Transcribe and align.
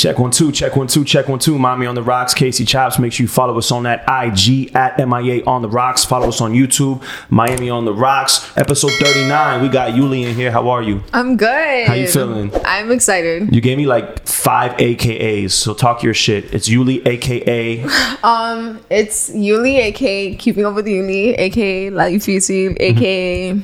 Check 0.00 0.18
one 0.18 0.30
two, 0.30 0.50
check 0.50 0.76
one 0.76 0.86
two, 0.86 1.04
check 1.04 1.28
one 1.28 1.38
two. 1.38 1.58
Miami 1.58 1.84
on 1.84 1.94
the 1.94 2.02
rocks, 2.02 2.32
Casey 2.32 2.64
Chops. 2.64 2.98
Make 2.98 3.12
sure 3.12 3.24
you 3.24 3.28
follow 3.28 3.58
us 3.58 3.70
on 3.70 3.82
that 3.82 4.02
IG 4.08 4.74
at 4.74 4.96
MIA 4.96 5.44
on 5.44 5.60
the 5.60 5.68
rocks. 5.68 6.06
Follow 6.06 6.28
us 6.28 6.40
on 6.40 6.54
YouTube, 6.54 7.02
Miami 7.28 7.68
on 7.68 7.84
the 7.84 7.92
rocks. 7.92 8.50
Episode 8.56 8.92
39. 8.92 9.60
We 9.60 9.68
got 9.68 9.90
Yuli 9.92 10.24
in 10.24 10.34
here. 10.34 10.50
How 10.50 10.70
are 10.70 10.82
you? 10.82 11.02
I'm 11.12 11.36
good. 11.36 11.86
How 11.86 11.92
you 11.92 12.08
feeling? 12.08 12.50
I'm 12.64 12.90
excited. 12.90 13.54
You 13.54 13.60
gave 13.60 13.76
me 13.76 13.86
like 13.86 14.26
five 14.26 14.72
AKAs, 14.78 15.50
so 15.50 15.74
talk 15.74 16.02
your 16.02 16.14
shit. 16.14 16.54
It's 16.54 16.66
Yuli, 16.66 17.06
AKA. 17.06 17.86
Um, 18.22 18.80
it's 18.90 19.30
Yuli, 19.30 19.76
aka 19.78 20.34
Keeping 20.34 20.64
Up 20.64 20.74
with 20.74 20.86
Yuli, 20.86 21.38
aka 21.38 21.90
Life 21.90 22.22
YouTube, 22.22 22.76
aka 22.78 23.60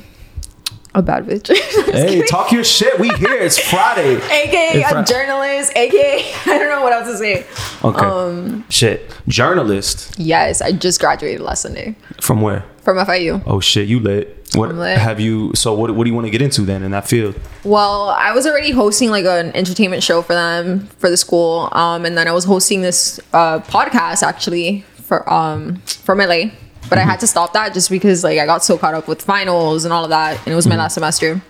a 0.97 1.01
bad 1.01 1.25
bitch. 1.25 1.55
hey, 1.91 2.25
talk 2.25 2.51
your 2.51 2.63
shit. 2.63 2.99
We 2.99 3.09
here. 3.09 3.33
It's 3.33 3.59
Friday. 3.59 4.15
aka 4.31 4.81
It's 4.81 4.91
a 4.91 5.13
journalist, 5.13 5.71
aka 5.75 6.33
I 6.45 6.57
don't 6.57 6.69
know 6.69 6.81
what 6.81 6.91
else 6.91 7.07
to 7.07 7.17
say. 7.17 7.45
Okay. 7.83 8.05
Um, 8.05 8.67
shit. 8.69 9.13
Journalist. 9.27 10.15
Yes, 10.17 10.61
I 10.61 10.71
just 10.71 10.99
graduated 10.99 11.41
last 11.41 11.61
Sunday 11.61 11.95
From 12.19 12.41
where? 12.41 12.65
from 12.81 12.97
FIU. 13.05 13.43
Oh 13.45 13.59
shit, 13.59 13.87
you 13.87 13.99
lit. 13.99 14.33
What 14.55 14.73
have 14.75 15.19
you? 15.19 15.51
So 15.55 15.73
what? 15.73 15.93
What 15.93 16.05
do 16.05 16.09
you 16.09 16.15
want 16.15 16.25
to 16.25 16.31
get 16.31 16.41
into 16.41 16.61
then 16.61 16.83
in 16.83 16.91
that 16.91 17.07
field? 17.07 17.35
Well, 17.63 18.09
I 18.09 18.31
was 18.31 18.47
already 18.47 18.71
hosting 18.71 19.11
like 19.11 19.25
an 19.25 19.55
entertainment 19.55 20.03
show 20.03 20.21
for 20.21 20.33
them 20.33 20.87
for 20.97 21.09
the 21.09 21.17
school, 21.17 21.69
um, 21.73 22.05
and 22.05 22.17
then 22.17 22.27
I 22.27 22.31
was 22.31 22.45
hosting 22.45 22.81
this 22.81 23.19
uh, 23.33 23.59
podcast 23.59 24.23
actually 24.23 24.85
for 24.95 25.31
um 25.31 25.75
from 25.85 26.19
LA. 26.19 26.51
But 26.89 26.97
I 26.97 27.01
had 27.01 27.19
to 27.19 27.27
stop 27.27 27.53
that 27.53 27.73
just 27.73 27.89
because 27.89 28.23
like 28.23 28.39
I 28.39 28.45
got 28.45 28.63
so 28.63 28.77
caught 28.77 28.93
up 28.93 29.07
with 29.07 29.21
finals 29.21 29.85
and 29.85 29.93
all 29.93 30.03
of 30.03 30.09
that, 30.09 30.37
and 30.39 30.47
it 30.47 30.55
was 30.55 30.67
my 30.67 30.73
mm-hmm. 30.73 30.79
last 30.79 30.93
semester. 30.95 31.41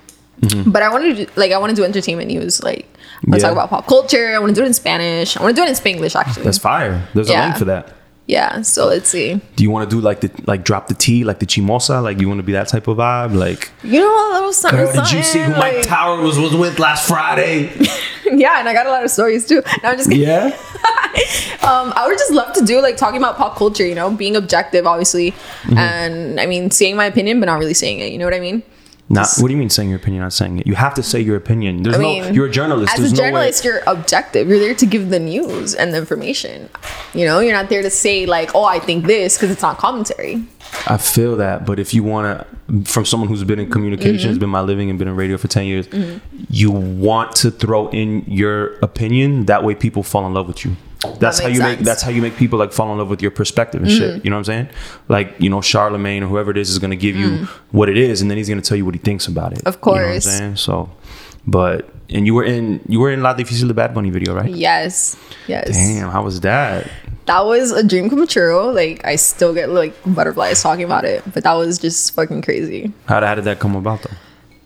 Mm-hmm. 0.42 0.72
But 0.72 0.84
I 0.84 0.90
wanted 0.92 1.28
to 1.28 1.40
like 1.40 1.52
I 1.52 1.58
want 1.58 1.72
to 1.72 1.76
do 1.76 1.84
entertainment 1.84 2.30
news, 2.30 2.64
like 2.64 2.86
I 3.26 3.30
want 3.30 3.34
to 3.34 3.38
Yeah. 3.38 3.42
talk 3.42 3.52
about 3.54 3.70
pop 3.70 3.88
culture. 3.88 4.36
I 4.36 4.40
want 4.40 4.50
to 4.54 4.56
do 4.56 4.64
it 4.64 4.68
in 4.68 4.74
Spanish. 4.74 5.36
I 5.38 5.42
want 5.42 5.56
to 5.56 5.62
do 5.62 5.66
it 5.66 5.70
in 5.70 5.76
Spanglish 5.76 6.16
actually. 6.16 6.44
That's 6.44 6.58
fire. 6.60 7.08
There's 7.14 7.30
a 7.30 7.34
Yeah. 7.34 7.46
link 7.46 7.58
for 7.58 7.66
that. 7.66 7.97
Yeah. 8.28 8.62
So 8.62 8.86
let's 8.88 9.10
see. 9.10 9.40
Do 9.56 9.64
you 9.64 9.72
want 9.72 9.90
to 9.90 9.96
do 9.96 10.00
like 10.02 10.20
the 10.22 10.30
like 10.46 10.64
drop 10.64 10.88
the 10.88 10.94
T 10.94 11.24
like 11.24 11.40
the 11.40 11.46
chimosa? 11.46 12.04
Like 12.04 12.20
you 12.20 12.28
want 12.28 12.40
to 12.40 12.44
be 12.44 12.52
that 12.54 12.68
type 12.68 12.88
of 12.88 12.98
vibe? 12.98 13.34
Like, 13.34 13.72
You 13.84 14.02
know 14.02 14.32
a 14.32 14.34
little 14.34 14.54
something. 14.54 14.80
girl, 14.86 14.94
did 14.94 15.12
you 15.12 15.24
see 15.24 15.40
who 15.40 15.46
something, 15.46 15.60
Mike 15.60 15.82
Tower 15.84 16.22
was 16.22 16.38
was 16.38 16.54
with 16.56 16.78
last 16.80 17.08
Friday? 17.08 17.72
Yeah, 18.30 18.60
and 18.60 18.68
I 18.68 18.74
got 18.74 18.86
a 18.86 18.90
lot 18.90 19.06
of 19.06 19.10
stories 19.10 19.48
too. 19.48 19.62
No, 19.84 19.90
I'm 19.90 19.98
just 19.98 20.10
kidding. 20.10 20.28
Yeah. 20.28 20.48
um, 21.64 21.94
I 21.96 22.04
would 22.06 22.18
just 22.18 22.30
love 22.32 22.52
to 22.56 22.66
do 22.66 22.82
like 22.82 22.98
talking 22.98 23.18
about 23.18 23.38
pop 23.38 23.56
culture, 23.56 23.86
you 23.88 23.96
know, 23.96 24.12
being 24.12 24.36
objective, 24.36 24.86
obviously, 24.86 25.32
Mm-hmm. 25.32 25.78
and 25.78 26.40
I 26.40 26.46
mean, 26.46 26.70
saying 26.70 26.98
my 26.98 27.06
opinion, 27.06 27.40
but 27.40 27.46
not 27.46 27.58
really 27.58 27.74
saying 27.74 28.02
it. 28.02 28.12
You 28.12 28.18
know 28.18 28.26
what 28.26 28.34
I 28.34 28.42
mean? 28.42 28.64
Not. 29.10 29.30
What 29.40 29.48
do 29.48 29.54
you 29.54 29.58
mean 29.58 29.70
saying 29.70 29.90
your 29.90 30.00
opinion? 30.00 30.22
Not 30.24 30.34
saying 30.34 30.60
it. 30.60 30.68
You 30.68 30.76
have 30.76 30.94
to 30.96 31.04
say 31.04 31.22
your 31.22 31.38
opinion. 31.38 31.82
There's 31.84 31.96
I 31.96 32.02
no. 32.02 32.28
You're 32.30 32.48
a 32.48 32.52
journalist. 32.52 32.94
As 32.94 33.00
There's 33.00 33.12
a 33.14 33.16
no 33.16 33.22
way- 33.24 33.30
journalist, 33.30 33.64
you're 33.66 33.82
objective. 33.88 34.50
You're 34.50 34.60
there 34.60 34.76
to 34.76 34.86
give 34.86 35.10
the 35.10 35.20
news 35.20 35.74
and 35.74 35.94
the 35.94 35.98
information. 35.98 36.70
You 37.14 37.26
know, 37.26 37.40
you're 37.40 37.54
not 37.54 37.70
there 37.70 37.82
to 37.82 37.90
say 37.90 38.26
like, 38.26 38.54
"Oh, 38.54 38.66
I 38.66 38.80
think 38.80 39.06
this," 39.06 39.38
because 39.38 39.50
it's 39.50 39.62
not 39.62 39.78
commentary. 39.78 40.44
I 40.88 40.98
feel 40.98 41.38
that, 41.38 41.66
but 41.66 41.80
if 41.80 41.94
you 41.94 42.04
want 42.04 42.26
to, 42.28 42.84
from 42.92 43.06
someone 43.06 43.30
who's 43.30 43.46
been 43.46 43.60
in 43.60 43.72
communications, 43.72 44.34
Mm-hmm. 44.34 44.40
been 44.40 44.50
my 44.50 44.60
living, 44.62 44.90
and 44.90 45.00
been 45.00 45.08
in 45.08 45.16
radio 45.16 45.38
for 45.38 45.48
ten 45.48 45.66
years, 45.66 45.88
you 46.50 46.70
want 46.72 47.34
to 47.38 47.50
throw 47.52 47.88
in 47.92 48.26
your 48.28 48.74
opinion. 48.80 49.46
That 49.46 49.64
way, 49.64 49.74
people 49.76 50.04
fall 50.04 50.26
in 50.28 50.34
love 50.34 50.48
with 50.48 50.66
you. 50.66 50.76
That's 51.16 51.40
how 51.40 51.48
you 51.48 51.60
make. 51.60 51.62
sense. 51.62 51.76
Mm-hmm. 51.78 51.84
That's 51.86 52.02
how 52.02 52.10
you 52.12 52.22
make 52.22 52.36
people 52.36 52.60
like 52.60 52.72
fall 52.72 52.92
in 52.92 52.98
love 52.98 53.10
with 53.10 53.22
your 53.22 53.32
perspective 53.32 53.82
and 53.82 53.92
shit. 53.92 54.24
You 54.24 54.30
know 54.30 54.36
what 54.38 54.50
I'm 54.50 54.68
saying? 54.68 54.70
Like 55.08 55.36
you 55.40 55.50
know, 55.50 55.62
Charlemagne 55.62 56.24
or 56.24 56.28
whoever 56.28 56.52
it 56.52 56.58
is 56.58 56.70
is 56.70 56.80
going 56.80 56.92
to 56.92 56.98
give 56.98 57.16
you 57.16 57.46
what 57.72 57.90
it 57.90 57.98
is, 57.98 58.22
and 58.22 58.30
then 58.30 58.38
he's 58.38 58.48
going 58.50 58.62
to 58.62 58.68
tell 58.68 58.78
you 58.78 58.86
what 58.86 58.94
he 58.96 59.00
thinks 59.00 59.28
about 59.28 59.54
it. 59.54 59.60
Mm. 59.64 59.68
Of 59.68 59.76
You 59.76 59.80
know 59.86 59.92
what 59.92 60.02
I'm 60.02 60.12
course. 60.12 60.24
saying? 60.26 60.56
So, 60.58 60.90
but 61.46 61.90
and 62.10 62.26
you 62.26 62.34
were 62.34 62.44
in 62.44 62.82
you 62.88 63.00
were 63.00 63.12
in 63.12 63.22
La 63.24 63.34
Difícil 63.36 63.68
the 63.68 63.74
Bad 63.74 63.94
Bunny 63.94 64.10
video, 64.10 64.36
right? 64.36 64.50
Yes, 64.50 65.18
yes. 65.48 65.70
Damn, 65.72 66.10
how 66.10 66.24
was 66.24 66.42
that? 66.42 66.90
That 67.26 67.46
was 67.46 67.72
a 67.72 67.84
dream 67.84 68.10
come 68.10 68.26
true. 68.28 68.72
Like 68.72 69.04
I 69.06 69.18
still 69.18 69.54
get 69.54 69.70
like 69.70 69.94
butterflies 70.06 70.62
talking 70.64 70.86
about 70.86 71.04
it, 71.04 71.24
but 71.34 71.44
that 71.44 71.54
was 71.54 71.78
just 71.78 72.14
fucking 72.14 72.42
crazy. 72.42 72.94
How, 73.06 73.20
how 73.26 73.36
did 73.36 73.44
that 73.46 73.60
come 73.60 73.76
about 73.76 74.02
though? 74.04 74.16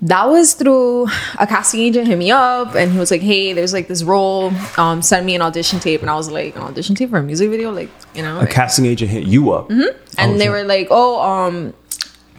That 0.04 0.28
was 0.28 0.54
through 0.54 1.06
a 1.40 1.46
casting 1.46 1.80
agent 1.82 2.08
hit 2.08 2.18
me 2.18 2.32
up 2.32 2.74
and 2.74 2.92
he 2.92 2.98
was 2.98 3.12
like 3.12 3.22
hey 3.22 3.54
there's 3.54 3.72
like 3.74 3.88
this 3.88 4.02
role 4.04 4.52
um 4.78 5.02
send 5.02 5.26
me 5.26 5.36
an 5.36 5.42
audition 5.42 5.80
tape. 5.80 6.02
And 6.02 6.10
i 6.10 6.16
was 6.16 6.30
like 6.32 6.56
an 6.56 6.64
audition 6.64 6.96
tape 6.96 7.10
for 7.12 7.18
a 7.18 7.24
music 7.24 7.50
video? 7.50 7.72
Like 7.72 7.90
you 8.16 8.24
know 8.24 8.40
A 8.40 8.48
casting 8.48 8.86
agent 8.86 9.12
hit 9.12 9.26
you 9.26 9.52
up, 9.52 9.70
Mhm. 9.70 9.96
and 10.18 10.34
Oh, 10.34 10.38
they 10.38 10.46
shit. 10.46 10.52
were 10.52 10.64
like 10.64 10.88
oh 10.90 11.22
um 11.22 11.74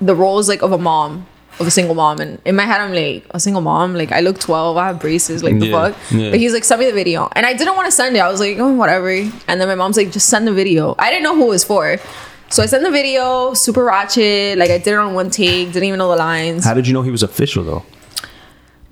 the 0.00 0.14
role 0.14 0.38
is 0.40 0.48
like 0.48 0.62
of 0.62 0.72
a 0.72 0.78
mom 0.78 1.26
of 1.60 1.66
a 1.66 1.70
single 1.70 1.94
mom. 1.94 2.18
And 2.18 2.40
in 2.44 2.56
my 2.56 2.64
head 2.64 2.80
i'm 2.80 2.92
like 2.94 3.24
a 3.30 3.38
single 3.38 3.62
mom? 3.62 3.94
Like 3.94 4.10
i 4.10 4.20
look 4.20 4.40
12 4.40 4.76
i 4.76 4.86
have 4.88 4.98
braces 4.98 5.44
like 5.44 5.58
the 5.60 5.66
Yeah, 5.66 5.90
fuck? 5.92 5.96
yeah. 6.10 6.30
but 6.30 6.40
he's 6.40 6.52
like 6.52 6.64
send 6.64 6.80
me 6.80 6.86
the 6.86 6.92
video. 6.92 7.28
And 7.36 7.46
i 7.46 7.52
didn't 7.52 7.76
want 7.76 7.86
to 7.86 7.92
send 7.92 8.16
it. 8.16 8.20
I 8.20 8.28
was 8.28 8.40
like 8.40 8.58
oh 8.58 8.72
whatever. 8.72 9.10
And 9.10 9.60
then 9.60 9.68
my 9.68 9.76
mom's 9.76 9.96
like 9.96 10.10
just 10.10 10.28
send 10.28 10.48
the 10.48 10.52
video. 10.52 10.96
I 10.98 11.10
didn't 11.10 11.22
know 11.22 11.36
who 11.36 11.44
it 11.44 11.48
was 11.50 11.62
for 11.62 11.88
so 12.52 12.62
i 12.62 12.66
sent 12.66 12.82
the 12.84 12.90
video 12.90 13.54
super 13.54 13.84
ratchet 13.84 14.56
like 14.58 14.70
i 14.70 14.78
did 14.78 14.88
it 14.88 14.94
on 14.94 15.14
one 15.14 15.30
take 15.30 15.68
didn't 15.72 15.84
even 15.84 15.98
know 15.98 16.10
the 16.10 16.16
lines 16.16 16.64
How 16.64 16.74
did 16.74 16.86
you 16.86 16.94
know 16.94 17.02
he 17.02 17.10
was 17.10 17.22
official 17.22 17.64
though? 17.64 17.82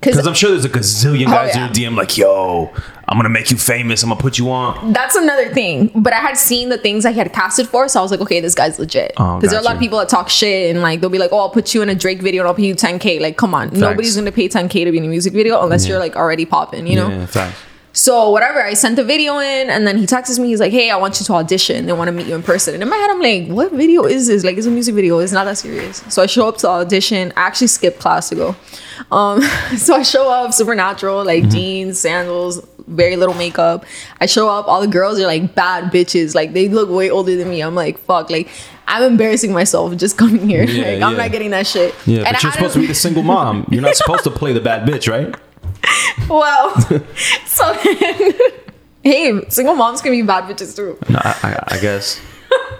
because 0.01 0.15
Because 0.15 0.27
I'm 0.27 0.33
sure 0.33 0.49
there's 0.49 0.65
a 0.65 0.69
gazillion 0.69 1.27
Oh, 1.27 1.31
guys 1.37 1.55
yeah. 1.55 1.67
in 1.69 1.75
your 1.75 1.91
DM 1.91 1.95
like, 1.95 2.17
yo, 2.17 2.73
I'm 3.07 3.17
gonna 3.19 3.29
make 3.29 3.51
you 3.51 3.57
famous. 3.57 4.01
I'm 4.01 4.09
gonna 4.09 4.19
put 4.19 4.39
you 4.39 4.49
on. 4.49 4.93
that's 4.93 5.15
another 5.15 5.53
thing. 5.53 5.91
But 5.93 6.13
I 6.13 6.21
had 6.27 6.37
seen 6.37 6.69
the 6.69 6.77
things 6.79 7.05
I 7.05 7.11
had 7.11 7.31
casted 7.33 7.67
for, 7.67 7.87
so 7.87 7.99
I 7.99 8.01
was 8.01 8.09
like, 8.09 8.19
okay, 8.21 8.39
this 8.39 8.55
guy's 8.55 8.79
legit. 8.79 9.11
Oh, 9.17 9.35
Because 9.37 9.51
there 9.51 9.59
are 9.59 9.61
a 9.61 9.65
lot 9.69 9.75
of 9.75 9.79
people 9.79 9.99
that 9.99 10.09
talk 10.09 10.27
shit 10.29 10.71
and 10.71 10.81
like 10.81 11.01
they'll 11.01 11.11
be 11.11 11.19
like, 11.19 11.31
oh, 11.31 11.37
I'll 11.43 11.51
put 11.51 11.75
you 11.75 11.83
in 11.83 11.89
a 11.89 11.93
Drake 11.93 12.19
video 12.23 12.41
and 12.41 12.47
I'll 12.47 12.55
pay 12.55 12.65
you 12.65 12.73
10k. 12.75 13.21
Like, 13.21 13.37
come 13.37 13.53
on, 13.53 13.69
nobody's 13.73 14.15
gonna 14.15 14.31
pay 14.31 14.49
10k 14.49 14.85
to 14.85 14.91
be 14.91 14.97
in 14.97 15.05
a 15.05 15.07
music 15.07 15.33
video 15.33 15.61
unless 15.61 15.87
you're 15.87 15.99
like 15.99 16.15
already 16.15 16.45
popping, 16.45 16.87
you 16.87 16.95
know. 16.95 17.09
Yeah, 17.09 17.25
facts. 17.27 17.59
So 17.93 18.29
whatever, 18.29 18.63
I 18.63 18.73
sent 18.73 18.95
the 18.95 19.03
video 19.03 19.39
in, 19.39 19.69
and 19.69 19.85
then 19.85 19.97
he 19.97 20.05
texts 20.05 20.39
me. 20.39 20.47
He's 20.47 20.59
like, 20.61 20.71
"Hey, 20.71 20.89
I 20.89 20.95
want 20.97 21.19
you 21.19 21.25
to 21.25 21.33
audition. 21.33 21.85
They 21.87 21.93
want 21.93 22.07
to 22.07 22.11
meet 22.13 22.25
you 22.25 22.35
in 22.35 22.43
person." 22.43 22.73
And 22.73 22.81
in 22.81 22.89
my 22.89 22.95
head, 22.95 23.09
I'm 23.09 23.19
like, 23.19 23.47
"What 23.47 23.73
video 23.73 24.05
is 24.05 24.27
this? 24.27 24.43
Like, 24.45 24.57
it's 24.57 24.67
a 24.67 24.71
music 24.71 24.95
video. 24.95 25.19
It's 25.19 25.33
not 25.33 25.43
that 25.45 25.57
serious." 25.57 26.03
So 26.09 26.21
I 26.21 26.25
show 26.25 26.47
up 26.47 26.57
to 26.59 26.69
audition. 26.69 27.33
I 27.35 27.41
actually 27.41 27.67
skipped 27.67 27.99
class 27.99 28.29
to 28.29 28.35
go. 28.35 28.55
Um, 29.11 29.41
so 29.77 29.95
I 29.95 30.03
show 30.03 30.31
up, 30.31 30.53
supernatural, 30.53 31.25
like 31.25 31.49
jeans, 31.49 31.99
sandals, 31.99 32.65
very 32.87 33.17
little 33.17 33.35
makeup. 33.35 33.85
I 34.21 34.25
show 34.25 34.47
up. 34.49 34.67
All 34.67 34.79
the 34.79 34.87
girls 34.87 35.19
are 35.19 35.27
like 35.27 35.53
bad 35.53 35.91
bitches. 35.91 36.33
Like 36.33 36.53
they 36.53 36.69
look 36.69 36.89
way 36.89 37.09
older 37.09 37.35
than 37.35 37.49
me. 37.49 37.61
I'm 37.61 37.75
like, 37.75 37.97
fuck. 37.99 38.29
Like 38.29 38.47
I'm 38.87 39.03
embarrassing 39.03 39.51
myself 39.51 39.95
just 39.97 40.17
coming 40.17 40.47
here. 40.47 40.63
Yeah, 40.63 40.91
like 40.93 41.01
I'm 41.01 41.17
not 41.17 41.31
getting 41.31 41.51
that 41.51 41.67
shit. 41.67 41.93
Yeah, 42.05 42.19
And 42.19 42.25
but 42.25 42.35
I 42.37 42.39
you're 42.41 42.51
supposed 42.53 42.73
to 42.75 42.79
be 42.79 42.87
the 42.87 42.95
single 42.95 43.23
mom. 43.23 43.67
You're 43.69 43.81
not 43.81 43.95
supposed 43.95 44.23
to 44.23 44.31
play 44.31 44.53
the 44.53 44.61
bad 44.61 44.87
bitch, 44.87 45.11
right? 45.11 45.35
Well, 46.29 46.79
so 47.45 47.73
then, 47.83 48.31
hey, 49.03 49.41
single 49.49 49.75
moms 49.75 50.01
can 50.01 50.11
be 50.11 50.21
bad 50.21 50.45
bitches 50.45 50.75
too. 50.75 50.97
No, 51.09 51.19
I, 51.21 51.35
I, 51.69 51.75
I 51.75 51.79
guess. 51.81 52.21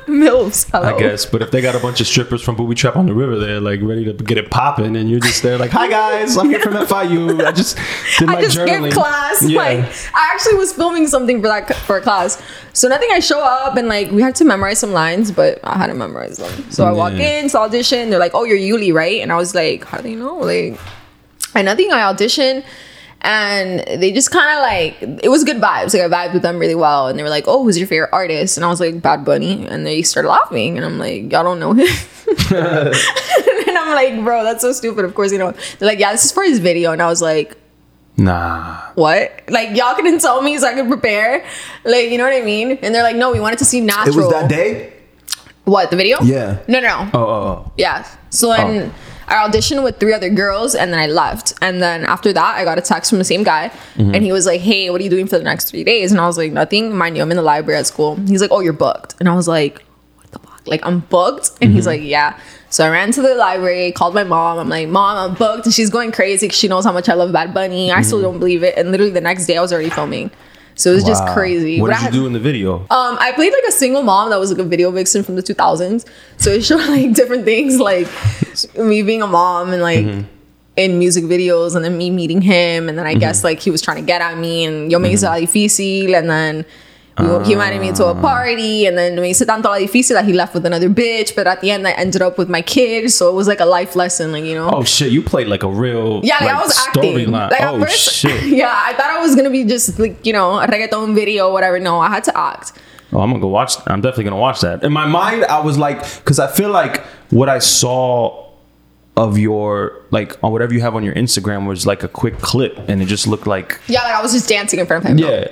Milfs. 0.07 0.69
Hello. 0.71 0.95
I 0.95 0.99
guess. 0.99 1.25
But 1.25 1.41
if 1.41 1.51
they 1.51 1.61
got 1.61 1.75
a 1.75 1.79
bunch 1.79 2.01
of 2.01 2.07
strippers 2.07 2.41
from 2.41 2.55
Booby 2.55 2.75
Trap 2.75 2.95
on 2.97 3.05
the 3.05 3.13
River 3.13 3.37
they're 3.39 3.61
like 3.61 3.79
ready 3.81 4.03
to 4.05 4.13
get 4.13 4.37
it 4.37 4.49
popping, 4.51 4.95
and 4.95 5.09
you're 5.09 5.19
just 5.19 5.43
there 5.43 5.57
like, 5.57 5.71
hi 5.71 5.89
guys, 5.89 6.37
I'm 6.37 6.49
here 6.49 6.59
from 6.59 6.73
FIU. 6.73 7.43
I 7.45 7.51
just 7.51 7.77
did 8.19 8.27
my 8.27 8.35
I 8.37 8.41
just 8.41 8.57
journaling. 8.57 8.91
skipped 8.91 8.93
class. 8.95 9.43
Yeah. 9.43 9.57
Like 9.59 9.79
I 10.13 10.29
actually 10.33 10.55
was 10.55 10.73
filming 10.73 11.07
something 11.07 11.41
for 11.41 11.47
that 11.47 11.73
for 11.75 11.97
a 11.97 12.01
class. 12.01 12.41
So 12.73 12.87
nothing. 12.87 13.09
I 13.11 13.19
show 13.19 13.41
up 13.41 13.75
and 13.77 13.87
like 13.87 14.11
we 14.11 14.21
had 14.21 14.35
to 14.35 14.45
memorize 14.45 14.79
some 14.79 14.91
lines, 14.93 15.31
but 15.31 15.59
I 15.63 15.77
hadn't 15.77 15.97
memorized 15.97 16.39
them. 16.41 16.71
So 16.71 16.85
I 16.85 16.91
walk 16.91 17.13
Yeah. 17.13 17.39
in 17.41 17.49
to 17.49 17.59
audition. 17.59 18.09
They're 18.09 18.19
like, 18.19 18.33
"Oh, 18.33 18.43
you're 18.43 18.57
Yuli, 18.57 18.93
right?" 18.93 19.21
And 19.21 19.31
I 19.31 19.35
was 19.35 19.53
like, 19.55 19.85
"How 19.85 19.97
do 19.97 20.03
they 20.03 20.15
know?" 20.15 20.37
Like, 20.37 20.79
and 21.55 21.65
nothing. 21.65 21.91
I 21.91 21.99
auditioned. 22.13 22.63
And 23.23 24.01
they 24.01 24.11
just 24.11 24.31
kind 24.31 24.57
of 24.57 24.63
like 24.63 25.23
it 25.23 25.29
was 25.29 25.43
good 25.43 25.57
vibes. 25.57 25.93
Like 25.93 26.01
I 26.01 26.09
vibed 26.09 26.33
with 26.33 26.41
them 26.41 26.57
really 26.57 26.75
well, 26.75 27.07
and 27.07 27.19
they 27.19 27.23
were 27.23 27.29
like, 27.29 27.43
"Oh, 27.47 27.63
who's 27.63 27.77
your 27.77 27.87
favorite 27.87 28.09
artist?" 28.11 28.57
And 28.57 28.65
I 28.65 28.69
was 28.69 28.79
like, 28.79 28.99
"Bad 28.99 29.23
Bunny," 29.23 29.67
and 29.67 29.85
they 29.85 30.01
started 30.01 30.29
laughing, 30.29 30.75
and 30.75 30.85
I'm 30.85 30.97
like, 30.97 31.31
"Y'all 31.31 31.43
don't 31.43 31.59
know 31.59 31.73
him." 31.73 31.87
and 32.51 33.77
I'm 33.77 33.93
like, 33.93 34.23
"Bro, 34.23 34.43
that's 34.43 34.61
so 34.61 34.71
stupid." 34.71 35.05
Of 35.05 35.13
course, 35.13 35.31
you 35.31 35.37
know. 35.37 35.51
They're 35.51 35.87
like, 35.87 35.99
"Yeah, 35.99 36.11
this 36.11 36.25
is 36.25 36.31
for 36.31 36.43
his 36.43 36.57
video," 36.57 36.93
and 36.93 37.01
I 37.01 37.07
was 37.07 37.21
like, 37.21 37.55
Nah. 38.17 38.91
what? 38.95 39.41
Like 39.49 39.75
y'all 39.75 39.95
couldn't 39.95 40.19
tell 40.19 40.41
me 40.41 40.57
so 40.57 40.67
I 40.67 40.73
could 40.73 40.87
prepare. 40.87 41.45
Like, 41.83 42.09
you 42.09 42.17
know 42.17 42.23
what 42.23 42.33
I 42.33 42.41
mean? 42.41 42.71
And 42.81 42.93
they're 42.93 43.03
like, 43.03 43.15
no, 43.15 43.31
we 43.31 43.39
wanted 43.39 43.59
to 43.59 43.65
see 43.65 43.81
natural. 43.81 44.19
It 44.19 44.23
was 44.23 44.29
that 44.31 44.49
day? 44.49 44.93
What, 45.63 45.91
the 45.91 45.97
video? 45.97 46.21
Yeah. 46.21 46.61
No, 46.67 46.79
no. 46.79 47.05
no. 47.05 47.11
Oh, 47.13 47.19
oh, 47.19 47.47
oh. 47.47 47.71
Yeah. 47.77 48.07
So 48.29 48.49
then 48.49 48.91
oh. 48.91 49.10
I 49.27 49.35
auditioned 49.47 49.83
with 49.83 49.99
three 49.99 50.13
other 50.13 50.29
girls 50.29 50.75
and 50.75 50.91
then 50.91 50.99
I 50.99 51.07
left. 51.07 51.53
And 51.61 51.81
then 51.81 52.03
after 52.05 52.33
that, 52.33 52.55
I 52.57 52.63
got 52.65 52.77
a 52.77 52.81
text 52.81 53.09
from 53.09 53.19
the 53.19 53.25
same 53.25 53.43
guy. 53.43 53.69
Mm-hmm. 53.95 54.15
And 54.15 54.23
he 54.23 54.31
was 54.31 54.45
like, 54.45 54.61
hey, 54.61 54.89
what 54.89 54.99
are 54.99 55.03
you 55.03 55.09
doing 55.09 55.27
for 55.27 55.37
the 55.37 55.43
next 55.43 55.69
three 55.69 55.83
days? 55.83 56.11
And 56.11 56.19
I 56.19 56.25
was 56.27 56.37
like, 56.37 56.51
nothing. 56.51 56.95
Mind 56.95 57.15
you, 57.15 57.23
I'm 57.23 57.31
in 57.31 57.37
the 57.37 57.43
library 57.43 57.79
at 57.79 57.87
school. 57.87 58.15
He's 58.17 58.41
like, 58.41 58.51
oh, 58.51 58.59
you're 58.59 58.73
booked. 58.73 59.15
And 59.19 59.29
I 59.29 59.35
was 59.35 59.47
like, 59.47 59.81
what 60.15 60.31
the 60.31 60.39
fuck? 60.39 60.61
Like, 60.67 60.85
I'm 60.85 60.99
booked? 60.99 61.51
And 61.61 61.69
Mm-hmm. 61.69 61.75
he's 61.75 61.87
like, 61.87 62.01
yeah. 62.01 62.37
So 62.69 62.85
I 62.85 62.89
ran 62.89 63.11
to 63.11 63.21
the 63.21 63.35
library, 63.35 63.91
called 63.91 64.13
my 64.15 64.23
mom. 64.23 64.57
I'm 64.57 64.69
like, 64.69 64.87
Mom, 64.87 65.31
I'm 65.31 65.35
booked. 65.37 65.65
And 65.65 65.73
she's 65.73 65.89
going 65.89 66.13
crazy 66.13 66.47
because 66.47 66.57
she 66.57 66.69
knows 66.69 66.85
how 66.85 66.93
much 66.93 67.09
I 67.09 67.13
love 67.15 67.33
Bad 67.33 67.53
Bunny. 67.53 67.91
I 67.91 68.01
still 68.01 68.21
don't 68.21 68.39
believe 68.39 68.63
it. 68.63 68.77
And 68.77 68.91
literally 68.91 69.11
the 69.11 69.19
next 69.19 69.45
day, 69.45 69.57
I 69.57 69.61
was 69.61 69.73
already 69.73 69.89
filming. 69.89 70.31
So 70.75 70.91
it 70.91 70.95
was 70.95 71.03
just 71.03 71.23
Mm-hmm. 71.23 71.33
Crazy. 71.33 71.81
What 71.81 71.91
But 71.91 71.97
did 71.97 72.03
I 72.03 72.05
you 72.07 72.11
do 72.21 72.25
in 72.27 72.33
the 72.33 72.39
video? 72.39 72.79
um, 72.89 73.17
I 73.19 73.31
played 73.35 73.53
like 73.53 73.63
a 73.67 73.71
single 73.71 74.03
mom 74.03 74.29
that 74.31 74.39
was 74.39 74.49
like 74.51 74.59
a 74.59 74.63
video 74.63 74.89
vixen 74.91 75.23
from 75.23 75.35
the 75.35 75.43
2000s. 75.43 76.05
So 76.37 76.49
it 76.51 76.63
showed 76.63 76.77
like 76.89 77.13
different 77.13 77.45
things, 77.45 77.79
like 77.79 78.07
me 78.77 79.01
being 79.03 79.21
a 79.21 79.27
mom 79.27 79.73
and 79.73 79.81
like 79.81 80.05
in 80.77 80.97
music 80.97 81.25
videos 81.25 81.75
and 81.75 81.83
then 81.83 81.97
me 81.97 82.09
meeting 82.09 82.41
him 82.41 82.87
and 82.89 82.97
then 82.97 83.05
I 83.05 83.13
guess 83.13 83.43
like 83.43 83.59
he 83.59 83.69
was 83.69 83.81
trying 83.81 83.97
to 83.97 84.03
get 84.03 84.21
at 84.21 84.37
me 84.37 84.63
and 84.63 84.89
yo 84.91 84.99
me 84.99 85.11
hizo 85.11 85.27
la 85.27 85.35
difícil 85.35 86.17
and 86.17 86.29
then 86.29 86.65
we- 87.19 87.45
he 87.45 87.53
invited 87.53 87.81
me 87.81 87.91
to 87.91 88.05
a 88.05 88.13
ah. 88.13 88.21
party 88.21 88.85
and 88.85 88.97
then 88.97 89.15
me 89.19 89.29
hizo 89.29 89.45
tanto 89.45 89.69
la 89.69 89.77
difícil 89.77 90.13
that 90.13 90.25
he 90.25 90.33
left 90.33 90.53
with 90.53 90.65
another 90.65 90.89
bitch 90.89 91.35
but 91.35 91.45
at 91.47 91.61
the 91.61 91.69
end 91.71 91.87
I 91.87 91.91
ended 91.91 92.21
up 92.21 92.37
with 92.37 92.49
my 92.49 92.61
kid 92.61 93.11
so 93.11 93.29
it 93.29 93.35
was 93.35 93.47
like 93.47 93.59
a 93.59 93.65
life 93.65 93.95
lesson 93.95 94.31
like 94.31 94.45
you 94.45 94.55
know 94.55 94.69
Oh 94.71 94.83
shit, 94.83 95.11
you 95.11 95.21
played 95.21 95.47
like 95.47 95.63
a 95.63 95.67
real 95.67 96.21
yeah, 96.23 96.35
like, 96.35 96.41
like, 96.41 96.55
I 96.55 96.61
was 96.61 96.87
acting. 96.87 97.31
Like 97.31 97.61
oh 97.61 97.79
first, 97.81 98.13
shit. 98.13 98.43
yeah, 98.61 98.73
I 98.73 98.93
thought 98.93 99.09
I 99.09 99.19
was 99.19 99.35
gonna 99.35 99.49
be 99.49 99.63
just 99.63 99.99
like 99.99 100.25
you 100.25 100.33
know 100.33 100.59
a 100.59 100.67
reggaeton 100.67 101.13
video, 101.13 101.51
whatever. 101.51 101.79
No, 101.79 101.99
I 101.99 102.09
had 102.09 102.23
to 102.25 102.37
act. 102.37 102.73
Oh, 103.13 103.19
I'm 103.19 103.29
gonna 103.29 103.41
go 103.41 103.47
watch. 103.47 103.75
I'm 103.87 104.01
definitely 104.01 104.25
gonna 104.25 104.37
watch 104.37 104.61
that. 104.61 104.83
In 104.83 104.93
my 104.93 105.05
mind, 105.05 105.43
I 105.45 105.59
was 105.59 105.77
like, 105.77 105.99
because 106.17 106.39
I 106.39 106.47
feel 106.47 106.69
like 106.69 107.03
what 107.29 107.49
I 107.49 107.59
saw 107.59 108.49
of 109.17 109.37
your 109.37 110.01
like 110.11 110.41
on 110.41 110.51
whatever 110.51 110.73
you 110.73 110.81
have 110.81 110.95
on 110.95 111.03
your 111.03 111.13
Instagram 111.15 111.67
was 111.67 111.85
like 111.85 112.03
a 112.03 112.07
quick 112.07 112.39
clip, 112.39 112.77
and 112.87 113.01
it 113.01 113.05
just 113.05 113.27
looked 113.27 113.47
like 113.47 113.79
Yeah, 113.87 114.03
like 114.03 114.15
I 114.15 114.21
was 114.21 114.31
just 114.31 114.47
dancing 114.47 114.79
in 114.79 114.85
front 114.85 115.03
of 115.03 115.11
him. 115.11 115.17
yeah. 115.17 115.47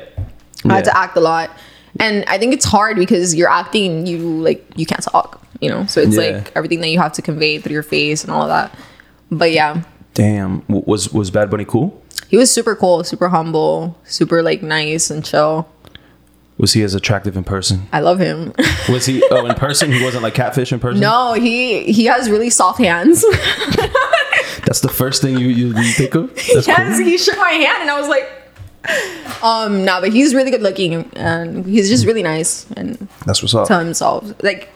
I 0.65 0.73
had 0.75 0.85
to 0.85 0.97
act 0.97 1.15
a 1.17 1.21
lot, 1.21 1.49
and 1.99 2.23
I 2.27 2.37
think 2.37 2.53
it's 2.53 2.65
hard 2.65 2.97
because 2.97 3.33
you're 3.35 3.49
acting, 3.49 4.05
you 4.05 4.17
like 4.19 4.65
you 4.75 4.85
can't 4.85 5.01
talk, 5.01 5.41
you 5.61 5.69
know. 5.69 5.85
So 5.85 6.01
it's 6.01 6.15
Yeah. 6.17 6.37
like 6.37 6.51
everything 6.55 6.81
that 6.81 6.89
you 6.89 6.99
have 6.99 7.13
to 7.13 7.21
convey 7.21 7.59
through 7.59 7.73
your 7.73 7.83
face 7.83 8.23
and 8.23 8.31
all 8.31 8.41
of 8.43 8.49
that. 8.49 8.73
But 9.31 9.51
yeah, 9.51 9.83
Damn, 10.15 10.63
was 10.67 11.13
was 11.13 11.31
Bad 11.31 11.49
Bunny 11.49 11.65
cool? 11.65 12.01
he 12.27 12.37
was 12.37 12.51
super 12.53 12.75
cool, 12.75 13.03
super 13.03 13.29
humble, 13.29 13.97
super 14.03 14.43
like 14.43 14.61
nice 14.61 15.09
and 15.09 15.23
chill. 15.25 15.67
Was 16.57 16.73
he 16.73 16.83
as 16.83 16.93
attractive 16.93 17.37
in 17.37 17.45
person? 17.45 17.87
I 17.93 18.01
love 18.01 18.19
him. 18.19 18.51
Was 18.89 19.05
he? 19.05 19.23
Oh, 19.31 19.45
in 19.45 19.55
person, 19.55 19.93
he 19.93 20.03
wasn't 20.03 20.23
like 20.23 20.33
catfish 20.33 20.73
in 20.73 20.79
person. 20.81 20.99
no, 20.99 21.31
he 21.33 21.83
he 21.93 22.03
has 22.05 22.29
really 22.29 22.49
soft 22.49 22.79
hands. 22.79 23.21
that's 24.65 24.81
the 24.81 24.89
first 24.89 25.21
thing 25.21 25.37
you 25.37 25.47
you, 25.47 25.67
you 25.67 25.91
think 25.93 26.15
of. 26.15 26.33
That's 26.35 26.67
yes, 26.67 26.97
cool. 26.97 27.05
he 27.05 27.17
shook 27.17 27.37
my 27.37 27.51
hand 27.51 27.81
and 27.83 27.89
I 27.89 27.97
was 27.99 28.09
like, 28.09 28.29
um, 29.43 29.85
no, 29.85 30.01
but 30.01 30.11
he's 30.11 30.33
really 30.35 30.51
good 30.51 30.61
looking 30.61 31.09
and 31.15 31.65
he's 31.65 31.89
just 31.89 32.05
really 32.05 32.23
nice 32.23 32.69
and 32.77 33.07
That's 33.25 33.41
what's 33.41 33.53
up. 33.55 33.67
to 33.67 33.79
himself. 33.79 34.31
Like, 34.43 34.69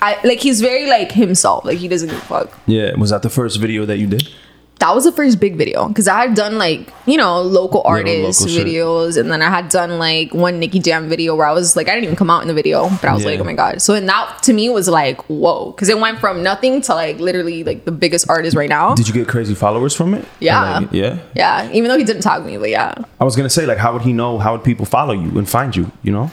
I 0.00 0.18
like 0.24 0.40
he's 0.40 0.60
very 0.60 0.86
like 0.86 1.12
himself. 1.12 1.64
Like 1.64 1.78
he 1.78 1.88
doesn't 1.88 2.08
give 2.08 2.18
a 2.18 2.20
fuck. 2.22 2.58
Yeah, 2.66 2.94
was 2.96 3.10
that 3.10 3.22
the 3.22 3.30
first 3.30 3.58
video 3.60 3.86
that 3.86 3.98
you 3.98 4.06
did? 4.06 4.28
That 4.78 4.94
was 4.94 5.04
the 5.04 5.12
first 5.12 5.40
big 5.40 5.56
video 5.56 5.88
because 5.88 6.06
I 6.06 6.20
had 6.26 6.34
done 6.34 6.58
like 6.58 6.92
you 7.06 7.16
know 7.16 7.40
local 7.40 7.82
artists 7.84 8.42
local 8.42 8.54
shit. 8.54 8.66
videos 8.66 9.18
and 9.18 9.30
then 9.30 9.40
I 9.40 9.48
had 9.48 9.70
done 9.70 9.98
like 9.98 10.34
one 10.34 10.60
Nicky 10.60 10.80
Jam 10.80 11.08
video 11.08 11.34
where 11.34 11.46
I 11.46 11.52
was 11.52 11.76
like 11.76 11.88
I 11.88 11.92
didn't 11.92 12.04
even 12.04 12.16
come 12.16 12.30
out 12.30 12.42
in 12.42 12.48
the 12.48 12.54
video 12.54 12.88
but 12.88 13.04
I 13.04 13.14
was 13.14 13.24
like 13.24 13.40
oh 13.40 13.44
my 13.44 13.54
god 13.54 13.80
so 13.80 13.94
and 13.94 14.06
that 14.08 14.42
to 14.42 14.52
me 14.52 14.68
was 14.68 14.86
like 14.86 15.22
whoa 15.30 15.70
because 15.70 15.88
it 15.88 15.98
went 15.98 16.18
from 16.18 16.42
nothing 16.42 16.82
to 16.82 16.94
like 16.94 17.18
literally 17.18 17.64
like 17.64 17.86
the 17.86 17.90
biggest 17.92 18.28
artist 18.28 18.54
right 18.54 18.68
now. 18.68 18.94
Did 18.94 19.08
you 19.08 19.14
get 19.14 19.28
crazy 19.28 19.54
followers 19.54 19.94
from 19.94 20.12
it? 20.12 20.26
Yeah. 20.40 20.80
like, 20.80 20.92
yeah. 20.92 21.18
yeah, 21.34 21.70
even 21.72 21.88
though 21.88 21.96
he 21.98 22.04
didn't 22.04 22.22
tag 22.22 22.44
me, 22.44 22.58
but 22.58 22.68
yeah. 22.68 22.94
I 23.18 23.24
was 23.24 23.34
gonna 23.34 23.50
say 23.50 23.64
like, 23.64 23.78
how 23.78 23.94
would 23.94 24.02
he 24.02 24.12
know? 24.12 24.38
How 24.38 24.52
would 24.52 24.62
people 24.64 24.84
follow 24.84 25.14
you 25.14 25.38
and 25.38 25.48
find 25.48 25.74
you? 25.74 25.90
You 26.02 26.12
know? 26.12 26.30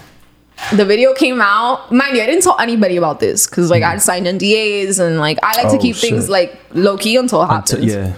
the 0.72 0.86
video 0.86 1.14
came 1.14 1.42
out. 1.42 1.92
Mind 1.92 2.16
you, 2.16 2.24
I 2.24 2.26
didn't 2.26 2.44
tell 2.44 2.60
anybody 2.60 2.98
about 2.98 3.20
this 3.20 3.48
because 3.48 3.70
like 3.70 3.84
I 3.84 3.98
signed 3.98 4.26
NDAs 4.28 5.00
and 5.00 5.18
like 5.20 5.40
I 5.44 5.62
like 5.62 5.72
to 5.72 5.78
Oh, 5.78 5.82
keep 5.82 5.96
things 5.96 6.30
like 6.30 6.58
low 6.74 6.98
key 6.98 7.16
until 7.16 7.42
it 7.44 7.48
happens. 7.48 7.72
Until- 7.72 7.90
yeah. 7.90 8.16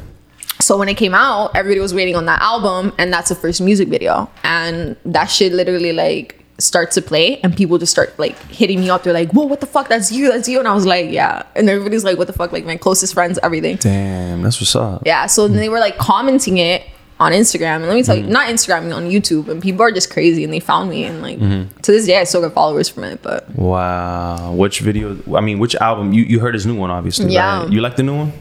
So 0.66 0.78
when 0.80 0.90
it 0.90 0.96
came 0.96 1.14
out, 1.14 1.52
everybody 1.56 1.80
was 1.80 1.94
waiting 1.94 2.16
on 2.16 2.26
that 2.26 2.42
album, 2.42 2.92
and 2.98 3.14
that's 3.14 3.30
the 3.30 3.36
first 3.36 3.62
music 3.62 3.88
video, 3.88 4.28
and 4.44 4.96
that 5.06 5.26
shit 5.26 5.54
literally 5.54 5.94
like 5.94 6.44
starts 6.58 6.96
to 6.96 7.04
play, 7.04 7.38
and 7.44 7.56
people 7.56 7.78
just 7.78 7.92
start 7.92 8.18
like 8.18 8.36
hitting 8.50 8.80
me 8.80 8.90
up. 8.90 9.04
They're 9.04 9.14
like, 9.22 9.32
"Whoa, 9.32 9.46
what 9.46 9.60
the 9.62 9.68
fuck? 9.68 9.90
That's 9.90 10.12
you, 10.12 10.32
that's 10.32 10.48
you," 10.50 10.58
and 10.58 10.68
I 10.68 10.74
was 10.74 10.88
like, 10.88 11.12
"Yeah," 11.12 11.44
and 11.56 11.70
everybody's 11.70 12.04
like, 12.04 12.18
"What 12.18 12.26
the 12.26 12.34
fuck?" 12.34 12.52
Like 12.52 12.66
my 12.66 12.78
closest 12.78 13.14
friends, 13.14 13.38
everything. 13.44 13.76
Damn, 13.76 14.42
that's 14.42 14.60
what's 14.60 14.76
up. 14.76 15.04
Yeah. 15.06 15.28
So 15.28 15.48
then 15.48 15.58
they 15.58 15.70
were 15.70 15.80
like 15.80 15.98
commenting 16.00 16.58
it 16.58 16.82
on 17.20 17.32
Instagram, 17.32 17.76
and 17.84 17.86
let 17.88 17.94
me 17.96 18.02
tell 18.02 18.16
Mm-hmm. 18.18 18.28
you, 18.28 18.34
not 18.34 18.48
Instagram, 18.50 18.84
on 18.96 19.04
YouTube, 19.12 19.48
and 19.50 19.62
people 19.62 19.84
are 19.84 19.92
just 19.92 20.10
crazy, 20.10 20.44
and 20.44 20.52
they 20.52 20.60
found 20.60 20.90
me, 20.90 21.04
and 21.04 21.22
like 21.22 21.38
Mm-hmm. 21.38 21.80
to 21.82 21.92
this 21.92 22.08
day, 22.08 22.18
I 22.20 22.24
still 22.24 22.42
get 22.42 22.54
followers 22.54 22.90
from 22.90 23.04
it, 23.04 23.22
but. 23.22 23.48
Wow. 23.56 24.54
Which 24.54 24.80
video? 24.80 25.16
I 25.36 25.42
mean, 25.42 25.60
which 25.60 25.76
album? 25.76 26.12
You 26.12 26.24
you 26.24 26.40
heard 26.40 26.56
his 26.56 26.66
new 26.66 26.76
one, 26.76 26.90
obviously. 26.90 27.32
Yeah. 27.32 27.60
Right? 27.64 27.72
You 27.72 27.82
like 27.82 27.98
the 27.98 28.04
new 28.10 28.18
one? 28.24 28.34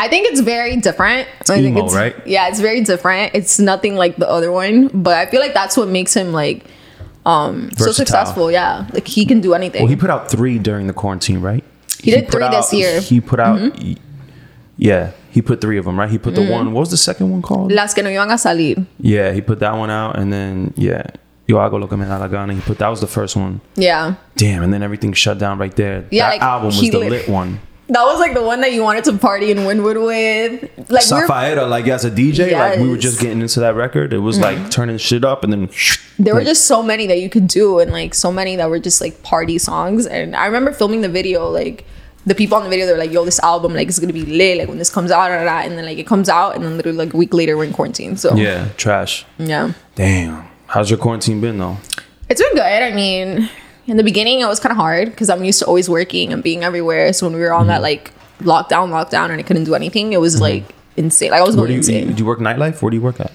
I 0.00 0.08
think 0.08 0.28
it's 0.28 0.40
very 0.40 0.76
different. 0.76 1.28
I 1.42 1.44
think 1.44 1.76
emo, 1.76 1.84
it's, 1.84 1.94
right? 1.94 2.16
Yeah, 2.26 2.48
it's 2.48 2.58
very 2.58 2.80
different. 2.80 3.34
It's 3.34 3.58
nothing 3.60 3.96
like 3.96 4.16
the 4.16 4.28
other 4.28 4.50
one, 4.50 4.88
but 4.88 5.14
I 5.18 5.26
feel 5.26 5.40
like 5.40 5.52
that's 5.52 5.76
what 5.76 5.88
makes 5.88 6.14
him 6.14 6.32
like 6.32 6.64
um 7.26 7.70
so 7.76 7.92
successful. 7.92 8.50
Yeah, 8.50 8.86
like 8.94 9.06
he 9.06 9.26
can 9.26 9.42
do 9.42 9.52
anything. 9.52 9.82
Well, 9.82 9.90
he 9.90 9.96
put 9.96 10.08
out 10.08 10.30
three 10.30 10.58
during 10.58 10.86
the 10.86 10.94
quarantine, 10.94 11.42
right? 11.42 11.62
He 12.02 12.12
did 12.12 12.28
put 12.28 12.40
three 12.40 12.48
this 12.48 12.72
year. 12.72 13.00
Mm-hmm. 13.00 13.14
He 13.14 13.20
put 13.20 13.40
out. 13.40 13.72
Yeah, 14.78 15.12
he 15.30 15.42
put 15.42 15.60
three 15.60 15.76
of 15.76 15.84
them, 15.84 16.00
right? 16.00 16.08
He 16.08 16.16
put 16.16 16.34
the 16.34 16.48
one. 16.48 16.72
What 16.72 16.80
was 16.80 16.90
the 16.90 16.96
second 16.96 17.30
one 17.30 17.42
called? 17.42 17.70
Las 17.70 17.92
que 17.92 18.02
no 18.02 18.08
iban 18.08 18.30
a 18.30 18.38
salir. 18.38 18.86
Yeah, 18.98 19.32
he 19.32 19.42
put 19.42 19.58
that 19.60 19.76
one 19.76 19.90
out, 19.90 20.18
and 20.18 20.32
then 20.32 20.72
yeah, 20.76 21.04
Yo 21.50 21.56
hago 21.58 21.80
lo 21.80 21.88
que 21.88 21.96
me 21.96 22.06
da 22.06 22.16
la 22.16 22.28
gana. 22.28 22.54
He 22.54 22.60
put 22.60 22.78
that 22.78 22.88
was 22.88 23.00
the 23.00 23.06
first 23.06 23.36
one. 23.36 23.60
Yeah, 23.74 24.14
Damn, 24.36 24.62
and 24.62 24.72
then 24.72 24.82
everything 24.82 25.12
shut 25.12 25.36
down 25.38 25.58
right 25.58 25.74
there. 25.74 26.06
Yeah, 26.10 26.30
that 26.30 26.30
like, 26.34 26.42
album 26.42 26.66
was 26.68 26.80
the 26.80 26.96
lit- 26.96 27.10
lit 27.10 27.28
one. 27.28 27.58
That 27.90 28.04
was 28.04 28.20
like 28.20 28.34
the 28.34 28.42
one 28.42 28.60
that 28.60 28.72
you 28.72 28.84
wanted 28.84 29.02
to 29.04 29.18
party 29.18 29.50
in 29.50 29.58
Wynwood 29.58 30.06
with. 30.06 30.90
Like 30.90 31.02
Safaera, 31.02 31.68
like 31.68 31.88
as 31.88 32.04
a 32.04 32.10
DJ, 32.10 32.52
like 32.52 32.78
we 32.78 32.88
were 32.88 32.96
just 32.96 33.20
getting 33.20 33.40
into 33.40 33.58
that 33.60 33.74
record. 33.74 34.12
It 34.12 34.18
was 34.18 34.38
mm-hmm. 34.38 34.62
like 34.62 34.70
turning 34.70 34.96
shit 34.96 35.24
up, 35.24 35.42
and 35.42 35.52
then 35.52 35.70
there 36.16 36.34
were 36.34 36.44
just 36.44 36.66
so 36.66 36.84
many 36.84 37.08
that 37.08 37.18
you 37.18 37.28
could 37.28 37.48
do, 37.48 37.80
and 37.80 37.90
like 37.90 38.14
so 38.14 38.30
many 38.30 38.54
that 38.54 38.70
were 38.70 38.78
just 38.78 39.00
like 39.00 39.24
party 39.24 39.58
songs. 39.58 40.06
And 40.06 40.36
I 40.36 40.46
remember 40.46 40.72
filming 40.72 41.00
the 41.02 41.08
video, 41.08 41.48
like. 41.50 41.84
The 42.26 42.34
people 42.34 42.58
on 42.58 42.64
the 42.64 42.68
video, 42.68 42.84
they're 42.84 42.98
like, 42.98 43.12
"Yo, 43.12 43.24
this 43.24 43.40
album, 43.40 43.74
like, 43.74 43.88
it's 43.88 43.98
gonna 43.98 44.12
be 44.12 44.26
lit. 44.26 44.58
Like, 44.58 44.68
when 44.68 44.76
this 44.76 44.90
comes 44.92 45.10
out, 45.10 45.30
and 45.30 45.78
then 45.78 45.86
like 45.86 45.96
it 45.96 46.06
comes 46.06 46.28
out, 46.28 46.54
and 46.54 46.62
then 46.62 46.76
literally 46.76 46.98
like 46.98 47.14
a 47.14 47.16
week 47.16 47.32
later, 47.32 47.56
we're 47.56 47.64
in 47.64 47.72
quarantine. 47.72 48.14
So 48.18 48.34
yeah, 48.34 48.68
trash. 48.76 49.24
yeah. 49.38 49.72
Damn, 49.94 50.46
how's 50.66 50.90
your 50.90 50.98
quarantine 50.98 51.40
been 51.40 51.56
though? 51.56 51.78
It's 52.28 52.42
been 52.42 52.52
good. 52.52 52.60
I 52.60 52.92
mean, 52.92 53.48
in 53.90 53.96
the 53.96 54.04
beginning, 54.04 54.40
it 54.40 54.46
was 54.46 54.60
kind 54.60 54.70
of 54.70 54.76
hard 54.76 55.10
because 55.10 55.28
I'm 55.28 55.44
used 55.44 55.58
to 55.60 55.66
always 55.66 55.88
working 55.88 56.32
and 56.32 56.42
being 56.42 56.62
everywhere. 56.64 57.12
So 57.12 57.26
when 57.26 57.34
we 57.34 57.40
were 57.40 57.52
on 57.52 57.62
Mm-hmm. 57.62 57.68
that 57.68 57.82
like 57.82 58.12
lockdown, 58.40 58.88
lockdown, 58.90 59.30
and 59.30 59.38
I 59.40 59.42
couldn't 59.42 59.64
do 59.64 59.74
anything, 59.74 60.12
it 60.12 60.20
was 60.20 60.40
like 60.40 60.64
insane. 60.96 61.30
Like 61.32 61.40
I 61.40 61.44
was 61.44 61.56
going 61.56 61.68
do 61.68 61.72
you, 61.74 61.78
insane. 61.78 62.12
do 62.12 62.18
you 62.22 62.24
work 62.26 62.38
nightlife? 62.38 62.80
Where 62.82 62.90
do 62.90 62.96
you 62.96 63.02
work 63.02 63.20
at? 63.20 63.32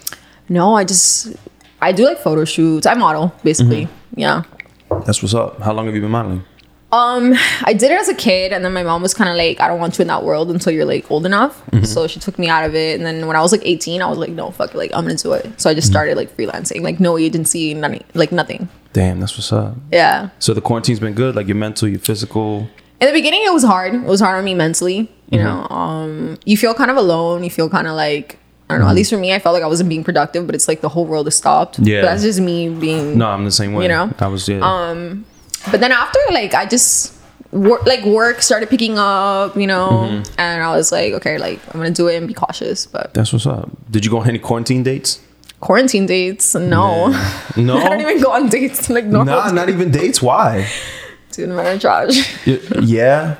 no, 0.49 0.75
I 0.75 0.83
just 0.83 1.35
I 1.81 1.91
do 1.91 2.05
like 2.05 2.19
photo 2.19 2.45
shoots. 2.45 2.85
I 2.87 2.93
model 2.95 3.33
basically. 3.43 3.85
Mm-hmm. 3.85 4.19
Yeah. 4.19 4.43
That's 5.05 5.21
what's 5.21 5.33
up. 5.33 5.59
How 5.61 5.73
long 5.73 5.85
have 5.87 5.95
you 5.95 6.01
been 6.01 6.11
modeling? 6.11 6.43
Um, 6.91 7.33
I 7.63 7.73
did 7.73 7.91
it 7.91 7.99
as 7.99 8.07
a 8.07 8.13
kid, 8.15 8.53
and 8.53 8.63
then 8.63 8.71
my 8.71 8.83
mom 8.83 9.01
was 9.01 9.13
kind 9.13 9.29
of 9.29 9.35
like, 9.35 9.59
"I 9.59 9.67
don't 9.67 9.79
want 9.79 9.97
you 9.97 10.03
in 10.03 10.07
that 10.07 10.23
world 10.23 10.49
until 10.49 10.71
you're 10.71 10.85
like 10.85 11.09
old 11.11 11.25
enough." 11.25 11.61
Mm-hmm. 11.71 11.83
So 11.83 12.07
she 12.07 12.19
took 12.21 12.39
me 12.39 12.47
out 12.47 12.63
of 12.63 12.73
it, 12.73 12.95
and 12.95 13.05
then 13.05 13.27
when 13.27 13.35
I 13.35 13.41
was 13.41 13.51
like 13.51 13.63
18, 13.65 14.01
I 14.01 14.07
was 14.07 14.17
like, 14.17 14.29
"No, 14.29 14.51
fuck 14.51 14.69
it, 14.73 14.77
like 14.77 14.91
I'm 14.93 15.03
gonna 15.03 15.15
do 15.17 15.33
it." 15.33 15.59
So 15.59 15.69
I 15.69 15.73
Mm-hmm. 15.73 15.77
just 15.79 15.87
started 15.89 16.15
like 16.15 16.29
freelancing, 16.37 16.81
like 16.83 16.99
no 17.01 17.17
agency, 17.17 17.73
none, 17.73 17.99
like 18.13 18.31
nothing. 18.31 18.69
Damn, 18.95 19.19
that's 19.19 19.35
what's 19.37 19.51
up. 19.51 19.75
Yeah. 19.91 20.29
So 20.39 20.53
the 20.53 20.61
quarantine's 20.61 21.01
been 21.01 21.13
good, 21.13 21.35
like 21.35 21.47
your 21.47 21.57
mental, 21.65 21.87
your 21.87 21.99
physical. 21.99 22.67
in 23.01 23.07
the 23.07 23.13
beginning 23.19 23.43
it 23.49 23.51
was 23.53 23.63
hard 23.73 23.93
it 23.93 24.07
was 24.15 24.21
hard 24.25 24.37
on 24.39 24.45
me 24.49 24.55
mentally 24.55 24.99
you 25.33 25.37
Mm-hmm. 25.39 25.45
know 25.45 25.59
um 25.83 26.11
you 26.45 26.55
feel 26.55 26.73
kind 26.81 26.89
of 26.93 26.97
alone 27.05 27.43
you 27.43 27.49
feel 27.57 27.67
kind 27.77 27.87
of 27.91 27.95
like 28.05 28.27
i 28.69 28.73
don't 28.73 28.81
know 28.83 28.87
at 28.93 28.95
least 28.99 29.09
for 29.13 29.19
me 29.25 29.29
i 29.35 29.39
felt 29.43 29.53
like 29.57 29.63
i 29.67 29.71
wasn't 29.73 29.89
being 29.93 30.03
productive 30.09 30.45
but 30.47 30.55
it's 30.57 30.67
like 30.71 30.79
the 30.87 30.87
whole 30.95 31.05
world 31.11 31.25
has 31.27 31.35
stopped 31.43 31.73
Mm-hmm. 31.75 31.87
Yeah. 31.91 32.01
but 32.01 32.07
that's 32.09 32.23
just 32.29 32.39
me 32.39 32.69
being 32.85 33.17
No, 33.17 33.27
I'm 33.35 33.43
the 33.43 33.51
same 33.61 33.73
way. 33.75 33.83
You 33.85 33.89
know? 33.95 34.05
I 34.25 34.27
was 34.35 34.47
yeah. 34.47 34.63
but 35.71 35.79
then 35.83 35.91
after 35.91 36.19
like 36.39 36.53
i 36.61 36.63
just 36.75 37.13
work 37.51 37.85
like 37.85 38.03
work 38.05 38.41
started 38.49 38.69
picking 38.69 38.95
up 38.97 39.57
you 39.57 39.67
know 39.73 39.89
Mm-hmm. 40.07 40.39
and 40.39 40.63
i 40.63 40.71
was 40.77 40.87
like 40.97 41.11
okay 41.19 41.35
like 41.47 41.59
i'm 41.73 41.77
gonna 41.81 41.91
do 42.01 42.07
it 42.07 42.15
and 42.15 42.27
be 42.33 42.33
cautious 42.45 42.85
but 42.95 43.13
that's 43.13 43.33
what's 43.33 43.45
up. 43.45 43.67
Did 43.91 44.05
you 44.05 44.11
go 44.11 44.19
on 44.23 44.27
any 44.33 44.39
quarantine 44.39 44.83
dates? 44.83 45.19
Quarantine 45.65 46.05
dates 46.05 46.53
no 46.55 47.09
No. 47.57 47.77
i 47.83 47.89
don't 47.89 48.01
even 48.01 48.21
go 48.21 48.31
on 48.31 48.49
dates 48.49 48.89
like 48.95 49.05
normal 49.05 49.35
Nah, 49.35 49.51
not 49.51 49.67
even 49.69 49.89
dates. 49.91 50.21
Why? 50.21 50.67
dude 51.31 51.81
trash 51.81 52.15
Y- 52.47 52.59
Yeah, 52.95 53.35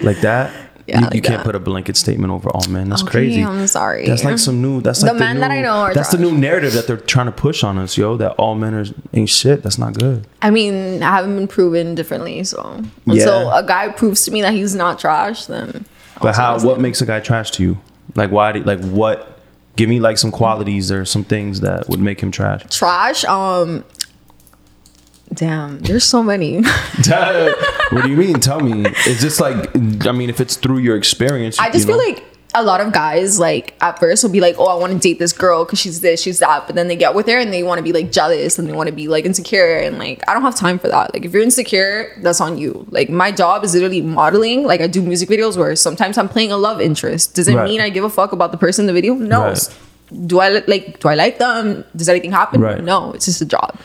like 0.00 0.20
that. 0.20 0.46
Yeah, 0.88 0.98
you, 1.00 1.04
like 1.06 1.14
you 1.16 1.22
can't 1.22 1.42
put 1.42 1.56
a 1.56 1.58
blanket 1.58 1.96
statement 1.96 2.30
over 2.32 2.48
all 2.50 2.64
men. 2.70 2.88
That's 2.90 3.02
Okay, 3.02 3.10
crazy. 3.10 3.42
I'm 3.42 3.66
sorry. 3.66 4.06
That's 4.06 4.22
like 4.22 4.38
some 4.38 4.62
new. 4.62 4.80
That's 4.80 5.00
The 5.00 5.06
like 5.06 5.14
the, 5.14 5.18
men 5.18 5.34
new, 5.34 5.40
that 5.40 5.50
I 5.50 5.60
know 5.60 5.72
are 5.86 5.92
That's 5.92 6.10
the 6.12 6.18
new 6.18 6.30
narrative 6.30 6.74
that 6.74 6.86
they're 6.86 6.96
trying 7.14 7.26
to 7.26 7.32
push 7.32 7.64
on 7.64 7.76
us, 7.76 7.98
yo. 7.98 8.16
That 8.16 8.32
all 8.42 8.54
men 8.54 8.72
are 8.74 8.84
ain't 9.12 9.28
shit. 9.28 9.64
That's 9.64 9.78
not 9.78 9.94
good. 9.98 10.24
I 10.42 10.50
mean, 10.50 11.02
I 11.02 11.10
haven't 11.16 11.34
been 11.34 11.48
proven 11.48 11.96
differently, 11.96 12.44
so 12.44 12.84
Yeah. 13.04 13.58
a 13.58 13.64
guy 13.66 13.88
proves 13.88 14.24
to 14.26 14.30
me 14.30 14.42
that 14.42 14.52
he's 14.52 14.76
not 14.76 15.00
trash, 15.00 15.46
then. 15.46 15.86
But 16.22 16.36
how? 16.36 16.60
What 16.60 16.78
makes 16.78 17.02
a 17.02 17.06
guy 17.06 17.18
trash 17.18 17.50
to 17.52 17.64
you? 17.64 17.78
Like 18.14 18.30
why? 18.30 18.52
Do, 18.52 18.62
like 18.62 18.80
what? 18.84 19.35
Give 19.76 19.88
me 19.88 20.00
like 20.00 20.18
some 20.18 20.30
qualities 20.30 20.90
or 20.90 21.04
some 21.04 21.24
things 21.24 21.60
that 21.60 21.88
would 21.88 22.00
make 22.00 22.20
him 22.20 22.30
trash. 22.30 22.64
trash? 22.70 23.24
Um, 23.24 23.84
damn, 25.32 25.80
there's 25.80 26.04
so 26.04 26.22
many. 26.22 26.62
what 27.90 28.02
do 28.04 28.10
you 28.10 28.16
mean? 28.16 28.40
Tell 28.40 28.60
me. 28.60 28.90
Is 29.06 29.20
this 29.20 29.38
like 29.40 29.76
I 30.06 30.12
mean, 30.12 30.30
if 30.30 30.40
it's 30.40 30.56
through 30.56 30.78
your 30.78 30.96
experience, 30.96 31.58
I 31.58 31.70
just 31.70 31.86
feel 31.86 31.98
know? 31.98 32.04
like 32.04 32.24
a 32.56 32.64
lot 32.64 32.80
of 32.80 32.92
guys 32.92 33.38
like 33.38 33.74
at 33.80 33.98
first 33.98 34.22
will 34.24 34.30
be 34.30 34.40
like, 34.40 34.56
"Oh, 34.58 34.66
I 34.66 34.74
want 34.74 34.92
to 34.92 34.98
date 34.98 35.18
this 35.18 35.32
girl 35.32 35.64
because 35.64 35.78
she's 35.78 36.00
this, 36.00 36.20
she's 36.22 36.38
that," 36.40 36.66
but 36.66 36.74
then 36.76 36.88
they 36.88 36.96
get 36.96 37.14
with 37.14 37.26
her 37.28 37.38
and 37.38 37.52
they 37.52 37.62
want 37.62 37.78
to 37.78 37.82
be 37.82 37.92
like 37.92 38.10
jealous 38.12 38.58
and 38.58 38.68
they 38.68 38.72
want 38.72 38.88
to 38.88 38.94
be 38.94 39.08
like 39.08 39.24
insecure 39.24 39.76
and 39.78 39.98
like 39.98 40.22
I 40.28 40.34
don't 40.34 40.42
have 40.42 40.54
time 40.56 40.78
for 40.78 40.88
that. 40.88 41.12
Like 41.14 41.24
if 41.24 41.32
you're 41.32 41.42
insecure, 41.42 42.12
that's 42.22 42.40
on 42.40 42.58
you. 42.58 42.86
Like 42.90 43.08
my 43.10 43.30
job 43.30 43.64
is 43.64 43.74
literally 43.74 44.02
modeling. 44.02 44.64
Like 44.64 44.80
I 44.80 44.86
do 44.86 45.02
music 45.02 45.28
videos 45.28 45.56
where 45.56 45.74
sometimes 45.76 46.18
I'm 46.18 46.28
playing 46.28 46.52
a 46.52 46.56
love 46.56 46.80
interest. 46.80 47.34
Does 47.34 47.48
it 47.48 47.54
Right. 47.54 47.68
mean 47.68 47.80
I 47.80 47.88
give 47.90 48.04
a 48.04 48.10
fuck 48.10 48.32
about 48.32 48.50
the 48.52 48.58
person 48.58 48.82
in 48.84 48.86
the 48.88 48.92
video? 48.92 49.14
No. 49.14 49.42
Right. 49.44 49.68
Do 50.26 50.38
I 50.40 50.62
like? 50.66 51.00
Do 51.00 51.08
I 51.08 51.14
like 51.14 51.38
them? 51.38 51.84
Does 51.96 52.08
anything 52.08 52.32
happen? 52.32 52.60
Right. 52.60 52.82
No. 52.82 53.12
It's 53.12 53.24
just 53.26 53.40
a 53.42 53.46
job. 53.46 53.78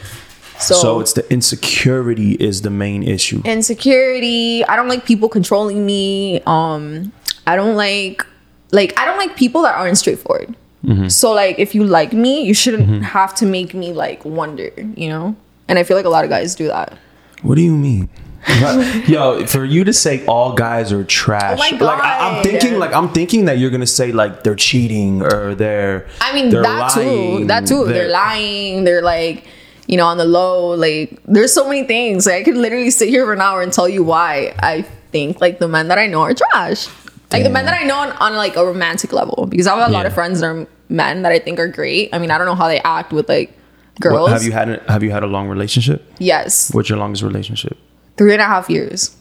So, 0.60 0.76
So 0.76 1.00
it's 1.00 1.14
the 1.14 1.26
insecurity 1.34 2.34
is 2.34 2.62
the 2.62 2.70
main 2.70 3.02
issue. 3.02 3.42
insecurity 3.46 4.64
i 4.66 4.76
don't 4.76 4.88
like 4.88 5.06
people 5.06 5.28
controlling 5.28 5.84
me 5.88 6.40
um 6.46 7.12
i 7.48 7.56
don't 7.56 7.76
like 7.76 8.24
like 8.72 8.98
i 9.00 9.06
don't 9.06 9.18
like 9.18 9.36
people 9.36 9.62
that 9.64 9.76
aren't 9.76 9.98
straightforward. 9.98 10.56
Mm-hmm. 10.84 11.10
so 11.10 11.32
like 11.32 11.60
if 11.60 11.76
you 11.76 11.84
like 11.84 12.12
me 12.12 12.44
you 12.44 12.56
shouldn't 12.56 13.04
have 13.04 13.36
to 13.36 13.46
make 13.46 13.76
me 13.76 13.94
like 13.94 14.26
wonder 14.26 14.72
you 14.96 15.10
know? 15.10 15.36
And 15.68 15.78
i 15.78 15.84
feel 15.84 15.96
like 15.96 16.08
a 16.08 16.10
lot 16.10 16.24
of 16.24 16.30
guys 16.30 16.56
do 16.56 16.68
that. 16.68 16.98
What 17.44 17.56
do 17.56 17.62
you 17.62 17.76
mean? 17.76 18.10
Yo, 19.08 19.46
for 19.46 19.64
you 19.66 19.84
to 19.84 19.94
say 19.94 20.26
all 20.26 20.54
guys 20.54 20.92
are 20.92 21.04
trash, 21.04 21.60
Oh 21.60 21.78
my 21.78 21.78
like 21.78 22.04
I, 22.04 22.30
I'm 22.38 22.44
thinking, 22.44 22.80
like 22.80 22.92
I'm 22.92 23.10
thinking 23.10 23.46
that 23.46 23.60
you're 23.60 23.70
gonna 23.70 23.86
say 23.86 24.12
like 24.12 24.44
they're 24.44 24.56
cheating 24.56 25.22
or 25.22 25.54
they're. 25.54 26.08
i 26.22 26.34
mean 26.34 26.50
they're 26.50 26.64
that 26.64 26.92
too. 26.92 27.46
that 27.46 27.68
too. 27.68 27.86
They're, 27.86 28.10
lying. 28.10 28.84
They're 28.84 29.04
like 29.04 29.46
you 29.86 29.96
know 29.98 30.08
on 30.08 30.18
the 30.18 30.26
low. 30.26 30.74
Like 30.74 31.20
there's 31.26 31.54
so 31.54 31.68
many 31.70 31.84
things. 31.84 32.26
Like 32.26 32.42
i 32.42 32.44
could 32.44 32.58
literally 32.58 32.90
sit 32.90 33.10
here 33.10 33.26
for 33.26 33.34
an 33.34 33.42
hour 33.42 33.62
and 33.62 33.72
tell 33.72 33.88
you 33.88 34.04
why 34.04 34.56
i 34.60 34.82
think 35.12 35.40
like 35.42 35.60
the 35.60 35.68
men 35.68 35.90
that 35.90 35.98
i 36.00 36.08
know 36.08 36.22
are 36.22 36.34
trash 36.34 36.88
like 37.32 37.44
the 37.44 37.50
men 37.50 37.66
that 37.66 37.80
i 37.80 37.84
know 37.86 37.98
on, 37.98 38.12
on 38.14 38.36
like 38.36 38.56
a 38.56 38.66
romantic 38.66 39.12
level 39.14 39.46
because 39.50 39.68
i 39.68 39.76
have 39.78 39.90
a 39.90 39.92
lot 39.92 40.06
of 40.06 40.14
friends 40.14 40.40
that 40.42 40.48
are 40.48 40.68
men 40.90 41.22
that 41.24 41.32
i 41.32 41.40
think 41.40 41.60
are 41.60 41.68
great 41.68 42.10
i 42.14 42.18
mean 42.20 42.32
i 42.32 42.38
don't 42.38 42.46
know 42.48 42.56
how 42.56 42.68
they 42.68 42.80
act 42.82 43.12
with 43.14 43.28
like 43.30 43.58
girls 44.00 44.22
What, 44.30 44.32
have 44.34 44.44
you 44.44 44.52
had 44.52 44.70
a, 44.70 44.84
have 44.92 45.04
you 45.04 45.12
had 45.12 45.24
a 45.24 45.28
long 45.28 45.48
relationship? 45.48 46.06
yes 46.20 46.74
What's 46.74 46.90
your 46.90 46.98
longest 46.98 47.24
relationship? 47.24 47.78
three 48.18 48.34
and 48.34 48.42
a 48.42 48.46
half 48.46 48.70
years 48.70 49.16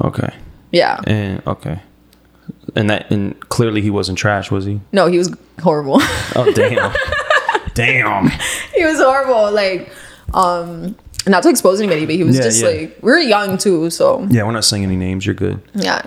Okay, 0.00 0.30
yeah 0.72 1.00
and 1.06 1.42
okay, 1.46 1.80
and 2.74 2.88
that 2.90 3.10
and 3.10 3.38
clearly 3.48 3.80
he 3.82 3.90
wasn't 3.90 4.18
trash, 4.18 4.50
was 4.50 4.64
he? 4.64 4.80
no 4.92 5.06
he 5.06 5.18
was 5.18 5.30
horrible 5.62 5.98
Oh 6.36 6.50
damn, 6.54 6.92
damn. 7.74 8.28
he 8.74 8.84
was 8.84 8.98
horrible 8.98 9.52
like 9.52 9.90
um 10.34 10.96
not 11.26 11.42
to 11.44 11.48
expose 11.50 11.80
anybody 11.80 12.06
but 12.06 12.14
he 12.16 12.24
was 12.24 12.36
Yeah, 12.36 12.42
just 12.42 12.62
yeah. 12.62 12.68
like 12.68 12.98
we 13.02 13.10
were 13.12 13.18
young 13.18 13.58
too 13.58 13.90
so 13.90 14.26
Yeah, 14.30 14.42
we're 14.44 14.52
not 14.52 14.64
saying 14.64 14.82
any 14.82 14.96
names. 14.96 15.24
You're 15.26 15.34
good. 15.36 15.60
yeah 15.74 16.02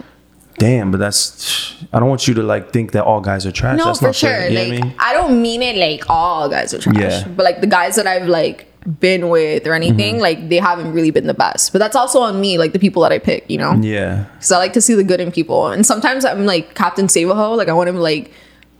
Damn, 0.58 0.90
but 0.92 1.00
that's. 1.00 1.76
I 1.92 2.00
don't 2.00 2.08
want 2.10 2.28
you 2.28 2.34
to 2.36 2.44
like 2.44 2.72
think 2.72 2.94
that 2.94 3.04
all 3.04 3.20
guys 3.22 3.46
are 3.46 3.52
trash. 3.52 3.78
No, 3.78 3.86
that's 3.86 4.00
for 4.00 4.06
not 4.08 4.16
sure. 4.16 4.30
fair. 4.30 4.50
You 4.50 4.56
know 4.56 4.62
like 4.64 4.72
what 4.72 4.82
I 4.82 4.86
mean? 4.88 4.96
I 5.00 5.14
don't 5.14 5.42
mean 5.42 5.62
it 5.62 5.76
like 5.76 6.10
all 6.10 6.48
guys 6.50 6.74
are 6.74 6.80
trash, 6.80 6.96
Yeah. 6.98 7.28
but 7.28 7.44
like 7.44 7.62
the 7.62 7.68
guys 7.68 7.96
that 7.98 8.08
I've 8.08 8.28
like 8.28 8.72
been 9.00 9.30
with 9.30 9.66
or 9.68 9.74
anything, 9.74 10.16
Mm-hmm. 10.16 10.22
like 10.22 10.50
they 10.50 10.58
haven't 10.58 10.94
really 10.94 11.12
been 11.12 11.28
the 11.28 11.34
best. 11.34 11.74
But 11.74 11.80
that's 11.80 11.96
also 11.96 12.20
on 12.22 12.40
me, 12.40 12.58
like 12.58 12.72
the 12.72 12.80
people 12.80 13.02
that 13.04 13.12
I 13.12 13.20
pick, 13.20 13.50
you 13.50 13.58
know, 13.58 13.74
Yeah. 13.82 14.26
because 14.36 14.52
I 14.52 14.58
like 14.60 14.74
to 14.74 14.82
see 14.82 14.94
the 14.94 15.04
good 15.04 15.20
in 15.20 15.32
people. 15.32 15.68
And 15.68 15.86
sometimes 15.86 16.24
I'm 16.24 16.46
like 16.46 16.74
Captain 16.76 17.10
Save 17.10 17.30
a 17.30 17.36
Ho, 17.36 17.54
like 17.54 17.68
I 17.68 17.74
want 17.74 17.90
to 17.90 17.94
like 18.00 18.32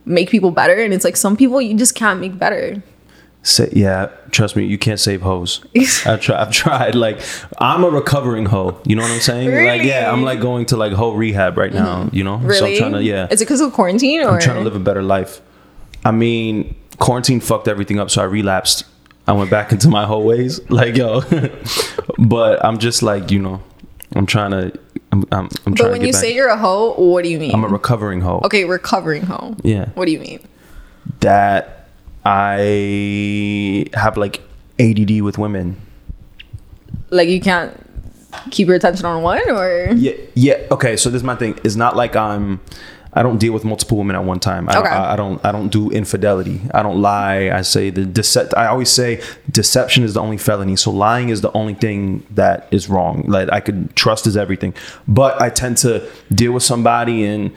make 0.06 0.30
people 0.30 0.50
better, 0.52 0.74
and 0.76 0.94
it's 0.94 1.04
like 1.04 1.16
some 1.16 1.36
people 1.36 1.60
you 1.60 1.74
just 1.76 1.94
can't 1.94 2.20
make 2.20 2.38
better. 2.38 2.82
Say, 3.46 3.68
yeah, 3.76 4.08
trust 4.32 4.56
me, 4.56 4.64
you 4.64 4.76
can't 4.76 4.98
save 4.98 5.22
hoes. 5.22 5.64
I've, 6.04 6.20
try, 6.20 6.42
I've 6.42 6.50
tried. 6.50 6.96
Like, 6.96 7.20
I'm 7.58 7.84
a 7.84 7.88
recovering 7.88 8.46
hoe. 8.46 8.80
You 8.84 8.96
know 8.96 9.02
what 9.02 9.12
I'm 9.12 9.20
saying? 9.20 9.64
Like, 9.64 9.84
yeah, 9.84 10.10
I'm 10.10 10.24
like 10.24 10.40
going 10.40 10.66
to 10.66 10.76
like 10.76 10.92
hoe 10.92 11.12
rehab 11.12 11.56
right 11.56 11.72
now. 11.72 12.02
Mm-hmm. 12.02 12.16
You 12.16 12.24
know, 12.24 12.40
so 12.40 12.46
Really? 12.48 12.72
I'm 12.72 12.78
trying 12.78 12.92
to 12.94 13.04
yeah, 13.04 13.28
Is 13.30 13.40
it 13.40 13.44
because 13.44 13.60
of 13.60 13.72
quarantine 13.72 14.20
or 14.20 14.30
I'm 14.30 14.40
trying 14.40 14.56
to 14.56 14.62
live 14.62 14.74
a 14.74 14.80
better 14.80 15.00
life. 15.02 15.40
I 16.04 16.10
mean, 16.10 16.74
quarantine 16.98 17.38
fucked 17.38 17.68
everything 17.68 18.00
up, 18.00 18.10
so 18.10 18.20
I 18.20 18.24
relapsed. 18.24 18.84
I 19.28 19.32
went 19.32 19.48
back 19.48 19.70
into 19.70 19.88
my 19.88 20.06
whole 20.06 20.24
ways, 20.24 20.60
like 20.70 20.96
yo. 20.96 21.20
but 22.18 22.64
I'm 22.64 22.78
just 22.78 23.04
like 23.04 23.30
you 23.30 23.38
know, 23.38 23.62
I'm 24.16 24.26
trying 24.26 24.50
to. 24.50 24.76
I'm, 25.12 25.24
I'm, 25.30 25.48
I'm 25.66 25.74
But 25.74 25.92
when 25.92 26.00
you 26.00 26.12
back. 26.12 26.20
say 26.20 26.34
you're 26.34 26.48
a 26.48 26.56
hoe, 26.56 26.94
what 26.94 27.22
do 27.22 27.30
you 27.30 27.38
mean? 27.38 27.54
I'm 27.54 27.62
a 27.62 27.68
recovering 27.68 28.22
hoe. 28.22 28.40
okay, 28.44 28.64
recovering 28.64 29.22
hoe. 29.22 29.54
Yeah. 29.62 29.90
What 29.90 30.06
do 30.06 30.10
you 30.12 30.18
mean? 30.18 30.40
That 31.20 31.75
I 32.28 33.86
have 33.94 34.16
like 34.16 34.42
ADD 34.80 35.20
with 35.20 35.38
women. 35.38 35.80
Like 37.10 37.28
you 37.28 37.40
can't 37.40 37.72
keep 38.50 38.66
your 38.66 38.76
attention 38.76 39.06
on 39.06 39.22
one, 39.22 39.48
or 39.48 39.92
Yeah, 39.94 40.14
yeah. 40.34 40.66
Okay, 40.72 40.96
so 40.96 41.08
this 41.08 41.20
is 41.20 41.24
my 41.24 41.36
thing. 41.36 41.56
It's 41.62 41.76
not 41.76 41.94
like 41.94 42.16
I'm. 42.16 42.60
I 43.12 43.22
don't 43.22 43.38
deal 43.38 43.54
with 43.54 43.64
multiple 43.64 43.96
women 43.96 44.14
at 44.14 44.24
one 44.24 44.40
time. 44.40 44.68
I, 44.68 44.72
don't, 44.72 44.86
Okay. 44.86 44.94
I, 44.94 45.12
I 45.12 45.16
don't. 45.16 45.44
I 45.46 45.52
don't 45.52 45.68
do 45.68 45.88
infidelity. 45.90 46.60
I 46.74 46.82
don't 46.82 47.00
lie. 47.00 47.48
I 47.50 47.62
say 47.62 47.90
the 47.90 48.02
decept. 48.02 48.52
I 48.56 48.66
always 48.66 48.90
say 48.90 49.22
deception 49.48 50.02
is 50.02 50.14
the 50.14 50.20
only 50.20 50.36
felony. 50.36 50.74
So 50.74 50.90
lying 50.90 51.28
is 51.28 51.42
the 51.42 51.52
only 51.52 51.74
thing 51.74 52.26
that 52.32 52.66
is 52.72 52.88
wrong. 52.88 53.22
Like 53.28 53.52
I 53.52 53.60
could 53.60 53.94
trust 53.94 54.26
is 54.26 54.36
everything. 54.36 54.74
But 55.06 55.40
I 55.40 55.48
tend 55.48 55.76
to 55.78 56.10
deal 56.34 56.50
with 56.50 56.64
somebody 56.64 57.24
and 57.24 57.52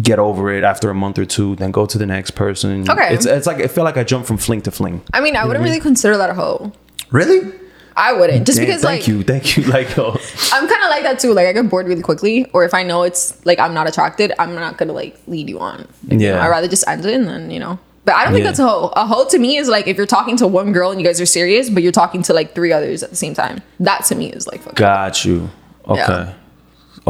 get 0.00 0.18
over 0.18 0.50
it 0.52 0.64
after 0.64 0.90
a 0.90 0.94
month 0.94 1.18
or 1.18 1.24
two, 1.24 1.56
then 1.56 1.70
go 1.70 1.86
to 1.86 1.98
the 1.98 2.06
next 2.06 2.32
person. 2.32 2.88
Okay. 2.88 3.14
It's 3.14 3.26
it's 3.26 3.46
like 3.46 3.58
I 3.58 3.66
feel 3.66 3.84
like 3.84 3.96
I 3.96 4.04
jump 4.04 4.26
from 4.26 4.36
fling 4.38 4.62
to 4.62 4.70
fling. 4.70 5.02
I 5.12 5.20
mean, 5.20 5.36
I 5.36 5.44
wouldn't 5.44 5.64
really 5.64 5.80
consider 5.80 6.16
that 6.16 6.30
a 6.30 6.34
hoe. 6.34 6.72
Really? 7.10 7.52
I 7.96 8.12
wouldn't, 8.12 8.46
just 8.46 8.56
Damn, 8.56 8.66
because 8.66 8.82
thank 8.82 9.00
like 9.02 9.08
you, 9.08 9.22
thank 9.24 9.56
you. 9.56 9.64
Like, 9.72 9.98
oh, 9.98 10.12
I'm 10.52 10.68
kind 10.68 10.82
of 10.84 10.90
like 10.90 11.02
that 11.02 11.18
too. 11.18 11.34
Like 11.34 11.46
I 11.48 11.52
get 11.52 11.68
bored 11.68 11.86
really 11.88 12.02
quickly, 12.02 12.46
or 12.52 12.64
if 12.64 12.72
I 12.72 12.82
know 12.84 13.02
it's 13.02 13.44
like 13.44 13.58
I'm 13.58 13.74
not 13.74 13.88
attracted, 13.88 14.32
I'm 14.38 14.54
not 14.54 14.78
gonna 14.78 14.92
like 14.92 15.18
lead 15.26 15.48
you 15.50 15.58
on. 15.58 15.78
Like, 16.08 16.12
you 16.12 16.18
Yeah. 16.20 16.34
know, 16.36 16.40
I 16.40 16.48
rather 16.48 16.68
just 16.68 16.86
end 16.88 17.04
it 17.04 17.14
and 17.14 17.26
then 17.26 17.50
you 17.50 17.58
know. 17.58 17.78
But 18.06 18.14
I 18.14 18.24
don't 18.24 18.32
think 18.32 18.44
Yeah. 18.44 18.50
that's 18.52 18.60
a 18.60 18.66
hoe. 18.66 18.92
A 18.96 19.04
hoe 19.06 19.28
to 19.28 19.38
me 19.38 19.56
is 19.58 19.68
like 19.68 19.86
if 19.86 19.96
you're 19.98 20.06
talking 20.06 20.36
to 20.38 20.46
one 20.46 20.72
girl 20.72 20.90
and 20.92 21.00
you 21.00 21.06
guys 21.06 21.20
are 21.20 21.26
serious, 21.26 21.68
but 21.68 21.82
you're 21.82 21.92
talking 21.92 22.22
to 22.22 22.32
like 22.32 22.54
three 22.54 22.72
others 22.72 23.02
at 23.02 23.10
the 23.10 23.16
same 23.16 23.34
time. 23.34 23.60
That 23.80 24.04
to 24.06 24.14
me 24.14 24.30
is 24.32 24.46
like 24.46 24.60
fucking. 24.62 24.76
got 24.76 25.24
you. 25.24 25.50
Okay. 25.86 25.98
Yeah. 25.98 26.32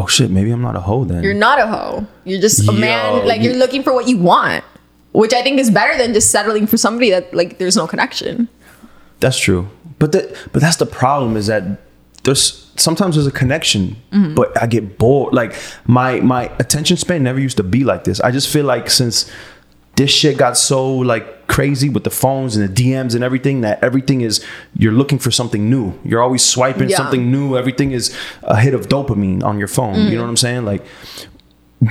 Oh 0.00 0.06
shit, 0.06 0.30
maybe 0.30 0.50
I'm 0.50 0.62
not 0.62 0.76
a 0.76 0.80
hoe 0.80 1.04
then. 1.04 1.22
You're 1.22 1.34
not 1.48 1.58
a 1.60 1.66
hoe. 1.66 2.06
You're 2.24 2.40
just 2.40 2.60
a 2.68 2.72
Yo, 2.72 2.78
man. 2.86 3.26
Like 3.26 3.40
you- 3.42 3.50
you're 3.50 3.58
looking 3.58 3.82
for 3.82 3.92
what 3.92 4.08
you 4.08 4.16
want, 4.16 4.64
which 5.12 5.34
I 5.34 5.42
think 5.42 5.58
is 5.60 5.70
better 5.70 5.96
than 5.98 6.14
just 6.14 6.30
settling 6.30 6.66
for 6.66 6.76
somebody 6.78 7.10
that 7.10 7.34
like 7.34 7.58
there's 7.58 7.76
no 7.76 7.86
connection. 7.86 8.48
That's 9.20 9.38
true. 9.38 9.68
But 9.98 10.12
that 10.12 10.24
but 10.52 10.62
that's 10.62 10.76
the 10.76 10.86
problem 10.86 11.36
is 11.36 11.46
that 11.48 11.62
there's 12.24 12.70
sometimes 12.76 13.16
there's 13.16 13.26
a 13.26 13.32
connection, 13.42 13.96
Mm-hmm. 14.12 14.34
but 14.34 14.48
I 14.62 14.66
get 14.66 14.96
bored. 14.98 15.34
Like 15.34 15.52
my 15.86 16.20
my 16.20 16.44
attention 16.58 16.96
span 16.96 17.22
never 17.22 17.38
used 17.40 17.56
to 17.58 17.62
be 17.62 17.84
like 17.84 18.04
this. 18.04 18.20
I 18.20 18.30
just 18.30 18.48
feel 18.48 18.64
like 18.64 18.88
since 18.90 19.30
this 20.00 20.10
shit 20.10 20.34
got 20.44 20.56
so 20.56 20.78
like 21.12 21.24
crazy 21.46 21.88
with 21.94 22.04
the 22.04 22.10
phones 22.22 22.56
and 22.56 22.62
the 22.68 22.72
DMs 22.82 23.14
and 23.14 23.22
everything 23.28 23.60
that 23.66 23.76
everything 23.88 24.20
is 24.28 24.34
you're 24.82 24.96
looking 25.00 25.18
for 25.18 25.30
something 25.40 25.62
new. 25.74 25.92
You're 26.04 26.22
always 26.22 26.44
swiping 26.44 26.88
Yeah. 26.90 26.96
something 27.00 27.30
new. 27.36 27.56
Everything 27.62 27.90
is 27.92 28.04
a 28.42 28.56
hit 28.64 28.72
of 28.78 28.88
dopamine 28.88 29.42
on 29.50 29.58
your 29.58 29.68
phone. 29.68 29.94
Mm. 29.96 30.10
You 30.10 30.16
know 30.16 30.22
what 30.22 30.30
I'm 30.30 30.36
saying? 30.48 30.64
Like 30.72 30.82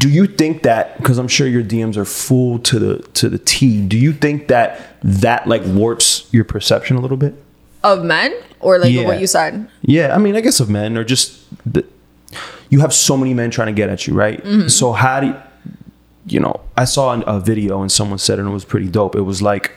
do 0.04 0.08
you 0.08 0.26
think 0.28 0.62
that 0.70 0.84
because 0.98 1.18
i'm 1.18 1.28
sure 1.28 1.48
your 1.48 1.64
dms 1.64 1.98
are 1.98 2.06
full 2.06 2.60
to 2.60 2.78
the 2.78 2.94
to 3.20 3.28
the 3.28 3.40
t 3.40 3.82
do 3.94 3.98
you 3.98 4.14
think 4.14 4.48
that 4.48 4.70
that 5.04 5.48
like 5.48 5.64
warps 5.66 6.28
your 6.32 6.44
perception 6.44 6.96
a 6.96 7.02
little 7.02 7.18
bit 7.18 7.34
Of 7.84 8.04
men 8.04 8.32
or 8.60 8.78
like 8.78 8.92
Yeah. 8.94 9.08
what 9.08 9.20
you 9.20 9.26
said. 9.26 9.68
yeah 9.82 10.14
i 10.16 10.20
mean 10.20 10.36
i 10.36 10.42
guess 10.42 10.60
of 10.60 10.70
men 10.70 10.96
or 10.96 11.04
just 11.04 11.40
the, 11.66 11.84
you 12.70 12.82
have 12.82 12.94
so 12.94 13.18
many 13.18 13.34
men 13.34 13.50
trying 13.50 13.74
to 13.74 13.78
get 13.82 13.90
at 13.90 14.06
you 14.06 14.14
right 14.14 14.40
so 14.70 14.94
how 14.94 15.20
do 15.22 15.28
you, 15.32 15.36
you 16.26 16.40
know 16.40 16.60
i 16.78 16.86
saw 16.86 17.20
a 17.22 17.40
video 17.40 17.82
and 17.82 17.92
someone 17.92 18.20
said 18.20 18.40
it 18.40 18.42
and 18.42 18.50
it 18.50 18.54
was 18.54 18.66
pretty 18.66 18.88
dope. 18.88 19.16
It 19.16 19.22
was 19.22 19.42
like 19.42 19.72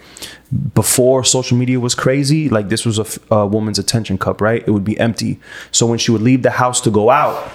before 0.75 1.25
social 1.25 1.57
media 1.57 1.81
was 1.81 1.95
crazy 1.95 2.49
like 2.49 2.69
this 2.69 2.85
was 2.85 2.99
a, 2.99 3.35
a 3.35 3.47
woman's 3.47 3.79
attention 3.79 4.19
cup 4.19 4.41
right? 4.41 4.63
It 4.67 4.71
would 4.71 4.85
be 4.85 4.99
empty. 4.99 5.41
So 5.71 5.87
when 5.87 5.99
she 5.99 6.11
would 6.11 6.23
leave 6.23 6.43
the 6.43 6.51
house 6.51 6.81
to 6.83 6.91
go 6.91 7.11
out 7.11 7.51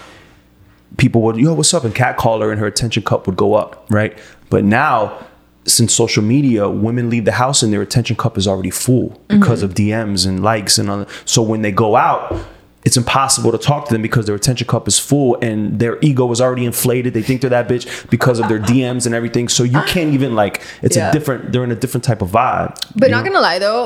people 0.98 1.22
would 1.22 1.38
yo 1.38 1.54
what's 1.54 1.74
up? 1.74 1.84
And 1.84 1.94
cat 1.94 2.18
call 2.18 2.42
her 2.42 2.52
and 2.52 2.60
her 2.60 2.68
attention 2.68 3.04
cup 3.04 3.28
would 3.28 3.38
go 3.38 3.54
up 3.54 3.86
right? 3.90 4.18
But 4.50 4.64
now 4.64 5.28
since 5.66 5.94
social 5.94 6.24
media 6.24 6.70
women 6.70 7.10
leave 7.10 7.26
the 7.26 7.34
house 7.34 7.62
and 7.62 7.74
their 7.74 7.82
attention 7.82 8.16
cup 8.16 8.38
is 8.38 8.48
already 8.48 8.70
full 8.70 9.22
because 9.28 9.62
mm-hmm. 9.62 9.66
of 9.66 9.74
dms 9.74 10.26
and 10.26 10.42
likes 10.42 10.78
and 10.78 10.90
other 10.90 11.06
so 11.26 11.42
when 11.42 11.62
they 11.62 11.74
go 11.74 11.98
out 11.98 12.34
it's 12.88 12.98
impossible 13.04 13.52
to 13.52 13.58
talk 13.70 13.82
to 13.88 13.94
them 13.94 14.02
because 14.08 14.26
their 14.28 14.36
attention 14.42 14.66
cup 14.74 14.88
is 14.92 14.98
full 15.10 15.32
and 15.48 15.58
their 15.82 15.96
ego 16.10 16.26
is 16.36 16.40
already 16.46 16.66
inflated 16.72 17.10
they 17.18 17.22
think 17.28 17.38
they're 17.42 17.56
that 17.60 17.68
bitch 17.72 17.86
because 18.16 18.38
of 18.42 18.46
their 18.52 18.60
dms 18.70 19.06
and 19.08 19.14
everything 19.20 19.48
so 19.56 19.62
you 19.76 19.82
can't 19.94 20.12
even 20.18 20.32
like 20.42 20.56
it's 20.82 20.96
Yeah. 20.98 21.10
a 21.10 21.14
different 21.18 21.52
they're 21.52 21.66
in 21.70 21.72
a 21.80 21.82
different 21.84 22.04
type 22.10 22.22
of 22.26 22.30
vibe 22.40 22.72
But 22.96 23.12
not 23.12 23.24
know? 23.26 23.32
gonna 23.32 23.42
lie 23.52 23.60
though, 23.60 23.82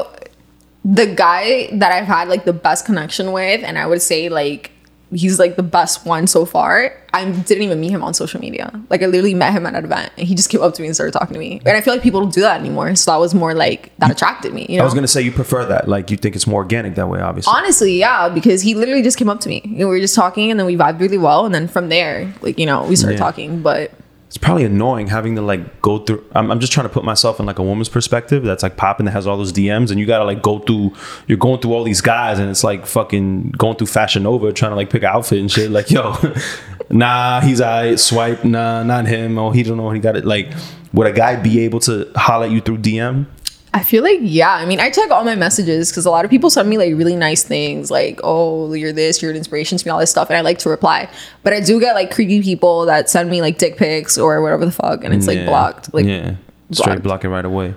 the 1.02 1.08
guy 1.26 1.44
that 1.82 1.92
I've 1.98 2.06
had 2.16 2.26
like 2.34 2.44
the 2.46 2.54
best 2.68 2.82
connection 2.90 3.26
with, 3.40 3.60
and 3.68 3.78
I 3.78 3.86
would 3.92 4.02
say 4.02 4.30
like 4.30 4.72
he's 5.14 5.40
like 5.40 5.56
the 5.56 5.64
best 5.64 6.06
one 6.06 6.28
so 6.28 6.46
far. 6.46 6.98
I 7.14 7.26
didn't 7.30 7.64
even 7.64 7.82
meet 7.82 7.92
him 7.92 8.04
on 8.04 8.14
social 8.14 8.40
media. 8.40 8.72
Like 8.90 9.04
I 9.04 9.06
literally 9.06 9.34
met 9.34 9.52
him 9.52 9.66
at 9.66 9.76
an 9.76 9.84
event, 9.84 10.12
and 10.18 10.28
he 10.28 10.34
just 10.36 10.50
came 10.50 10.62
up 10.62 10.74
to 10.76 10.82
me 10.82 10.88
and 10.88 10.96
started 10.96 11.12
talking 11.12 11.34
to 11.34 11.40
me. 11.40 11.62
And 11.66 11.78
I 11.78 11.82
feel 11.82 11.94
like 11.94 12.02
people 12.04 12.22
don't 12.22 12.34
do 12.34 12.42
that 12.42 12.60
anymore. 12.60 12.96
So 12.96 13.12
that 13.12 13.18
was 13.18 13.34
more 13.36 13.54
like 13.54 13.92
that 13.98 14.12
attracted 14.12 14.54
me. 14.54 14.66
You 14.70 14.78
know. 14.78 14.84
i 14.84 14.86
was 14.86 14.94
gonna 14.94 15.08
say 15.08 15.22
you 15.22 15.32
prefer 15.32 15.66
that 15.66 15.88
like 15.90 16.10
you 16.12 16.18
think 16.18 16.36
it's 16.36 16.48
more 16.48 16.62
organic 16.62 16.96
that 16.96 17.10
way 17.10 17.20
obviously 17.20 17.52
Honestly, 17.56 18.00
yeah, 18.00 18.30
because 18.30 18.62
he 18.62 18.76
literally 18.76 19.04
just 19.04 19.18
came 19.18 19.30
up 19.30 19.42
to 19.42 19.50
me. 19.50 19.62
And 19.66 19.78
we 19.80 19.86
were 19.86 20.00
just 20.00 20.16
talking, 20.16 20.52
and 20.52 20.60
then 20.60 20.66
we 20.68 20.76
vibed 20.78 21.00
really 21.02 21.18
well, 21.18 21.46
and 21.46 21.54
then 21.54 21.68
from 21.68 21.90
there, 21.90 22.34
like 22.42 22.58
you 22.58 22.66
know, 22.66 22.86
we 22.86 22.96
started 22.96 23.16
Yeah. 23.18 23.26
talking. 23.26 23.62
But 23.62 23.92
it's 24.32 24.38
probably 24.38 24.64
annoying 24.64 25.08
having 25.08 25.36
to 25.36 25.42
like 25.42 25.82
go 25.82 26.00
through. 26.00 26.26
I'm, 26.32 26.50
I'm 26.52 26.62
just 26.62 26.72
trying 26.72 26.86
to 26.86 26.94
put 26.94 27.04
myself 27.04 27.42
in 27.42 27.46
like 27.46 27.60
a 27.60 27.64
woman's 27.64 27.90
perspective 27.90 28.44
that's 28.44 28.64
like 28.64 28.78
popping 28.78 29.06
that 29.08 29.12
has 29.12 29.28
all 29.28 29.36
those 29.36 29.52
DMs, 29.52 29.92
and 29.92 30.00
you 30.00 30.06
gotta 30.06 30.24
like 30.24 30.42
go 30.42 30.60
through. 30.60 30.94
You're 31.28 31.38
going 31.38 31.60
through 31.60 31.74
all 31.74 31.84
these 31.84 32.00
guys, 32.00 32.40
and 32.40 32.50
it's 32.50 32.64
like 32.64 32.86
fucking 32.86 33.52
going 33.58 33.76
through 33.76 33.88
Fashion 33.88 34.24
Nova 34.24 34.54
trying 34.54 34.72
to 34.72 34.78
like 34.78 34.90
pick 34.90 35.04
an 35.04 35.10
outfit 35.10 35.40
and 35.40 35.52
shit. 35.52 35.70
Like, 35.70 35.92
yo, 35.92 36.16
nah, 36.90 37.42
he's 37.42 37.60
I 37.60 37.96
swipe, 37.96 38.46
nah, 38.46 38.84
not 38.84 39.06
him. 39.06 39.38
Oh, 39.38 39.52
he 39.52 39.64
don't 39.64 39.76
know. 39.76 39.92
He 39.92 40.00
got 40.00 40.16
it. 40.16 40.24
Like, 40.24 40.54
would 40.94 41.08
a 41.08 41.12
guy 41.12 41.36
be 41.36 41.60
able 41.66 41.82
to 41.82 42.10
holler 42.16 42.46
at 42.46 42.52
you 42.52 42.62
through 42.62 42.78
DM? 42.78 43.26
I 43.74 43.84
feel 43.84 44.04
like 44.04 44.20
yeah. 44.22 44.54
I 44.54 44.66
mean, 44.66 44.82
I 44.82 44.90
check 44.90 45.10
all 45.12 45.24
my 45.24 45.36
messages 45.36 45.90
because 45.92 46.06
a 46.06 46.12
lot 46.12 46.26
of 46.26 46.32
people 46.32 46.50
send 46.50 46.70
me 46.70 46.78
like 46.78 46.94
really 46.94 47.16
nice 47.16 47.44
things, 47.44 47.90
like 47.90 48.20
"Oh, 48.24 48.74
you're 48.74 48.92
this, 48.92 49.22
you're 49.22 49.32
an 49.32 49.38
inspiration 49.38 49.78
to 49.78 49.86
me," 49.88 49.90
all 49.92 50.00
this 50.00 50.12
stuff, 50.12 50.30
and 50.30 50.38
I 50.38 50.42
like 50.42 50.58
to 50.60 50.70
reply. 50.70 51.10
But 51.44 51.54
I 51.54 51.62
do 51.62 51.80
get 51.80 51.96
like 51.96 52.14
creepy 52.14 52.42
people 52.42 52.86
that 52.88 53.10
send 53.10 53.30
me 53.30 53.42
like 53.42 53.58
dick 53.58 53.78
pics 53.78 54.18
or 54.18 54.42
whatever 54.42 54.66
the 54.66 54.74
fuck, 54.74 55.06
and 55.06 55.14
it's 55.14 55.26
like 55.26 55.38
Yeah. 55.38 55.46
blocked, 55.46 55.94
like 55.94 56.06
yeah, 56.06 56.36
straight 56.72 56.86
blocked. 57.02 57.04
block 57.04 57.24
it 57.24 57.30
right 57.30 57.46
away. 57.46 57.74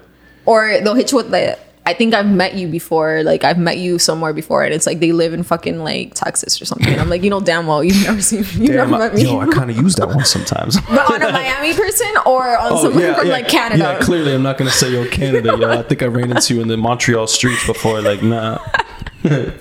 or 0.46 0.80
they'll 0.82 0.94
hit 0.96 1.12
you 1.12 1.16
with 1.18 1.30
the. 1.30 1.56
I 1.86 1.92
think 1.92 2.14
I've 2.14 2.26
met 2.26 2.54
you 2.54 2.66
before. 2.66 3.22
Like 3.22 3.44
I've 3.44 3.58
met 3.58 3.76
you 3.76 3.98
somewhere 3.98 4.32
before, 4.32 4.64
and 4.64 4.72
it's 4.72 4.86
like 4.86 5.00
they 5.00 5.12
live 5.12 5.34
in 5.34 5.42
fucking 5.42 5.80
like 5.84 6.14
Texas 6.14 6.60
or 6.60 6.64
something. 6.64 6.88
And 6.92 6.98
I'm 7.00 7.10
like, 7.10 7.22
you 7.22 7.28
know, 7.28 7.40
damn 7.40 7.66
well, 7.66 7.84
you've 7.84 8.02
never 8.04 8.22
seen, 8.22 8.38
you've 8.56 8.68
Damn, 8.72 8.90
never 8.90 8.98
met 8.98 9.14
me. 9.14 9.24
yo, 9.24 9.38
I 9.40 9.46
kind 9.48 9.70
of 9.70 9.76
use 9.76 9.94
that 9.96 10.08
one 10.08 10.24
sometimes. 10.24 10.80
but 10.88 11.12
on 11.12 11.20
a 11.22 11.30
Miami 11.30 11.74
person 11.74 12.08
or 12.24 12.56
on 12.56 12.72
oh, 12.72 12.82
someone 12.84 13.14
from 13.14 13.28
like 13.28 13.48
Canada. 13.48 13.86
Oh, 13.86 13.92
Yeah, 13.92 14.00
clearly 14.00 14.34
I'm 14.34 14.42
not 14.42 14.56
gonna 14.56 14.70
say 14.70 14.92
yo 14.92 15.06
Canada, 15.10 15.56
yo. 15.60 15.70
I 15.70 15.82
think 15.82 16.02
I 16.02 16.06
ran 16.06 16.30
into 16.30 16.54
you 16.54 16.62
in 16.62 16.68
the 16.68 16.76
Montreal 16.78 17.26
streets 17.26 17.66
before. 17.66 18.00
Like, 18.00 18.22
nah. 18.22 18.58
you 19.24 19.30
know 19.30 19.52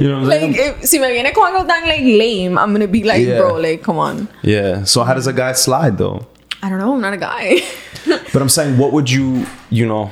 what 0.00 0.02
I'm 0.02 0.24
Like, 0.24 0.40
saying? 0.40 0.54
if, 0.58 0.84
si 0.84 0.98
me 0.98 1.10
viene 1.12 1.32
con 1.32 1.50
algo 1.50 1.66
tan 1.66 1.88
like 1.88 2.02
lame, 2.02 2.58
I'm 2.58 2.72
gonna 2.72 2.86
be 2.88 3.04
like, 3.04 3.24
Yeah. 3.26 3.38
bro, 3.40 3.54
like, 3.54 3.82
come 3.82 3.96
on. 3.98 4.28
yeah. 4.42 4.84
So 4.84 5.02
how 5.02 5.14
does 5.14 5.26
a 5.26 5.32
guy 5.32 5.52
slide 5.52 5.96
though? 5.96 6.26
I 6.62 6.68
don't 6.68 6.78
know. 6.78 6.92
I'm 6.94 7.00
not 7.00 7.14
a 7.14 7.16
guy. 7.18 7.60
But 8.06 8.42
I'm 8.42 8.48
saying, 8.50 8.76
what 8.76 8.92
would 8.92 9.10
you, 9.10 9.46
you 9.70 9.86
know, 9.86 10.10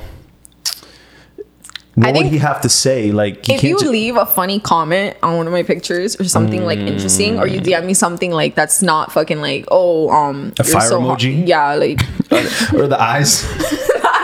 what 1.95 2.07
would 2.07 2.15
think 2.15 2.31
he 2.31 2.39
have 2.39 2.61
to 2.61 2.69
say? 2.69 3.11
Like, 3.11 3.47
if 3.47 3.63
you 3.63 3.77
ju- 3.77 3.89
leave 3.89 4.15
a 4.15 4.25
funny 4.25 4.59
comment 4.59 5.15
on 5.21 5.37
one 5.37 5.45
of 5.45 5.53
my 5.53 5.61
pictures 5.61 6.19
or 6.19 6.23
something 6.23 6.65
like 6.65 6.79
interesting, 6.79 7.39
or 7.39 7.45
you 7.45 7.61
DM 7.61 7.85
me 7.85 7.93
something 7.93 8.31
like 8.31 8.55
that's 8.55 8.81
not 8.81 9.11
fucking 9.11 9.41
like, 9.41 9.65
oh, 9.69 10.09
um, 10.09 10.53
A 10.59 10.63
fire 10.63 10.89
hot. 10.89 11.19
emoji? 11.19 11.47
Yeah, 11.47 11.75
like 11.75 12.01
or 12.73 12.87
the 12.87 12.97
eyes. 12.99 13.41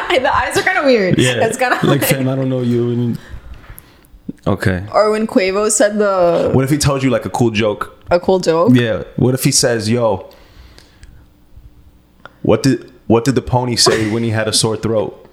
the 0.09 0.31
eyes 0.35 0.57
are 0.57 0.63
kind 0.63 0.79
of 0.79 0.85
weird. 0.85 1.19
Yeah, 1.19 1.45
it's 1.45 1.57
kind 1.57 1.73
of 1.73 1.83
like, 1.83 2.01
like, 2.01 2.09
fam, 2.09 2.27
I 2.27 2.35
don't 2.35 2.49
know 2.49 2.61
you. 2.61 2.89
And... 2.91 3.19
Okay. 4.47 4.83
or 4.91 5.11
when 5.11 5.27
Quavo 5.27 5.69
said 5.69 5.99
the 5.99 6.49
What 6.53 6.63
if 6.63 6.71
he 6.71 6.77
told 6.79 7.03
you 7.03 7.11
like 7.11 7.25
a 7.25 7.29
cool 7.29 7.51
joke? 7.51 7.95
a 8.09 8.19
cool 8.19 8.39
joke. 8.39 8.71
Yeah. 8.73 9.03
What 9.17 9.35
if 9.35 9.43
he 9.43 9.51
says, 9.51 9.87
"Yo, 9.87 10.27
what 12.41 12.63
did 12.63 12.91
what 13.05 13.25
did 13.25 13.35
the 13.35 13.43
pony 13.43 13.75
say 13.75 14.09
when 14.09 14.23
he 14.23 14.31
had 14.31 14.47
a 14.47 14.53
sore 14.53 14.75
throat?" 14.77 15.28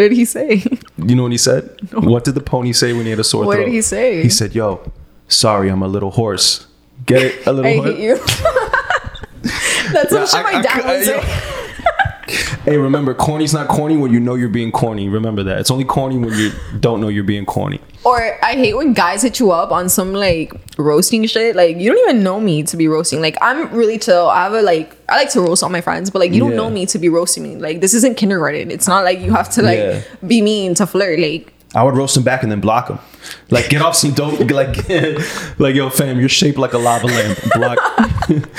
What 0.00 0.08
did 0.08 0.16
he 0.16 0.24
say? 0.24 0.64
You 0.96 1.14
know 1.16 1.22
what 1.24 1.32
he 1.32 1.38
said? 1.38 1.78
What 1.92 2.24
did 2.24 2.34
the 2.34 2.40
pony 2.40 2.72
say 2.72 2.92
when 2.92 3.04
he 3.04 3.10
had 3.10 3.18
a 3.20 3.24
sore 3.24 3.44
What 3.46 3.56
throat? 3.56 3.64
did 3.66 3.72
he 3.74 3.82
say? 3.82 4.22
He 4.22 4.28
said, 4.30 4.54
"Yo, 4.54 4.80
sorry, 5.28 5.68
I'm 5.70 5.82
a 5.82 5.88
little 5.88 6.10
horse. 6.10 6.66
Get 7.06 7.22
it? 7.22 7.46
A 7.46 7.52
little 7.52 7.70
I 7.70 7.74
horse." 7.76 7.90
hate 7.90 8.00
you. 8.00 8.16
that's 9.92 10.12
Yeah, 10.12 10.24
shit 10.26 10.34
I- 10.34 10.42
my 10.52 10.58
I 10.58 10.62
dad 10.62 10.82
cou- 10.82 10.88
would 10.88 10.96
I- 10.96 11.04
say. 11.04 11.59
Hey, 12.64 12.76
remember, 12.76 13.14
corny's 13.14 13.52
not 13.52 13.68
corny 13.68 13.96
when 13.96 14.12
you 14.12 14.20
know 14.20 14.34
you're 14.34 14.48
being 14.48 14.70
corny. 14.72 15.08
Remember 15.08 15.42
that. 15.42 15.58
It's 15.60 15.70
only 15.70 15.84
corny 15.84 16.16
when 16.18 16.32
you 16.34 16.52
don't 16.78 17.00
know 17.00 17.08
you're 17.08 17.24
being 17.24 17.44
corny. 17.46 17.80
Or 18.04 18.16
I 18.44 18.52
hate 18.54 18.74
when 18.74 18.92
guys 18.94 19.22
hit 19.22 19.38
you 19.40 19.50
up 19.50 19.70
on 19.72 19.88
some 19.88 20.12
like 20.14 20.52
roasting 20.78 21.26
shit. 21.26 21.54
Like 21.56 21.76
you 21.76 21.90
don't 21.92 21.98
even 22.08 22.22
know 22.22 22.40
me 22.40 22.62
to 22.64 22.76
be 22.76 22.88
roasting. 22.88 23.20
Like 23.20 23.36
I'm 23.42 23.70
really 23.72 23.98
chill. 23.98 24.28
I 24.28 24.44
have 24.44 24.54
a 24.54 24.62
like 24.62 24.96
I 25.08 25.16
like 25.16 25.30
to 25.32 25.40
roast 25.40 25.62
all 25.62 25.68
my 25.68 25.80
friends, 25.82 26.08
but 26.10 26.18
like 26.20 26.32
you 26.32 26.40
don't 26.40 26.50
Yeah. 26.52 26.56
know 26.56 26.70
me 26.70 26.86
to 26.86 26.98
be 26.98 27.08
roasting 27.08 27.42
me. 27.42 27.56
Like 27.56 27.80
this 27.80 27.92
isn't 27.94 28.16
kindergarten. 28.16 28.70
It's 28.70 28.88
not 28.88 29.04
like 29.04 29.20
you 29.20 29.32
have 29.32 29.50
to 29.50 29.62
like 29.62 29.78
Yeah. 29.78 30.02
be 30.26 30.40
mean 30.40 30.74
to 30.76 30.86
flirt. 30.86 31.18
Like 31.20 31.52
I 31.74 31.84
would 31.84 31.96
roast 31.96 32.16
him 32.16 32.22
back 32.24 32.42
and 32.42 32.50
then 32.50 32.60
block 32.60 32.88
him. 32.88 32.98
Like, 33.50 33.68
get 33.68 33.80
off 33.80 33.94
some 33.94 34.12
dope. 34.12 34.40
Like, 34.50 34.88
like, 35.60 35.74
yo, 35.76 35.88
fam, 35.88 36.18
you're 36.18 36.28
shaped 36.28 36.58
like 36.58 36.72
a 36.72 36.78
lava 36.78 37.06
lamp. 37.06 37.38
Block. 37.54 37.78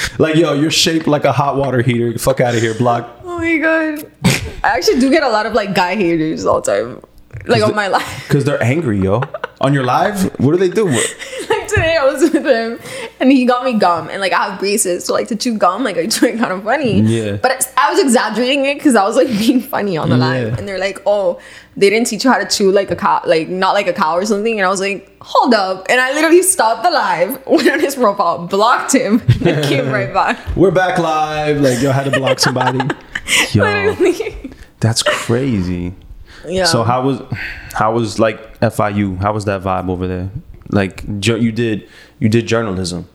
like, 0.20 0.36
yo, 0.36 0.54
you're 0.54 0.72
shaped 0.72 1.08
like 1.08 1.26
a 1.26 1.32
hot 1.34 1.58
water 1.58 1.82
heater. 1.82 2.18
Fuck 2.18 2.40
out 2.40 2.56
of 2.56 2.62
here. 2.62 2.74
Block. 2.74 3.21
Oh 3.42 3.44
my 3.44 3.58
god, 3.58 4.12
I 4.64 4.70
actually 4.78 5.00
do 5.00 5.10
get 5.10 5.24
a 5.24 5.30
lot 5.30 5.46
of 5.46 5.54
like 5.54 5.74
guy 5.74 5.96
haters 5.96 6.46
all 6.46 6.62
the 6.62 6.72
time. 6.72 7.02
Like 7.48 7.64
on 7.64 7.74
my 7.74 7.88
life. 7.88 8.28
Because 8.28 8.44
they're 8.46 8.62
angry, 8.62 9.00
yo. 9.00 9.24
On 9.62 9.74
your 9.74 9.84
live, 9.84 10.24
what 10.40 10.52
do 10.52 10.58
they 10.58 10.70
do? 10.70 10.86
like 11.50 11.68
today 11.68 11.98
I 12.00 12.06
was 12.06 12.22
with 12.22 12.46
him 12.46 12.80
and 13.20 13.32
he 13.32 13.46
got 13.46 13.64
me 13.64 13.74
gum 13.74 14.10
and 14.10 14.20
like 14.22 14.34
I 14.34 14.50
have 14.50 14.60
braces 14.60 15.06
so 15.06 15.14
like 15.14 15.28
to 15.30 15.36
chew 15.36 15.58
gum 15.58 15.84
like 15.84 15.98
I 15.98 16.08
chew 16.08 16.26
it 16.28 16.38
kind 16.38 16.52
of 16.52 16.64
funny 16.64 17.00
Yeah. 17.02 17.38
but 17.38 17.72
I 17.78 17.92
was 17.92 18.00
exaggerating 18.00 18.66
it 18.66 18.76
because 18.76 18.96
I 18.96 19.04
was 19.04 19.16
like 19.16 19.28
being 19.28 19.62
funny 19.62 19.98
on 19.98 20.10
the 20.10 20.18
live 20.18 20.58
and 20.58 20.68
they're 20.68 20.80
like 20.80 21.02
oh 21.06 21.40
they 21.78 21.90
didn't 21.90 22.08
teach 22.08 22.26
you 22.26 22.32
how 22.32 22.40
to 22.40 22.46
chew 22.46 22.72
like 22.72 22.92
a 22.92 22.96
cow 22.96 23.22
like 23.26 23.48
not 23.48 23.74
like 23.74 23.88
a 23.88 23.94
cow 23.94 24.16
or 24.18 24.26
something 24.26 24.60
and 24.60 24.66
I 24.66 24.70
was 24.70 24.82
like 24.82 25.10
hold 25.22 25.54
up 25.54 25.86
and 25.90 26.02
I 26.02 26.14
literally 26.14 26.42
stopped 26.42 26.84
the 26.84 26.92
live 26.92 27.46
went 27.48 27.70
on 27.70 27.80
his 27.80 27.96
profile 27.96 28.48
blocked 28.48 28.94
him 28.94 29.22
and 29.46 29.64
came 29.64 29.90
right 29.90 30.14
back 30.14 30.38
We're 30.56 30.72
back 30.72 30.98
live. 31.00 31.62
Like, 31.62 31.82
yo, 31.82 31.92
I 31.92 31.94
had 31.94 32.12
to 32.12 32.20
block 32.20 32.40
somebody. 32.40 32.80
Yo, 33.52 33.64
literally 34.00 34.52
that's 34.80 35.04
crazy. 35.04 35.94
yeah 36.48 36.66
So 36.66 36.84
how 36.84 37.04
was, 37.04 37.22
how 37.74 37.94
was 37.94 38.20
like 38.20 38.60
FIU? 38.60 39.18
How 39.18 39.34
was 39.34 39.46
that 39.46 39.62
vibe 39.62 39.90
over 39.90 40.08
there? 40.08 40.30
Like, 40.70 41.04
you 41.06 41.52
did, 41.52 41.88
you 42.20 42.30
did 42.30 42.48
journalism. 42.48 43.08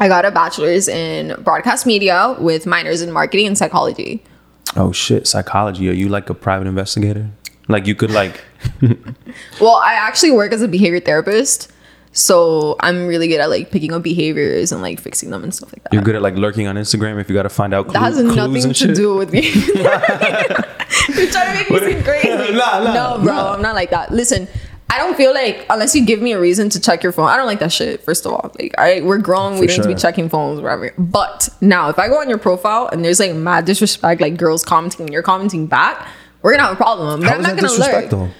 I 0.00 0.08
got 0.08 0.24
a 0.24 0.30
bachelor's 0.30 0.88
in 0.88 1.40
broadcast 1.42 1.86
media 1.86 2.34
with 2.38 2.66
minors 2.66 3.00
in 3.02 3.12
marketing 3.12 3.46
and 3.46 3.56
psychology 3.56 4.24
Oh 4.76 4.92
shit, 4.92 5.26
psychology. 5.26 5.88
Are 5.88 5.92
you 5.92 6.08
like 6.08 6.28
a 6.30 6.34
private 6.34 6.66
investigator? 6.66 7.30
Like, 7.68 7.86
you 7.86 7.94
could 7.94 8.10
like. 8.10 8.42
Well, 9.60 9.76
I 9.76 9.94
actually 9.94 10.30
work 10.30 10.52
as 10.52 10.62
a 10.62 10.68
behavior 10.68 11.00
therapist. 11.00 11.70
So 12.14 12.76
I'm 12.78 13.06
really 13.08 13.26
good 13.26 13.40
at 13.40 13.50
like 13.50 13.72
picking 13.72 13.92
up 13.92 14.02
behaviors 14.02 14.70
and 14.70 14.80
like 14.80 15.00
fixing 15.00 15.30
them 15.30 15.42
and 15.42 15.52
stuff 15.52 15.72
like 15.72 15.82
that. 15.82 15.92
You're 15.92 16.02
good 16.02 16.14
at 16.14 16.22
like 16.22 16.36
lurking 16.36 16.68
on 16.68 16.76
Instagram 16.76 17.20
if 17.20 17.28
you 17.28 17.34
got 17.34 17.42
to 17.42 17.48
find 17.48 17.74
out 17.74 17.86
clue, 17.86 17.94
that 17.94 18.02
has 18.02 18.22
nothing 18.22 18.62
to 18.62 18.72
shit. 18.72 18.94
do 18.94 19.16
with 19.16 19.32
me. 19.32 19.40
You're 21.08 21.30
trying 21.30 21.52
to 21.52 21.54
make 21.54 21.70
me 21.70 21.78
seem 21.80 22.02
crazy. 22.04 22.28
Nah, 22.54 22.84
nah, 22.84 22.94
no, 23.16 23.24
bro, 23.24 23.34
nah. 23.34 23.54
I'm 23.54 23.62
not 23.62 23.74
like 23.74 23.90
that. 23.90 24.12
Listen, 24.12 24.46
I 24.90 24.98
don't 24.98 25.16
feel 25.16 25.34
like 25.34 25.66
unless 25.70 25.94
you 25.96 26.04
give 26.04 26.22
me 26.22 26.32
a 26.32 26.40
reason 26.40 26.68
to 26.68 26.80
check 26.80 27.02
your 27.02 27.10
phone. 27.10 27.26
I 27.26 27.36
don't 27.36 27.46
like 27.46 27.58
that 27.58 27.72
shit. 27.72 28.02
First 28.04 28.26
of 28.26 28.32
all, 28.32 28.52
like 28.60 28.74
I 28.78 29.00
we're 29.00 29.18
grown, 29.18 29.58
we 29.58 29.66
For 29.66 29.66
don't 29.66 29.76
need 29.78 29.82
to 29.82 29.88
be 29.88 30.00
checking 30.00 30.28
phones, 30.28 30.60
whatever. 30.60 30.92
But 30.96 31.48
now, 31.60 31.88
if 31.88 31.98
I 31.98 32.06
go 32.06 32.20
on 32.20 32.28
your 32.28 32.38
profile 32.38 32.88
and 32.92 33.04
there's 33.04 33.18
like 33.18 33.34
mad 33.34 33.64
disrespect, 33.64 34.20
like 34.20 34.36
girls 34.36 34.62
commenting 34.62 35.06
and 35.06 35.12
you're 35.12 35.22
commenting 35.22 35.66
back, 35.66 36.06
we're 36.42 36.52
gonna 36.52 36.68
have 36.68 36.74
a 36.74 36.76
problem. 36.76 37.20
But 37.20 37.30
How 37.30 37.36
I'm 37.36 37.42
not 37.42 37.56
gonna 37.56 37.72
lurk. 37.72 38.30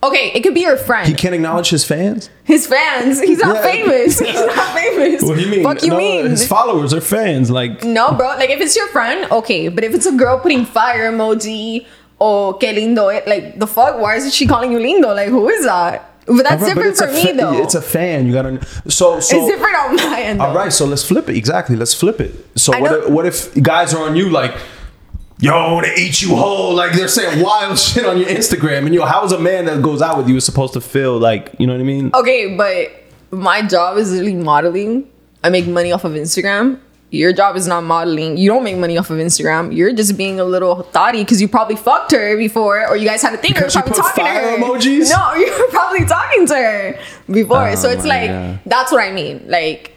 Though? 0.00 0.08
Okay, 0.08 0.30
it 0.34 0.42
could 0.42 0.54
be 0.54 0.60
your 0.60 0.76
friend. 0.76 1.08
He 1.08 1.14
can't 1.14 1.34
acknowledge 1.34 1.70
his 1.70 1.84
fans. 1.84 2.30
His 2.44 2.66
fans. 2.66 3.20
He's 3.20 3.38
not 3.38 3.56
Yeah. 3.56 3.62
famous. 3.62 4.18
He's 4.28 4.34
not 4.34 4.74
famous. 4.74 5.22
What 5.22 5.36
do 5.36 5.42
you 5.42 5.50
mean? 5.50 5.62
Fuck 5.64 5.82
you 5.82 5.90
No, 5.90 5.96
mean? 5.98 6.26
His 6.26 6.46
followers 6.46 6.94
are 6.94 7.00
fans. 7.00 7.50
Like, 7.50 7.82
no, 7.84 8.12
bro. 8.12 8.28
Like 8.36 8.50
if 8.50 8.60
it's 8.60 8.76
your 8.76 8.88
friend, 8.88 9.30
okay. 9.32 9.68
But 9.68 9.84
if 9.84 9.94
it's 9.94 10.06
a 10.06 10.12
girl 10.12 10.38
putting 10.38 10.64
fire 10.64 11.10
emoji 11.12 11.86
oh, 12.20 12.50
or 12.50 12.58
que 12.58 12.68
lindo, 12.72 13.14
it, 13.14 13.26
like 13.26 13.58
the 13.58 13.66
fuck? 13.66 13.98
Why 14.00 14.16
is 14.16 14.34
she 14.34 14.46
calling 14.46 14.72
you 14.72 14.78
lindo? 14.78 15.14
Like 15.14 15.28
who 15.28 15.48
is 15.48 15.64
that? 15.64 16.04
But 16.26 16.42
that's 16.42 16.62
Alright, 16.62 16.74
but 16.76 16.82
different 16.82 16.88
it's 16.90 17.00
for 17.00 17.06
me 17.12 17.26
fa- 17.32 17.36
though. 17.38 17.62
It's 17.62 17.74
a 17.74 17.80
fan. 17.82 18.26
You 18.26 18.32
gotta. 18.34 18.64
So, 18.90 19.18
so. 19.18 19.36
it's 19.36 19.46
different 19.46 19.76
on 19.76 19.96
my 19.96 20.20
end. 20.20 20.40
Though. 20.40 20.44
All 20.44 20.54
right, 20.54 20.70
so 20.72 20.84
let's 20.84 21.02
flip 21.02 21.26
it. 21.30 21.36
Exactly, 21.36 21.74
let's 21.74 21.94
flip 21.94 22.20
it. 22.20 22.34
So 22.54 22.74
I 22.74 22.80
what? 22.82 22.90
know- 22.90 23.02
If, 23.04 23.10
what 23.10 23.26
if 23.26 23.62
guys 23.62 23.94
are 23.94 24.04
on 24.06 24.14
you 24.14 24.28
like, 24.28 24.54
yo, 25.40 25.80
they 25.80 25.94
eat 25.96 26.22
you 26.22 26.34
whole? 26.36 26.74
Like 26.74 26.92
they're 26.92 27.08
saying 27.08 27.42
wild 27.42 27.78
shit 27.86 28.04
on 28.06 28.18
your 28.18 28.28
Instagram, 28.28 28.86
and 28.86 28.94
yo, 28.94 29.04
how 29.04 29.24
is 29.24 29.32
a 29.32 29.38
man 29.38 29.64
that 29.66 29.82
goes 29.82 30.02
out 30.02 30.16
with 30.18 30.28
you 30.28 30.36
is 30.36 30.44
supposed 30.44 30.72
to 30.74 30.80
feel 30.80 31.18
like, 31.18 31.52
you 31.58 31.66
know 31.66 31.74
what 31.74 31.80
I 31.80 31.84
mean? 31.84 32.10
Okay, 32.14 32.56
but 32.56 32.90
my 33.36 33.62
job 33.62 33.98
is 33.98 34.10
literally 34.10 34.34
modeling. 34.34 35.10
I 35.44 35.50
make 35.50 35.66
money 35.66 35.92
off 35.92 36.04
of 36.04 36.12
Instagram. 36.12 36.80
Your 37.10 37.32
job 37.32 37.56
is 37.56 37.66
not 37.66 37.84
modeling. 37.84 38.36
You 38.36 38.50
don't 38.50 38.62
make 38.64 38.76
money 38.76 38.98
off 38.98 39.08
of 39.08 39.16
Instagram. 39.16 39.74
You're 39.74 39.94
just 39.94 40.18
being 40.18 40.40
a 40.40 40.44
little 40.44 40.82
thotty 40.82 41.22
because 41.24 41.40
you 41.40 41.48
probably 41.48 41.76
fucked 41.76 42.12
her 42.12 42.36
before, 42.36 42.86
or 42.86 42.96
you 42.96 43.08
guys 43.08 43.22
had 43.22 43.32
a 43.32 43.38
thing. 43.38 43.52
Because 43.54 43.74
or 43.74 43.78
you 43.78 43.84
you're 43.86 43.94
probably 43.94 44.02
put 44.02 44.14
talking 44.18 44.24
to 44.24 44.30
fire 44.30 44.58
her. 44.58 44.62
emojis? 44.62 45.10
No, 45.10 45.34
you 45.40 45.50
were 45.58 45.68
probably 45.70 46.04
talking 46.04 46.46
to 46.48 46.54
her 46.54 46.98
before. 47.30 47.68
Oh 47.70 47.74
so 47.76 47.88
it's 47.88 48.04
like 48.04 48.28
God. 48.28 48.60
that's 48.66 48.92
what 48.92 49.02
I 49.02 49.12
mean. 49.12 49.42
Like 49.46 49.92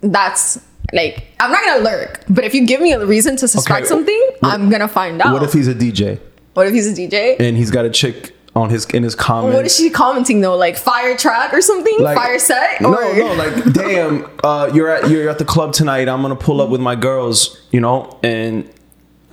that's 0.00 0.58
like 0.92 1.26
I'm 1.40 1.50
not 1.50 1.64
gonna 1.64 1.82
lurk, 1.84 2.24
but 2.28 2.44
if 2.44 2.54
you 2.54 2.66
give 2.66 2.80
me 2.80 2.92
a 2.92 3.04
reason 3.04 3.36
to 3.36 3.48
suspect 3.48 3.80
Okay, 3.80 3.88
something, 3.88 4.30
what- 4.40 4.52
I'm 4.54 4.68
gonna 4.70 4.88
find 4.88 5.20
out. 5.20 5.32
What 5.32 5.42
if 5.42 5.52
he's 5.52 5.68
a 5.68 5.74
DJ 5.74 6.18
what 6.54 6.66
if 6.66 6.72
he's 6.72 6.86
a 6.90 6.94
DJ? 6.94 7.36
and 7.38 7.56
he's 7.56 7.70
got 7.70 7.84
a 7.84 7.90
chick 7.90 8.32
on 8.54 8.70
his 8.70 8.86
in 8.86 9.02
his 9.02 9.14
comments? 9.14 9.54
What 9.54 9.66
is 9.66 9.76
she 9.76 9.90
commenting 9.90 10.40
though? 10.40 10.56
Like 10.56 10.76
fire 10.76 11.16
track 11.16 11.52
or 11.52 11.60
something? 11.60 11.96
Like- 12.00 12.16
fire 12.16 12.38
set? 12.38 12.80
No, 12.80 12.94
or? 12.94 13.14
no, 13.16 13.34
like 13.34 13.72
damn, 13.74 14.30
uh, 14.42 14.70
you're 14.72 14.88
at 14.88 15.10
you're 15.10 15.28
at 15.28 15.38
the 15.38 15.44
club 15.44 15.72
tonight. 15.74 16.08
I'm 16.08 16.22
gonna 16.22 16.36
pull 16.36 16.60
up 16.62 16.70
with 16.70 16.80
my 16.80 16.94
girls, 16.96 17.58
you 17.72 17.80
know, 17.80 18.18
and 18.22 18.68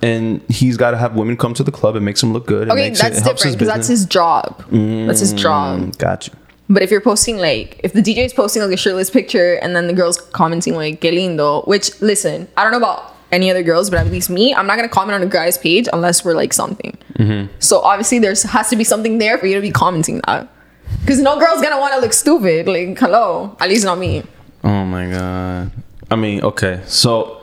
and 0.02 0.42
he's 0.50 0.76
got 0.76 0.90
to 0.90 0.98
have 0.98 1.14
women 1.14 1.34
come 1.34 1.54
to 1.54 1.62
the 1.62 1.72
club 1.72 1.96
and 1.96 2.04
makes 2.04 2.22
him 2.22 2.34
look 2.34 2.46
good. 2.46 2.68
Okay, 2.68 2.90
that's 2.90 3.00
it 3.20 3.24
different 3.24 3.54
because 3.56 3.68
that's 3.68 3.88
his 3.88 4.04
job. 4.04 4.62
That's 4.70 5.20
his 5.20 5.32
job. 5.32 5.80
Mm, 5.80 5.96
Got 5.98 6.26
you. 6.26 6.34
But 6.68 6.82
if 6.82 6.90
you're 6.90 7.00
posting 7.00 7.36
like, 7.36 7.80
if 7.84 7.92
the 7.92 8.00
DJ 8.00 8.24
is 8.24 8.32
posting 8.32 8.62
like 8.62 8.72
a 8.72 8.76
shirtless 8.76 9.10
picture 9.10 9.54
and 9.54 9.76
then 9.76 9.86
the 9.86 9.92
girl's 9.92 10.18
commenting 10.18 10.74
like 10.74 11.00
"que 11.00 11.10
lindo," 11.10 11.66
which 11.68 12.00
listen, 12.00 12.48
I 12.56 12.62
don't 12.62 12.72
know 12.72 12.78
about 12.78 13.14
any 13.32 13.50
other 13.50 13.62
girls, 13.62 13.90
but 13.90 13.98
at 13.98 14.06
least 14.06 14.30
me, 14.30 14.54
I'm 14.54 14.66
not 14.66 14.76
gonna 14.76 14.88
comment 14.88 15.14
on 15.16 15.22
a 15.22 15.26
guy's 15.26 15.58
page 15.58 15.88
unless 15.92 16.24
we're 16.24 16.34
like 16.34 16.52
something. 16.52 16.96
Mm-hmm. 17.14 17.52
So 17.58 17.80
obviously, 17.80 18.18
there's 18.18 18.42
has 18.44 18.70
to 18.70 18.76
be 18.76 18.84
something 18.84 19.18
there 19.18 19.36
for 19.38 19.46
you 19.46 19.54
to 19.56 19.60
be 19.60 19.70
commenting 19.70 20.22
that. 20.26 20.48
Because 21.00 21.20
no 21.20 21.38
girl's 21.38 21.60
gonna 21.60 21.78
want 21.78 21.94
to 21.94 22.00
look 22.00 22.12
stupid. 22.12 22.66
Like, 22.66 22.98
hello, 22.98 23.56
at 23.60 23.68
least 23.68 23.84
not 23.84 23.98
me. 23.98 24.22
Oh 24.62 24.84
my 24.84 25.10
god. 25.10 25.70
I 26.10 26.16
mean, 26.16 26.42
okay. 26.42 26.80
So, 26.86 27.42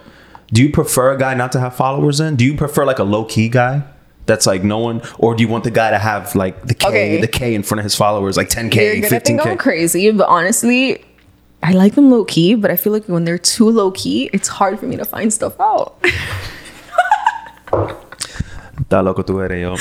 do 0.51 0.63
you 0.63 0.71
prefer 0.71 1.11
a 1.11 1.17
guy 1.17 1.33
not 1.33 1.51
to 1.51 1.59
have 1.59 1.75
followers? 1.75 2.19
in? 2.19 2.35
do 2.35 2.45
you 2.45 2.55
prefer 2.55 2.85
like 2.85 2.99
a 2.99 3.03
low 3.03 3.25
key 3.25 3.49
guy 3.49 3.83
that's 4.25 4.45
like 4.45 4.63
no 4.63 4.77
one, 4.79 5.01
or 5.17 5.35
do 5.35 5.41
you 5.43 5.47
want 5.49 5.63
the 5.63 5.71
guy 5.71 5.89
to 5.91 5.97
have 5.97 6.35
like 6.35 6.65
the 6.67 6.73
K, 6.75 6.87
Okay. 6.87 7.21
the 7.21 7.27
K 7.27 7.53
in 7.55 7.63
front 7.63 7.79
of 7.79 7.83
his 7.83 7.95
followers, 7.95 8.37
like 8.37 8.53
You're 8.55 8.63
10k, 8.65 9.01
gonna 9.01 9.19
think 9.19 9.45
I'm 9.45 9.57
crazy, 9.57 10.09
but 10.11 10.27
honestly, 10.27 11.03
I 11.63 11.73
like 11.73 11.95
them 11.95 12.09
low 12.11 12.23
key. 12.25 12.55
But 12.55 12.71
I 12.71 12.75
feel 12.75 12.93
like 12.93 13.05
when 13.07 13.23
they're 13.25 13.37
too 13.37 13.69
low 13.69 13.91
key, 13.91 14.29
it's 14.33 14.47
hard 14.47 14.79
for 14.79 14.85
me 14.85 14.95
to 14.97 15.05
find 15.05 15.31
stuff 15.33 15.59
out. 15.59 15.95
Da 18.89 19.01
loco 19.01 19.21
tu 19.23 19.39
eres, 19.41 19.61
yo. 19.61 19.75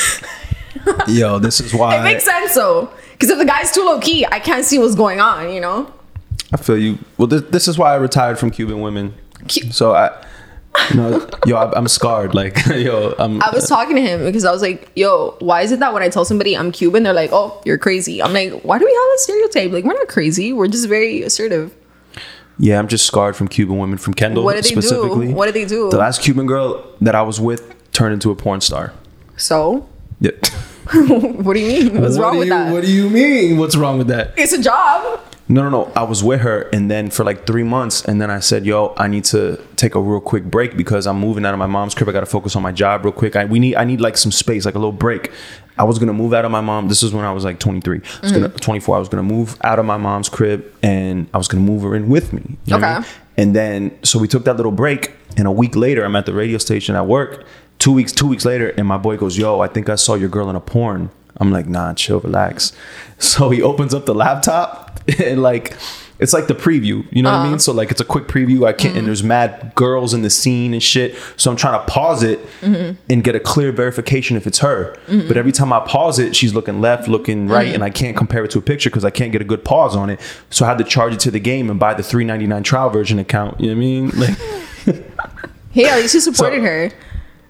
yo, 1.08 1.38
this 1.38 1.60
is 1.60 1.74
why 1.74 1.98
it 1.98 2.02
makes 2.04 2.24
sense 2.24 2.54
though, 2.54 2.88
because 3.12 3.30
if 3.30 3.38
the 3.38 3.44
guy's 3.44 3.72
too 3.72 3.84
low 3.84 3.98
key, 4.00 4.24
I 4.26 4.38
can't 4.38 4.64
see 4.64 4.78
what's 4.78 4.94
going 4.94 5.20
on. 5.20 5.52
You 5.52 5.60
know. 5.60 5.92
I 6.52 6.56
feel 6.56 6.78
you. 6.78 6.98
Well, 7.18 7.26
this, 7.28 7.42
this 7.50 7.68
is 7.68 7.78
why 7.78 7.92
I 7.92 7.96
retired 7.96 8.38
from 8.38 8.50
Cuban 8.50 8.80
women. 8.80 9.14
Cu- 9.48 9.70
So 9.70 9.92
I, 9.94 10.10
you 10.90 10.96
know, 10.96 11.28
yo, 11.46 11.56
I, 11.56 11.76
I'm 11.76 11.88
scarred. 11.88 12.34
Like, 12.34 12.64
yo, 12.74 13.14
I'm. 13.18 13.42
I 13.42 13.50
was 13.52 13.68
talking 13.68 13.96
to 13.96 14.02
him 14.02 14.24
because 14.24 14.44
I 14.44 14.52
was 14.52 14.62
like, 14.62 14.88
yo, 14.94 15.36
why 15.40 15.62
is 15.62 15.72
it 15.72 15.80
that 15.80 15.92
when 15.92 16.02
I 16.02 16.08
tell 16.08 16.24
somebody 16.24 16.56
I'm 16.56 16.72
Cuban, 16.72 17.02
they're 17.02 17.12
like, 17.12 17.30
oh, 17.32 17.60
you're 17.64 17.78
crazy. 17.78 18.22
I'm 18.22 18.32
like, 18.32 18.52
why 18.62 18.78
do 18.78 18.84
we 18.84 18.90
have 18.92 19.02
that 19.12 19.18
stereotype? 19.18 19.72
Like, 19.72 19.84
we're 19.84 19.94
not 19.94 20.08
crazy. 20.08 20.52
We're 20.52 20.68
just 20.68 20.88
very 20.88 21.22
assertive. 21.22 21.74
Yeah, 22.58 22.78
I'm 22.78 22.88
just 22.88 23.06
scarred 23.06 23.36
from 23.36 23.48
Cuban 23.48 23.78
women, 23.78 23.96
from 23.96 24.12
Kendall 24.12 24.44
What 24.44 24.62
did 24.62 24.64
they 24.64 24.80
do? 24.80 25.32
What 25.32 25.46
did 25.46 25.54
they 25.54 25.64
do? 25.64 25.90
The 25.90 25.96
last 25.96 26.22
Cuban 26.22 26.46
girl 26.46 26.84
that 27.00 27.14
I 27.14 27.22
was 27.22 27.40
with 27.40 27.74
turned 27.92 28.12
into 28.12 28.30
a 28.30 28.36
porn 28.36 28.60
star. 28.60 28.92
So, 29.36 29.88
Yeah. 30.20 30.32
what 30.92 31.54
do 31.54 31.60
you 31.60 31.90
mean? 31.90 32.00
What's 32.00 32.16
What 32.18 32.22
wrong 32.24 32.32
do 32.34 32.38
with 32.40 32.48
you, 32.48 32.54
that? 32.54 32.72
What 32.72 32.84
do 32.84 32.92
you 32.92 33.08
mean? 33.08 33.58
What's 33.58 33.76
wrong 33.76 33.96
with 33.98 34.08
that? 34.08 34.34
it's 34.36 34.52
a 34.52 34.60
job. 34.60 35.20
No, 35.50 35.62
no, 35.62 35.68
no. 35.68 35.92
I 35.96 36.04
was 36.04 36.22
with 36.22 36.42
her, 36.42 36.68
and 36.72 36.88
then 36.88 37.10
for 37.10 37.24
like 37.24 37.44
three 37.44 37.64
months, 37.64 38.04
and 38.04 38.22
then 38.22 38.30
I 38.30 38.38
said, 38.38 38.64
"Yo, 38.64 38.94
I 38.96 39.08
need 39.08 39.24
to 39.24 39.58
take 39.74 39.96
a 39.96 40.00
real 40.00 40.20
quick 40.20 40.44
break 40.44 40.76
because 40.76 41.08
I'm 41.08 41.18
moving 41.18 41.44
out 41.44 41.52
of 41.52 41.58
my 41.58 41.66
mom's 41.66 41.92
crib. 41.92 42.08
I 42.08 42.12
got 42.12 42.20
to 42.20 42.26
focus 42.26 42.54
on 42.54 42.62
my 42.62 42.70
job 42.70 43.04
real 43.04 43.12
quick. 43.12 43.34
I 43.34 43.46
we 43.46 43.58
need, 43.58 43.74
I 43.74 43.84
need 43.84 44.00
like 44.00 44.16
some 44.16 44.30
space, 44.30 44.64
like 44.64 44.76
a 44.76 44.78
little 44.78 44.92
break." 44.92 45.32
I 45.76 45.84
was 45.84 45.98
gonna 45.98 46.12
move 46.12 46.34
out 46.34 46.44
of 46.44 46.50
my 46.50 46.60
mom. 46.60 46.88
This 46.88 47.02
is 47.02 47.12
when 47.14 47.24
I 47.24 47.32
was 47.32 47.42
like 47.42 47.58
23. 47.58 47.98
I 47.98 48.20
was 48.22 48.32
gonna 48.32 48.48
mm-hmm. 48.48 48.58
24. 48.58 48.96
I 48.96 48.98
was 48.98 49.08
gonna 49.08 49.22
move 49.22 49.56
out 49.64 49.78
of 49.78 49.86
my 49.86 49.96
mom's 49.96 50.28
crib, 50.28 50.64
and 50.82 51.26
I 51.34 51.38
was 51.38 51.48
gonna 51.48 51.62
move 51.64 51.82
her 51.82 51.96
in 51.96 52.08
with 52.08 52.32
me. 52.32 52.42
You 52.66 52.72
know 52.72 52.76
what 52.76 52.84
I 52.84 52.92
Okay. 52.98 53.00
mean? 53.00 53.08
And 53.38 53.56
then 53.56 53.98
so 54.04 54.18
we 54.18 54.28
took 54.28 54.44
that 54.44 54.56
little 54.56 54.72
break, 54.72 55.14
and 55.36 55.46
a 55.48 55.52
week 55.52 55.74
later, 55.74 56.04
I'm 56.04 56.14
at 56.16 56.26
the 56.26 56.34
radio 56.34 56.58
station 56.58 56.94
at 56.94 57.06
work. 57.06 57.44
Two 57.78 57.92
weeks, 57.92 58.12
two 58.12 58.26
weeks 58.26 58.44
later, 58.44 58.68
and 58.76 58.86
my 58.86 58.98
boy 58.98 59.16
goes, 59.16 59.38
"Yo, 59.38 59.60
I 59.60 59.68
think 59.68 59.88
I 59.88 59.94
saw 59.94 60.14
your 60.14 60.28
girl 60.28 60.50
in 60.50 60.54
a 60.54 60.60
porn." 60.60 61.08
I'm 61.40 61.50
like, 61.50 61.66
"Nah, 61.66 61.94
chill, 61.94 62.20
relax." 62.20 62.72
So 63.20 63.50
he 63.50 63.60
opens 63.60 63.92
up 63.92 64.06
the 64.06 64.14
laptop, 64.14 64.98
and 65.22 65.42
like, 65.42 65.76
it's 66.20 66.32
like 66.32 66.46
the 66.46 66.54
preview. 66.54 67.06
You 67.12 67.22
know 67.22 67.30
what 67.30 67.36
I 67.36 67.42
mean? 67.42 67.52
Uh-huh. 67.52 67.58
So 67.58 67.72
like, 67.72 67.90
it's 67.90 68.00
a 68.00 68.04
quick 68.04 68.28
preview. 68.28 68.66
I 68.66 68.72
can't, 68.72 68.92
and 68.94 69.00
mm-hmm. 69.00 69.06
there's 69.06 69.22
mad 69.22 69.74
girls 69.74 70.14
in 70.14 70.22
the 70.22 70.30
scene 70.30 70.72
and 70.72 70.82
shit. 70.82 71.18
So 71.36 71.50
I'm 71.50 71.56
trying 71.58 71.78
to 71.78 71.84
pause 71.84 72.22
it 72.22 72.38
mm-hmm. 72.62 72.98
and 73.12 73.22
get 73.22 73.34
a 73.34 73.40
clear 73.40 73.72
verification 73.72 74.38
if 74.38 74.46
it's 74.46 74.60
her. 74.60 74.96
Mm-hmm. 75.06 75.28
But 75.28 75.36
every 75.36 75.52
time 75.52 75.70
I 75.70 75.80
pause 75.80 76.18
it, 76.18 76.34
she's 76.34 76.54
looking 76.54 76.80
left, 76.80 77.08
looking 77.08 77.46
right, 77.46 77.74
and 77.74 77.84
I 77.84 77.90
can't 77.90 78.16
compare 78.16 78.42
it 78.42 78.52
to 78.52 78.58
a 78.58 78.62
picture 78.62 78.88
because 78.88 79.04
I 79.04 79.10
can't 79.10 79.32
get 79.32 79.42
a 79.42 79.44
good 79.44 79.66
pause 79.66 79.94
on 79.94 80.08
it. 80.08 80.18
So 80.48 80.64
I 80.64 80.68
had 80.68 80.78
to 80.78 80.84
charge 80.84 81.12
it 81.12 81.20
to 81.20 81.30
the 81.30 81.40
game 81.40 81.68
and 81.68 81.78
buy 81.78 81.92
the 81.92 82.02
3.99 82.02 82.64
trial 82.64 82.88
version 82.88 83.18
account. 83.18 83.60
You 83.60 83.66
know 83.66 83.74
what 83.74 83.76
I 83.76 83.80
mean? 83.80 84.08
Like. 84.88 85.04
Hey, 85.72 85.84
at 85.84 85.98
least 85.98 86.14
you 86.14 86.20
supported 86.20 86.60
So- 86.60 86.64
her. 86.64 86.90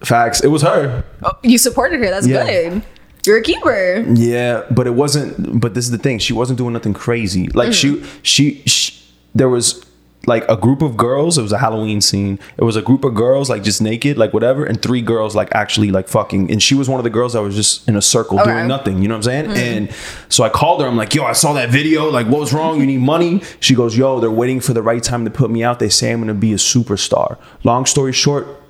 Facts. 0.03 0.41
It 0.41 0.47
was 0.47 0.63
her. 0.63 1.03
Oh, 1.23 1.31
you 1.43 1.57
supported 1.57 1.99
her. 1.99 2.09
That's 2.09 2.27
Yeah. 2.27 2.45
good. 2.45 2.83
You're 3.25 3.37
a 3.37 3.43
keeper. 3.43 4.05
Yeah, 4.13 4.63
but 4.71 4.87
it 4.87 4.91
wasn't. 4.91 5.59
But 5.59 5.73
this 5.73 5.85
is 5.85 5.91
the 5.91 5.97
thing. 5.97 6.19
She 6.19 6.33
wasn't 6.33 6.57
doing 6.57 6.73
nothing 6.73 6.93
crazy. 6.93 7.47
Like 7.49 7.73
she, 7.73 7.95
mm. 7.95 8.19
she, 8.23 8.63
she, 8.65 8.93
there 9.35 9.49
was 9.49 9.85
like 10.27 10.47
a 10.49 10.55
group 10.55 10.81
of 10.81 10.97
girls. 10.97 11.37
It 11.37 11.41
was 11.41 11.51
a 11.51 11.57
Halloween 11.57 12.01
scene. 12.01 12.39
It 12.57 12.63
was 12.63 12.75
a 12.75 12.81
group 12.81 13.03
of 13.03 13.15
girls 13.15 13.49
like 13.49 13.63
just 13.63 13.81
naked, 13.81 14.17
like 14.17 14.33
whatever, 14.33 14.65
and 14.65 14.81
three 14.81 15.01
girls 15.01 15.35
like 15.35 15.53
actually 15.53 15.91
like 15.91 16.07
fucking. 16.07 16.51
And 16.51 16.61
she 16.61 16.75
was 16.75 16.87
one 16.89 16.99
of 16.99 17.03
the 17.03 17.09
girls 17.09 17.33
that 17.33 17.41
was 17.41 17.55
just 17.55 17.87
in 17.87 17.95
a 17.95 18.01
circle 18.01 18.39
Okay. 18.39 18.51
doing 18.51 18.67
nothing. 18.67 19.01
You 19.01 19.07
know 19.07 19.15
what 19.15 19.27
I'm 19.27 19.45
saying? 19.45 19.45
Mm. 19.45 19.57
And 19.57 19.95
so 20.29 20.43
I 20.43 20.49
called 20.49 20.81
her. 20.81 20.87
I'm 20.87 20.97
like, 20.97 21.13
yo, 21.15 21.23
I 21.23 21.33
saw 21.33 21.53
that 21.53 21.69
video. 21.69 22.09
Like, 22.09 22.27
what 22.27 22.39
was 22.39 22.53
wrong? 22.53 22.79
You 22.79 22.85
need 22.85 22.99
money? 22.99 23.41
She 23.59 23.75
goes, 23.75 23.97
yo, 23.97 24.19
they're 24.19 24.29
waiting 24.31 24.59
for 24.59 24.73
the 24.73 24.81
right 24.81 25.01
time 25.01 25.25
to 25.25 25.31
put 25.31 25.49
me 25.49 25.63
out. 25.63 25.79
They 25.79 25.89
say 25.89 26.11
I'm 26.11 26.19
gonna 26.19 26.33
be 26.33 26.53
a 26.53 26.57
superstar. 26.57 27.37
Long 27.63 27.85
story 27.85 28.13
short. 28.13 28.60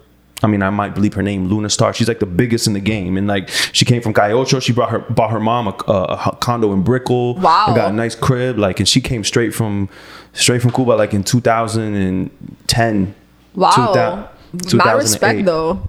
I 0.44 0.48
mean, 0.48 0.64
I 0.64 0.70
might 0.70 0.96
believe 0.96 1.14
her 1.14 1.22
name, 1.22 1.48
Luna 1.48 1.70
Star. 1.70 1.94
She's 1.94 2.08
like 2.08 2.20
the 2.20 2.26
biggest 2.26 2.68
in 2.68 2.74
the 2.74 2.80
game, 2.80 3.18
and 3.18 3.28
like 3.28 3.50
she 3.72 3.86
came 3.86 4.02
from 4.02 4.14
Calle 4.14 4.38
Ocho. 4.40 4.60
She 4.60 4.74
brought 4.74 4.90
her 4.90 5.00
bought 5.00 5.32
her 5.32 5.40
mom 5.40 5.68
a, 5.68 5.72
a 5.88 6.38
condo 6.42 6.74
in 6.74 6.84
Brickell. 6.84 7.36
Wow. 7.36 7.66
and 7.68 7.76
got 7.76 7.92
a 7.92 7.94
nice 7.94 8.16
crib. 8.16 8.58
Like, 8.58 8.80
and 8.80 8.88
she 8.88 9.02
came 9.02 9.24
straight 9.24 9.54
from 9.54 9.90
straight 10.34 10.62
from 10.62 10.72
Cuba, 10.72 10.92
like 10.92 11.14
in 11.14 11.24
2010. 11.24 13.16
Wow. 13.54 14.30
2000 14.54 14.78
Mad 14.78 14.94
respect 14.94 15.46
though. 15.46 15.88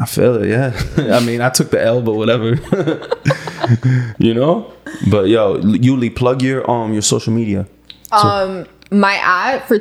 I 0.00 0.06
feel 0.06 0.42
it. 0.42 0.48
Yeah, 0.48 0.72
I 1.16 1.24
mean, 1.24 1.40
I 1.40 1.50
took 1.50 1.70
the 1.70 1.82
L, 1.82 2.00
but 2.00 2.14
whatever. 2.14 2.54
you 4.18 4.34
know. 4.34 4.72
But 5.10 5.28
yo, 5.28 5.60
Yuli, 5.60 6.14
plug 6.14 6.42
your 6.42 6.68
um 6.70 6.92
your 6.92 7.02
social 7.02 7.32
media. 7.32 7.66
Um, 8.12 8.66
my 8.90 9.14
ad 9.14 9.64
for 9.64 9.78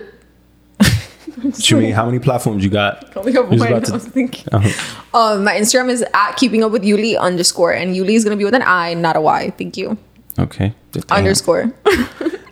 Mean? 1.43 1.91
How 1.93 2.05
many 2.05 2.19
platforms 2.19 2.63
you 2.63 2.69
got? 2.69 3.23
We 3.23 3.33
have 3.33 3.49
one. 3.49 3.61
I 3.61 3.79
was 3.79 4.05
thinking. 4.07 4.45
Uh-huh. 4.51 5.17
Um, 5.17 5.43
my 5.43 5.53
Instagram 5.55 5.89
is 5.89 6.03
at 6.13 6.33
keeping 6.33 6.63
up 6.63 6.71
with 6.71 6.83
Yuli 6.83 7.17
underscore, 7.19 7.73
and 7.73 7.95
Yuli 7.95 8.13
is 8.13 8.23
gonna 8.23 8.35
be 8.37 8.45
with 8.45 8.53
an 8.55 8.63
I, 8.63 8.93
not 8.93 9.15
a 9.15 9.21
Y. 9.21 9.49
Thank 9.57 9.77
you. 9.77 9.97
Okay. 10.37 10.73
Damn. 10.91 11.03
Underscore. 11.17 11.73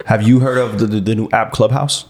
Have 0.06 0.22
you 0.24 0.40
heard 0.40 0.58
of 0.58 0.80
the, 0.80 0.86
the, 0.88 1.00
the 1.00 1.16
new 1.16 1.30
app 1.32 1.52
Clubhouse? 1.52 2.06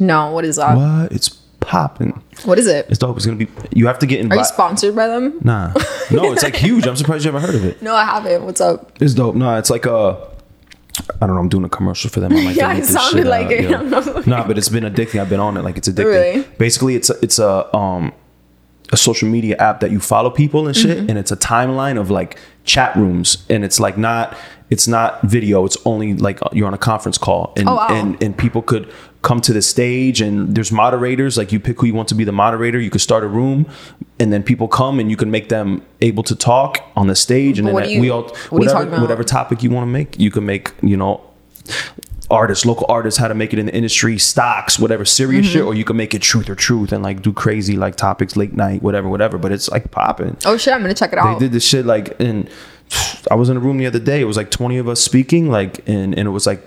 no, 0.00 0.30
what 0.32 0.44
is 0.44 0.56
that? 0.56 0.76
What? 0.76 1.12
It's 1.12 1.28
popping. 1.60 2.22
What 2.44 2.58
is 2.58 2.66
it? 2.66 2.86
It's 2.88 2.98
dope. 2.98 3.16
It's 3.16 3.24
gonna 3.26 3.38
be. 3.38 3.48
You 3.72 3.86
have 3.86 3.98
to 4.00 4.06
get 4.06 4.20
in. 4.20 4.30
Are 4.32 4.36
you 4.36 4.44
sponsored 4.44 4.94
by 4.94 5.06
them? 5.06 5.38
Nah, 5.42 5.72
no. 6.10 6.32
It's 6.32 6.42
like 6.42 6.56
huge. 6.56 6.86
I'm 6.86 6.96
surprised 6.96 7.24
you 7.24 7.32
haven't 7.32 7.46
heard 7.48 7.54
of 7.56 7.64
it. 7.64 7.80
No, 7.82 7.94
I 7.94 8.04
haven't. 8.04 8.44
What's 8.44 8.60
up? 8.60 8.92
It's 9.00 9.14
dope. 9.14 9.34
No, 9.34 9.56
it's 9.56 9.70
like 9.70 9.86
a. 9.86 10.28
I 11.20 11.26
don't 11.26 11.34
know. 11.34 11.40
I'm 11.40 11.48
doing 11.48 11.64
a 11.64 11.68
commercial 11.68 12.08
for 12.10 12.20
them. 12.20 12.32
I'm 12.32 12.44
like, 12.44 12.56
Yeah, 12.62 12.74
it 12.74 12.84
sounded 12.84 13.26
like 13.26 13.46
out, 13.46 13.52
it. 13.52 13.70
yo. 13.70 13.78
I'm 13.78 13.90
not- 13.90 14.26
no, 14.26 14.44
but 14.46 14.56
it's 14.58 14.68
been 14.68 14.84
addicting. 14.84 15.20
I've 15.20 15.28
been 15.28 15.40
on 15.40 15.56
it. 15.56 15.62
Like 15.62 15.76
it's 15.76 15.88
addicting. 15.88 16.04
Really? 16.06 16.42
Basically, 16.58 16.94
it's 16.94 17.10
a, 17.10 17.14
it's 17.22 17.38
a 17.38 17.74
um 17.76 18.12
a 18.92 18.96
social 18.96 19.28
media 19.28 19.56
app 19.56 19.80
that 19.80 19.90
you 19.90 19.98
follow 19.98 20.30
people 20.30 20.66
and 20.66 20.76
shit, 20.76 20.98
Mm-hmm. 20.98 21.08
and 21.10 21.18
it's 21.18 21.32
a 21.32 21.36
timeline 21.36 21.98
of 22.00 22.10
like 22.10 22.38
chat 22.64 22.94
rooms, 22.96 23.44
and 23.50 23.64
it's 23.64 23.80
like 23.80 23.96
not 23.98 24.36
it's 24.70 24.86
not 24.86 25.20
video. 25.22 25.64
It's 25.64 25.76
only 25.84 26.14
like 26.14 26.40
uh, 26.42 26.48
you're 26.52 26.66
on 26.66 26.74
a 26.74 26.78
conference 26.78 27.18
call, 27.18 27.52
and 27.56 27.68
Oh, 27.68 27.74
wow. 27.76 27.88
and 27.90 28.22
and 28.22 28.36
people 28.36 28.62
could 28.62 28.88
come 29.24 29.40
to 29.40 29.52
the 29.52 29.62
stage, 29.62 30.20
and 30.20 30.54
there's 30.54 30.70
moderators. 30.70 31.36
Like 31.36 31.50
you 31.50 31.58
pick 31.58 31.80
who 31.80 31.86
you 31.86 31.94
want 31.94 32.08
to 32.10 32.14
be 32.14 32.22
the 32.22 32.32
moderator. 32.44 32.78
You 32.78 32.90
could 32.90 33.00
start 33.00 33.24
a 33.24 33.26
room, 33.26 33.66
and 34.20 34.32
then 34.32 34.42
people 34.44 34.68
come, 34.68 35.00
and 35.00 35.10
you 35.10 35.16
can 35.16 35.30
make 35.32 35.48
them 35.48 35.82
able 36.00 36.22
to 36.24 36.36
talk 36.36 36.78
on 36.94 37.08
the 37.08 37.16
stage, 37.16 37.58
and 37.58 37.66
But 37.72 37.80
then 37.80 37.90
you- 37.90 38.00
we 38.02 38.10
all 38.10 38.22
what 38.50 38.52
whatever 38.60 39.00
whatever 39.00 39.24
topic 39.24 39.62
you 39.64 39.70
want 39.70 39.88
to 39.88 39.90
make, 39.90 40.20
you 40.20 40.30
can 40.30 40.46
make. 40.46 40.70
You 40.82 40.96
know 40.96 41.20
artists, 42.30 42.64
local 42.64 42.86
artists, 42.88 43.18
how 43.20 43.28
to 43.28 43.34
make 43.34 43.52
it 43.52 43.58
in 43.58 43.66
the 43.66 43.74
industry, 43.74 44.18
stocks, 44.18 44.78
whatever 44.78 45.04
serious 45.04 45.46
Mm-hmm. 45.46 45.52
shit, 45.52 45.62
or 45.64 45.74
you 45.74 45.84
can 45.84 45.96
make 45.96 46.14
it 46.14 46.22
truth 46.22 46.48
or 46.48 46.54
truth 46.54 46.90
and 46.92 47.02
like 47.02 47.20
do 47.22 47.32
crazy 47.32 47.76
like 47.76 47.96
topics, 47.96 48.34
late 48.36 48.54
night, 48.54 48.82
whatever, 48.82 49.08
whatever. 49.08 49.36
But 49.38 49.52
it's 49.52 49.68
like 49.70 49.90
popping. 49.90 50.36
Oh 50.46 50.56
shit, 50.56 50.72
I'm 50.74 50.80
gonna 50.80 50.94
check 50.94 51.12
it 51.12 51.18
out 51.18 51.38
They 51.38 51.46
did 51.46 51.52
this 51.52 51.64
shit 51.66 51.84
like 51.86 52.18
in. 52.20 52.48
I 53.30 53.34
was 53.34 53.48
in 53.50 53.56
a 53.56 53.60
room 53.60 53.78
the 53.78 53.86
other 53.86 53.98
day. 53.98 54.20
It 54.20 54.24
was 54.24 54.36
like 54.36 54.50
twenty 54.50 54.78
of 54.78 54.88
us 54.88 55.00
speaking, 55.00 55.50
like, 55.50 55.86
and 55.88 56.16
and 56.18 56.26
it 56.28 56.30
was 56.30 56.46
like 56.46 56.62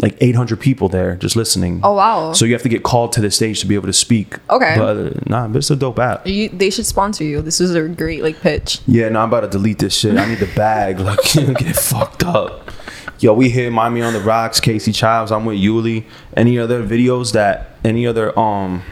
like 0.00 0.16
eight 0.20 0.36
hundred 0.36 0.60
people 0.60 0.88
there 0.88 1.16
just 1.16 1.34
listening. 1.34 1.80
Oh, 1.82 1.94
wow. 1.94 2.32
So 2.32 2.44
you 2.44 2.52
have 2.52 2.62
to 2.62 2.68
get 2.68 2.82
called 2.82 3.12
to 3.12 3.20
the 3.20 3.30
stage 3.30 3.60
to 3.60 3.66
be 3.66 3.74
able 3.74 3.86
to 3.86 3.92
speak. 3.92 4.36
Okay. 4.50 4.74
But 4.76 4.96
uh, 4.96 5.10
nah, 5.26 5.48
but 5.48 5.58
it's 5.58 5.70
a 5.70 5.76
dope 5.76 5.98
app. 5.98 6.26
You, 6.26 6.48
they 6.50 6.70
should 6.70 6.86
sponsor 6.86 7.24
you. 7.24 7.42
This 7.42 7.60
is 7.60 7.74
a 7.74 7.88
great 7.88 8.22
like 8.22 8.40
pitch. 8.40 8.80
Yeah, 8.86 9.08
no, 9.08 9.20
I'm 9.20 9.28
about 9.28 9.40
to 9.40 9.48
delete 9.48 9.78
this 9.78 9.94
shit. 9.96 10.16
I 10.16 10.26
need 10.26 10.38
the 10.38 10.52
bag. 10.54 10.98
Like, 11.08 11.34
you 11.34 11.54
get 11.54 11.74
fucked 11.74 12.22
up. 12.24 12.70
Yo, 13.18 13.32
we 13.32 13.48
here, 13.48 13.70
Miami 13.70 14.02
on 14.02 14.12
the 14.12 14.20
Rocks, 14.20 14.60
Casey 14.60 14.92
Chives. 14.92 15.32
I'm 15.32 15.46
with 15.46 15.56
Yuli. 15.56 16.04
Any 16.36 16.58
other 16.58 16.82
videos 16.86 17.32
that 17.32 17.76
any 17.82 18.06
other 18.06 18.38
um 18.38 18.82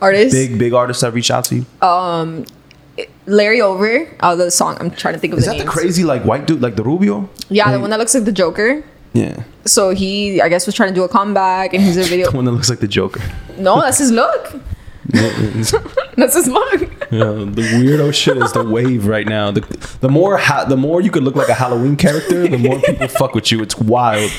artists 0.00 0.34
big 0.34 0.58
big 0.58 0.72
artists 0.72 1.00
that 1.02 1.12
reach 1.12 1.30
out 1.30 1.44
to 1.46 1.56
you? 1.56 1.66
Um, 1.86 2.44
Lary 3.26 3.60
Over. 3.60 4.08
Oh, 4.20 4.36
the 4.36 4.50
song. 4.50 4.76
I'm 4.78 4.90
trying 4.90 5.14
to 5.14 5.20
think 5.20 5.32
of 5.32 5.38
Is 5.40 5.46
the 5.46 5.52
that 5.52 5.64
the 5.64 5.68
crazy 5.68 6.04
like 6.04 6.24
white 6.24 6.46
dude, 6.46 6.60
like 6.62 6.76
the 6.76 6.84
Rubio? 6.84 7.28
Yeah, 7.48 7.72
the 7.72 7.80
one 7.80 7.90
that 7.90 7.98
looks 7.98 8.14
like 8.14 8.24
the 8.24 8.32
Joker. 8.32 8.84
Yeah, 9.14 9.44
So 9.64 9.90
he, 9.90 10.40
I 10.42 10.48
guess, 10.48 10.66
was 10.66 10.74
trying 10.74 10.88
to 10.90 10.94
do 10.94 11.04
a 11.04 11.08
comeback, 11.08 11.72
and 11.72 11.82
he's 11.82 11.96
a 11.96 12.02
video. 12.10 12.30
the 12.30 12.36
one 12.36 12.44
that 12.44 12.50
looks 12.52 12.68
like 12.68 12.80
the 12.80 12.88
Joker. 12.88 13.22
No, 13.56 13.80
that's 13.80 13.98
his 13.98 14.10
look. 14.10 14.52
That's 16.16 16.34
his 16.34 16.48
look. 16.48 16.80
the 17.10 17.62
weirdo 17.74 18.14
shit 18.14 18.38
is 18.38 18.52
the 18.52 18.64
wave 18.64 19.06
right 19.06 19.26
now. 19.26 19.50
The 19.50 19.60
the 20.00 20.08
more 20.08 20.38
ha- 20.38 20.64
the 20.64 20.76
more 20.78 21.00
you 21.02 21.10
could 21.10 21.22
look 21.24 21.36
like 21.36 21.48
a 21.50 21.54
Halloween 21.54 21.96
character, 21.96 22.48
the 22.48 22.56
more 22.56 22.80
people 22.80 23.08
fuck 23.08 23.34
with 23.34 23.52
you. 23.52 23.60
It's 23.62 23.76
wild. 23.76 24.30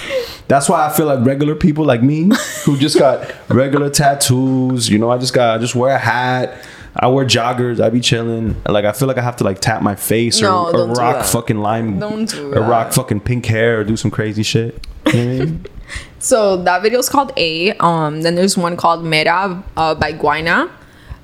That's 0.47 0.67
why 0.67 0.85
I 0.87 0.91
feel 0.91 1.05
like 1.05 1.23
regular 1.25 1.53
people 1.53 1.85
like 1.85 2.01
me 2.01 2.31
who 2.63 2.77
just 2.77 2.97
got 2.97 3.31
regular 3.49 3.89
tattoos. 3.91 4.89
You 4.89 4.97
know, 4.97 5.11
I 5.11 5.17
just 5.19 5.33
got 5.35 5.55
I 5.55 5.57
just 5.59 5.75
wear 5.75 5.93
a 5.95 5.99
hat. 5.99 6.57
I 6.97 7.07
wear 7.07 7.25
joggers. 7.25 7.83
I 7.83 7.89
be 7.89 7.99
chilling. 7.99 8.55
Like 8.67 8.85
I 8.85 8.91
feel 8.93 9.07
like 9.07 9.17
I 9.17 9.21
have 9.21 9.35
to 9.37 9.43
like 9.43 9.59
tap 9.59 9.81
my 9.81 9.95
face 9.95 10.41
No, 10.41 10.67
or, 10.67 10.79
or 10.81 10.87
rock 10.93 11.25
fucking 11.25 11.57
lime 11.57 11.99
Don't 11.99 12.29
do 12.29 12.53
or 12.53 12.61
rock 12.61 12.93
fucking 12.93 13.19
pink 13.21 13.45
hair 13.45 13.81
or 13.81 13.83
do 13.83 13.97
some 13.97 14.11
crazy 14.11 14.43
shit. 14.43 14.85
You 15.07 15.13
know 15.13 15.19
what 15.19 15.41
I 15.41 15.45
mean? 15.45 15.65
So 16.17 16.57
that 16.63 16.81
video 16.81 16.97
is 16.97 17.07
called 17.07 17.31
A. 17.37 17.73
Um, 17.73 18.23
then 18.23 18.33
there's 18.33 18.57
one 18.57 18.75
called 18.75 19.03
Mera 19.05 19.63
uh, 19.77 19.93
by 19.93 20.11
Guaynaa. 20.13 20.71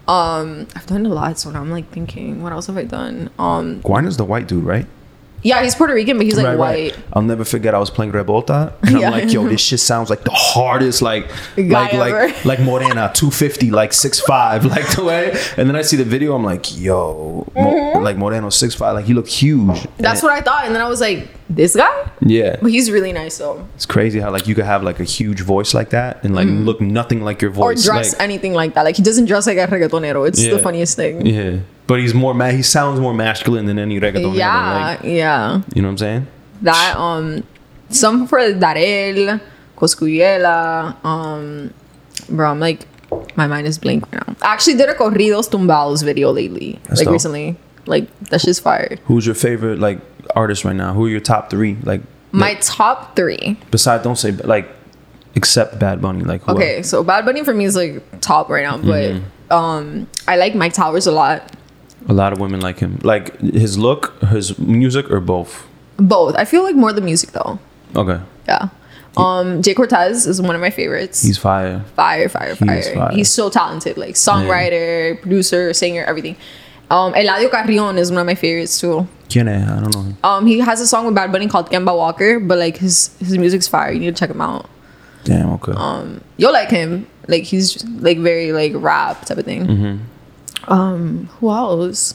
Um, 0.08 0.68
I've 0.76 0.86
done 0.86 1.08
a 1.08 1.10
lot, 1.10 1.40
so 1.40 1.50
now 1.50 1.62
I'm 1.62 1.72
like 1.72 1.90
thinking, 1.90 2.44
what 2.44 2.52
else 2.52 2.68
have 2.68 2.78
I 2.78 2.84
done? 2.84 3.32
Um, 3.40 3.82
Guaynaa's 3.82 4.18
the 4.18 4.26
white 4.26 4.48
dude, 4.48 4.64
right? 4.64 4.86
Yeah, 5.44 5.64
he's 5.64 5.74
Puerto 5.76 5.94
Rican, 5.94 6.18
but 6.18 6.26
he's 6.26 6.38
like 6.38 6.46
Right, 6.46 6.58
white. 6.58 6.96
right. 6.96 7.06
I'll 7.14 7.22
never 7.24 7.44
forget. 7.44 7.74
I 7.74 7.80
was 7.80 7.90
playing 7.90 8.12
Rebota, 8.12 8.74
and 8.84 9.00
Yeah. 9.00 9.08
I'm 9.08 9.12
like, 9.12 9.34
"Yo, 9.34 9.48
this 9.48 9.62
shit 9.62 9.80
sounds 9.80 10.10
like 10.10 10.24
the 10.24 10.32
hardest, 10.32 11.02
like, 11.02 11.28
Guy 11.56 11.64
like, 11.66 11.94
ever. 12.14 12.28
like, 12.28 12.46
like 12.46 12.60
Morena, 12.60 13.12
250, 13.14 13.72
like 13.72 13.92
six 13.94 14.20
five, 14.20 14.66
like 14.66 14.88
the 14.96 15.04
way." 15.04 15.36
And 15.58 15.68
then 15.68 15.76
I 15.76 15.82
see 15.82 15.98
the 15.98 16.04
video, 16.04 16.36
I'm 16.36 16.44
like, 16.44 16.78
"Yo, 16.80 17.46
Mo- 17.56 18.00
like 18.02 18.18
Moreno 18.18 18.50
six 18.50 18.76
five, 18.76 18.94
like 18.94 19.06
he 19.06 19.14
looked 19.14 19.30
huge." 19.30 19.62
Mm-hmm. 19.78 20.02
That's 20.04 20.22
what 20.22 20.32
I 20.32 20.42
thought, 20.42 20.66
and 20.66 20.76
then 20.76 20.82
I 20.82 20.88
was 20.88 21.02
like, 21.02 21.28
this 21.50 21.76
guy? 21.76 21.92
Yeah, 22.22 22.56
But 22.62 22.72
he's 22.72 22.90
really 22.92 23.12
nice 23.12 23.38
though. 23.40 23.68
it's 23.76 23.86
crazy 23.86 24.20
how 24.22 24.32
like 24.32 24.48
you 24.48 24.56
could 24.56 24.64
have 24.64 24.84
like 24.84 25.02
a 25.02 25.04
huge 25.04 25.42
voice 25.42 25.74
like 25.74 25.90
that 25.90 26.24
and 26.24 26.34
like 26.34 26.48
look 26.48 26.80
nothing 26.80 27.24
like 27.26 27.42
your 27.42 27.52
Mm-hmm. 27.52 27.62
Or 27.62 27.74
dress 27.76 28.14
like, 28.14 28.22
anything 28.22 28.54
like 28.54 28.74
that. 28.76 28.84
Like 28.86 28.96
he 28.96 29.04
doesn't 29.04 29.26
dress 29.26 29.48
like 29.48 29.58
a 29.58 29.68
reggaetonero. 29.68 30.26
It's 30.28 30.40
the 30.42 30.60
funniest 30.60 30.96
thing. 30.96 31.26
yeah, 31.26 31.58
but 31.92 32.00
he's 32.00 32.14
more 32.14 32.34
ma- 32.34 32.56
He 32.60 32.64
sounds 32.64 33.00
more 33.06 33.14
masculine 33.14 33.66
than 33.70 33.78
any 33.78 34.00
reggaeton. 34.00 34.34
Yeah, 34.36 34.96
like, 34.96 35.04
yeah. 35.04 35.62
you 35.76 35.82
know 35.82 35.90
what 35.90 35.92
I'm 35.92 35.98
saying? 36.06 36.28
That 36.62 36.96
um, 36.96 37.44
some 37.90 38.28
for 38.28 38.40
Darell, 38.54 39.40
Cosculluela. 39.78 41.04
Um, 41.06 41.74
bro, 42.30 42.50
I'm 42.52 42.60
like, 42.60 42.88
my 43.36 43.48
mind 43.48 43.68
is 43.68 43.78
blank 43.78 44.10
right 44.12 44.26
now. 44.28 44.36
I 44.42 44.54
actually 44.54 44.78
did 44.78 44.90
a 44.90 44.94
corridos 44.94 45.50
tumbados 45.50 46.04
video 46.04 46.32
lately, 46.32 46.80
That's 46.88 47.00
like 47.02 47.06
dope. 47.06 47.14
recently. 47.14 47.58
Like 47.86 48.08
that's 48.30 48.44
just 48.46 48.62
fire. 48.62 48.98
Who's 49.06 49.26
your 49.26 49.36
favorite 49.36 49.80
like 49.80 50.00
artist 50.36 50.64
right 50.66 50.76
now? 50.76 50.94
Who 50.94 51.06
are 51.06 51.10
your 51.10 51.20
top 51.20 51.50
three? 51.50 51.78
Like 51.84 52.02
My 52.32 52.54
top 52.62 53.16
three. 53.16 53.58
besides, 53.72 54.04
don't 54.04 54.18
say 54.18 54.32
like 54.32 54.70
except 55.36 55.80
Bad 55.80 56.02
Bunny. 56.02 56.24
Like 56.24 56.42
who 56.44 56.54
Okay, 56.54 56.84
so 56.84 57.04
Bad 57.04 57.26
Bunny 57.26 57.44
for 57.44 57.54
me 57.54 57.66
is 57.66 57.76
like 57.76 58.04
top 58.22 58.50
right 58.50 58.64
now, 58.64 58.78
but 58.78 59.12
Mm-hmm. 59.12 59.54
um, 59.54 60.08
I 60.28 60.38
like 60.38 60.54
Mike 60.56 60.74
Towers 60.74 61.08
a 61.08 61.12
lot. 61.12 61.42
A 62.10 62.14
lot 62.14 62.34
of 62.34 62.40
women 62.40 62.62
like 62.62 62.80
him. 62.80 63.00
Like 63.04 63.40
his 63.40 63.78
look, 63.78 64.14
his 64.22 64.58
music, 64.58 65.10
or 65.12 65.20
both. 65.20 65.68
Both. 65.98 66.36
I 66.36 66.46
feel 66.46 66.64
like 66.64 66.76
more 66.76 66.94
the 66.94 67.02
music 67.02 67.32
though. 67.32 67.60
Okay, 67.96 68.20
Yeah. 68.48 68.70
Um, 69.18 69.62
Jhay 69.62 69.76
Cortez 69.76 70.26
is 70.26 70.42
one 70.42 70.56
of 70.56 70.62
my 70.62 70.70
favorites. 70.70 71.22
he's 71.22 71.38
fire. 71.38 71.84
fire, 71.98 72.30
fire, 72.30 72.56
fire. 72.56 72.78
is 72.78 72.90
fire. 72.90 73.12
He's 73.12 73.30
so 73.30 73.50
talented, 73.50 73.98
like 73.98 74.16
songwriter, 74.16 75.22
producer, 75.22 75.74
singer, 75.74 76.06
everything. 76.06 76.38
Um, 76.90 77.14
Eladio 77.14 77.52
Carrion 77.52 77.98
is 77.98 78.10
one 78.10 78.22
of 78.22 78.26
my 78.26 78.36
favorites 78.36 78.80
too. 78.80 79.08
¿Quién 79.28 79.48
es? 79.50 79.70
I 79.70 79.80
don't 79.82 79.96
know. 79.96 80.16
Um, 80.30 80.46
he 80.46 80.60
has 80.60 80.80
a 80.82 80.88
song 80.88 81.06
with 81.06 81.16
Bad 81.16 81.32
Bunny 81.32 81.48
called 81.48 81.70
Kemba 81.70 81.96
Walker, 81.96 82.40
but 82.40 82.58
like 82.58 82.78
his 82.78 83.16
his 83.20 83.38
music's 83.38 83.68
fire. 83.68 83.92
You 83.92 84.00
need 84.00 84.16
to 84.16 84.20
check 84.20 84.30
him 84.30 84.42
out. 84.42 84.70
Damn. 85.24 85.52
Okay. 85.54 85.74
Um, 85.76 86.22
you'll 86.38 86.54
like 86.54 86.70
him. 86.70 87.08
Like 87.28 87.44
he's 87.44 87.84
like 87.86 88.18
very 88.18 88.52
like 88.54 88.72
rap 88.76 89.26
type 89.26 89.38
of 89.38 89.46
thing. 89.46 89.68
Mm-hmm. 89.68 90.04
Um, 90.68 91.28
who 91.40 91.50
else? 91.50 92.14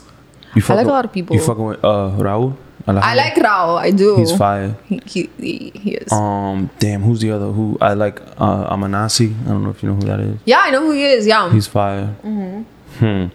you 0.55 0.63
I 0.69 0.75
like 0.75 0.87
a 0.87 0.91
lot 0.91 1.05
of 1.05 1.13
people. 1.13 1.37
You 1.37 1.43
fucking 1.43 1.65
with 1.65 1.85
uh 1.85 2.11
Raul? 2.19 2.57
I 2.89 3.15
like 3.15 3.35
Raul. 3.35 3.79
I 3.79 3.91
do. 3.91 4.17
He's 4.17 4.31
fire. 4.37 4.77
He 4.85 5.01
he, 5.05 5.29
he, 5.39 5.73
he 5.75 5.91
is. 5.95 6.13
Um, 6.13 6.71
damn. 6.79 7.03
Who's 7.03 7.21
the 7.21 7.33
other? 7.33 7.47
Who 7.51 7.77
I 7.81 7.95
like? 7.95 8.21
Uh, 8.39 8.71
Amenazzy. 8.75 9.35
I 9.43 9.49
don't 9.49 9.65
know 9.65 9.71
if 9.71 9.83
you 9.83 9.89
know 9.89 9.97
who 9.97 10.03
that 10.07 10.21
is. 10.21 10.39
yeah, 10.45 10.61
I 10.61 10.71
know 10.71 10.83
who 10.83 10.93
he 10.93 11.05
is. 11.05 11.27
Yeah. 11.27 11.51
He's 11.53 11.67
fire. 11.67 12.15
Mm-hmm. 12.23 12.63
Hmm. 12.99 13.27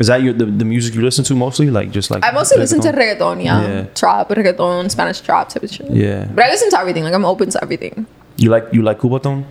Is 0.00 0.06
that 0.08 0.22
your 0.22 0.32
the, 0.32 0.46
the 0.46 0.64
music 0.64 0.94
you 0.94 1.02
listen 1.02 1.24
to 1.24 1.34
mostly? 1.34 1.70
Like 1.70 1.90
just 1.90 2.10
like 2.10 2.24
I 2.24 2.30
mostly 2.30 2.58
listen 2.58 2.80
to 2.80 2.92
reggaeton? 2.92 3.18
reggaeton. 3.18 3.44
Yeah. 3.44 3.62
Yeah. 3.68 3.84
Trap, 3.94 4.28
reggaeton, 4.30 4.90
Spanish 4.90 5.20
trap 5.20 5.48
type 5.50 5.62
of 5.62 5.70
shit. 5.70 5.90
Yeah. 5.90 6.24
But 6.34 6.44
I 6.46 6.48
listen 6.50 6.70
to 6.70 6.78
everything. 6.80 7.04
Like 7.04 7.14
I'm 7.14 7.24
open 7.26 7.50
to 7.50 7.62
everything. 7.62 8.06
You 8.38 8.50
like 8.50 8.64
you 8.72 8.82
like 8.82 8.98
Cubaton? 8.98 9.44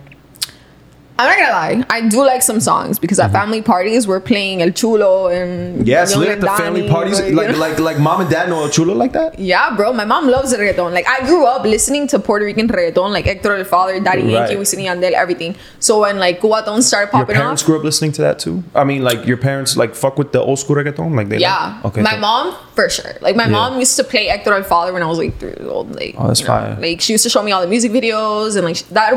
I'm 1.18 1.26
not 1.28 1.38
gonna 1.38 1.52
lie. 1.52 1.84
I 1.88 2.06
do 2.08 2.18
like 2.24 2.42
some 2.42 2.60
songs 2.60 2.98
because 2.98 3.18
at 3.18 3.32
family 3.32 3.62
parties 3.62 4.06
we're 4.06 4.20
playing 4.20 4.60
El 4.60 4.70
Chulo 4.72 5.28
and 5.28 5.76
Mm-hmm. 5.78 5.82
Yes, 5.86 6.10
Young 6.12 6.20
lit 6.20 6.28
at 6.30 6.40
the 6.42 6.50
and 6.50 6.58
family 6.58 6.88
parties. 6.88 7.20
but, 7.20 7.32
Like 7.32 7.48
you 7.50 7.56
like 7.56 7.78
like 7.78 7.98
mom 7.98 8.20
and 8.20 8.28
dad 8.30 8.48
know 8.50 8.62
El 8.64 8.68
Chulo 8.68 8.92
like 8.94 9.12
that. 9.12 9.38
yeah, 9.38 9.74
bro. 9.74 9.92
My 9.94 10.04
mom 10.04 10.28
loves 10.28 10.52
reggaeton. 10.54 10.92
Like 10.92 11.08
I 11.08 11.24
grew 11.26 11.46
up 11.46 11.64
listening 11.64 12.06
to 12.08 12.18
Puerto 12.18 12.44
Rican 12.44 12.68
reggaeton, 12.68 13.12
like 13.12 13.24
Hector 13.24 13.56
El 13.56 13.64
Father, 13.64 13.98
Daddy 14.00 14.22
Right. 14.22 14.32
Yankee, 14.32 14.56
Wisin 14.56 14.80
y 14.80 14.84
Yandel, 14.92 15.12
everything. 15.12 15.54
So 15.78 16.00
when 16.02 16.18
like 16.18 16.40
Cubatón 16.40 16.82
started 16.82 17.10
popping 17.10 17.34
Your 17.36 17.42
parents 17.44 17.62
off, 17.62 17.66
grew 17.66 17.78
up 17.78 17.84
listening 17.84 18.12
to 18.12 18.22
that 18.22 18.38
too. 18.38 18.62
I 18.74 18.84
mean, 18.84 19.02
like 19.02 19.24
your 19.26 19.38
parents 19.38 19.76
like 19.76 19.94
fuck 19.94 20.18
with 20.18 20.32
the 20.32 20.40
old 20.40 20.58
school 20.58 20.76
reggaeton. 20.76 21.14
Like 21.16 21.28
they 21.30 21.38
yeah. 21.38 21.76
Like, 21.76 21.84
okay. 21.86 22.02
my 22.02 22.12
so- 22.12 22.20
mom 22.20 22.56
for 22.76 22.88
sure. 22.88 23.12
Like 23.20 23.34
my 23.34 23.44
Yeah. 23.46 23.50
mom 23.58 23.78
used 23.80 23.96
to 23.96 24.04
play 24.04 24.26
Hector 24.26 24.52
El 24.52 24.62
Father 24.62 24.92
when 24.92 25.02
I 25.02 25.06
was 25.06 25.18
like 25.18 25.38
three 25.40 25.48
years 25.58 25.66
old. 25.66 25.94
Like 25.96 26.14
Oh, 26.18 26.28
that's 26.28 26.40
you 26.42 26.46
know. 26.46 26.76
Like 26.78 27.00
she 27.00 27.12
used 27.14 27.24
to 27.24 27.30
show 27.30 27.42
me 27.42 27.50
all 27.50 27.62
the 27.62 27.66
music 27.76 27.90
videos 27.90 28.54
and 28.56 28.64
like 28.64 28.78
that. 28.90 29.10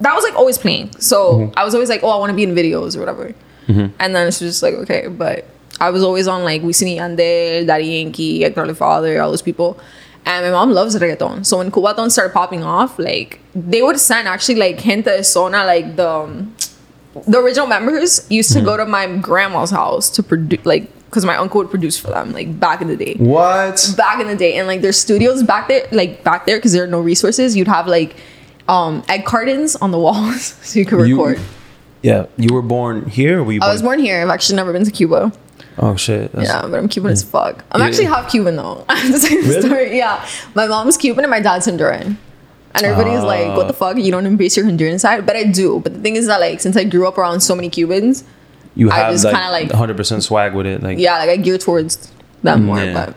That 0.00 0.14
was 0.16 0.24
like 0.24 0.34
always 0.34 0.58
playing. 0.58 0.90
So 0.98 1.18
Mm-hmm. 1.34 1.58
I 1.58 1.62
was 1.64 1.74
always 1.74 1.88
like, 1.94 2.02
oh, 2.02 2.10
I 2.10 2.16
want 2.16 2.30
to 2.30 2.36
be 2.36 2.42
in 2.42 2.54
videos 2.54 2.96
or 2.96 3.00
whatever. 3.00 3.34
And 3.68 4.14
then 4.16 4.30
she 4.32 4.44
was 4.44 4.54
just 4.54 4.62
like, 4.62 4.74
okay, 4.82 5.06
but 5.08 5.46
I 5.80 5.88
was 5.90 6.02
always 6.02 6.26
on 6.28 6.44
like 6.44 6.60
Wisin 6.62 6.88
Yandel, 6.98 7.66
Daddy 7.66 7.84
Yankee, 7.86 8.42
Hector 8.42 8.64
El 8.66 8.74
Father, 8.74 9.20
all 9.22 9.30
those 9.30 9.40
people. 9.50 9.78
And 10.26 10.44
my 10.46 10.52
mom 10.52 10.72
loves 10.72 10.94
reggaeton. 10.96 11.44
So 11.46 11.58
when 11.58 11.70
Cubaton 11.70 12.10
started 12.10 12.32
popping 12.34 12.62
off, 12.62 12.98
like 12.98 13.40
they 13.54 13.80
would 13.82 13.98
send 13.98 14.28
actually 14.28 14.56
like 14.56 14.78
gente 14.78 15.04
de 15.04 15.24
zona, 15.24 15.64
like 15.64 15.96
the 15.96 16.08
um, 16.08 16.54
the 17.26 17.38
original 17.38 17.66
members 17.66 18.26
used 18.30 18.52
to 18.52 18.58
Mm-hmm. 18.58 18.66
go 18.66 18.76
to 18.76 18.86
my 18.86 19.06
grandma's 19.28 19.70
house 19.70 20.08
to 20.10 20.22
produce 20.22 20.64
like 20.64 20.84
because 21.12 21.26
my 21.26 21.36
uncle 21.36 21.58
would 21.60 21.68
produce 21.70 21.98
for 21.98 22.08
them 22.08 22.32
like 22.32 22.48
back 22.58 22.80
in 22.80 22.88
the 22.88 22.96
day 22.96 23.14
What? 23.18 23.94
back 23.98 24.18
in 24.18 24.26
the 24.26 24.34
day 24.36 24.54
and 24.56 24.66
like 24.66 24.80
their 24.80 24.92
studios 24.92 25.42
back 25.42 25.68
there 25.68 25.86
like 25.92 26.24
back 26.24 26.46
there 26.46 26.56
because 26.56 26.72
there 26.72 26.84
are 26.84 26.92
no 26.98 27.00
resources 27.00 27.54
you'd 27.54 27.68
have 27.68 27.86
like 27.86 28.16
um 28.68 29.02
egg 29.08 29.26
cartons 29.26 29.76
on 29.76 29.90
the 29.90 29.98
walls 29.98 30.42
so 30.62 30.78
you 30.78 30.86
could 30.86 31.06
You- 31.06 31.22
record 31.22 31.40
Yeah, 32.02 32.26
you 32.36 32.52
were 32.52 32.62
born 32.62 33.04
here. 33.08 33.38
Or 33.40 33.44
were 33.44 33.52
you 33.52 33.60
i 33.60 33.66
born? 33.66 33.74
was 33.74 33.82
born 33.82 33.98
here 34.00 34.22
i've 34.22 34.30
actually 34.36 34.56
never 34.56 34.72
been 34.72 34.84
to 34.86 34.90
cuba 34.90 35.32
Oh 35.78 35.96
shit. 35.96 36.30
Yeah 36.34 36.62
but 36.70 36.78
i'm 36.80 36.88
cuban 36.88 37.12
as 37.12 37.22
fuck 37.22 37.64
i'm 37.72 37.80
Yeah. 37.80 37.86
actually 37.88 38.06
half 38.06 38.30
cuban 38.30 38.56
though 38.56 38.84
i 38.88 38.96
have 38.96 39.12
to 39.14 39.20
tell 39.28 39.42
the 39.42 39.48
Really? 39.48 39.62
story 39.68 39.96
yeah 39.96 40.26
my 40.54 40.66
mom's 40.66 40.96
cuban 40.96 41.24
and 41.24 41.30
my 41.30 41.40
dad's 41.40 41.66
honduran 41.66 42.16
and 42.74 42.86
everybody's 42.86 43.22
like 43.22 43.48
what 43.56 43.68
the 43.68 43.74
fuck 43.74 43.96
you 43.98 44.10
don't 44.10 44.24
embrace 44.26 44.56
your 44.56 44.66
honduran 44.66 44.98
side 44.98 45.26
but 45.26 45.36
i 45.36 45.44
do 45.44 45.80
but 45.80 45.92
the 45.94 46.00
thing 46.00 46.16
is 46.16 46.26
that 46.26 46.40
like 46.40 46.60
since 46.60 46.76
i 46.76 46.84
grew 46.84 47.06
up 47.06 47.18
around 47.18 47.40
so 47.40 47.54
many 47.54 47.68
cubans 47.70 48.24
You 48.74 48.88
have 48.90 49.12
just 49.12 49.24
like, 49.24 49.34
kinda, 49.34 49.50
like- 49.50 49.70
100 49.70 49.96
percent 49.96 50.22
swag 50.22 50.54
with 50.54 50.66
it. 50.66 50.82
Like 50.82 50.98
yeah 50.98 51.18
like 51.18 51.28
i 51.28 51.36
gear 51.36 51.58
towards 51.58 52.10
that 52.42 52.58
more 52.58 52.78
Yeah. 52.78 53.06
but 53.06 53.14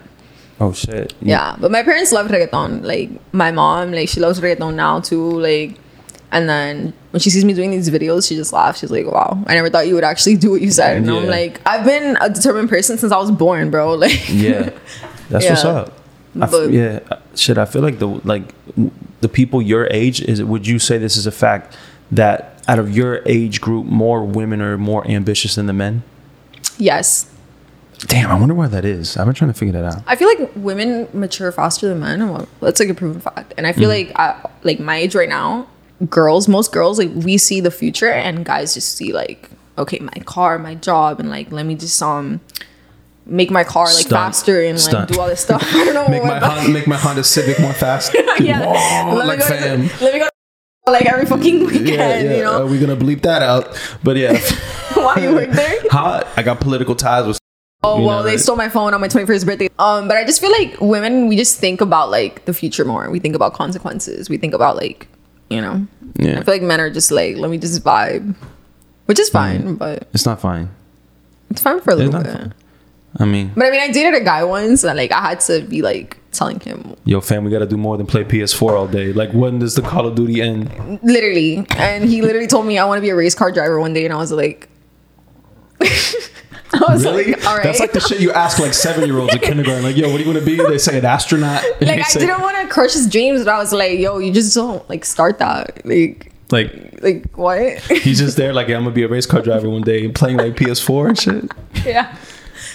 Oh 0.59 0.71
shit. 0.71 1.13
Yeah, 1.21 1.57
but 1.59 1.69
my 1.69 1.83
parents 1.83 2.13
love 2.13 2.27
reggaeton. 2.27 2.83
Like 2.85 3.09
my 3.33 3.51
mom, 3.51 3.91
like 3.91 4.07
she 4.07 4.21
loves 4.21 4.39
reggaeton 4.39 4.75
now 4.75 5.01
too. 5.01 5.31
Like, 5.41 5.77
and 6.31 6.47
then 6.47 6.93
when 7.11 7.19
she 7.19 7.29
sees 7.29 7.43
me 7.43 7.53
doing 7.53 7.71
these 7.71 7.89
videos, 7.89 8.25
she 8.25 8.37
just 8.37 8.53
laughs. 8.53 8.79
She's 8.79 8.89
like, 8.89 9.05
"Wow, 9.05 9.43
I 9.47 9.53
never 9.55 9.69
thought 9.69 9.85
you 9.85 9.95
would 9.95 10.05
actually 10.05 10.37
do 10.37 10.51
what 10.51 10.61
you 10.61 10.71
said." 10.71 10.95
And 10.97 11.09
I'm 11.11 11.27
like, 11.27 11.59
I've 11.65 11.83
been 11.83 12.17
a 12.21 12.29
determined 12.29 12.69
person 12.69 12.97
since 12.97 13.11
I 13.11 13.17
was 13.17 13.31
born, 13.31 13.69
bro." 13.69 13.95
Like, 14.05 14.29
Yeah. 14.29 14.69
That's 15.29 15.45
what's 15.49 15.65
up. 15.65 15.91
I 16.39 16.45
f- 16.45 16.71
yeah. 16.71 16.99
uh, 17.11 17.17
Shit. 17.35 17.57
I 17.57 17.65
feel 17.65 17.81
like 17.81 17.99
the 17.99 18.07
like 18.07 18.43
the 19.19 19.27
people 19.27 19.61
your 19.61 19.87
age 19.91 20.21
is. 20.21 20.41
Would 20.41 20.65
you 20.65 20.79
say 20.79 20.97
this 20.97 21.17
is 21.17 21.27
a 21.27 21.31
fact 21.33 21.75
that 22.11 22.54
out 22.67 22.80
of 22.80 22.95
your 22.95 23.21
age 23.25 23.62
group, 23.62 23.86
more 23.86 24.23
women 24.23 24.62
are 24.62 24.78
more 24.78 25.08
ambitious 25.08 25.56
than 25.56 25.65
the 25.67 25.73
men? 25.73 26.04
yes, 26.78 27.28
Damn. 27.99 28.30
I 28.30 28.36
wonder 28.36 28.54
why 28.54 28.67
that 28.67 28.86
is. 28.86 29.17
I've 29.17 29.25
been 29.25 29.34
trying 29.34 29.51
to 29.51 29.58
figure 29.58 29.71
that 29.82 29.86
out. 29.86 30.04
I 30.06 30.15
feel 30.15 30.28
like 30.28 30.51
women 30.56 31.08
mature 31.13 31.51
faster 31.51 31.88
than 31.88 32.01
men. 32.01 32.28
Well, 32.30 32.47
that's 32.62 32.80
like 32.80 32.89
a 32.89 32.93
proven 32.93 33.21
fact. 33.21 33.54
And 33.58 33.65
I 33.65 33.71
feel 33.71 33.89
like, 33.89 34.12
I, 34.17 34.49
like 34.63 34.80
my 34.80 34.97
age 34.97 35.15
right 35.15 35.30
now, 35.30 35.67
girls, 36.10 36.47
most 36.47 36.71
girls, 36.71 36.99
like 36.99 37.10
we 37.13 37.38
see 37.38 37.62
the 37.62 37.71
future, 37.71 38.12
and 38.12 38.45
guys 38.45 38.73
just 38.73 38.97
see 38.97 39.13
like, 39.13 39.49
okay, 39.78 39.99
my 39.99 40.21
car, 40.25 40.60
my 40.60 40.75
job, 40.75 41.19
and 41.19 41.30
like 41.30 41.51
let 41.51 41.65
me 41.65 41.75
just 41.75 42.01
um 42.01 42.41
make 43.25 43.49
my 43.49 43.63
car 43.63 43.86
like 43.86 43.93
Stunt. 43.93 44.12
faster 44.12 44.62
and 44.62 44.78
like 44.78 44.89
Stunt. 44.89 45.10
do 45.12 45.19
all 45.19 45.28
this 45.28 45.41
stuff. 45.41 45.63
I 45.73 45.86
don't 45.86 45.93
know. 45.93 46.08
Make 46.08 46.23
my 46.23 46.39
Honda, 46.39 46.69
make 46.71 46.88
my 46.88 46.97
Honda 46.97 47.23
Civic 47.23 47.60
more 47.60 47.73
fast. 47.73 48.13
yeah. 48.39 48.60
Whoa, 48.65 49.15
let, 49.15 49.28
like 49.28 49.39
me 49.39 49.43
go 49.43 49.49
fam. 49.49 49.89
To, 49.89 50.04
let 50.04 50.13
me 50.13 50.19
go. 50.19 50.30
Like 50.88 51.08
every 51.08 51.26
fucking 51.26 51.65
weekend, 51.65 51.88
Yeah, 51.89 52.19
yeah. 52.19 52.36
you 52.36 52.43
know. 52.43 52.62
Are 52.63 52.67
we 52.67 52.80
gonna 52.80 52.95
bleep 52.95 53.24
that 53.24 53.41
out? 53.41 53.76
But 54.04 54.17
yeah, 54.17 54.38
Why 54.93 55.15
you 55.19 55.34
work 55.34 55.50
there? 55.50 55.80
hot. 55.89 56.28
I 56.38 56.43
got 56.43 56.60
political 56.60 56.93
ties 56.95 57.26
with. 57.26 57.39
Oh 57.82 58.04
well, 58.06 58.17
know, 58.19 58.24
they 58.24 58.32
right? 58.32 58.39
stole 58.39 58.56
my 58.56 58.69
phone 58.69 58.93
on 58.93 59.02
my 59.02 59.08
21st 59.08 59.45
birthday. 59.48 59.69
Um, 59.80 60.08
but 60.08 60.15
I 60.15 60.24
just 60.26 60.39
feel 60.41 60.52
like 60.52 60.80
women, 60.80 61.28
we 61.28 61.38
just 61.38 61.60
think 61.60 61.82
about 61.82 62.12
like 62.12 62.45
the 62.45 62.54
future 62.54 62.86
more. 62.86 63.10
We 63.10 63.17
think 63.19 63.36
about 63.36 63.54
consequences. 63.54 64.30
We 64.30 64.38
think 64.38 64.54
about 64.54 64.76
like, 64.76 65.08
you 65.50 65.60
know. 65.60 65.88
Yeah. 66.17 66.39
I 66.39 66.43
feel 66.43 66.54
like 66.54 66.62
men 66.62 66.80
are 66.80 66.91
just 66.91 67.12
like, 67.12 67.36
let 67.38 67.50
me 67.50 67.58
just 67.58 67.84
vibe, 67.84 68.36
which 69.08 69.19
is 69.19 69.30
fine, 69.30 69.76
but 69.76 70.08
It's 70.13 70.26
not 70.28 70.39
fine. 70.39 70.69
it's 71.50 71.62
fine 71.63 71.82
for 71.82 71.91
a 71.91 71.95
little 71.95 72.21
bit. 72.21 72.32
fine. 72.32 72.54
I 73.17 73.26
mean, 73.26 73.52
But 73.56 73.65
I 73.65 73.71
mean, 73.71 73.82
I 73.82 73.91
dated 73.91 74.13
a 74.13 74.24
guy 74.24 74.43
once, 74.43 74.84
and 74.84 74.95
like 74.98 75.12
I 75.12 75.21
had 75.21 75.39
to 75.41 75.62
be 75.62 75.82
like 75.82 76.17
telling 76.38 76.60
him 76.60 76.95
yo, 77.06 77.21
fam, 77.21 77.43
we 77.43 77.52
gotta 77.52 77.65
do 77.65 77.78
more 77.78 77.98
than 77.98 78.06
play 78.06 78.24
PS4 78.24 78.71
all 78.71 78.88
day. 78.88 79.13
Like, 79.13 79.32
when 79.32 79.60
does 79.60 79.76
the 79.76 79.82
Call 79.82 80.06
of 80.08 80.15
Duty 80.15 80.41
end? 80.41 81.00
literally, 81.04 81.65
and 81.78 82.06
he 82.10 82.21
literally 82.21 82.48
told 82.48 82.65
me 82.65 82.78
I 82.78 82.86
want 82.86 82.98
to 82.98 83.02
be 83.02 83.10
a 83.10 83.15
race 83.15 83.36
car 83.36 83.52
driver 83.52 83.80
one 83.80 83.93
day, 83.93 84.06
and 84.06 84.13
I 84.13 84.17
was 84.17 84.32
like, 84.32 84.69
I 85.82 86.91
was 86.91 87.06
Really? 87.06 87.32
like, 87.34 87.45
all 87.45 87.56
right. 87.56 87.63
That's 87.63 87.80
like 87.80 87.93
the 87.93 88.00
shit 88.02 88.19
you 88.19 88.32
ask 88.32 88.60
like 88.60 88.74
seven 88.74 89.08
year 89.08 89.17
olds 89.17 89.34
in 89.34 89.39
kindergarten. 89.39 89.84
Like, 89.84 89.95
yo, 89.95 90.10
what 90.12 90.17
do 90.17 90.24
you 90.24 90.30
want 90.30 90.39
to 90.39 90.45
be? 90.45 90.58
They 90.58 90.78
say 90.78 90.98
an 90.98 91.06
astronaut. 91.06 91.63
Like, 91.82 92.00
I 92.00 92.02
say, 92.04 92.19
didn't 92.21 92.41
want 92.41 92.58
to 92.62 92.67
crush 92.74 92.93
his 92.93 93.08
dreams, 93.10 93.45
but 93.45 93.54
I 93.54 93.58
was 93.60 93.71
like, 93.71 93.98
yo, 94.00 94.17
you 94.19 94.34
just 94.34 94.54
don't 94.56 94.88
like 94.89 95.06
start 95.06 95.39
that. 95.39 95.86
Like, 95.86 96.32
like 96.52 97.00
like 97.02 97.38
what? 97.38 97.80
he's 97.84 98.19
just 98.19 98.36
there. 98.38 98.52
Like, 98.54 98.67
I'm 98.67 98.84
gonna 98.84 98.91
be 98.91 99.04
a 99.04 99.08
race 99.08 99.26
car 99.26 99.41
driver 99.41 99.69
one 99.69 99.84
day, 99.84 100.08
playing 100.10 100.38
like 100.38 100.56
PS4 100.56 101.08
and 101.10 101.19
shit. 101.19 101.52
yeah. 101.86 102.15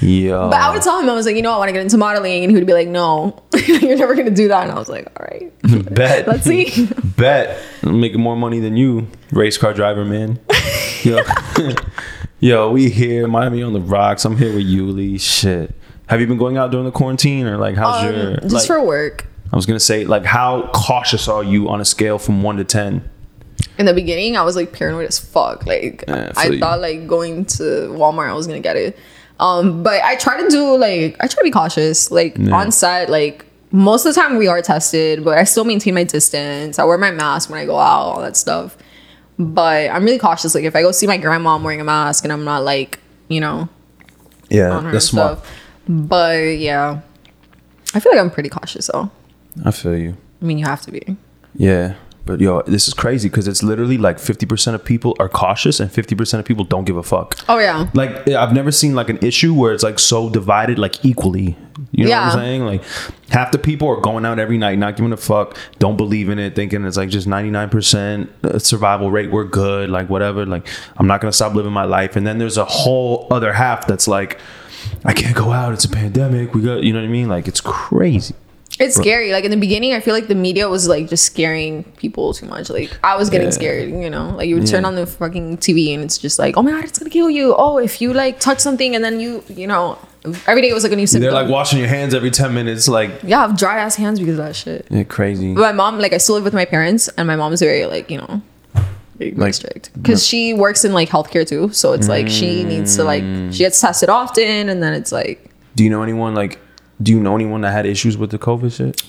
Yeah. 0.02 0.48
But 0.50 0.54
I 0.60 0.72
would 0.72 0.82
tell 0.82 0.98
him 1.00 1.08
I 1.10 1.14
was 1.14 1.26
like, 1.26 1.36
you 1.36 1.42
know, 1.42 1.52
I 1.52 1.58
want 1.58 1.68
to 1.68 1.72
get 1.72 1.82
into 1.82 1.98
modeling, 1.98 2.42
and 2.44 2.50
he 2.50 2.56
would 2.56 2.66
be 2.66 2.72
like, 2.72 2.88
no, 2.88 3.42
you're 3.66 3.96
never 3.96 4.14
gonna 4.14 4.30
do 4.30 4.48
that. 4.48 4.62
And 4.62 4.72
I 4.72 4.78
was 4.78 4.88
like, 4.88 5.06
all 5.20 5.26
right, 5.30 5.52
bet. 5.94 6.26
let's 6.26 6.44
see. 6.44 6.88
Bet. 7.16 7.60
I'm 7.82 8.00
making 8.00 8.20
more 8.20 8.36
money 8.36 8.60
than 8.60 8.76
you, 8.76 9.08
race 9.30 9.58
car 9.58 9.74
driver, 9.74 10.04
man. 10.04 10.38
Yo, 11.02 11.20
yo, 12.40 12.70
we 12.70 12.90
here, 12.90 13.26
Miami 13.28 13.62
on 13.62 13.72
the 13.72 13.80
rocks. 13.80 14.24
I'm 14.24 14.36
here 14.36 14.54
with 14.54 14.66
Yuli. 14.66 15.20
Shit. 15.20 15.74
Have 16.06 16.20
you 16.20 16.26
been 16.26 16.38
going 16.38 16.56
out 16.56 16.70
during 16.70 16.86
the 16.86 16.92
quarantine, 16.92 17.46
or 17.46 17.56
like, 17.56 17.76
how's 17.76 18.04
Um, 18.04 18.14
your? 18.14 18.36
just 18.38 18.52
like, 18.54 18.66
for 18.66 18.82
work. 18.82 19.26
I 19.52 19.56
was 19.56 19.66
gonna 19.66 19.80
say, 19.80 20.04
like, 20.04 20.24
how 20.24 20.70
cautious 20.74 21.28
are 21.28 21.42
you 21.44 21.68
on 21.68 21.80
a 21.80 21.84
scale 21.84 22.18
from 22.18 22.42
one 22.42 22.56
to 22.56 22.64
ten? 22.64 23.08
In 23.78 23.86
the 23.86 23.94
beginning, 23.94 24.36
I 24.36 24.42
was 24.42 24.56
like 24.56 24.72
paranoid 24.72 25.06
as 25.08 25.18
fuck. 25.18 25.66
Like 25.66 26.04
Yeah, 26.08 26.32
I 26.36 26.42
I 26.42 26.46
you. 26.46 26.58
thought 26.58 26.80
like 26.80 27.06
going 27.06 27.44
to 27.46 27.62
Walmart, 27.92 28.28
I 28.28 28.32
was 28.32 28.46
gonna 28.46 28.60
get 28.60 28.76
it. 28.76 28.98
Um, 29.40 29.82
but 29.82 30.02
I 30.04 30.14
try 30.16 30.40
to 30.40 30.48
do 30.48 30.76
like 30.76 31.16
I 31.18 31.26
try 31.26 31.40
to 31.40 31.44
be 31.44 31.50
cautious. 31.50 32.10
Like 32.10 32.36
Yeah. 32.38 32.54
on 32.54 32.70
set, 32.70 33.08
like 33.08 33.44
most 33.72 34.04
of 34.04 34.14
the 34.14 34.20
time 34.20 34.36
we 34.36 34.46
are 34.48 34.60
tested, 34.60 35.24
but 35.24 35.38
I 35.38 35.44
still 35.44 35.64
maintain 35.64 35.94
my 35.94 36.04
distance. 36.04 36.78
I 36.78 36.84
wear 36.84 36.98
my 36.98 37.10
mask 37.10 37.48
when 37.50 37.58
I 37.58 37.64
go 37.64 37.78
out, 37.78 38.02
all 38.02 38.20
that 38.20 38.36
stuff. 38.36 38.76
But 39.38 39.90
I'm 39.90 40.04
really 40.04 40.18
cautious. 40.18 40.54
Like 40.54 40.64
if 40.64 40.76
I 40.76 40.82
go 40.82 40.92
see 40.92 41.06
my 41.06 41.16
grandma, 41.16 41.54
I'm 41.56 41.64
wearing 41.64 41.80
a 41.80 41.84
mask, 41.84 42.24
and 42.24 42.32
I'm 42.32 42.44
not 42.44 42.62
like 42.64 42.98
you 43.28 43.40
know 43.40 43.68
Yeah, 44.50 44.80
that's 44.92 45.06
smart. 45.06 45.38
stuff. 45.38 45.50
But 45.88 46.58
yeah, 46.58 47.00
I 47.94 48.00
feel 48.00 48.12
like 48.12 48.20
I'm 48.20 48.30
pretty 48.30 48.50
cautious 48.50 48.90
though. 48.92 49.10
I 49.64 49.70
feel 49.70 49.96
you. 49.96 50.16
I 50.42 50.44
mean, 50.44 50.58
you 50.58 50.66
have 50.66 50.82
to 50.82 50.92
be. 50.92 51.16
Yeah. 51.56 51.94
But 52.26 52.40
yo, 52.40 52.62
this 52.62 52.86
is 52.86 52.94
crazy 52.94 53.28
because 53.28 53.48
it's 53.48 53.62
literally 53.62 53.98
like 53.98 54.18
50% 54.18 54.74
of 54.74 54.84
people 54.84 55.16
are 55.18 55.28
cautious 55.28 55.80
and 55.80 55.90
50% 55.90 56.38
of 56.38 56.44
people 56.44 56.64
don't 56.64 56.84
give 56.84 56.96
a 56.96 57.02
fuck. 57.02 57.36
Oh 57.48 57.58
yeah. 57.58 57.90
Like 57.94 58.28
eh, 58.28 58.36
I've 58.36 58.52
never 58.52 58.70
seen 58.70 58.94
like 58.94 59.08
an 59.08 59.18
issue 59.22 59.54
where 59.54 59.72
it's 59.72 59.82
like 59.82 59.98
so 59.98 60.28
divided 60.30 60.78
like 60.78 61.04
equally. 61.04 61.56
You 61.92 62.04
know 62.04 62.10
what 62.10 62.18
I'm 62.18 62.32
saying? 62.32 62.64
Like 62.66 62.82
half 63.30 63.52
the 63.52 63.58
people 63.58 63.88
are 63.88 64.00
going 64.00 64.24
out 64.26 64.38
every 64.38 64.58
night, 64.58 64.78
not 64.78 64.96
giving 64.96 65.12
a 65.12 65.16
fuck, 65.16 65.56
don't 65.78 65.96
believe 65.96 66.28
in 66.28 66.38
it, 66.38 66.54
thinking 66.54 66.84
it's 66.84 66.96
like 66.96 67.08
just 67.08 67.26
99% 67.26 68.28
uh, 68.44 68.58
survival 68.58 69.10
rate, 69.10 69.30
we're 69.30 69.44
good, 69.44 69.90
like 69.90 70.08
whatever. 70.10 70.44
Like 70.46 70.68
I'm 70.98 71.06
not 71.06 71.20
gonna 71.20 71.32
stop 71.32 71.54
living 71.54 71.72
my 71.72 71.84
life. 71.84 72.16
And 72.16 72.26
then 72.26 72.38
there's 72.38 72.58
a 72.58 72.64
whole 72.64 73.26
other 73.30 73.52
half 73.52 73.86
that's 73.86 74.06
like, 74.06 74.38
I 75.04 75.12
can't 75.14 75.36
go 75.36 75.52
out. 75.52 75.72
It's 75.72 75.84
a 75.84 75.88
pandemic. 75.90 76.54
We 76.54 76.62
got, 76.62 76.82
you 76.82 76.92
know 76.92 77.00
what 77.00 77.06
I 77.06 77.10
mean? 77.10 77.28
Like 77.28 77.48
it's 77.48 77.60
crazy. 77.60 78.34
It's 78.80 78.96
scary. 78.96 79.30
Like 79.32 79.44
in 79.44 79.50
the 79.50 79.56
beginning, 79.58 79.92
I 79.92 80.00
feel 80.00 80.14
like 80.14 80.26
the 80.28 80.34
media 80.34 80.68
was 80.68 80.88
like 80.88 81.08
just 81.08 81.24
scaring 81.26 81.84
people 81.98 82.32
too 82.32 82.46
much. 82.46 82.70
Like 82.70 82.90
I 83.04 83.14
was 83.16 83.28
getting 83.30 83.48
Yeah. 83.48 83.52
scared, 83.60 83.90
you 83.90 84.08
know. 84.10 84.34
Like 84.36 84.48
you 84.48 84.54
would 84.56 84.66
turn 84.66 84.82
Yeah. 84.82 84.88
on 84.88 84.94
the 84.94 85.06
fucking 85.06 85.58
TV 85.58 85.92
and 85.94 86.02
it's 86.02 86.16
just 86.18 86.38
like, 86.38 86.56
oh 86.56 86.62
my 86.62 86.70
god, 86.72 86.84
it's 86.84 86.98
gonna 86.98 87.10
kill 87.10 87.28
you. 87.30 87.54
Oh, 87.56 87.76
if 87.78 88.00
you 88.00 88.12
like 88.14 88.40
touch 88.40 88.58
something 88.58 88.94
and 88.96 89.04
then 89.04 89.20
you, 89.20 89.44
you 89.48 89.66
know, 89.66 89.98
every 90.46 90.62
day 90.62 90.70
it 90.70 90.74
was 90.74 90.82
like 90.82 90.92
a 90.92 90.96
new 90.96 91.06
symptom. 91.06 91.30
They're 91.32 91.42
like 91.42 91.50
washing 91.50 91.78
your 91.78 91.88
hands 91.88 92.14
every 92.14 92.30
10 92.30 92.54
minutes. 92.54 92.88
Like, 92.88 93.10
yeah, 93.22 93.38
I 93.38 93.42
have 93.48 93.56
dry 93.58 93.78
ass 93.78 93.96
hands 93.96 94.18
because 94.18 94.38
of 94.38 94.44
that 94.46 94.56
shit. 94.56 94.86
yeah, 94.90 95.02
crazy. 95.04 95.52
But 95.54 95.60
my 95.60 95.72
mom, 95.72 95.98
like, 95.98 96.12
I 96.14 96.18
still 96.18 96.34
live 96.36 96.44
with 96.44 96.54
my 96.54 96.64
parents, 96.64 97.08
and 97.18 97.26
my 97.26 97.36
mom's 97.36 97.60
very 97.60 97.84
like, 97.86 98.10
you 98.10 98.16
know, 98.18 98.40
Like- 99.36 99.52
strict 99.52 99.90
because 100.00 100.26
she 100.26 100.54
works 100.54 100.82
in 100.86 100.94
like 100.94 101.10
healthcare 101.10 101.46
too. 101.46 101.68
So 101.72 101.92
it's 101.92 102.08
like 102.08 102.28
she 102.28 102.64
needs 102.64 102.96
to 102.96 103.04
like 103.04 103.22
she 103.52 103.58
gets 103.58 103.78
tested 103.78 104.08
often, 104.08 104.70
and 104.70 104.82
then 104.82 104.94
it's 104.94 105.12
like 105.12 105.50
Do 105.76 105.84
you 105.84 105.90
know 105.90 106.02
anyone 106.02 106.34
like, 106.34 106.58
do 107.02 107.12
you 107.12 107.20
know 107.20 107.34
anyone 107.34 107.60
that 107.62 107.72
had 107.72 107.86
issues 107.86 108.16
with 108.16 108.30
the 108.30 108.38
COVID 108.38 108.76
shit? 108.76 109.02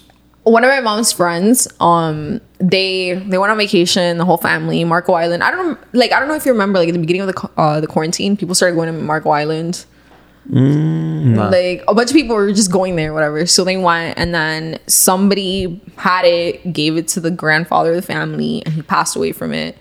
one 0.43 0.63
of 0.63 0.69
my 0.71 0.79
mom's 0.79 1.11
friends 1.11 1.67
um 1.79 2.41
they 2.57 3.13
they 3.27 3.37
went 3.37 3.51
on 3.51 3.57
vacation 3.57 4.17
the 4.17 4.25
whole 4.25 4.37
family 4.37 4.83
marco 4.83 5.13
island. 5.13 5.43
I 5.43 5.51
don't 5.51 5.77
like 5.93 6.11
i 6.11 6.19
don't 6.19 6.27
know 6.27 6.35
if 6.35 6.45
you 6.45 6.51
remember 6.51 6.79
like 6.79 6.89
at 6.89 6.93
the 6.93 6.99
beginning 6.99 7.21
of 7.21 7.27
the 7.27 7.49
uh 7.57 7.79
the 7.79 7.87
quarantine 7.87 8.35
people 8.35 8.55
started 8.55 8.75
going 8.75 8.87
to 8.87 8.99
marco 8.99 9.29
island. 9.29 9.85
Like 11.51 11.83
a 11.87 11.93
bunch 11.93 12.09
of 12.09 12.15
people 12.15 12.35
were 12.35 12.51
just 12.51 12.71
going 12.71 12.95
there 12.95 13.13
whatever. 13.13 13.45
So 13.45 13.63
they 13.63 13.77
went 13.77 14.17
and 14.17 14.33
then 14.33 14.79
somebody 14.87 15.79
had 15.97 16.25
it 16.25 16.73
gave 16.73 16.97
it 16.97 17.07
to 17.09 17.19
the 17.19 17.29
grandfather 17.29 17.91
of 17.91 17.95
the 17.97 18.01
family 18.01 18.63
and 18.65 18.73
he 18.73 18.81
passed 18.81 19.15
away 19.15 19.33
from 19.33 19.53
it. 19.53 19.77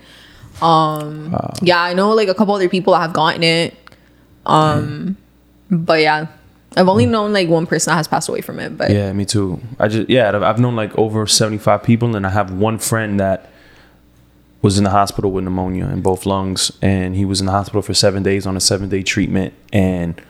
Um 0.61 1.35
yeah 1.63 1.81
i 1.81 1.93
know 1.93 2.11
like 2.11 2.27
a 2.27 2.35
couple 2.35 2.53
other 2.53 2.69
people 2.69 2.93
that 2.93 2.99
have 2.99 3.13
gotten 3.13 3.41
it. 3.41 3.73
Um 4.45 5.17
but 5.71 6.01
yeah 6.01 6.27
i've 6.77 6.87
only 6.89 7.05
known 7.05 7.33
like 7.33 7.49
one 7.49 7.65
person 7.67 7.91
that 7.91 7.97
has 7.97 8.07
passed 8.07 8.29
away 8.29 8.41
from 8.41 8.59
it 8.59 8.77
but 8.77 8.89
Yeah, 8.91 9.11
me 9.13 9.25
too. 9.25 9.59
I 9.79 9.87
just 9.87 10.09
yeah, 10.09 10.31
I've- 10.49 10.61
known 10.61 10.75
like 10.75 10.97
over 10.97 11.27
seventy 11.27 11.57
five 11.57 11.83
people, 11.83 12.15
and 12.15 12.25
I 12.25 12.29
have 12.29 12.51
one 12.51 12.77
friend 12.77 13.19
that 13.19 13.49
was 14.61 14.77
in 14.77 14.83
the 14.83 14.91
hospital 14.91 15.31
with 15.31 15.43
pneumonia 15.43 15.85
in 15.87 16.01
both 16.01 16.25
lungs, 16.25 16.71
and 16.81 17.15
he 17.15 17.25
was 17.25 17.39
in 17.39 17.45
the 17.47 17.51
hospital 17.51 17.81
for 17.81 17.93
seven 17.93 18.21
days 18.23 18.45
on 18.45 18.55
a 18.55 18.59
seven 18.61 18.89
day 18.89 19.01
treatment, 19.03 19.53
and 19.73 20.21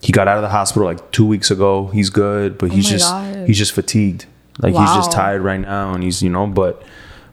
he 0.00 0.12
got 0.12 0.28
out 0.28 0.36
of 0.38 0.42
the 0.42 0.48
hospital 0.48 0.86
like 0.86 1.10
two 1.12 1.26
weeks 1.26 1.50
ago. 1.50 1.86
He's 1.88 2.10
good, 2.10 2.58
but 2.58 2.72
he's 2.72 2.86
Oh 2.86 2.90
just 2.90 3.10
God. 3.10 3.46
he's 3.46 3.58
just 3.58 3.72
fatigued. 3.72 4.26
Like 4.60 4.72
he's 4.74 4.94
just 4.94 5.12
tired 5.12 5.42
right 5.42 5.60
now, 5.60 5.92
and 5.94 6.02
he's 6.02 6.22
you 6.22 6.30
know, 6.30 6.46
but 6.46 6.82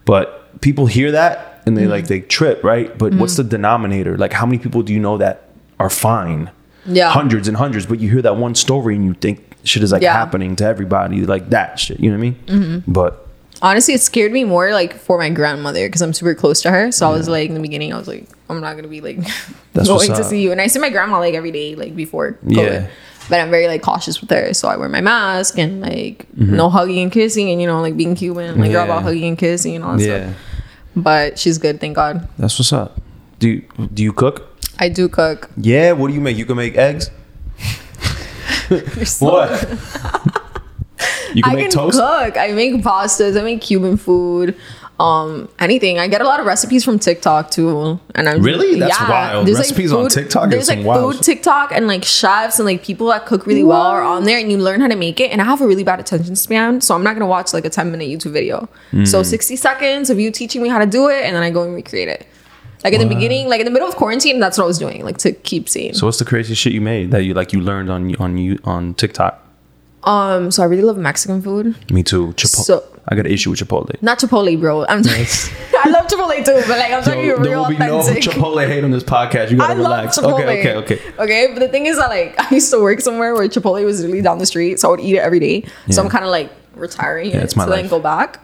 but 0.06 0.60
people 0.62 0.86
hear 0.86 1.12
that 1.14 1.64
and 1.66 1.78
they 1.78 1.84
Mm-hmm. 1.84 1.92
like 1.92 2.08
they 2.08 2.20
trip, 2.20 2.62
right? 2.64 2.96
But 2.98 3.14
what's 3.16 3.38
the 3.38 3.44
denominator? 3.44 4.18
Like 4.18 4.34
how 4.34 4.46
many 4.46 4.58
people 4.60 4.84
do 4.84 4.94
you 4.94 5.00
know 5.00 5.18
that 5.18 5.48
are 5.80 5.90
fine? 5.90 6.52
Yeah. 6.86 7.10
hundreds 7.12 7.48
and 7.48 7.56
hundreds, 7.58 7.86
but 7.86 8.00
you 8.00 8.10
hear 8.10 8.22
that 8.22 8.36
one 8.38 8.56
story 8.56 8.96
and 8.96 9.06
you 9.06 9.14
think 9.14 9.40
shit 9.64 9.84
is 9.84 9.92
like 9.92 10.02
Yeah. 10.02 10.10
Mm-hmm. 10.12 10.20
happening 10.20 10.56
to 10.58 10.66
everybody, 10.66 11.26
like 11.26 11.50
that 11.52 11.80
shit. 11.80 12.00
You 12.00 12.12
know 12.12 12.18
what 12.18 12.26
I 12.50 12.56
mean? 12.56 12.84
But 12.88 13.20
honestly 13.62 13.94
it 13.94 14.02
scared 14.02 14.32
me 14.34 14.44
more 14.44 14.74
like 14.74 14.94
for 14.96 15.18
my 15.18 15.30
grandmother 15.30 15.88
because 15.88 16.02
i'm 16.02 16.12
super 16.12 16.34
close 16.36 16.62
to 16.62 16.70
her 16.72 16.92
so 16.92 17.08
i 17.08 17.14
was 17.14 17.30
like 17.30 17.48
in 17.48 17.54
the 17.56 17.62
beginning 17.62 17.94
i 17.94 17.98
was 17.98 18.08
like 18.10 18.28
i'm 18.50 18.60
not 18.60 18.76
gonna 18.76 18.90
be 18.90 19.00
like 19.00 19.18
That's 19.74 19.88
going 19.88 20.08
to 20.08 20.16
up. 20.16 20.26
see 20.26 20.42
you 20.42 20.52
and 20.52 20.60
i 20.60 20.68
see 20.68 20.80
my 20.80 20.90
grandma 20.90 21.20
like 21.20 21.34
every 21.34 21.52
day 21.52 21.76
like 21.76 21.96
before 21.96 22.34
COVID. 22.46 22.58
Yeah. 22.58 22.88
but 23.30 23.40
i'm 23.40 23.50
very 23.52 23.68
like 23.68 23.82
cautious 23.82 24.20
with 24.20 24.30
her 24.32 24.54
so 24.54 24.68
i 24.68 24.76
wear 24.76 24.90
my 24.90 25.00
mask 25.00 25.58
and 25.60 25.80
like 25.80 26.26
Mm-hmm. 26.36 26.56
no 26.58 26.70
hugging 26.70 27.04
and 27.04 27.12
kissing 27.12 27.52
and 27.52 27.62
you 27.62 27.68
know 27.68 27.80
like 27.80 27.96
being 27.96 28.16
cuban 28.16 28.60
like 28.60 28.72
Yeah. 28.72 28.84
about 28.84 29.04
hugging 29.04 29.24
and 29.30 29.38
kissing 29.38 29.76
and 29.76 29.86
all 29.86 29.96
that 29.98 30.04
yeah, 30.04 30.24
stuff 30.32 30.42
but 30.98 31.40
she's 31.40 31.58
good 31.58 31.80
thank 31.80 31.96
god 31.96 32.28
that's 32.38 32.60
what's 32.60 32.74
up. 32.74 33.00
Do 33.40 33.48
you, 33.50 33.62
do 33.94 34.04
you 34.04 34.12
cook? 34.14 34.53
I 34.80 34.90
do 34.90 35.08
cook 35.08 35.50
Yeah. 35.58 35.92
What 35.94 36.08
do 36.10 36.14
you 36.14 36.22
make? 36.22 36.38
You 36.38 36.46
can 36.46 36.58
make 36.58 36.76
eggs. 36.78 37.10
So- 39.06 39.26
What? 39.32 39.52
you 41.34 41.44
can 41.44 41.52
I 41.52 41.56
make 41.56 41.64
can 41.66 41.72
toast. 41.72 41.98
cook. 42.00 42.38
I 42.38 42.52
make 42.54 42.76
pastas. 42.84 43.38
I 43.40 43.44
make 43.44 43.62
Cuban 43.62 43.98
food. 43.98 44.56
Um, 45.00 45.50
anything. 45.60 45.98
I 46.00 46.08
get 46.08 46.22
a 46.22 46.24
lot 46.24 46.40
of 46.40 46.46
recipes 46.46 46.84
from 46.86 46.98
TikTok 47.00 47.50
too. 47.52 48.00
And 48.16 48.30
I'm 48.30 48.42
Really? 48.42 48.80
That's 48.80 49.00
wild. 49.02 49.48
there's, 49.48 49.58
Recipes 49.58 49.92
on 49.92 50.08
TikTok 50.08 50.50
There's 50.52 50.70
like 50.70 50.86
wild 50.86 51.16
food 51.16 51.24
TikTok 51.24 51.72
and 51.72 51.88
like 51.88 52.06
chefs 52.06 52.60
and 52.60 52.66
like 52.66 52.84
people 52.84 53.08
that 53.08 53.26
cook 53.26 53.46
really 53.48 53.64
well 53.64 53.82
are 53.82 54.04
on 54.04 54.24
there, 54.24 54.38
and 54.40 54.52
you 54.52 54.58
learn 54.58 54.82
how 54.82 54.88
to 54.88 54.96
make 54.96 55.20
it. 55.20 55.32
And 55.32 55.42
I 55.42 55.46
have 55.46 55.62
a 55.62 55.68
really 55.68 55.84
bad 55.84 56.00
attention 56.00 56.36
span, 56.36 56.80
so 56.80 56.94
I'm 56.96 57.04
not 57.04 57.14
gonna 57.16 57.28
watch 57.28 57.54
like 57.54 57.66
a 57.66 57.70
10 57.70 57.92
minute 57.92 58.08
YouTube 58.08 58.32
video. 58.32 58.70
Mm. 58.92 59.08
So 59.08 59.24
60 59.24 59.56
seconds 59.56 60.10
of 60.12 60.20
you 60.20 60.32
teaching 60.32 60.62
me 60.62 60.70
how 60.70 60.78
to 60.80 60.86
do 60.86 61.10
it, 61.10 61.24
and 61.26 61.36
then 61.36 61.44
I 61.44 61.50
go 61.50 61.64
and 61.64 61.74
recreate 61.76 62.08
it. 62.08 62.28
Like 62.84 62.94
in 62.94 63.00
the 63.00 63.08
beginning, 63.08 63.48
like 63.48 63.60
in 63.62 63.66
the 63.66 63.72
middle 63.72 63.88
of 63.88 63.96
quarantine, 63.96 64.40
that's 64.40 64.58
what 64.58 64.66
I 64.66 64.68
was 64.68 64.78
doing, 64.78 65.04
like 65.06 65.18
to 65.20 65.32
keep 65.32 65.70
seeing. 65.70 65.94
So 65.94 66.06
what's 66.06 66.20
the 66.20 66.26
craziest 66.26 66.62
shit 66.62 66.74
you 66.74 66.82
made 66.82 67.12
that 67.12 67.24
you 67.24 67.34
like 67.34 67.54
you 67.54 67.62
learned 67.62 67.90
on 67.90 68.14
on 68.18 68.38
you 68.38 68.60
on 68.66 68.94
TikTok? 68.96 69.40
Um, 70.04 70.52
so 70.52 70.62
I 70.64 70.66
really 70.66 70.82
love 70.84 70.98
Mexican 70.98 71.42
food. 71.42 71.76
Me 71.92 72.04
too. 72.04 72.34
Chipotle. 72.34 72.64
So- 72.66 72.84
I 73.06 73.16
got 73.16 73.26
an 73.26 73.34
issue 73.34 73.50
with 73.50 73.60
Chipotle. 73.60 74.02
Not 74.02 74.20
Chipotle, 74.20 74.58
bro. 74.60 74.86
I'm 74.86 75.02
nice. 75.16 75.50
I 75.84 75.90
love 75.90 76.08
Chipotle 76.08 76.38
too, 76.46 76.54
but 76.68 76.78
like 76.80 76.92
I'm 76.92 77.04
talking 77.04 77.26
Yo, 77.26 77.36
there 77.38 77.52
real 77.52 77.62
will 77.64 77.70
be 77.70 77.78
no 77.78 78.00
authentic. 78.00 78.24
Chipotle 78.24 78.66
hate 78.66 78.82
on 78.84 78.92
this 78.92 79.04
podcast. 79.04 79.52
You 79.52 79.58
gotta 79.58 79.74
I 79.74 79.76
love 79.76 79.92
relax. 80.00 80.18
Chipotle. 80.18 80.34
Okay, 80.42 80.60
okay, 80.60 80.76
okay. 80.96 81.02
Okay, 81.20 81.48
but 81.54 81.60
the 81.60 81.68
thing 81.68 81.86
is 81.86 81.98
that 81.98 82.10
like 82.10 82.36
I 82.52 82.54
used 82.56 82.72
to 82.72 82.82
work 82.82 83.02
somewhere 83.02 83.34
where 83.34 83.48
Chipotle 83.50 83.84
was 83.86 84.00
literally 84.02 84.22
down 84.22 84.38
the 84.40 84.46
street, 84.46 84.80
so 84.80 84.88
I 84.90 84.92
would 84.92 85.00
eat 85.02 85.16
it 85.16 85.20
every 85.20 85.40
day. 85.40 85.64
So 85.64 85.70
Yeah. 85.88 86.02
I'm 86.02 86.10
kind 86.10 86.24
of 86.26 86.32
like 86.32 86.50
retiring 86.76 87.32
Yeah, 87.32 87.38
it 87.40 87.44
it's 87.44 87.56
my 87.58 87.66
to 87.66 87.72
then 87.72 87.82
life. 87.84 87.90
go 87.90 88.00
back. 88.00 88.40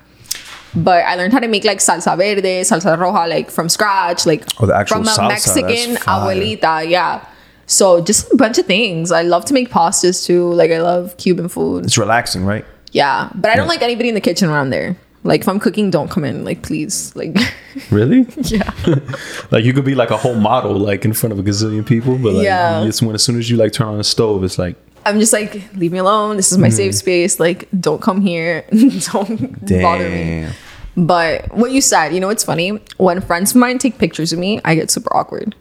But 0.75 1.03
I 1.05 1.15
learned 1.15 1.33
how 1.33 1.39
to 1.39 1.47
make 1.47 1.63
like 1.65 1.79
salsa 1.79 2.15
verde, 2.17 2.61
salsa 2.61 2.97
roja, 2.97 3.27
like 3.27 3.49
from 3.49 3.69
scratch, 3.69 4.25
like 4.25 4.43
Oh, 4.59 4.65
the 4.65 4.75
actual 4.75 4.97
from 4.97 5.07
a 5.07 5.11
salsa, 5.11 5.27
Mexican 5.29 5.95
abuelita. 6.05 6.87
Yeah. 6.89 7.25
So 7.65 8.01
just 8.01 8.31
a 8.31 8.35
bunch 8.35 8.57
of 8.57 8.65
things. 8.65 9.11
I 9.11 9.21
love 9.23 9.45
to 9.45 9.53
make 9.53 9.69
pastas 9.69 10.25
too. 10.25 10.51
Like 10.53 10.71
I 10.71 10.79
love 10.81 11.17
Cuban 11.17 11.49
food. 11.49 11.85
It's 11.85 11.97
relaxing, 11.97 12.45
right? 12.45 12.65
Yeah, 12.91 13.29
but 13.35 13.51
I 13.51 13.55
don't 13.55 13.65
Yeah. 13.65 13.69
like 13.69 13.81
anybody 13.81 14.09
in 14.09 14.15
the 14.15 14.21
kitchen 14.21 14.49
around 14.49 14.69
there. 14.71 14.95
Like 15.23 15.41
if 15.41 15.49
I'm 15.49 15.59
cooking, 15.59 15.89
don't 15.91 16.09
come 16.09 16.23
in. 16.23 16.45
Like 16.45 16.61
please, 16.63 17.13
like 17.15 17.37
Really? 17.91 18.25
yeah. 18.43 18.71
like 19.51 19.63
you 19.65 19.73
could 19.73 19.85
be 19.85 19.93
like 19.95 20.11
a 20.11 20.17
whole 20.17 20.35
model, 20.35 20.75
like 20.77 21.03
in 21.05 21.13
front 21.13 21.33
of 21.33 21.39
a 21.39 21.43
gazillion 21.43 21.85
people, 21.85 22.17
but 22.17 22.33
like 22.33 22.45
Yeah. 22.45 22.83
it's 22.83 23.01
when 23.01 23.13
as 23.15 23.23
soon 23.23 23.37
as 23.37 23.49
you 23.49 23.57
like 23.57 23.71
turn 23.73 23.87
on 23.87 23.97
the 23.97 24.03
stove, 24.03 24.43
it's 24.43 24.57
like 24.57 24.75
I'm 25.05 25.19
just 25.19 25.33
like, 25.33 25.73
leave 25.75 25.91
me 25.91 25.97
alone. 25.99 26.37
This 26.37 26.51
is 26.51 26.57
my 26.57 26.69
safe 26.69 26.95
space. 26.95 27.39
Like, 27.39 27.67
don't 27.79 28.01
come 28.01 28.21
here. 28.21 28.65
don't 29.11 29.67
bother 29.81 30.09
me. 30.09 30.47
But 30.97 31.55
what 31.55 31.71
you 31.71 31.81
said, 31.81 32.09
you 32.09 32.19
know, 32.19 32.29
it's 32.29 32.43
funny. 32.43 32.71
When 32.97 33.21
friends 33.21 33.51
of 33.51 33.57
mine 33.57 33.77
take 33.77 33.97
pictures 33.97 34.33
of 34.33 34.39
me, 34.39 34.59
I 34.65 34.75
get 34.75 34.91
super 34.91 35.15
awkward. 35.15 35.55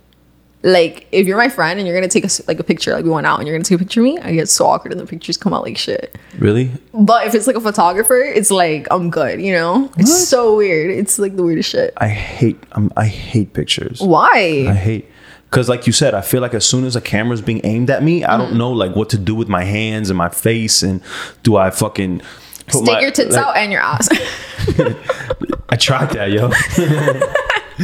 Like, 0.64 1.06
if 1.12 1.28
you're 1.28 1.36
my 1.36 1.48
friend 1.48 1.78
and 1.78 1.86
you're 1.86 1.96
gonna 1.96 2.08
take 2.08 2.24
a, 2.24 2.30
like 2.48 2.58
a 2.58 2.64
picture, 2.64 2.92
like 2.92 3.04
we 3.04 3.10
went 3.10 3.28
out 3.28 3.38
and 3.38 3.46
you're 3.46 3.56
gonna 3.56 3.64
take 3.64 3.76
a 3.76 3.84
picture 3.84 4.00
of 4.00 4.04
me, 4.04 4.18
I 4.18 4.32
get 4.32 4.48
so 4.48 4.66
awkward 4.66 4.90
and 4.90 5.00
the 5.00 5.06
pictures 5.06 5.36
come 5.36 5.54
out 5.54 5.62
like 5.62 5.78
shit. 5.78 6.18
Really? 6.38 6.72
But 6.92 7.28
if 7.28 7.34
it's 7.36 7.46
like 7.46 7.54
a 7.54 7.60
photographer, 7.60 8.16
it's 8.18 8.50
like 8.50 8.88
I'm 8.90 9.08
good, 9.08 9.40
you 9.40 9.52
know? 9.52 9.88
It's 9.96 10.28
so 10.28 10.56
weird. 10.56 10.90
It's 10.90 11.20
like 11.20 11.36
the 11.36 11.44
weirdest 11.44 11.70
shit. 11.70 11.94
I 11.98 12.08
hate. 12.08 12.58
Um, 12.72 12.92
I 12.96 13.06
hate 13.06 13.52
pictures. 13.52 14.00
Why? 14.00 14.66
I 14.68 14.74
hate. 14.74 15.08
Cause 15.50 15.68
like 15.68 15.86
you 15.86 15.92
said, 15.92 16.12
I 16.14 16.20
feel 16.20 16.42
like 16.42 16.52
as 16.52 16.66
soon 16.66 16.84
as 16.84 16.94
a 16.94 17.00
camera's 17.00 17.40
being 17.40 17.62
aimed 17.64 17.88
at 17.88 18.02
me, 18.02 18.22
I 18.22 18.36
don't 18.36 18.48
mm-hmm. 18.48 18.58
know 18.58 18.70
like 18.70 18.94
what 18.94 19.08
to 19.10 19.18
do 19.18 19.34
with 19.34 19.48
my 19.48 19.64
hands 19.64 20.10
and 20.10 20.18
my 20.18 20.28
face, 20.28 20.82
and 20.82 21.00
do 21.42 21.56
I 21.56 21.70
fucking 21.70 22.20
put 22.66 22.82
Stick 22.82 22.94
my- 22.94 23.00
your 23.00 23.10
tits 23.10 23.34
like, 23.34 23.46
out 23.46 23.56
and 23.56 23.72
your 23.72 23.80
ass. 23.80 24.08
I 25.70 25.76
tried 25.76 26.10
that, 26.10 26.30
yo. 26.30 26.48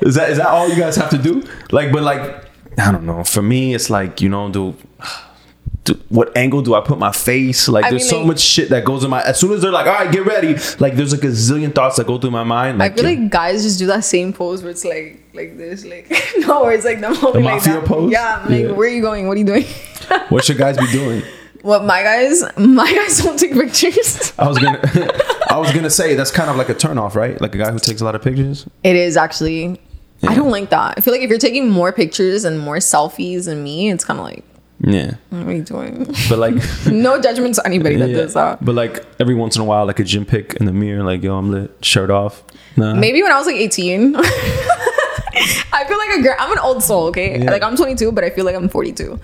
is 0.00 0.14
that 0.14 0.30
is 0.30 0.38
that 0.38 0.46
all 0.46 0.68
you 0.68 0.76
guys 0.76 0.96
have 0.96 1.10
to 1.10 1.18
do? 1.18 1.42
Like, 1.70 1.92
but 1.92 2.02
like, 2.02 2.20
I 2.78 2.92
don't 2.92 3.04
know. 3.04 3.24
For 3.24 3.42
me, 3.42 3.74
it's 3.74 3.90
like 3.90 4.20
you 4.20 4.28
know, 4.28 4.50
do. 4.50 4.76
Do 5.88 6.00
what 6.08 6.36
angle 6.36 6.62
do 6.62 6.74
I 6.74 6.80
put 6.80 6.98
my 6.98 7.12
face? 7.12 7.68
Like, 7.68 7.84
I 7.84 7.90
there's 7.90 8.02
mean, 8.02 8.10
so 8.10 8.18
like- 8.18 8.26
much 8.28 8.40
shit 8.40 8.68
that 8.70 8.84
goes 8.84 9.04
in 9.04 9.10
my. 9.10 9.22
As 9.22 9.38
soon 9.40 9.52
as 9.52 9.60
they're 9.62 9.72
like, 9.72 9.86
"All 9.86 9.92
right, 9.92 10.10
get 10.12 10.24
ready," 10.24 10.54
like, 10.78 10.94
there's 10.94 11.12
like 11.12 11.24
a 11.24 11.28
zillion 11.28 11.74
thoughts 11.74 11.96
that 11.96 12.06
go 12.06 12.18
through 12.18 12.30
my 12.30 12.44
mind. 12.44 12.80
I 12.82 12.86
Like, 12.86 12.94
feel 12.96 13.04
like 13.04 13.28
guys 13.30 13.62
just 13.62 13.78
do 13.78 13.86
that 13.88 14.04
same 14.04 14.32
pose 14.32 14.62
where 14.62 14.70
it's 14.70 14.84
like 14.84 15.22
like 15.34 15.56
this, 15.58 15.84
like 15.84 16.10
no, 16.38 16.62
where 16.62 16.72
it's 16.72 16.84
like 16.84 17.00
them 17.00 17.14
holding 17.14 17.44
like 17.44 17.54
mafia 17.56 17.74
that. 17.74 17.84
pose? 17.84 18.10
Yeah, 18.12 18.42
I'm 18.44 18.50
like, 18.50 18.62
Yeah. 18.64 18.70
where 18.72 18.88
are 18.88 18.92
you 18.92 19.02
going? 19.02 19.26
What 19.26 19.36
are 19.36 19.40
you 19.40 19.46
doing? 19.46 19.64
what 20.28 20.44
should 20.44 20.58
guys 20.58 20.76
be 20.78 20.86
doing? 20.92 21.22
what 21.62 21.84
my 21.84 22.02
guys, 22.04 22.44
my 22.56 22.90
guys 22.92 23.18
don't 23.24 23.36
take 23.38 23.52
pictures. 23.52 24.32
I 24.38 24.46
was 24.48 24.58
gonna, 24.58 24.80
I 25.50 25.58
was 25.58 25.72
gonna 25.72 25.90
say 25.90 26.14
that's 26.14 26.30
kind 26.30 26.48
of 26.50 26.56
like 26.56 26.68
a 26.68 26.74
turnoff, 26.74 27.14
right? 27.16 27.38
Like 27.40 27.54
a 27.54 27.58
guy 27.58 27.72
who 27.72 27.78
takes 27.80 28.00
a 28.00 28.04
lot 28.04 28.14
of 28.14 28.22
pictures. 28.22 28.64
It 28.84 28.94
is 28.96 29.16
actually. 29.16 29.80
I 30.26 30.34
don't 30.34 30.50
like 30.50 30.70
that. 30.70 30.94
I 30.96 31.00
feel 31.00 31.12
like 31.14 31.22
if 31.22 31.30
you're 31.30 31.38
taking 31.38 31.68
more 31.70 31.92
pictures 31.92 32.44
and 32.44 32.58
more 32.58 32.78
selfies 32.78 33.44
than 33.44 33.62
me, 33.62 33.88
it's 33.90 34.04
kind 34.04 34.18
of 34.18 34.24
like, 34.24 34.42
Yeah, 34.80 35.14
what 35.30 35.46
are 35.48 35.52
you 35.52 35.62
doing? 35.62 36.04
but 36.28 36.38
like, 36.38 36.54
no 36.86 37.20
judgment 37.20 37.56
to 37.56 37.66
anybody 37.66 37.96
that 37.96 38.10
yeah. 38.10 38.16
does 38.16 38.34
that. 38.34 38.64
but 38.64 38.74
like 38.74 39.04
every 39.18 39.34
once 39.34 39.56
in 39.56 39.62
a 39.62 39.64
while, 39.64 39.86
like 39.86 39.98
a 39.98 40.04
gym 40.04 40.24
pic 40.24 40.54
in 40.54 40.66
the 40.66 40.72
mirror, 40.72 41.02
like 41.02 41.22
yo, 41.22 41.36
I'm 41.36 41.50
lit, 41.50 41.84
shirt 41.84 42.10
off. 42.10 42.44
Nah. 42.76 42.94
Maybe 42.94 43.22
when 43.22 43.32
I 43.32 43.38
was 43.38 43.46
like 43.46 43.56
18. 43.56 44.14
I 45.70 45.84
feel 45.86 45.98
like 45.98 46.18
a 46.18 46.22
girl. 46.22 46.36
I'm 46.38 46.52
an 46.52 46.58
old 46.58 46.82
soul, 46.82 47.06
okay? 47.06 47.32
Yeah. 47.32 47.38
Mm-hmm. 47.38 47.48
Like 47.48 47.62
I'm 47.62 47.76
22, 47.76 48.12
but 48.12 48.24
I 48.24 48.30
feel 48.30 48.44
like 48.44 48.54
I'm 48.54 48.68
42. 48.68 49.20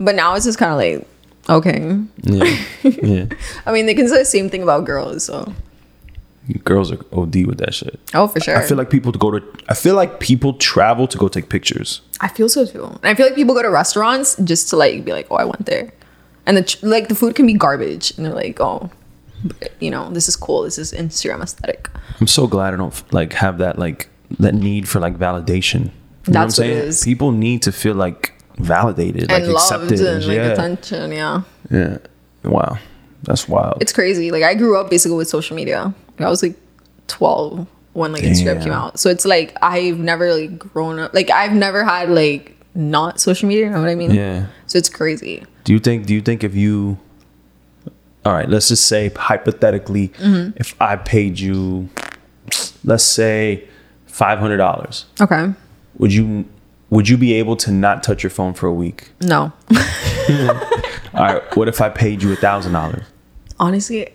But 0.00 0.14
now 0.14 0.34
it's 0.34 0.44
just 0.44 0.58
kind 0.58 0.72
of 0.72 0.78
like, 0.78 1.08
okay. 1.48 1.98
Yeah, 2.22 2.58
yeah. 2.82 3.26
I 3.64 3.72
mean, 3.72 3.86
they 3.86 3.94
can 3.94 4.08
say 4.08 4.18
the 4.18 4.24
same 4.24 4.50
thing 4.50 4.62
about 4.62 4.84
girls, 4.84 5.24
so. 5.24 5.52
Girls 6.64 6.92
are 6.92 6.98
OD 7.12 7.46
with 7.46 7.58
that 7.58 7.74
shit. 7.74 7.98
Oh, 8.14 8.28
for 8.28 8.40
sure. 8.40 8.56
I 8.56 8.62
feel 8.62 8.76
like 8.76 8.90
people 8.90 9.12
to 9.12 9.18
go 9.18 9.30
to. 9.32 9.42
I 9.68 9.74
feel 9.74 9.94
like 9.94 10.20
people 10.20 10.54
travel 10.54 11.08
to 11.08 11.18
go 11.18 11.28
take 11.28 11.48
pictures. 11.48 12.02
I 12.20 12.28
feel 12.28 12.48
so 12.48 12.64
too. 12.64 12.84
And 12.84 13.04
I 13.04 13.14
feel 13.14 13.26
like 13.26 13.34
people 13.34 13.54
go 13.54 13.62
to 13.62 13.70
restaurants 13.70 14.36
just 14.36 14.68
to 14.70 14.76
like 14.76 15.04
be 15.04 15.12
like, 15.12 15.26
oh, 15.30 15.36
I 15.36 15.44
went 15.44 15.66
there. 15.66 15.92
And 16.46 16.56
the 16.56 16.78
like 16.82 17.08
the 17.08 17.16
food 17.16 17.34
can 17.34 17.46
be 17.46 17.54
garbage. 17.54 18.16
And 18.16 18.24
they're 18.24 18.32
like, 18.32 18.60
oh, 18.60 18.90
but, 19.44 19.72
you 19.80 19.90
know, 19.90 20.10
this 20.10 20.28
is 20.28 20.36
cool. 20.36 20.62
This 20.62 20.78
is 20.78 20.92
Instagram 20.92 21.42
aesthetic. 21.42 21.90
I'm 22.20 22.26
so 22.28 22.46
glad 22.46 22.74
I 22.74 22.76
don't 22.76 23.12
like 23.12 23.32
have 23.32 23.58
that 23.58 23.78
like 23.78 24.08
that 24.38 24.54
need 24.54 24.88
for 24.88 25.00
like 25.00 25.18
validation. 25.18 25.90
You 26.26 26.32
know 26.32 26.40
That's 26.40 26.58
what 26.58 26.66
it 26.68 26.76
is. 26.76 27.04
People 27.04 27.32
need 27.32 27.62
to 27.62 27.72
feel 27.72 27.94
like 27.94 28.32
validated, 28.58 29.30
and 29.30 29.44
like 29.46 29.52
loved 29.52 29.92
accepted. 29.92 30.00
and 30.00 30.26
like 30.26 30.36
yeah. 30.36 30.52
attention. 30.52 31.12
Yeah. 31.12 31.42
yeah. 31.70 31.98
Wow. 32.44 32.78
That's 33.22 33.48
wild. 33.48 33.78
It's 33.80 33.92
crazy. 33.92 34.30
Like 34.30 34.42
I 34.42 34.54
grew 34.54 34.78
up 34.78 34.90
basically 34.90 35.16
with 35.16 35.28
social 35.28 35.56
media. 35.56 35.94
I 36.18 36.28
was 36.28 36.42
like 36.42 36.56
12 37.08 37.66
when 37.92 38.12
like 38.12 38.22
Instagram 38.22 38.62
came 38.62 38.72
out. 38.72 38.98
So 38.98 39.10
it's 39.10 39.24
like 39.24 39.56
I've 39.62 39.98
never 39.98 40.32
like 40.34 40.58
grown 40.58 40.98
up. 40.98 41.14
Like 41.14 41.30
I've 41.30 41.52
never 41.52 41.84
had 41.84 42.10
like 42.10 42.56
not 42.74 43.20
social 43.20 43.48
media. 43.48 43.64
You 43.66 43.70
know 43.70 43.80
what 43.80 43.88
I 43.88 43.94
mean? 43.94 44.10
yeah. 44.12 44.46
So 44.66 44.78
it's 44.78 44.88
crazy. 44.88 45.44
Do 45.64 45.72
you 45.72 45.78
think? 45.78 46.06
Do 46.06 46.14
you 46.14 46.20
think 46.20 46.44
if 46.44 46.54
you? 46.54 46.98
All 48.24 48.32
right. 48.32 48.48
Let's 48.48 48.68
just 48.68 48.86
say 48.86 49.08
hypothetically, 49.10 50.08
Mm-hmm. 50.08 50.56
if 50.56 50.74
I 50.80 50.96
paid 50.96 51.38
you, 51.38 51.88
let's 52.84 53.04
say, 53.04 53.68
five 54.06 54.38
hundred 54.38 54.56
dollars, 54.58 55.06
Okay. 55.20 55.52
would 55.98 56.12
you? 56.12 56.44
Would 56.90 57.08
you 57.08 57.16
be 57.16 57.32
able 57.34 57.56
to 57.56 57.72
not 57.72 58.04
touch 58.04 58.22
your 58.22 58.30
phone 58.30 58.54
for 58.54 58.68
a 58.68 58.72
week? 58.72 59.10
No. 59.20 59.52
All 61.14 61.24
right. 61.24 61.56
What 61.56 61.66
if 61.68 61.80
I 61.80 61.88
paid 61.88 62.22
you 62.22 62.32
a 62.32 62.36
thousand 62.36 62.72
dollars? 62.72 63.04
honestly 63.58 64.06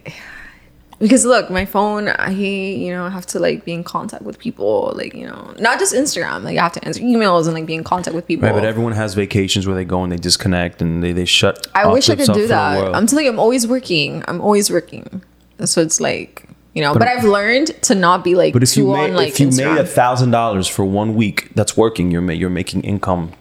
because 1.01 1.25
look 1.25 1.49
my 1.49 1.65
phone 1.65 2.07
i 2.07 2.29
you 2.29 2.93
know 2.93 3.09
have 3.09 3.25
to 3.25 3.39
like 3.39 3.65
be 3.65 3.73
in 3.73 3.83
contact 3.83 4.23
with 4.23 4.37
people 4.39 4.93
like 4.95 5.13
you 5.13 5.25
know 5.25 5.53
not 5.59 5.79
just 5.79 5.93
instagram 5.93 6.43
like 6.43 6.57
i 6.57 6.61
have 6.61 6.71
to 6.71 6.83
answer 6.85 7.01
emails 7.01 7.45
and 7.45 7.53
like 7.55 7.65
be 7.65 7.73
in 7.73 7.83
contact 7.83 8.15
with 8.15 8.25
people 8.25 8.47
Right, 8.47 8.55
but 8.55 8.63
everyone 8.63 8.93
has 8.93 9.13
vacations 9.15 9.65
where 9.67 9.75
they 9.75 9.85
go 9.85 10.03
and 10.03 10.11
they 10.11 10.17
disconnect 10.17 10.81
and 10.81 11.03
they, 11.03 11.11
they 11.11 11.25
shut. 11.25 11.67
i 11.75 11.87
wish 11.87 12.09
i 12.09 12.15
could 12.15 12.33
do 12.33 12.47
that 12.47 12.95
i'm 12.95 13.07
telling 13.07 13.25
you 13.25 13.31
i'm 13.31 13.39
always 13.39 13.67
working 13.67 14.23
i'm 14.27 14.39
always 14.39 14.69
working 14.71 15.21
so 15.65 15.81
it's 15.81 15.99
like 15.99 16.47
you 16.73 16.81
know 16.81 16.93
but, 16.93 17.07
i've 17.07 17.23
learned 17.23 17.67
to 17.83 17.93
not 17.95 18.23
be 18.23 18.33
like 18.35 18.53
but 18.53 18.63
if 18.63 18.73
too 18.73 18.81
you 18.81 18.93
made 18.93 19.09
on 19.09 19.15
like 19.15 19.29
if 19.29 19.39
you 19.39 19.47
instagram 19.47 19.75
made 19.75 19.81
a 19.81 19.85
thousand 19.85 20.31
dollars 20.31 20.67
for 20.67 20.85
one 20.85 21.15
week, 21.15 21.49
that's 21.55 21.75
working. 21.75 22.11
You're 22.11 22.21
ma- 22.21 22.33
you're 22.33 22.49
making 22.49 22.81
income. 22.83 23.33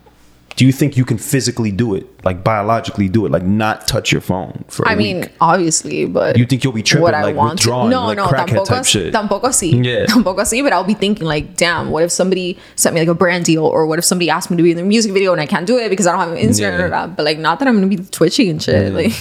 Do 0.57 0.67
you 0.67 0.73
think 0.73 0.97
you 0.97 1.07
can 1.07 1.17
physically 1.17 1.71
do 1.71 1.95
it, 1.95 2.07
like 2.23 2.45
biologically 2.45 3.09
do 3.09 3.25
it, 3.25 3.33
like 3.33 3.43
not 3.45 3.87
touch 3.89 4.13
your 4.13 4.21
phone 4.21 4.65
for 4.69 4.83
a 4.85 4.91
I 4.91 4.95
mean, 4.95 5.21
week? 5.23 5.33
obviously, 5.41 6.05
but 6.05 6.37
You 6.37 6.45
think 6.45 6.65
you'll 6.65 6.75
be 6.75 6.83
tripping, 6.83 7.03
what 7.03 7.15
I 7.15 7.23
like, 7.23 7.35
want 7.37 7.53
withdrawing, 7.61 7.89
to? 7.91 7.97
No, 7.97 8.07
like 8.09 8.17
no, 8.19 8.27
crackhead 8.27 8.49
tampoco, 8.49 8.67
type 8.67 8.85
shit? 8.85 9.15
tampoco 9.15 9.45
así. 9.45 9.73
Yeah. 9.83 10.05
tampoco 10.09 10.41
así. 10.41 10.63
But 10.63 10.75
I'll 10.75 10.85
be 10.85 10.93
thinking 10.93 11.27
like, 11.27 11.57
damn, 11.57 11.91
what 11.91 12.03
if 12.03 12.11
somebody 12.13 12.59
sent 12.77 12.95
me 12.95 13.01
like 13.01 13.09
a 13.09 13.15
brand 13.15 13.47
deal, 13.47 13.65
or 13.65 13.87
what 13.87 13.99
if 13.99 14.05
somebody 14.05 14.29
asked 14.29 14.51
me 14.51 14.59
to 14.59 14.63
be 14.63 14.71
in 14.73 14.77
their 14.77 14.85
music 14.85 15.13
video 15.13 15.33
and 15.33 15.41
I 15.41 15.47
can't 15.47 15.67
do 15.67 15.79
it 15.79 15.89
because 15.89 16.07
I 16.07 16.13
don't 16.13 16.21
have 16.21 16.33
an 16.33 16.37
Instagram 16.47 16.79
Yeah. 16.79 16.85
or 16.85 16.91
that. 16.91 17.17
But 17.17 17.25
like, 17.25 17.39
not 17.39 17.59
that 17.61 17.69
I'm 17.69 17.77
gonna 17.77 17.87
be 17.87 17.97
twitching 17.97 18.51
and 18.51 18.63
shit. 18.63 18.93
Like, 18.93 19.13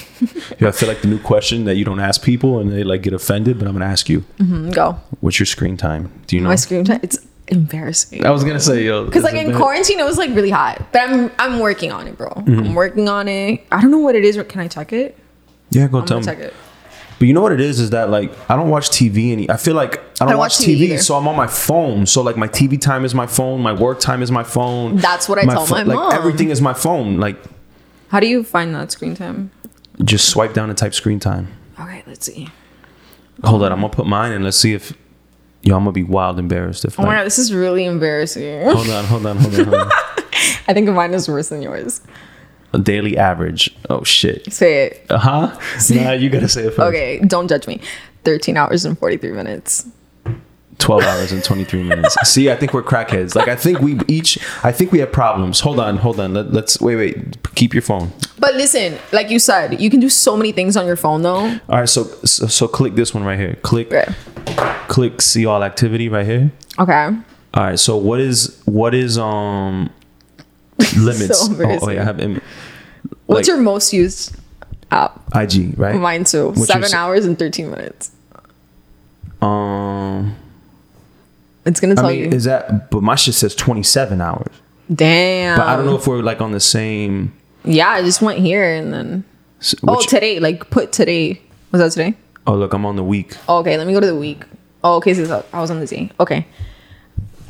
Yeah, 0.60 0.68
I 0.68 0.72
feel 0.72 0.90
like 0.90 1.02
the 1.02 1.08
new 1.08 1.20
question 1.20 1.64
that 1.66 1.76
you 1.76 1.86
don't 1.86 2.02
ask 2.02 2.22
people 2.22 2.60
and 2.60 2.70
they 2.70 2.84
like 2.84 3.02
get 3.04 3.14
offended, 3.14 3.60
but 3.60 3.68
I'm 3.68 3.74
gonna 3.76 3.86
ask 3.86 4.10
you, 4.10 4.26
mm-hmm, 4.40 4.72
go. 4.72 5.00
what's 5.22 5.40
your 5.40 5.46
screen 5.46 5.78
time? 5.78 6.12
Do 6.28 6.36
you 6.36 6.42
know? 6.42 6.50
My 6.50 6.56
screen 6.58 6.84
time, 6.84 7.00
it's 7.02 7.18
embarrassing. 7.50 8.26
I 8.26 8.32
was 8.32 8.44
gonna 8.44 8.60
say, 8.60 8.84
yo, 8.86 9.06
Because 9.06 9.24
like 9.24 9.36
in 9.36 9.54
quarantine, 9.56 10.00
it 10.00 10.06
was 10.06 10.18
like 10.18 10.30
really 10.36 10.50
hot. 10.50 10.92
But 10.92 11.10
I'm 11.10 11.32
I'm 11.40 11.60
working 11.60 11.92
on 11.92 12.08
it, 12.08 12.18
bro. 12.18 12.30
Mm-hmm. 12.30 12.60
I'm 12.60 12.76
working 12.76 13.10
on 13.10 13.28
it. 13.28 13.66
I 13.72 13.82
don't 13.82 13.92
know 13.92 14.00
what 14.00 14.16
it 14.16 14.24
is. 14.24 14.42
Can 14.48 14.62
I 14.62 14.68
check 14.68 14.94
it? 14.94 15.18
yeah, 15.72 15.88
go 15.88 16.00
I'm 16.00 16.06
tell 16.06 16.20
me. 16.20 16.26
check 16.26 16.40
it. 16.40 16.54
But 17.20 17.28
you 17.28 17.34
know 17.34 17.42
what 17.42 17.52
it 17.52 17.60
is 17.60 17.82
is 17.82 17.90
that 17.90 18.10
like 18.10 18.32
I 18.50 18.56
don't 18.56 18.70
watch 18.70 18.90
TV 18.90 19.32
any. 19.34 19.50
I 19.50 19.58
feel 19.58 19.76
like 19.76 20.00
I 20.22 20.26
don't, 20.26 20.38
watch, 20.38 20.58
TV, 20.58 20.76
either. 20.78 20.98
so 21.00 21.16
I'm 21.16 21.28
on 21.28 21.36
my 21.36 21.48
phone. 21.48 22.06
So 22.06 22.22
like 22.22 22.38
my 22.38 22.48
TV 22.48 22.80
time 22.80 23.04
is 23.04 23.14
my 23.14 23.28
phone, 23.28 23.62
my 23.62 23.74
work 23.74 24.00
time 24.00 24.22
is 24.22 24.32
my 24.32 24.44
phone. 24.44 24.96
That's 24.96 25.28
what 25.28 25.38
I 25.38 25.44
tell 25.44 25.68
my 25.68 25.84
mom. 25.84 25.88
Like 25.88 25.96
mom. 25.96 26.14
everything 26.14 26.50
is 26.50 26.62
my 26.62 26.74
phone. 26.74 27.18
Like 27.18 27.38
How 28.08 28.22
do 28.22 28.28
you 28.28 28.44
find 28.44 28.74
that 28.74 28.92
screen 28.92 29.16
time? 29.16 29.52
just 30.06 30.30
swipe 30.30 30.54
down 30.54 30.70
and 30.70 30.78
type 30.78 30.94
screen 30.94 31.20
time. 31.20 31.50
Okay, 31.78 32.04
let's 32.08 32.26
see. 32.26 32.48
Hold 33.44 33.64
on, 33.64 33.72
I'm 33.74 33.82
gonna 33.82 33.94
put 33.94 34.06
mine 34.08 34.32
and 34.32 34.46
let's 34.46 34.58
see 34.58 34.74
if 34.74 34.94
yo 35.62 35.76
I'm 35.76 35.82
gonna 35.84 35.92
be 35.92 36.04
wild 36.04 36.40
embarrassed 36.40 36.86
if 36.86 37.00
Oh 37.00 37.04
my 37.04 37.10
like, 37.10 37.18
god, 37.20 37.26
this 37.26 37.38
is 37.40 37.54
really 37.54 37.86
embarrassing. 37.86 38.64
hold 38.64 38.90
on, 38.90 39.06
hold 39.06 39.26
on, 39.26 39.38
hold 39.38 39.56
on, 39.56 39.66
hold 39.66 39.76
on. 39.76 39.92
I 40.68 40.74
think 40.74 40.88
mine 40.90 41.14
is 41.14 41.28
worse 41.28 41.50
than 41.50 41.62
yours. 41.62 42.02
A 42.74 42.80
daily 42.80 43.18
average. 43.18 43.76
Oh 43.90 44.04
shit. 44.04 44.52
Say 44.54 44.86
it. 44.86 45.06
Uh 45.10 45.18
huh. 45.18 45.60
Nah, 45.90 46.12
you 46.12 46.30
gotta 46.30 46.48
say 46.48 46.62
it 46.68 46.74
first. 46.76 46.80
Okay, 46.82 47.20
don't 47.26 47.48
judge 47.48 47.66
me. 47.68 47.82
13 48.26 48.58
hours 48.58 48.86
and 48.86 48.98
43 49.00 49.32
minutes. 49.32 49.88
12 50.80 51.04
hours 51.04 51.32
and 51.32 51.44
23 51.44 51.84
minutes. 51.84 52.16
See, 52.24 52.50
I 52.50 52.56
think 52.56 52.74
we're 52.74 52.82
crackheads. 52.84 53.36
Like, 53.36 53.48
I 53.48 53.56
think 53.56 53.80
we 53.80 54.00
each, 54.08 54.40
I 54.64 54.72
think 54.72 54.92
we 54.92 55.00
have 55.00 55.12
problems. 55.12 55.60
Hold 55.60 55.80
on, 55.80 55.98
hold 55.98 56.20
on. 56.20 56.34
Let, 56.34 56.52
let's, 56.52 56.80
wait, 56.82 56.96
wait. 56.96 57.54
Keep 57.56 57.74
your 57.74 57.82
phone. 57.82 58.12
But 58.40 58.56
listen, 58.56 58.98
like 59.12 59.30
you 59.30 59.40
said, 59.40 59.80
you 59.80 59.90
can 59.90 60.00
do 60.00 60.10
so 60.10 60.36
many 60.38 60.52
things 60.52 60.76
on 60.78 60.86
your 60.88 60.96
phone 60.96 61.22
though. 61.22 61.36
All 61.38 61.60
right, 61.80 61.88
so, 61.90 62.06
so, 62.26 62.48
so 62.48 62.68
click 62.68 62.96
this 62.96 63.14
one 63.14 63.24
right 63.24 63.38
here. 63.38 63.56
Click, 63.62 63.92
Right. 63.92 64.08
click 64.88 65.22
see 65.22 65.46
all 65.46 65.64
activity 65.64 66.08
right 66.10 66.26
here. 66.26 66.52
Okay. 66.80 66.94
All 67.54 67.64
right, 67.64 67.78
so 67.80 67.98
what 67.98 68.20
is, 68.22 68.62
what 68.66 68.96
is, 68.96 69.18
um, 69.18 69.90
limits? 70.98 71.46
So 71.46 71.54
oh, 71.62 71.80
oh, 71.82 71.90
yeah. 71.90 72.02
I 72.02 72.04
have 72.06 72.20
Im- 72.20 72.42
What's 73.26 73.48
like, 73.48 73.56
your 73.56 73.58
most 73.58 73.92
used 73.94 74.36
app? 74.92 75.22
IG, 75.36 75.78
right? 75.78 75.96
Mine 75.96 76.24
too. 76.24 76.48
What's 76.50 76.68
Seven 76.68 76.94
hours 76.94 77.26
and 77.26 77.38
13 77.38 77.70
minutes. 77.70 78.12
Um, 79.42 80.36
It's 81.70 81.80
gonna 81.80 81.94
I 81.94 81.96
tell 81.96 82.10
mean, 82.10 82.20
you. 82.20 82.30
is 82.30 82.44
that, 82.46 82.90
but 82.92 83.04
my 83.04 83.16
shit 83.16 83.36
says 83.36 83.54
27 83.56 84.20
hours. 84.22 84.48
Damn. 84.94 85.58
But 85.58 85.68
I 85.68 85.76
don't 85.76 85.86
know 85.86 85.96
if 85.96 86.08
we're 86.08 86.22
like 86.22 86.42
on 86.42 86.52
the 86.52 86.60
same. 86.60 87.32
Yeah, 87.64 87.90
I 87.90 88.02
just 88.02 88.22
went 88.22 88.40
here 88.40 88.64
and 88.64 88.92
then. 88.92 89.24
s- 89.62 89.76
Oh, 89.88 90.02
today. 90.02 90.40
Like 90.40 90.70
put 90.72 90.92
today. 90.92 91.40
Was 91.72 91.80
that 91.82 91.92
today? 91.92 92.18
oh, 92.48 92.56
look, 92.56 92.74
I'm 92.74 92.86
on 92.86 92.96
the 92.96 93.04
week. 93.04 93.36
Oh, 93.48 93.60
okay, 93.60 93.78
let 93.78 93.86
me 93.86 93.94
go 93.94 94.00
to 94.00 94.08
the 94.08 94.16
week. 94.16 94.44
Oh, 94.84 94.96
okay, 94.98 95.14
so 95.14 95.46
I 95.54 95.60
was 95.62 95.70
on 95.70 95.80
the 95.80 95.86
day. 95.86 96.10
Okay. 96.20 96.48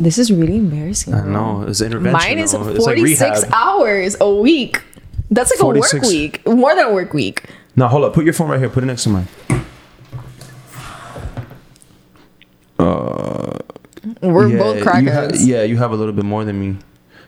This 0.01 0.17
is 0.17 0.31
really 0.31 0.57
embarrassing. 0.57 1.13
I 1.13 1.25
know 1.25 1.63
it's 1.67 1.79
intervention. 1.81 2.13
Mine 2.13 2.39
is 2.39 2.51
though. 2.53 2.67
It's 2.69 2.85
like 2.85 2.97
46 2.97 3.45
hours 3.53 4.15
a 4.19 4.33
week. 4.33 4.81
That's 5.31 5.51
like 5.51 5.59
a 5.61 5.65
work 5.79 6.01
week. 6.03 6.45
More 6.47 6.73
than 6.75 6.85
a 6.87 6.93
work 6.93 7.13
week. 7.13 7.43
Now 7.75 7.87
hold 7.87 8.03
up. 8.03 8.13
Put 8.13 8.25
your 8.25 8.33
phone 8.33 8.49
right 8.49 8.59
here. 8.59 8.69
Put 8.69 8.83
it 8.83 8.87
next 8.87 9.03
to 9.03 9.09
mine. 9.09 9.27
We're 14.21 14.49
yeah, 14.49 14.57
both 14.57 14.81
crackers. 14.83 15.47
yeah, 15.47 15.63
you 15.63 15.77
have 15.77 15.91
a 15.91 15.95
little 15.95 16.13
bit 16.13 16.25
more 16.25 16.43
than 16.45 16.59
me. 16.59 16.77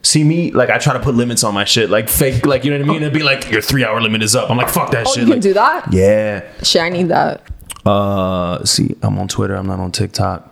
See 0.03 0.23
me, 0.23 0.51
like 0.51 0.69
I 0.69 0.77
try 0.79 0.93
to 0.93 0.99
put 0.99 1.13
limits 1.15 1.43
on 1.43 1.53
my 1.53 1.63
shit, 1.63 1.89
like 1.89 2.09
fake, 2.09 2.45
like 2.45 2.63
you 2.65 2.71
know 2.71 2.79
what 2.79 2.89
I 2.89 2.93
mean. 2.93 3.01
It'd 3.03 3.13
be 3.13 3.21
like 3.23 3.51
your 3.51 3.61
three 3.61 3.85
hour 3.85 4.01
limit 4.01 4.23
is 4.23 4.35
up. 4.35 4.49
I'm 4.49 4.57
like, 4.57 4.69
fuck 4.69 4.91
that 4.91 5.05
Oh, 5.07 5.13
shit. 5.13 5.19
you 5.19 5.25
can 5.25 5.33
Like, 5.33 5.41
do 5.41 5.53
that? 5.53 5.93
yeah. 5.93 6.43
Shit, 6.63 6.81
I 6.81 6.89
need 6.89 7.09
that. 7.09 7.43
Uh, 7.85 8.63
see, 8.65 8.95
I'm 9.03 9.17
on 9.19 9.27
Twitter. 9.27 9.55
I'm 9.55 9.67
not 9.67 9.79
on 9.79 9.91
TikTok, 9.91 10.51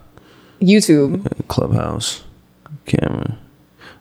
YouTube. 0.61 1.47
Clubhouse, 1.47 2.23
camera. 2.85 3.37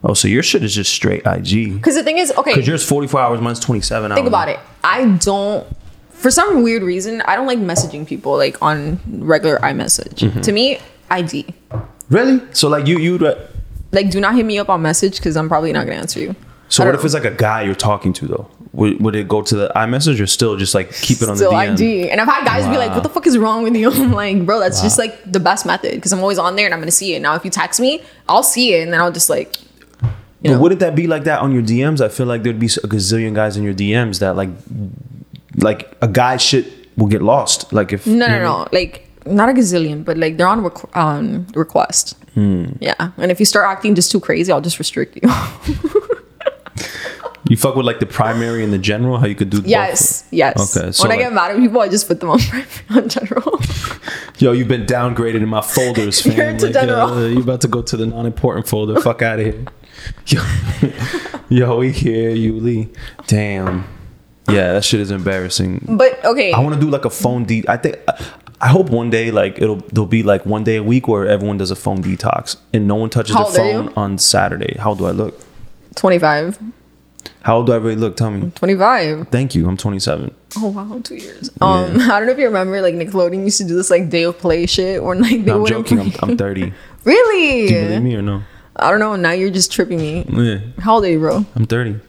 Oh, 0.03 0.13
so 0.13 0.27
your 0.27 0.43
shit 0.43 0.63
is 0.63 0.73
just 0.73 0.93
straight 0.93 1.23
IG. 1.25 1.73
Because 1.73 1.95
the 1.95 2.03
thing 2.03 2.19
is, 2.19 2.31
okay, 2.37 2.53
Cause 2.53 2.65
yours 2.67 2.87
44 2.87 3.19
hours, 3.19 3.41
mine's 3.41 3.59
27 3.59 4.11
hours. 4.11 4.15
think 4.17 4.27
about 4.27 4.47
it. 4.49 4.59
I 4.83 5.05
don't, 5.17 5.67
for 6.11 6.31
some 6.31 6.63
weird 6.63 6.83
reason, 6.83 7.21
I 7.23 7.35
don't 7.35 7.47
like 7.47 7.59
messaging 7.59 8.07
people 8.07 8.37
like 8.37 8.61
on 8.61 8.99
regular 9.07 9.57
iMessage. 9.57 10.19
Mm-hmm. 10.29 10.41
To 10.41 10.51
me, 10.53 10.79
IG. 11.11 11.53
Really? 12.09 12.41
So 12.53 12.69
like 12.69 12.87
you, 12.87 12.97
you. 12.99 13.17
Like, 13.91 14.11
do 14.11 14.19
not 14.19 14.35
hit 14.35 14.45
me 14.45 14.59
up 14.59 14.69
on 14.69 14.81
message 14.81 15.17
because 15.17 15.35
I'm 15.35 15.47
probably 15.47 15.71
not 15.73 15.85
gonna 15.87 15.97
answer 15.99 16.19
you. 16.19 16.35
So 16.67 16.83
I 16.83 16.85
what 16.85 16.91
don't 16.91 16.99
if 17.01 17.05
it's 17.05 17.13
like 17.15 17.25
a 17.25 17.31
guy 17.31 17.63
you're 17.63 17.73
talking 17.73 18.13
to 18.13 18.27
though? 18.27 18.47
Would, 18.73 19.01
would 19.01 19.15
it 19.15 19.27
go 19.27 19.41
to 19.41 19.55
the 19.55 19.71
iMessage 19.75 20.19
or 20.21 20.27
still 20.27 20.55
just 20.55 20.75
like 20.75 20.91
keep 20.91 21.23
it 21.23 21.27
on 21.29 21.35
Still 21.35 21.49
the 21.49 21.57
DM? 21.57 21.73
IG. 22.03 22.09
And 22.11 22.21
I've 22.21 22.27
had 22.27 22.45
guys 22.45 22.67
be 22.67 22.77
like, 22.77 22.89
Wow. 22.89 22.95
what 22.97 23.03
the 23.03 23.09
fuck 23.09 23.25
is 23.25 23.35
wrong 23.37 23.63
with 23.63 23.75
you? 23.75 23.91
I'm 23.91 24.11
like, 24.11 24.45
bro, 24.45 24.59
that's 24.59 24.81
just 24.81 24.99
like 24.99 25.19
the 25.31 25.39
best 25.39 25.65
method 25.65 25.93
because 25.95 26.13
I'm 26.13 26.19
always 26.19 26.37
on 26.37 26.55
there 26.55 26.65
and 26.65 26.73
I'm 26.73 26.79
gonna 26.79 26.91
see 26.91 27.15
it. 27.15 27.21
Now, 27.21 27.33
if 27.33 27.43
you 27.43 27.49
text 27.49 27.79
me, 27.79 28.03
I'll 28.27 28.43
see 28.43 28.75
it 28.75 28.83
and 28.83 28.93
then 28.93 29.01
I'll 29.01 29.11
just 29.11 29.29
like, 29.31 29.57
But 29.99 30.11
know? 30.43 30.59
wouldn't 30.59 30.79
that 30.81 30.95
be 30.95 31.07
like 31.07 31.23
that 31.23 31.41
on 31.41 31.51
your 31.51 31.63
DMs? 31.63 31.99
I 31.99 32.09
feel 32.09 32.27
like 32.27 32.43
there'd 32.43 32.59
be 32.59 32.67
a 32.67 32.87
gazillion 32.87 33.33
guys 33.33 33.57
in 33.57 33.63
your 33.63 33.73
DMs 33.73 34.19
that 34.19 34.35
like, 34.35 34.49
like 35.55 35.97
a 36.03 36.07
guy 36.07 36.37
shit 36.37 36.95
will 36.95 37.07
get 37.07 37.23
lost. 37.23 37.73
Like 37.73 37.91
if 37.91 38.05
no, 38.05 38.13
you 38.13 38.31
no, 38.33 38.39
no. 38.39 38.67
Like, 38.71 39.08
not 39.25 39.49
a 39.49 39.53
gazillion, 39.53 40.03
but 40.05 40.17
like 40.17 40.37
they're 40.37 40.47
on 40.47 40.63
requ- 40.63 40.95
um, 40.97 41.45
request. 41.55 42.15
Hmm. 42.33 42.65
Yeah. 42.79 43.11
And 43.17 43.31
if 43.31 43.39
you 43.39 43.45
start 43.45 43.67
acting 43.67 43.95
just 43.95 44.11
too 44.11 44.19
crazy, 44.19 44.51
I'll 44.51 44.61
just 44.61 44.79
restrict 44.79 45.17
you. 45.21 45.29
You 47.49 47.57
fuck 47.57 47.75
with 47.75 47.85
like 47.85 47.99
the 47.99 48.05
primary 48.05 48.63
and 48.63 48.71
the 48.71 48.77
general. 48.77 49.17
How 49.17 49.25
you 49.25 49.33
could 49.33 49.49
do 49.49 49.61
both? 49.61 49.67
yes. 49.67 50.27
Yes. 50.29 50.77
Okay, 50.77 50.91
so 50.91 51.03
when 51.07 51.17
I 51.17 51.19
get 51.19 51.33
mad 51.33 51.51
at 51.51 51.57
people, 51.57 51.79
I 51.81 51.87
just 51.87 52.07
put 52.07 52.19
them 52.19 52.29
on, 52.29 52.39
on 52.91 53.09
general. 53.09 53.59
Yo, 54.37 54.51
you've 54.51 54.67
been 54.67 54.85
downgraded 54.85 55.35
in 55.41 55.49
my 55.49 55.61
folders, 55.61 56.21
fam. 56.21 56.33
You're 56.37 56.51
Like, 56.59 56.73
general. 56.73 57.07
uh, 57.13 57.27
you 57.27 57.39
about 57.41 57.61
to 57.61 57.67
go 57.67 57.81
to 57.81 57.97
the 57.97 58.05
non-important 58.05 58.67
folder. 58.67 58.99
Fuck 59.01 59.21
out 59.23 59.39
of 59.39 59.45
here. 59.47 59.65
Yo, 60.27 60.43
yo, 61.49 61.77
we 61.79 61.91
here, 61.91 62.29
Yuli. 62.31 62.95
Damn. 63.25 63.85
Yeah, 64.47 64.73
that 64.73 64.83
shit 64.83 64.99
is 64.99 65.09
embarrassing. 65.09 65.85
but 65.97 66.23
okay. 66.25 66.51
I 66.53 66.59
want 66.59 66.75
to 66.75 66.81
do 66.81 66.89
like 66.89 67.05
a 67.05 67.09
phone 67.09 67.45
de. 67.45 67.63
I 67.67 67.77
think. 67.77 67.97
I 68.07 68.13
hope 68.67 68.89
one 68.89 69.09
day, 69.09 69.31
like 69.31 69.57
it'll, 69.59 69.77
there'll 69.77 70.05
be 70.05 70.21
like 70.21 70.45
one 70.45 70.65
day 70.65 70.75
a 70.75 70.83
week 70.83 71.07
where 71.07 71.25
everyone 71.25 71.57
does 71.57 71.71
a 71.71 71.75
phone 71.75 72.03
detox 72.03 72.57
and 72.73 72.87
no 72.87 72.95
one 72.95 73.09
touches 73.09 73.33
How 73.35 73.49
their 73.49 73.63
old 73.63 73.75
are 73.75 73.77
phone 73.77 73.85
you? 73.85 73.93
on 73.95 74.17
Saturday. 74.17 74.75
How 74.77 74.93
do 74.93 75.05
I 75.05 75.11
look? 75.11 75.39
25. 75.95 76.59
How 77.41 77.57
old 77.57 77.67
do 77.67 77.71
I 77.73 77.77
really 77.77 77.95
look? 77.95 78.17
Tell 78.17 78.29
me. 78.31 78.51
25. 78.55 79.29
Thank 79.29 79.55
you. 79.55 79.67
I'm 79.67 79.77
27. 79.77 80.33
Oh 80.57 80.67
wow, 80.69 80.99
two 81.03 81.15
years. 81.15 81.49
Um, 81.61 81.95
I 82.01 82.19
don't 82.19 82.25
know 82.25 82.31
if 82.33 82.37
you 82.37 82.45
remember, 82.45 82.81
like 82.81 82.95
Nickelodeon 82.95 83.43
used 83.45 83.59
to 83.59 83.63
do 83.65 83.75
this 83.75 83.89
like 83.89 84.09
day 84.09 84.23
of 84.23 84.37
play 84.37 84.65
shit, 84.65 84.99
or 84.99 85.15
like 85.15 85.29
they 85.31 85.37
No, 85.37 85.55
I'm 85.55 85.61
wouldn't 85.61 85.87
joking. 85.87 85.99
I'm, 85.99 86.11
play- 86.11 86.31
I'm 86.31 86.37
30. 86.37 86.73
really? 87.05 87.67
Do 87.67 87.73
you 87.73 87.81
believe 87.81 88.01
me 88.03 88.15
or 88.15 88.21
no? 88.21 88.41
I 88.75 88.91
don't 88.91 88.99
know. 88.99 89.15
Now 89.15 89.31
you're 89.31 89.49
just 89.51 89.71
tripping 89.71 89.97
me. 89.99 90.25
Yeah, 90.29 90.59
How 90.79 90.95
old 90.95 91.05
are 91.05 91.09
you, 91.09 91.19
bro? 91.19 91.45
I'm 91.55 91.65
30. 91.65 91.99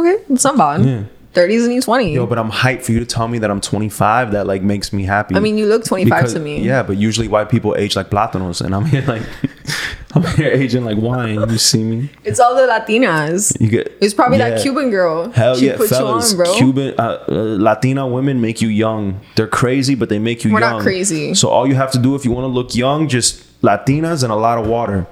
Okay, 0.00 0.24
that's 0.28 0.44
not 0.44 0.56
bad. 0.56 0.84
Yeah. 0.84 1.04
30s 1.34 1.64
and 1.64 1.72
you 1.72 1.80
20. 1.80 2.12
Yo, 2.12 2.26
but 2.26 2.38
I'm 2.38 2.50
hyped 2.50 2.82
for 2.82 2.92
you 2.92 3.00
to 3.00 3.06
tell 3.06 3.26
me 3.26 3.38
that 3.38 3.50
I'm 3.50 3.60
25. 3.60 4.32
That 4.32 4.46
like 4.46 4.62
makes 4.62 4.92
me 4.92 5.04
happy. 5.04 5.34
I 5.34 5.40
mean, 5.40 5.56
you 5.56 5.66
look 5.66 5.84
25 5.84 6.18
Because- 6.18 6.34
to 6.34 6.40
me. 6.40 6.60
Yeah, 6.62 6.82
but 6.82 6.96
usually 6.98 7.28
white 7.28 7.48
people 7.48 7.74
age 7.76 7.96
like 7.96 8.10
plátanos, 8.10 8.60
and 8.60 8.74
I'm 8.74 8.84
here 8.84 9.02
like 9.06 9.22
I'm 10.14 10.24
here 10.36 10.50
aging 10.50 10.84
like 10.84 10.98
wine. 10.98 11.36
You 11.48 11.56
see 11.56 11.82
me? 11.82 12.10
It's 12.22 12.38
all 12.38 12.54
the 12.54 12.62
Latinas. 12.62 13.58
You 13.58 13.68
get. 13.68 13.96
It's 14.02 14.12
probably 14.12 14.38
Yeah. 14.38 14.50
that 14.50 14.62
Cuban 14.62 14.90
girl. 14.90 15.30
Hell 15.30 15.56
she 15.56 15.66
yeah, 15.68 15.76
put 15.78 15.88
fellas! 15.88 16.32
you 16.34 16.38
on, 16.38 16.44
bro. 16.44 16.54
Cuban 16.54 16.94
uh, 16.98 17.24
uh, 17.28 17.32
Latina 17.58 18.06
women 18.06 18.40
make 18.42 18.60
you 18.60 18.68
young. 18.68 19.20
They're 19.36 19.46
crazy, 19.48 19.94
but 19.94 20.10
they 20.10 20.18
make 20.18 20.44
you 20.44 20.52
We're 20.52 20.60
young. 20.60 20.72
not 20.78 20.82
crazy. 20.82 21.32
So 21.34 21.48
all 21.48 21.66
you 21.66 21.76
have 21.76 21.90
to 21.92 21.98
do 21.98 22.14
if 22.14 22.26
you 22.26 22.30
want 22.30 22.44
to 22.44 22.48
look 22.48 22.74
young, 22.74 23.08
just 23.08 23.42
Latinas 23.62 24.22
and 24.22 24.30
a 24.30 24.36
lot 24.36 24.58
of 24.58 24.66
water. 24.66 25.06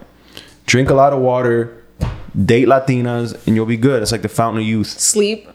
Drink 0.66 0.90
a 0.90 0.94
lot 0.94 1.14
of 1.14 1.20
water. 1.20 1.76
Date 2.44 2.68
Latinas, 2.68 3.34
and 3.46 3.56
you'll 3.56 3.66
be 3.66 3.76
good. 3.78 4.02
It's 4.02 4.12
like 4.12 4.22
the 4.22 4.28
fountain 4.28 4.60
of 4.62 4.66
youth. 4.68 4.86
Sleep. 4.86 5.48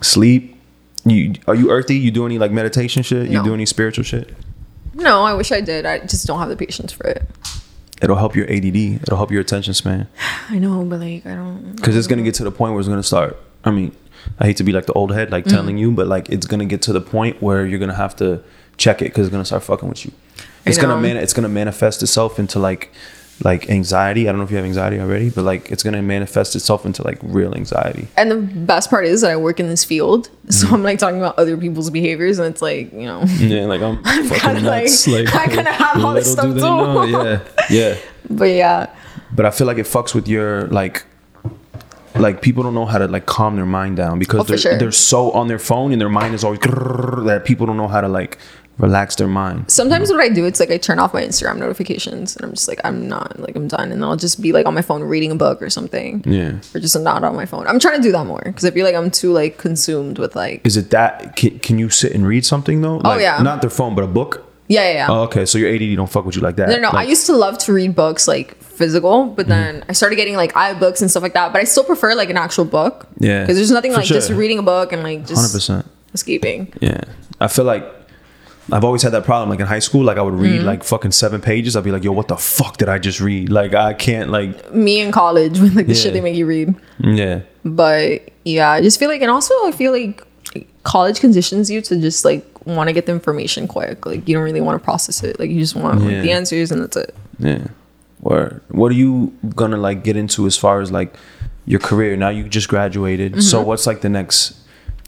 Sleep. 0.00 0.56
You 1.04 1.34
are 1.46 1.54
you 1.54 1.70
earthy? 1.70 1.96
You 1.96 2.10
do 2.10 2.26
any 2.26 2.38
like 2.38 2.50
meditation 2.52 3.02
shit? 3.02 3.28
You 3.30 3.42
do 3.42 3.54
any 3.54 3.66
spiritual 3.66 4.04
shit? 4.04 4.34
No, 4.94 5.22
I 5.22 5.32
wish 5.34 5.52
I 5.52 5.60
did. 5.60 5.86
I 5.86 6.00
just 6.00 6.26
don't 6.26 6.38
have 6.38 6.48
the 6.48 6.56
patience 6.56 6.92
for 6.92 7.06
it. 7.06 7.22
It'll 8.02 8.16
help 8.16 8.36
your 8.36 8.50
ADD. 8.50 8.76
It'll 9.02 9.16
help 9.16 9.30
your 9.30 9.40
attention 9.40 9.74
span. 9.74 10.06
I 10.50 10.58
know, 10.58 10.84
but 10.84 11.00
like, 11.00 11.24
I 11.26 11.34
don't. 11.34 11.74
Because 11.76 11.96
it's 11.96 12.06
gonna 12.06 12.22
get 12.22 12.34
to 12.34 12.44
the 12.44 12.50
point 12.50 12.72
where 12.72 12.80
it's 12.80 12.88
gonna 12.88 13.02
start. 13.02 13.36
I 13.64 13.70
mean, 13.70 13.94
I 14.38 14.46
hate 14.46 14.56
to 14.58 14.64
be 14.64 14.72
like 14.72 14.86
the 14.86 14.92
old 14.92 15.12
head, 15.12 15.30
like 15.30 15.44
Mm-hmm. 15.44 15.54
telling 15.56 15.78
you, 15.78 15.90
but 15.92 16.06
like 16.08 16.28
it's 16.28 16.46
gonna 16.46 16.64
get 16.66 16.82
to 16.82 16.92
the 16.92 17.00
point 17.00 17.40
where 17.42 17.66
you're 17.66 17.78
gonna 17.78 17.94
have 17.94 18.14
to 18.16 18.42
check 18.76 19.00
it 19.02 19.06
because 19.06 19.26
it's 19.26 19.32
gonna 19.32 19.44
start 19.44 19.62
fucking 19.62 19.88
with 19.88 20.04
you. 20.04 20.12
It's 20.66 20.78
gonna 20.78 21.00
man. 21.00 21.16
It's 21.16 21.32
gonna 21.32 21.48
manifest 21.48 22.02
itself 22.02 22.38
into 22.38 22.58
like 22.58 22.92
like 23.44 23.70
anxiety. 23.70 24.28
I 24.28 24.32
don't 24.32 24.38
know 24.38 24.44
if 24.44 24.50
you 24.50 24.56
have 24.56 24.66
anxiety 24.66 24.98
already, 24.98 25.30
but 25.30 25.42
like 25.44 25.70
it's 25.70 25.82
gonna 25.82 26.02
manifest 26.02 26.56
itself 26.56 26.84
into 26.84 27.02
like 27.04 27.18
real 27.22 27.54
anxiety. 27.54 28.08
And 28.16 28.30
the 28.30 28.36
best 28.36 28.90
part 28.90 29.04
is 29.06 29.20
that 29.20 29.30
I 29.30 29.36
work 29.36 29.60
in 29.60 29.68
this 29.68 29.84
field, 29.84 30.28
so 30.48 30.66
Mm-hmm. 30.66 30.74
I'm 30.74 30.82
like 30.82 30.98
talking 30.98 31.18
about 31.18 31.38
other 31.38 31.56
people's 31.56 31.90
behaviors, 31.90 32.38
and 32.38 32.48
it's 32.52 32.62
like 32.62 32.92
you 32.92 33.06
know, 33.06 33.22
Yeah, 33.38 33.66
like 33.66 33.80
I'm, 33.82 34.02
fucking 34.04 34.38
kinda 34.38 34.60
like- 34.62 34.90
Like, 35.06 35.34
I 35.34 35.46
kinda 35.46 35.72
have 35.72 36.04
all 36.04 36.14
this 36.14 36.32
stuff 36.32 36.46
too. 36.46 36.60
know. 36.60 37.04
Yeah, 37.04 37.40
yeah. 37.70 37.96
but 38.28 38.44
yeah, 38.46 38.86
But 39.34 39.46
I 39.46 39.50
feel 39.50 39.66
like 39.66 39.78
it 39.78 39.86
fucks 39.86 40.14
with 40.14 40.26
your 40.28 40.66
like 40.68 41.04
like 42.16 42.42
people 42.42 42.62
don't 42.64 42.74
know 42.74 42.86
how 42.86 42.98
to 42.98 43.06
like 43.06 43.26
calm 43.26 43.54
their 43.54 43.66
mind 43.66 43.96
down 43.96 44.18
because 44.18 44.40
Oh, 44.40 44.42
they're 44.44 44.58
sure. 44.58 44.78
they're 44.78 44.90
so 44.90 45.30
on 45.32 45.46
their 45.46 45.58
phone 45.58 45.92
and 45.92 46.00
their 46.00 46.08
mind 46.08 46.34
is 46.34 46.42
always 46.42 46.58
that 46.60 47.42
people 47.44 47.66
don't 47.66 47.76
know 47.76 47.86
how 47.86 48.00
to 48.00 48.08
like 48.08 48.38
relax 48.78 49.16
their 49.16 49.26
mind. 49.28 49.70
sometimes 49.70 50.10
what 50.10 50.20
I 50.20 50.28
do, 50.28 50.44
it's 50.46 50.60
like 50.60 50.70
I 50.70 50.78
turn 50.78 50.98
off 50.98 51.12
my 51.12 51.22
Instagram 51.22 51.58
notifications, 51.58 52.36
and 52.36 52.44
I'm 52.44 52.52
just 52.52 52.68
like, 52.68 52.80
I'm 52.84 53.08
not 53.08 53.38
like 53.40 53.56
I'm 53.56 53.68
done, 53.68 53.90
and 53.92 54.04
I'll 54.04 54.16
just 54.16 54.40
be 54.40 54.52
like 54.52 54.66
on 54.66 54.74
my 54.74 54.82
phone 54.82 55.02
reading 55.02 55.30
a 55.30 55.34
book 55.34 55.60
or 55.60 55.70
something, 55.70 56.22
Yeah. 56.26 56.60
or 56.74 56.80
just 56.80 56.98
not 56.98 57.24
on 57.24 57.34
my 57.36 57.46
phone. 57.46 57.66
I'm 57.66 57.78
trying 57.78 57.96
to 57.96 58.02
do 58.02 58.12
that 58.12 58.26
more 58.26 58.42
because 58.44 58.64
I 58.64 58.70
feel 58.70 58.84
like 58.84 58.94
I'm 58.94 59.10
too 59.10 59.32
like 59.32 59.58
consumed 59.58 60.18
with 60.18 60.36
like, 60.36 60.66
Is 60.66 60.76
it 60.76 60.90
that 60.90 61.36
can, 61.36 61.58
can 61.58 61.78
you 61.78 61.90
sit 61.90 62.12
and 62.12 62.26
read 62.26 62.44
something 62.46 62.80
though? 62.82 62.96
Like, 62.98 63.16
Oh, 63.16 63.18
yeah. 63.18 63.42
Not 63.42 63.60
their 63.62 63.70
phone, 63.70 63.94
but 63.94 64.04
a 64.04 64.08
book? 64.08 64.44
yeah, 64.68 64.82
yeah, 64.82 64.92
yeah. 64.92 65.06
Oh, 65.08 65.22
okay. 65.22 65.46
So 65.46 65.56
your 65.58 65.70
ADD 65.74 65.96
don't 65.96 66.10
fuck 66.10 66.24
with 66.26 66.36
you 66.36 66.42
like 66.42 66.56
that. 66.56 66.68
No, 66.68 66.78
no, 66.78 66.90
I 66.90 67.02
used 67.04 67.24
to 67.26 67.32
love 67.32 67.56
to 67.58 67.72
read 67.72 67.94
books 67.96 68.28
like 68.28 68.54
physical, 68.62 69.26
but 69.26 69.46
Mm-hmm. 69.46 69.50
then 69.50 69.84
I 69.88 69.92
started 69.92 70.16
getting 70.16 70.36
like 70.36 70.52
iBooks 70.52 71.00
and 71.00 71.10
stuff 71.10 71.22
like 71.22 71.32
that. 71.34 71.52
But 71.52 71.60
I 71.62 71.64
still 71.64 71.84
prefer 71.84 72.14
like 72.14 72.28
an 72.30 72.36
actual 72.36 72.64
book. 72.66 73.08
Yeah, 73.18 73.40
because 73.42 73.56
there's 73.56 73.70
nothing 73.70 73.92
for 73.92 73.98
like 73.98 74.06
just 74.06 74.30
reading 74.30 74.58
a 74.58 74.62
book 74.62 74.92
and 74.92 75.02
like 75.02 75.26
just 75.26 75.54
100%. 75.56 75.84
escaping. 76.14 76.72
Yeah. 76.80 77.00
I 77.40 77.48
feel 77.48 77.64
like 77.64 77.82
I've 78.70 78.84
always 78.84 79.02
had 79.02 79.12
that 79.12 79.24
problem. 79.24 79.48
Like 79.48 79.60
in 79.60 79.66
high 79.66 79.78
school, 79.78 80.04
like 80.04 80.18
I 80.18 80.22
would 80.22 80.34
read 80.34 80.62
like 80.62 80.84
fucking 80.84 81.12
seven 81.12 81.40
pages. 81.40 81.74
I'd 81.76 81.84
be 81.84 81.90
like, 81.90 82.04
yo, 82.04 82.12
what 82.12 82.28
the 82.28 82.36
fuck 82.36 82.76
did 82.76 82.88
I 82.88 82.98
just 82.98 83.20
read? 83.20 83.50
Like 83.50 83.74
I 83.74 83.94
can't 83.94 84.30
like 84.30 84.72
Me 84.74 85.00
in 85.00 85.10
college 85.12 85.58
with 85.62 85.74
like 85.74 85.86
the 85.86 85.94
Yeah. 85.94 86.00
shit 86.00 86.12
they 86.12 86.20
make 86.20 86.36
you 86.36 86.46
read. 86.46 86.74
yeah. 86.98 87.40
But 87.64 88.28
yeah, 88.44 88.70
I 88.70 88.80
just 88.82 88.98
feel 88.98 89.08
like, 89.08 89.20
and 89.22 89.30
also 89.30 89.54
I 89.66 89.72
feel 89.72 89.92
like 89.92 90.22
college 90.82 91.20
conditions 91.20 91.70
you 91.70 91.80
to 91.82 92.00
just 92.00 92.24
like 92.24 92.44
want 92.66 92.88
to 92.88 92.92
get 92.92 93.06
the 93.06 93.12
information 93.12 93.68
quick. 93.68 94.04
Like 94.06 94.26
you 94.28 94.34
don't 94.34 94.44
really 94.44 94.60
want 94.60 94.78
to 94.80 94.84
process 94.84 95.22
it. 95.22 95.38
Like 95.38 95.50
you 95.50 95.58
just 95.60 95.74
want 95.74 96.00
like, 96.02 96.22
the 96.22 96.32
answers 96.32 96.70
and 96.70 96.82
that's 96.82 96.96
it. 96.96 97.14
Yeah. 97.38 97.66
Or 98.22 98.60
what 98.68 98.90
are 98.90 98.96
you 98.96 99.32
gonna 99.54 99.76
like 99.76 100.02
get 100.04 100.16
into 100.16 100.46
as 100.46 100.56
far 100.56 100.80
as 100.80 100.90
like 100.92 101.14
your 101.66 101.80
career? 101.80 102.16
Now 102.16 102.30
you 102.30 102.48
just 102.48 102.68
graduated. 102.68 103.32
Mm-hmm. 103.32 103.40
So 103.42 103.62
what's 103.62 103.86
like 103.86 104.00
the 104.02 104.08
next 104.08 104.56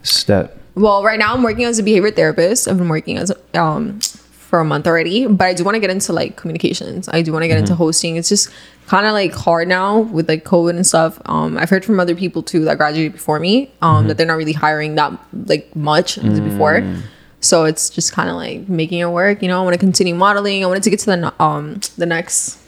step? 0.03 0.57
Well, 0.81 1.03
right 1.05 1.19
now 1.19 1.35
I'm 1.35 1.43
working 1.43 1.65
as 1.65 1.79
a 1.79 1.83
behavior 1.83 2.11
therapist. 2.11 2.67
I've 2.67 2.79
been 2.79 2.89
working 2.89 3.19
as 3.19 3.33
um 3.55 4.01
for 4.01 4.59
a 4.59 4.65
month 4.65 4.87
already, 4.87 5.27
but 5.29 5.47
I 5.47 5.55
do 5.55 5.63
want 5.63 5.77
to 5.77 5.81
get 5.81 5.91
into 5.91 6.13
like 6.13 6.37
communications. 6.37 7.09
I 7.09 7.23
do 7.23 7.33
want 7.33 7.45
to 7.45 7.49
get 7.49 7.59
into 7.59 7.75
hosting. 7.77 8.17
It's 8.17 8.29
just 8.29 8.51
kind 8.89 9.07
of 9.07 9.13
like 9.13 9.33
hard 9.33 9.69
now 9.69 10.01
with 10.01 10.29
like 10.29 10.45
COVID 10.45 10.71
and 10.71 10.85
stuff. 10.85 11.21
Um, 11.27 11.57
I've 11.57 11.71
heard 11.71 11.85
from 11.85 12.01
other 12.01 12.17
people 12.17 12.43
too 12.43 12.65
that 12.65 12.77
graduated 12.79 13.13
before 13.13 13.39
me 13.39 13.71
um 13.83 14.09
that 14.09 14.17
they're 14.17 14.27
not 14.27 14.39
really 14.39 14.55
hiring 14.55 14.95
that 14.97 15.13
like 15.47 15.75
much 15.77 16.19
as 16.19 16.41
before. 16.41 16.83
So 17.41 17.65
it's 17.65 17.89
just 17.91 18.13
kind 18.13 18.29
of 18.29 18.37
like 18.37 18.69
making 18.69 18.99
it 18.99 19.11
work. 19.11 19.43
You 19.43 19.49
know, 19.49 19.61
I 19.61 19.65
want 19.65 19.75
to 19.75 19.79
continue 19.79 20.15
modeling. 20.15 20.65
I 20.65 20.67
wanted 20.67 20.83
to 20.85 20.91
get 20.91 21.01
to 21.01 21.07
the 21.07 21.43
um 21.43 21.81
the 21.99 22.07
next 22.07 22.59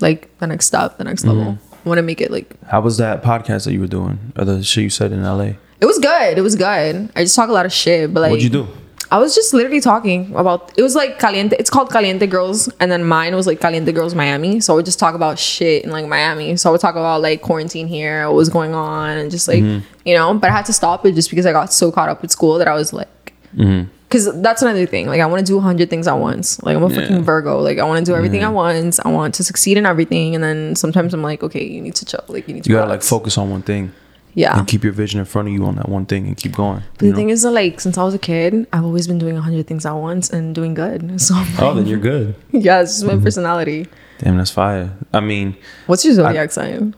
like 0.00 0.36
the 0.38 0.46
next 0.46 0.66
step, 0.66 0.98
the 0.98 1.04
next 1.04 1.24
level. 1.24 1.58
I 1.84 1.88
want 1.88 1.98
to 1.98 2.02
make 2.02 2.20
it 2.20 2.30
like 2.30 2.60
How 2.64 2.80
was 2.80 2.96
that 2.96 3.22
podcast 3.22 3.64
that 3.64 3.72
you 3.72 3.80
were 3.80 3.86
doing? 3.86 4.32
Or 4.36 4.44
the 4.44 4.62
shit 4.62 4.84
you 4.84 4.90
said 4.90 5.12
in 5.12 5.22
LA? 5.22 5.52
It 5.80 5.86
was 5.86 5.98
good. 5.98 6.38
It 6.38 6.42
was 6.42 6.56
good. 6.56 7.10
I 7.14 7.22
just 7.22 7.36
talk 7.36 7.48
a 7.48 7.52
lot 7.52 7.66
of 7.66 7.72
shit, 7.72 8.12
but 8.12 8.20
like 8.20 8.30
What'd 8.30 8.44
you 8.44 8.50
do? 8.50 8.68
I 9.10 9.18
was 9.18 9.34
just 9.34 9.54
literally 9.54 9.80
talking 9.80 10.34
about 10.34 10.76
it 10.76 10.82
was 10.82 10.96
like 10.96 11.18
caliente. 11.18 11.56
It's 11.58 11.70
called 11.70 11.90
Caliente 11.90 12.26
Girls, 12.26 12.68
and 12.80 12.90
then 12.90 13.04
mine 13.04 13.36
was 13.36 13.46
like 13.46 13.60
Caliente 13.60 13.92
Girls 13.92 14.14
Miami. 14.14 14.60
So 14.60 14.72
I 14.72 14.76
would 14.76 14.84
just 14.84 14.98
talk 14.98 15.14
about 15.14 15.38
shit 15.38 15.84
in 15.84 15.90
like 15.90 16.06
Miami. 16.06 16.56
So 16.56 16.70
I 16.70 16.72
would 16.72 16.80
talk 16.80 16.96
about 16.96 17.22
like 17.22 17.40
quarantine 17.42 17.86
here, 17.86 18.26
what 18.26 18.34
was 18.34 18.48
going 18.48 18.74
on, 18.74 19.16
and 19.18 19.30
just 19.30 19.46
like 19.46 19.62
mm-hmm. 19.62 19.86
you 20.04 20.14
know. 20.14 20.34
But 20.34 20.50
I 20.50 20.54
had 20.54 20.66
to 20.66 20.72
stop 20.72 21.06
it 21.06 21.14
just 21.14 21.30
because 21.30 21.46
I 21.46 21.52
got 21.52 21.72
so 21.72 21.92
caught 21.92 22.08
up 22.08 22.22
with 22.22 22.32
school 22.32 22.58
that 22.58 22.66
I 22.66 22.74
was 22.74 22.92
like, 22.92 23.32
mm-hmm. 23.54 23.88
because 24.08 24.42
that's 24.42 24.62
another 24.62 24.86
thing. 24.86 25.06
Like 25.06 25.20
I 25.20 25.26
want 25.26 25.46
to 25.46 25.46
do 25.46 25.58
a 25.58 25.60
hundred 25.60 25.88
things 25.88 26.08
at 26.08 26.14
once. 26.14 26.60
Like 26.64 26.76
I'm 26.76 26.82
a 26.82 26.88
Yeah. 26.88 27.02
fucking 27.02 27.22
Virgo. 27.22 27.60
Like 27.60 27.78
I 27.78 27.84
want 27.84 28.04
to 28.04 28.10
do 28.10 28.16
everything 28.16 28.42
at 28.42 28.52
once. 28.52 28.98
I 29.04 29.08
want 29.08 29.34
to 29.36 29.44
succeed 29.44 29.78
in 29.78 29.86
everything, 29.86 30.34
and 30.34 30.42
then 30.42 30.74
sometimes 30.74 31.14
I'm 31.14 31.22
like, 31.22 31.44
okay, 31.44 31.64
you 31.64 31.80
need 31.80 31.94
to 31.94 32.04
chill. 32.04 32.24
Like 32.26 32.48
you 32.48 32.54
need 32.54 32.64
to. 32.64 32.70
You 32.70 32.76
gotta 32.76 32.90
like 32.90 33.02
focus 33.02 33.38
on 33.38 33.50
one 33.50 33.62
thing 33.62 33.92
Yeah. 34.36 34.58
and 34.58 34.68
keep 34.68 34.84
your 34.84 34.92
vision 34.92 35.18
in 35.18 35.24
front 35.26 35.48
of 35.48 35.54
you 35.54 35.64
on 35.64 35.76
that 35.76 35.88
one 35.88 36.04
thing 36.04 36.26
and 36.26 36.36
keep 36.36 36.52
going. 36.54 36.82
But 36.92 36.98
the 37.00 37.08
know? 37.10 37.16
thing 37.16 37.30
is 37.30 37.40
that 37.42 37.52
like 37.52 37.80
since 37.80 37.96
I 37.96 38.04
was 38.04 38.12
a 38.14 38.18
kid, 38.18 38.66
I've 38.72 38.84
always 38.84 39.08
been 39.08 39.18
doing 39.18 39.34
a 39.36 39.40
hundred 39.40 39.66
things 39.66 39.86
at 39.86 39.92
once 39.92 40.28
and 40.30 40.54
doing 40.54 40.74
good. 40.74 41.00
So 41.20 41.34
I'm 41.34 41.46
oh, 41.58 41.66
like, 41.68 41.76
then 41.76 41.86
you're 41.86 41.98
good. 41.98 42.34
yeah, 42.52 42.82
it's 42.82 42.92
just 42.92 43.04
Mm-hmm. 43.06 43.16
my 43.18 43.24
personality. 43.24 43.86
Damn, 44.18 44.36
that's 44.36 44.50
fire. 44.50 44.92
I 45.12 45.20
mean, 45.20 45.56
What's 45.86 46.04
your 46.04 46.14
zodiac 46.14 46.50
sign? 46.52 46.94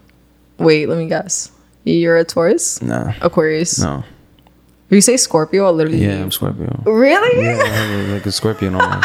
Wait, 0.58 0.88
let 0.88 0.98
me 0.98 1.06
guess. 1.08 1.52
You're 1.84 2.16
a 2.18 2.24
Taurus, 2.24 2.82
nah, 2.82 3.12
Aquarius. 3.22 3.78
no. 3.80 4.02
If 4.90 4.94
you 4.94 5.00
say 5.00 5.16
Scorpio, 5.16 5.66
I'll 5.66 5.72
literally. 5.72 6.02
Yeah, 6.04 6.20
I'm 6.22 6.30
Scorpio. 6.32 6.82
Really? 6.86 7.44
Yeah, 7.44 7.62
I'm 7.62 8.12
like 8.12 8.26
a 8.26 8.32
Scorpio 8.32 8.70
no 8.74 8.78
more. 8.78 9.00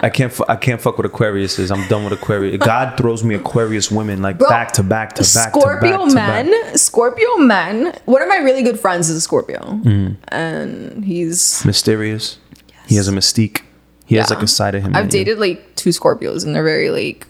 I 0.00 0.08
can't. 0.08 0.32
I 0.48 0.56
can't 0.56 0.80
fuck 0.80 0.96
with 0.96 1.04
Aquarius. 1.06 1.58
I'm 1.70 1.86
done 1.88 2.04
with 2.04 2.12
Aquarius. 2.14 2.56
God 2.64 2.96
throws 2.96 3.22
me 3.22 3.34
Aquarius 3.34 3.90
women 3.90 4.22
like 4.22 4.38
Bro, 4.38 4.48
back 4.48 4.72
to 4.72 4.82
back 4.82 5.14
to 5.16 5.22
back 5.22 5.50
Scorpio 5.50 5.90
to 5.90 5.98
back 5.98 6.08
to 6.08 6.14
back. 6.14 6.46
men. 6.46 6.78
Scorpio 6.78 7.36
men. 7.36 7.92
One 8.06 8.22
of 8.22 8.28
my 8.28 8.36
really 8.38 8.62
good 8.62 8.80
friends 8.80 9.10
is 9.10 9.16
a 9.16 9.20
Scorpio, 9.20 9.58
Mm. 9.84 10.16
and 10.28 11.04
he's. 11.04 11.64
Mysterious. 11.66 12.38
He 12.86 12.96
has 12.96 13.08
a 13.08 13.12
mystique. 13.12 13.60
He 14.06 14.16
has 14.16 14.30
like 14.30 14.40
a 14.42 14.46
side 14.46 14.74
of 14.74 14.82
him. 14.82 14.96
I've 14.96 15.10
that 15.10 15.18
you- 15.18 15.24
dated 15.24 15.38
like 15.38 15.76
two 15.76 15.90
Scorpios, 15.90 16.44
and 16.46 16.54
they're 16.54 16.64
very 16.64 16.90
like. 16.90 17.26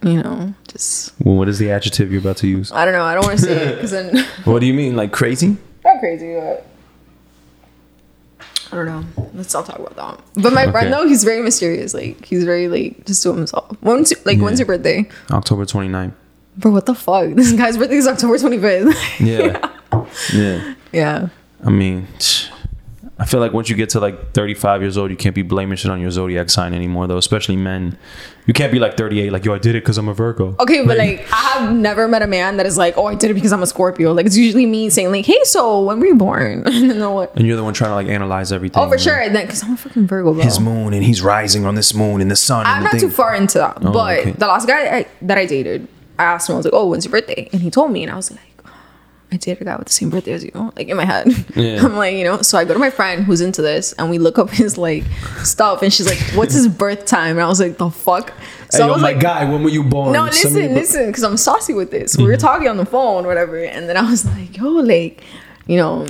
You 0.00 0.22
know, 0.22 0.54
just 0.68 1.12
Well, 1.24 1.34
what 1.34 1.48
is 1.48 1.58
the 1.58 1.72
adjective 1.72 2.12
you're 2.12 2.20
about 2.20 2.36
to 2.36 2.46
use? 2.46 2.70
I 2.70 2.84
don't 2.84 2.94
know. 2.94 3.02
I 3.02 3.14
don't 3.14 3.26
want 3.26 3.40
to 3.40 3.44
say 3.44 3.52
it 3.52 3.74
because 3.74 3.90
then 3.90 4.24
What 4.44 4.60
do 4.60 4.66
you 4.66 4.74
mean, 4.74 4.94
like 4.94 5.10
crazy? 5.10 5.56
not 5.84 5.98
crazy, 5.98 6.34
but 6.36 6.64
I 8.72 8.76
don't 8.76 8.86
know. 8.86 9.04
Let's 9.34 9.54
not 9.54 9.66
talk 9.66 9.78
about 9.78 9.96
that. 9.96 10.20
But 10.42 10.52
my 10.52 10.70
friend 10.70 10.88
Okay. 10.88 10.90
though, 10.90 11.08
he's 11.08 11.24
very 11.24 11.42
mysterious. 11.42 11.94
Like 11.94 12.24
he's 12.24 12.44
very 12.44 12.68
like 12.68 13.04
just 13.06 13.22
to 13.22 13.32
himself. 13.34 13.76
When's 13.80 14.12
like 14.26 14.38
when's 14.40 14.58
your 14.58 14.66
birthday? 14.66 15.08
October 15.30 15.64
29th. 15.64 16.12
Bro, 16.56 16.72
what 16.72 16.86
the 16.86 16.94
fuck? 16.94 17.28
This 17.34 17.52
guy's 17.52 17.76
birthday 17.78 17.96
is 17.96 18.06
October 18.06 18.38
twenty 18.38 18.58
fifth. 18.58 18.94
Yeah. 19.20 19.70
yeah. 20.34 20.74
yeah. 20.92 21.28
I 21.64 21.70
mean, 21.70 22.06
I 23.20 23.24
feel 23.24 23.40
like 23.40 23.52
once 23.52 23.68
you 23.68 23.74
get 23.74 23.90
to 23.90 24.00
like 24.00 24.32
35 24.32 24.80
years 24.80 24.96
old, 24.96 25.10
you 25.10 25.16
can't 25.16 25.34
be 25.34 25.42
blaming 25.42 25.76
shit 25.76 25.90
on 25.90 26.00
your 26.00 26.10
zodiac 26.10 26.50
sign 26.50 26.72
anymore, 26.72 27.08
though. 27.08 27.16
Especially 27.16 27.56
men. 27.56 27.98
You 28.46 28.54
can't 28.54 28.70
be 28.70 28.78
like 28.78 28.96
38, 28.96 29.32
like 29.32 29.44
yo, 29.44 29.54
I 29.54 29.58
did 29.58 29.74
it 29.74 29.82
because 29.82 29.98
I'm 29.98 30.08
a 30.08 30.14
Virgo. 30.14 30.54
Okay, 30.60 30.86
but 30.86 30.96
like 30.96 31.20
I 31.32 31.36
have 31.36 31.74
never 31.74 32.06
met 32.06 32.22
a 32.22 32.28
man 32.28 32.58
that 32.58 32.66
is 32.66 32.78
like, 32.78 32.96
oh, 32.96 33.06
I 33.06 33.16
did 33.16 33.30
it 33.30 33.34
because 33.34 33.52
I'm 33.52 33.62
a 33.62 33.66
Scorpio. 33.66 34.12
Like 34.12 34.24
it's 34.24 34.36
usually 34.36 34.66
me 34.66 34.88
saying 34.88 35.10
like, 35.10 35.26
hey, 35.26 35.40
so 35.42 35.82
when 35.82 35.98
were 35.98 36.06
you 36.06 36.14
born? 36.14 36.62
and 36.66 36.90
then 36.90 37.10
what? 37.10 37.34
And 37.36 37.44
you're 37.44 37.56
the 37.56 37.64
one 37.64 37.74
trying 37.74 37.90
to 37.90 37.96
like 37.96 38.06
analyze 38.06 38.52
everything. 38.52 38.82
Oh, 38.82 38.88
for 38.88 38.98
sure. 38.98 39.18
And 39.18 39.34
then 39.34 39.46
because 39.46 39.64
I'm 39.64 39.72
a 39.72 39.76
fucking 39.76 40.06
Virgo, 40.06 40.32
bro. 40.32 40.42
His 40.42 40.60
moon 40.60 40.94
and 40.94 41.02
he's 41.02 41.20
rising 41.20 41.66
on 41.66 41.74
this 41.74 41.92
moon 41.92 42.20
and 42.20 42.30
the 42.30 42.36
sun. 42.36 42.66
I'm 42.66 42.82
the 42.82 42.84
not 42.84 42.90
thing. 42.92 43.00
too 43.00 43.10
far 43.10 43.34
into 43.34 43.58
that. 43.58 43.78
Oh, 43.82 43.92
but 43.92 44.20
okay. 44.20 44.30
the 44.30 44.46
last 44.46 44.68
guy 44.68 44.98
I, 44.98 45.06
that 45.22 45.36
I 45.36 45.44
dated, 45.44 45.88
I 46.18 46.24
asked 46.24 46.48
him, 46.48 46.54
I 46.54 46.58
was 46.58 46.66
like, 46.66 46.74
oh, 46.74 46.86
when's 46.86 47.04
your 47.04 47.12
birthday? 47.12 47.48
And 47.52 47.60
he 47.62 47.70
told 47.70 47.90
me, 47.90 48.04
and 48.04 48.12
I 48.12 48.16
was 48.16 48.30
like, 48.30 48.40
I 49.30 49.36
dated 49.36 49.60
a 49.62 49.64
guy 49.66 49.76
with 49.76 49.88
the 49.88 49.92
same 49.92 50.08
birthday 50.08 50.32
as 50.32 50.42
you. 50.42 50.72
Like 50.76 50.88
in 50.88 50.96
my 50.96 51.04
head. 51.04 51.28
Yeah. 51.54 51.80
I'm 51.84 51.96
like, 51.96 52.14
you 52.16 52.24
know, 52.24 52.40
so 52.40 52.56
I 52.56 52.64
go 52.64 52.72
to 52.72 52.78
my 52.80 52.88
friend 52.90 53.24
who's 53.24 53.40
into 53.42 53.60
this 53.60 53.92
and 53.94 54.08
we 54.10 54.18
look 54.18 54.38
up 54.38 54.48
his 54.50 54.78
like 54.78 55.04
stuff 55.42 55.82
and 55.82 55.92
she's 55.92 56.06
like, 56.06 56.18
what's 56.34 56.54
his 56.54 56.66
birth 56.66 57.04
time? 57.04 57.32
And 57.32 57.40
I 57.42 57.46
was 57.48 57.60
like, 57.60 57.76
the 57.76 57.90
fuck? 57.90 58.32
So 58.70 58.78
Hey, 58.78 58.84
I 58.84 58.86
yo, 58.86 58.92
was 58.94 59.02
my 59.02 59.12
like, 59.12 59.20
guy, 59.20 59.44
when 59.50 59.62
were 59.62 59.68
you 59.68 59.84
born? 59.84 60.12
no, 60.14 60.24
listen, 60.24 60.54
the- 60.54 60.68
listen, 60.68 61.06
because 61.08 61.22
I'm 61.24 61.36
saucy 61.36 61.74
with 61.74 61.90
this. 61.90 62.16
We 62.16 62.24
were 62.24 62.32
Mm-hmm. 62.32 62.40
talking 62.46 62.68
on 62.68 62.76
the 62.78 62.86
phone, 62.86 63.26
whatever, 63.26 63.58
and 63.62 63.86
then 63.88 63.96
I 63.98 64.08
was 64.10 64.24
like, 64.24 64.56
"Yo, 64.56 64.64
like, 64.68 65.22
you 65.66 65.76
know, 65.76 66.06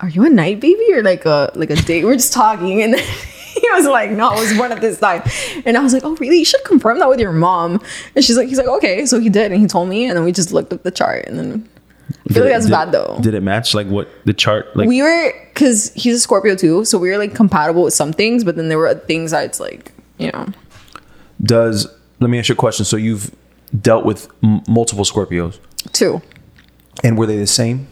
are 0.00 0.08
you 0.08 0.24
a 0.24 0.30
night 0.30 0.60
baby 0.60 0.86
or 0.92 1.02
like 1.02 1.24
a 1.26 1.50
like 1.56 1.70
a 1.70 1.76
date?" 1.76 2.04
We're 2.04 2.14
just 2.14 2.32
talking, 2.32 2.82
and 2.82 2.94
then 2.94 3.04
he 3.54 3.68
was 3.72 3.86
like, 3.86 4.10
"No, 4.10 4.28
I 4.28 4.34
was 4.40 4.56
born 4.56 4.70
at 4.72 4.80
this 4.80 4.98
time," 5.00 5.22
and 5.64 5.76
I 5.76 5.80
was 5.82 5.92
like, 5.92 6.04
"Oh, 6.04 6.14
really? 6.16 6.38
You 6.38 6.44
should 6.44 6.64
confirm 6.64 6.98
that 7.00 7.08
with 7.08 7.20
your 7.20 7.32
mom." 7.32 7.80
And 8.16 8.24
she's 8.24 8.36
like, 8.36 8.48
"He's 8.48 8.58
like, 8.58 8.66
okay." 8.68 9.06
So 9.06 9.18
he 9.20 9.28
did, 9.28 9.50
and 9.52 9.60
he 9.60 9.66
told 9.66 9.88
me, 9.88 10.04
and 10.06 10.16
then 10.16 10.24
we 10.24 10.32
just 10.32 10.52
looked 10.52 10.72
up 10.72 10.82
the 10.84 10.90
chart, 10.90 11.26
and 11.26 11.38
then 11.38 11.68
I 12.28 12.32
feel 12.32 12.44
like 12.44 12.52
that's 12.52 12.66
did, 12.66 12.72
bad 12.72 12.92
though. 12.92 13.18
Did 13.20 13.34
it 13.34 13.42
match 13.42 13.74
like 13.74 13.86
what 13.86 14.08
the 14.24 14.32
chart 14.32 14.74
like? 14.76 14.88
we 14.88 15.02
were 15.02 15.32
because 15.52 15.92
he's 15.94 16.14
a 16.14 16.20
Scorpio 16.20 16.54
too, 16.54 16.84
so 16.84 16.98
we 16.98 17.10
were 17.10 17.18
like 17.18 17.34
compatible 17.34 17.82
with 17.84 17.94
some 17.94 18.12
things, 18.12 18.44
but 18.44 18.56
then 18.56 18.68
there 18.68 18.78
were 18.78 18.94
things 18.94 19.30
that 19.30 19.44
it's 19.44 19.60
like, 19.60 19.92
you 20.18 20.30
know, 20.32 20.46
does 21.42 21.86
let 22.20 22.30
me 22.30 22.38
ask 22.38 22.48
you 22.48 22.54
a 22.54 22.56
question. 22.56 22.84
So 22.84 22.96
you've 22.96 23.34
dealt 23.80 24.04
with 24.04 24.28
m- 24.42 24.62
multiple 24.68 25.04
Scorpios, 25.04 25.58
two. 25.92 26.20
and 27.04 27.18
were 27.18 27.26
they 27.26 27.36
the 27.36 27.46
same? 27.46 27.86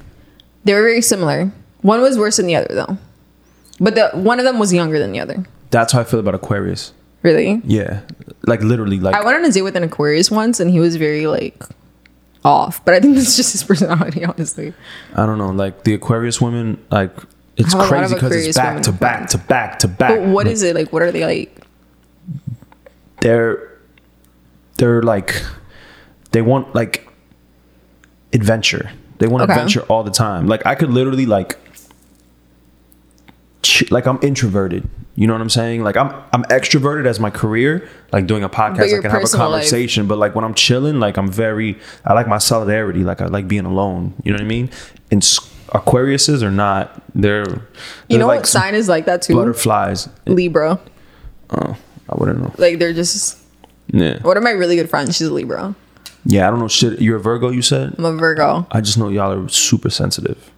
They 0.65 0.75
were 0.75 0.83
very 0.83 1.03
similar. 1.03 1.51
One 1.83 2.01
was 2.03 2.19
worse 2.19 2.37
than 2.39 2.47
the 2.47 2.57
other 2.57 2.75
though. 2.75 2.99
But 3.81 3.95
the 3.95 4.11
one 4.11 4.39
of 4.39 4.45
them 4.45 4.59
was 4.59 4.73
younger 4.73 4.99
than 4.99 5.13
the 5.13 5.21
other. 5.21 5.45
That's 5.71 5.93
how 5.93 6.01
I 6.01 6.05
feel 6.05 6.21
about 6.21 6.35
Aquarius. 6.35 6.93
Really? 7.23 7.61
Yeah, 7.65 8.01
like 8.47 8.61
literally, 8.63 9.01
like 9.01 9.15
I 9.15 9.25
went 9.25 9.37
on 9.37 9.45
a 9.45 9.53
date 9.53 9.63
with 9.63 9.77
an 9.77 9.83
Aquarius 9.83 10.31
once 10.31 10.61
and 10.61 10.71
he 10.71 10.81
was 10.81 10.97
very 10.97 11.27
like 11.27 11.63
off. 12.49 12.85
But 12.85 12.95
I 12.95 13.01
think 13.01 13.15
that's 13.17 13.37
just 13.37 13.53
his 13.53 13.63
personality, 13.63 14.25
honestly. 14.25 14.73
I 15.15 15.27
don't 15.27 15.39
know, 15.39 15.51
like 15.51 15.85
the 15.85 15.95
Aquarius 15.95 16.41
women, 16.41 16.83
like 16.91 17.13
it's 17.57 17.75
I 17.75 17.79
have 17.85 17.91
a 17.91 17.95
lot 17.95 18.05
of 18.05 18.11
crazy 18.11 18.15
because 18.15 18.47
it's 18.47 18.57
back 18.59 18.69
women 18.71 18.83
to 18.85 18.93
back 18.93 19.29
to 19.31 19.39
back 19.39 19.79
to 19.81 19.89
back. 19.89 20.19
But 20.19 20.29
what 20.29 20.47
Like, 20.47 20.53
is 20.55 20.63
it? 20.63 20.75
Like 20.75 20.93
what 20.93 21.03
are 21.03 21.13
they 21.13 21.25
like? 21.25 21.55
they're 23.21 23.79
they're 24.77 25.03
like 25.03 25.43
they 26.31 26.43
want 26.43 26.75
like 26.75 27.09
adventure. 28.33 28.91
They 29.19 29.27
want 29.27 29.43
Okay. 29.45 29.53
adventure 29.53 29.81
all 29.89 30.05
the 30.05 30.11
time. 30.13 30.47
Like 30.47 30.65
I 30.67 30.75
could 30.75 30.91
literally 30.91 31.27
like 31.27 31.59
like 33.91 34.07
I'm 34.07 34.19
introverted. 34.23 34.89
You 35.15 35.27
know 35.27 35.33
what 35.33 35.43
I'm 35.43 35.51
saying? 35.51 35.83
Like 35.83 35.97
I'm 35.97 36.11
I'm 36.33 36.45
extroverted 36.45 37.07
as 37.07 37.19
my 37.19 37.31
career, 37.31 37.89
like 38.13 38.27
doing 38.27 38.45
a 38.45 38.49
podcast, 38.49 38.83
I 38.97 39.01
can 39.03 39.11
have 39.11 39.15
a 39.15 39.21
personal 39.21 39.51
life- 39.51 39.63
conversation. 39.63 40.07
But 40.07 40.19
like 40.19 40.35
when 40.35 40.45
I'm 40.45 40.55
chilling, 40.55 41.01
like 41.01 41.17
I'm 41.17 41.31
very 41.31 41.77
I 42.05 42.13
like 42.13 42.29
my 42.29 42.39
solidarity. 42.39 43.03
Like 43.05 43.21
I 43.21 43.27
like 43.27 43.49
being 43.49 43.65
alone. 43.67 44.15
You 44.23 44.33
know 44.33 44.37
what 44.37 44.45
I 44.45 44.49
mean? 44.49 44.71
And 45.11 45.23
Aquariuses 45.23 46.43
are 46.43 46.51
not. 46.51 47.03
They're, 47.15 47.45
they're 47.45 47.61
You 48.09 48.19
know 48.19 48.27
like 48.27 48.41
what 48.41 48.47
sign 48.47 48.75
is 48.75 48.89
like 48.89 49.05
that 49.07 49.23
too? 49.23 49.35
butterflies. 49.35 50.09
Libra. 50.27 50.81
Oh, 51.51 51.77
I 52.09 52.15
wouldn't 52.17 52.41
know. 52.41 52.55
Like 52.57 52.79
they're 52.79 52.93
just 52.95 53.39
Yeah, 53.89 54.23
one 54.23 54.37
of 54.37 54.43
my 54.43 54.51
really 54.53 54.77
good 54.77 54.89
friends, 54.89 55.17
she's 55.17 55.27
a 55.27 55.35
Libra. 55.35 55.75
yeah. 56.25 56.47
I 56.47 56.51
don't 56.51 56.61
know 56.61 56.69
shit. 56.69 57.01
You're 57.03 57.17
a 57.17 57.21
Virgo. 57.21 57.51
You 57.51 57.61
said. 57.63 57.97
I'm 57.99 58.05
a 58.05 58.13
Virgo. 58.13 58.67
I 58.71 58.81
just 58.81 58.97
know 58.99 59.09
y'all 59.09 59.33
are 59.33 59.49
super 59.49 59.91
sensitive. 59.91 60.51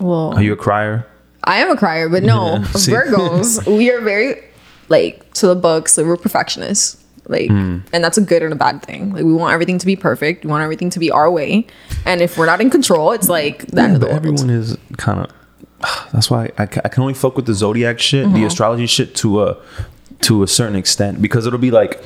Well 0.00 0.32
Are 0.34 0.42
you 0.42 0.52
a 0.52 0.56
crier? 0.56 1.06
I 1.46 1.58
am 1.58 1.70
a 1.70 1.76
crier, 1.76 2.08
but 2.08 2.22
no, 2.22 2.56
Yeah. 2.56 2.60
Virgos, 2.72 3.64
we 3.78 3.90
are 3.90 4.00
very 4.00 4.42
like 4.88 5.32
to 5.34 5.46
the 5.46 5.54
books, 5.56 5.96
like 5.96 6.06
we're 6.06 6.16
perfectionists. 6.16 7.02
Like 7.28 7.48
Hmm. 7.50 7.78
and 7.92 8.04
that's 8.04 8.16
a 8.18 8.20
good 8.20 8.42
and 8.44 8.52
a 8.52 8.56
bad 8.56 8.82
thing. 8.84 9.12
Like 9.12 9.24
we 9.24 9.32
want 9.34 9.52
everything 9.52 9.78
to 9.78 9.86
be 9.86 9.96
perfect. 9.96 10.44
We 10.44 10.50
want 10.50 10.62
everything 10.62 10.90
to 10.90 11.00
be 11.00 11.10
our 11.10 11.28
way. 11.30 11.66
And 12.04 12.20
if 12.20 12.38
we're 12.38 12.46
not 12.46 12.60
in 12.60 12.70
control, 12.70 13.10
it's 13.10 13.28
like 13.28 13.66
the 13.66 13.80
end 13.82 13.94
of 13.94 14.00
the 14.00 14.06
world. 14.06 14.16
everyone 14.18 14.48
is 14.50 14.76
kind 14.96 15.18
of. 15.20 15.32
That's 16.12 16.30
why 16.30 16.52
I, 16.56 16.62
I 16.62 16.66
can 16.66 17.02
only 17.02 17.14
fuck 17.14 17.34
with 17.34 17.46
the 17.46 17.54
zodiac 17.54 17.98
shit, 17.98 18.26
Mm-hmm. 18.26 18.34
the 18.36 18.44
astrology 18.44 18.86
shit 18.86 19.16
to 19.16 19.42
a 19.42 19.56
to 20.22 20.42
a 20.44 20.46
certain 20.48 20.76
extent 20.76 21.20
because 21.20 21.46
it'll 21.46 21.58
be 21.58 21.72
like 21.72 22.00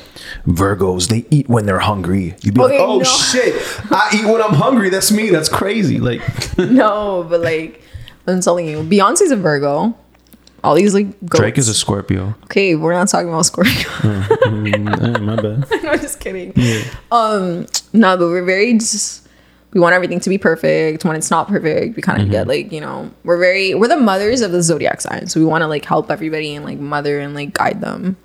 Virgos. 0.46 1.08
They 1.08 1.26
eat 1.30 1.48
when 1.50 1.66
they're 1.66 1.78
hungry. 1.80 2.34
You'd 2.42 2.54
be 2.54 2.60
Okay, 2.62 2.78
like, 2.78 2.88
oh 2.88 2.98
no. 2.98 3.04
shit, 3.04 3.54
I 3.90 4.10
eat 4.14 4.24
when 4.24 4.40
I'm 4.42 4.54
hungry. 4.54 4.88
That's 4.90 5.12
me. 5.12 5.28
That's 5.30 5.48
crazy. 5.50 5.98
Like, 6.00 6.22
no, 6.58 7.26
but 7.28 7.40
like 7.42 7.82
I'm 8.32 8.40
telling 8.40 8.66
you, 8.66 8.82
Beyonce's 8.82 9.30
a 9.30 9.36
Virgo. 9.36 9.96
All 10.62 10.74
these 10.74 10.92
like 10.92 11.18
goats. 11.20 11.40
Drake 11.40 11.58
is 11.58 11.68
a 11.68 11.74
Scorpio. 11.74 12.34
okay. 12.44 12.74
We're 12.76 12.92
not 12.92 13.08
talking 13.08 13.28
about 13.28 13.46
Scorpio. 13.46 13.72
Mm, 14.50 15.16
eh, 15.16 15.18
my 15.20 15.36
bad. 15.36 15.66
no, 15.82 15.96
just 15.96 16.20
kidding. 16.20 16.52
Um, 17.12 17.66
no, 17.92 18.16
but 18.16 18.26
we're 18.26 18.44
very 18.44 18.74
just. 18.74 19.26
We 19.72 19.80
want 19.80 19.94
everything 19.94 20.18
to 20.20 20.28
be 20.28 20.36
perfect. 20.36 21.04
When 21.04 21.14
it's 21.14 21.30
not 21.30 21.46
perfect, 21.46 21.94
we 21.94 22.02
kind 22.02 22.20
of 22.20 22.30
get 22.30 22.48
like 22.48 22.72
you 22.72 22.80
know 22.80 23.10
we're 23.24 23.38
very 23.38 23.74
we're 23.74 23.88
the 23.88 23.96
mothers 23.96 24.40
of 24.40 24.50
the 24.52 24.62
zodiac 24.62 25.00
sign, 25.00 25.28
so 25.28 25.38
we 25.40 25.46
want 25.46 25.62
to 25.62 25.68
like 25.68 25.84
help 25.84 26.10
everybody 26.10 26.54
and 26.56 26.64
like 26.64 26.78
mother 26.78 27.20
and 27.20 27.34
like 27.34 27.54
guide 27.54 27.80
them. 27.80 28.16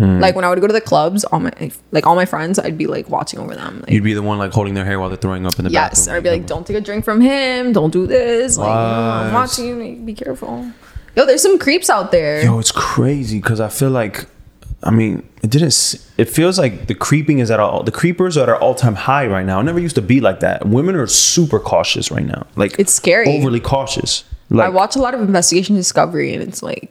Mm. 0.00 0.20
Like 0.20 0.34
when 0.34 0.44
I 0.44 0.48
would 0.48 0.60
go 0.60 0.66
to 0.66 0.72
the 0.72 0.80
clubs, 0.80 1.24
all 1.24 1.40
my 1.40 1.52
like 1.92 2.06
all 2.06 2.14
my 2.16 2.24
friends, 2.24 2.58
I'd 2.58 2.78
be 2.78 2.86
like 2.86 3.08
watching 3.10 3.38
over 3.38 3.54
them. 3.54 3.80
Like, 3.80 3.90
You'd 3.90 4.02
be 4.02 4.14
the 4.14 4.22
one 4.22 4.38
like 4.38 4.52
holding 4.52 4.72
their 4.74 4.84
hair 4.86 4.98
while 4.98 5.10
they're 5.10 5.18
throwing 5.18 5.44
up 5.46 5.58
in 5.58 5.66
the 5.66 5.70
yes, 5.70 6.06
bathroom. 6.06 6.16
I'd 6.16 6.22
be 6.22 6.30
like, 6.30 6.46
don't 6.46 6.66
take 6.66 6.76
a 6.76 6.80
drink 6.80 7.04
from 7.04 7.20
him. 7.20 7.72
Don't 7.72 7.92
do 7.92 8.06
this. 8.06 8.56
Like, 8.56 8.68
you 8.68 8.72
know, 8.72 9.10
I'm 9.28 9.34
watching 9.34 9.66
you. 9.66 9.76
like, 9.76 10.06
Be 10.06 10.14
careful. 10.14 10.70
Yo, 11.16 11.26
there's 11.26 11.42
some 11.42 11.58
creeps 11.58 11.90
out 11.90 12.12
there. 12.12 12.42
Yo, 12.42 12.58
it's 12.58 12.72
crazy 12.72 13.38
because 13.40 13.60
I 13.60 13.68
feel 13.68 13.90
like, 13.90 14.26
I 14.82 14.90
mean, 14.90 15.28
it 15.42 15.50
didn't. 15.50 15.96
It 16.16 16.26
feels 16.30 16.58
like 16.58 16.86
the 16.86 16.94
creeping 16.94 17.40
is 17.40 17.50
at 17.50 17.60
all. 17.60 17.82
The 17.82 17.92
creepers 17.92 18.38
are 18.38 18.44
at 18.44 18.48
our 18.48 18.56
all 18.58 18.74
time 18.74 18.94
high 18.94 19.26
right 19.26 19.44
now. 19.44 19.60
It 19.60 19.64
never 19.64 19.80
used 19.80 19.96
to 19.96 20.02
be 20.02 20.20
like 20.20 20.40
that. 20.40 20.66
Women 20.66 20.94
are 20.94 21.06
super 21.06 21.58
cautious 21.60 22.10
right 22.10 22.24
now. 22.24 22.46
Like 22.56 22.78
It's 22.78 22.92
scary. 22.92 23.26
overly 23.28 23.60
cautious. 23.60 24.24
I 24.52 24.68
watch 24.68 24.96
a 24.96 24.98
lot 24.98 25.14
of 25.14 25.20
Investigation 25.20 25.76
Discovery, 25.76 26.32
and 26.34 26.42
it's 26.42 26.62
like 26.62 26.90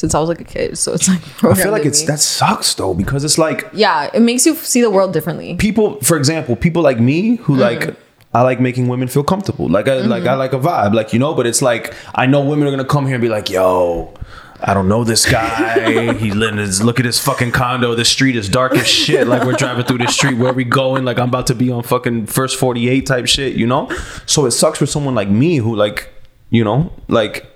since 0.00 0.14
I 0.14 0.20
was 0.20 0.28
like 0.28 0.40
a 0.42 0.44
kid, 0.56 0.76
so 0.76 0.92
it's 0.92 1.08
like. 1.08 1.22
I 1.42 1.54
feel 1.54 1.72
like 1.72 1.86
it's 1.86 2.02
me. 2.02 2.06
that 2.08 2.20
sucks 2.20 2.74
though 2.74 2.92
because 2.94 3.24
it's 3.24 3.38
like 3.38 3.64
Yeah, 3.72 4.10
it 4.12 4.20
makes 4.20 4.44
you 4.46 4.54
see 4.54 4.82
the 4.82 4.90
world 4.90 5.12
differently. 5.12 5.56
people, 5.56 5.98
for 6.02 6.16
example, 6.16 6.54
people 6.54 6.82
like 6.82 7.00
me 7.00 7.36
who 7.36 7.54
Mm-hmm. 7.54 7.60
like 7.88 7.96
I 8.34 8.42
like 8.42 8.60
making 8.60 8.88
women 8.88 9.08
feel 9.08 9.24
comfortable. 9.24 9.66
Like 9.76 9.88
I 9.88 9.94
like 10.14 10.26
I 10.26 10.34
like 10.34 10.52
a 10.52 10.58
vibe, 10.58 10.92
like 10.94 11.12
you 11.14 11.18
know. 11.18 11.32
But 11.34 11.46
it's 11.46 11.62
like 11.62 11.94
I 12.14 12.26
know 12.26 12.40
women 12.44 12.68
are 12.68 12.70
gonna 12.70 12.84
come 12.96 13.06
here 13.06 13.14
and 13.14 13.22
be 13.22 13.30
like, 13.30 13.48
"Yo, 13.48 14.12
I 14.60 14.74
don't 14.74 14.88
know 14.88 15.04
this 15.04 15.24
guy. 15.24 16.12
He's 16.22 16.34
living 16.34 16.58
his 16.58 16.82
look 16.84 16.98
at 17.00 17.06
his 17.06 17.18
fucking 17.18 17.52
condo. 17.52 17.94
The 17.94 18.04
street 18.04 18.36
is 18.36 18.50
dark 18.50 18.72
as 18.76 18.86
shit. 18.86 19.26
Like 19.26 19.44
we're 19.46 19.54
driving 19.64 19.86
through 19.86 19.98
the 20.04 20.08
street. 20.08 20.36
Where 20.36 20.52
we 20.52 20.64
going? 20.64 21.06
Like 21.06 21.18
I'm 21.18 21.28
about 21.30 21.46
to 21.46 21.54
be 21.54 21.70
on 21.70 21.82
fucking 21.82 22.26
first 22.26 22.58
48 22.58 23.06
type 23.06 23.26
shit, 23.26 23.54
you 23.56 23.66
know? 23.66 23.88
So 24.26 24.44
it 24.44 24.50
sucks 24.50 24.78
for 24.78 24.86
someone 24.86 25.14
like 25.14 25.30
me 25.30 25.56
who 25.56 25.74
like, 25.74 26.12
you 26.50 26.62
know, 26.62 26.92
like 27.08 27.46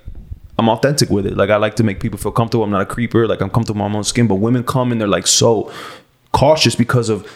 I'm 0.61 0.69
authentic 0.69 1.09
with 1.09 1.27
it. 1.27 1.39
Like 1.39 1.49
I 1.49 1.57
like 1.57 1.77
to 1.77 1.83
make 1.83 2.01
people 2.01 2.19
feel 2.19 2.33
comfortable. 2.33 2.65
I'm 2.65 2.71
not 2.71 2.83
a 2.83 2.87
creeper. 2.87 3.27
Like 3.27 3.41
I'm 3.41 3.49
comfortable 3.49 3.83
in 3.87 3.93
my 3.93 3.97
own 3.97 4.05
skin. 4.05 4.29
But 4.29 4.35
women 4.35 4.63
come 4.63 4.93
and 4.93 5.01
they're 5.01 5.09
like 5.09 5.27
so 5.27 5.73
cautious 6.33 6.75
because 6.75 7.09
of, 7.09 7.27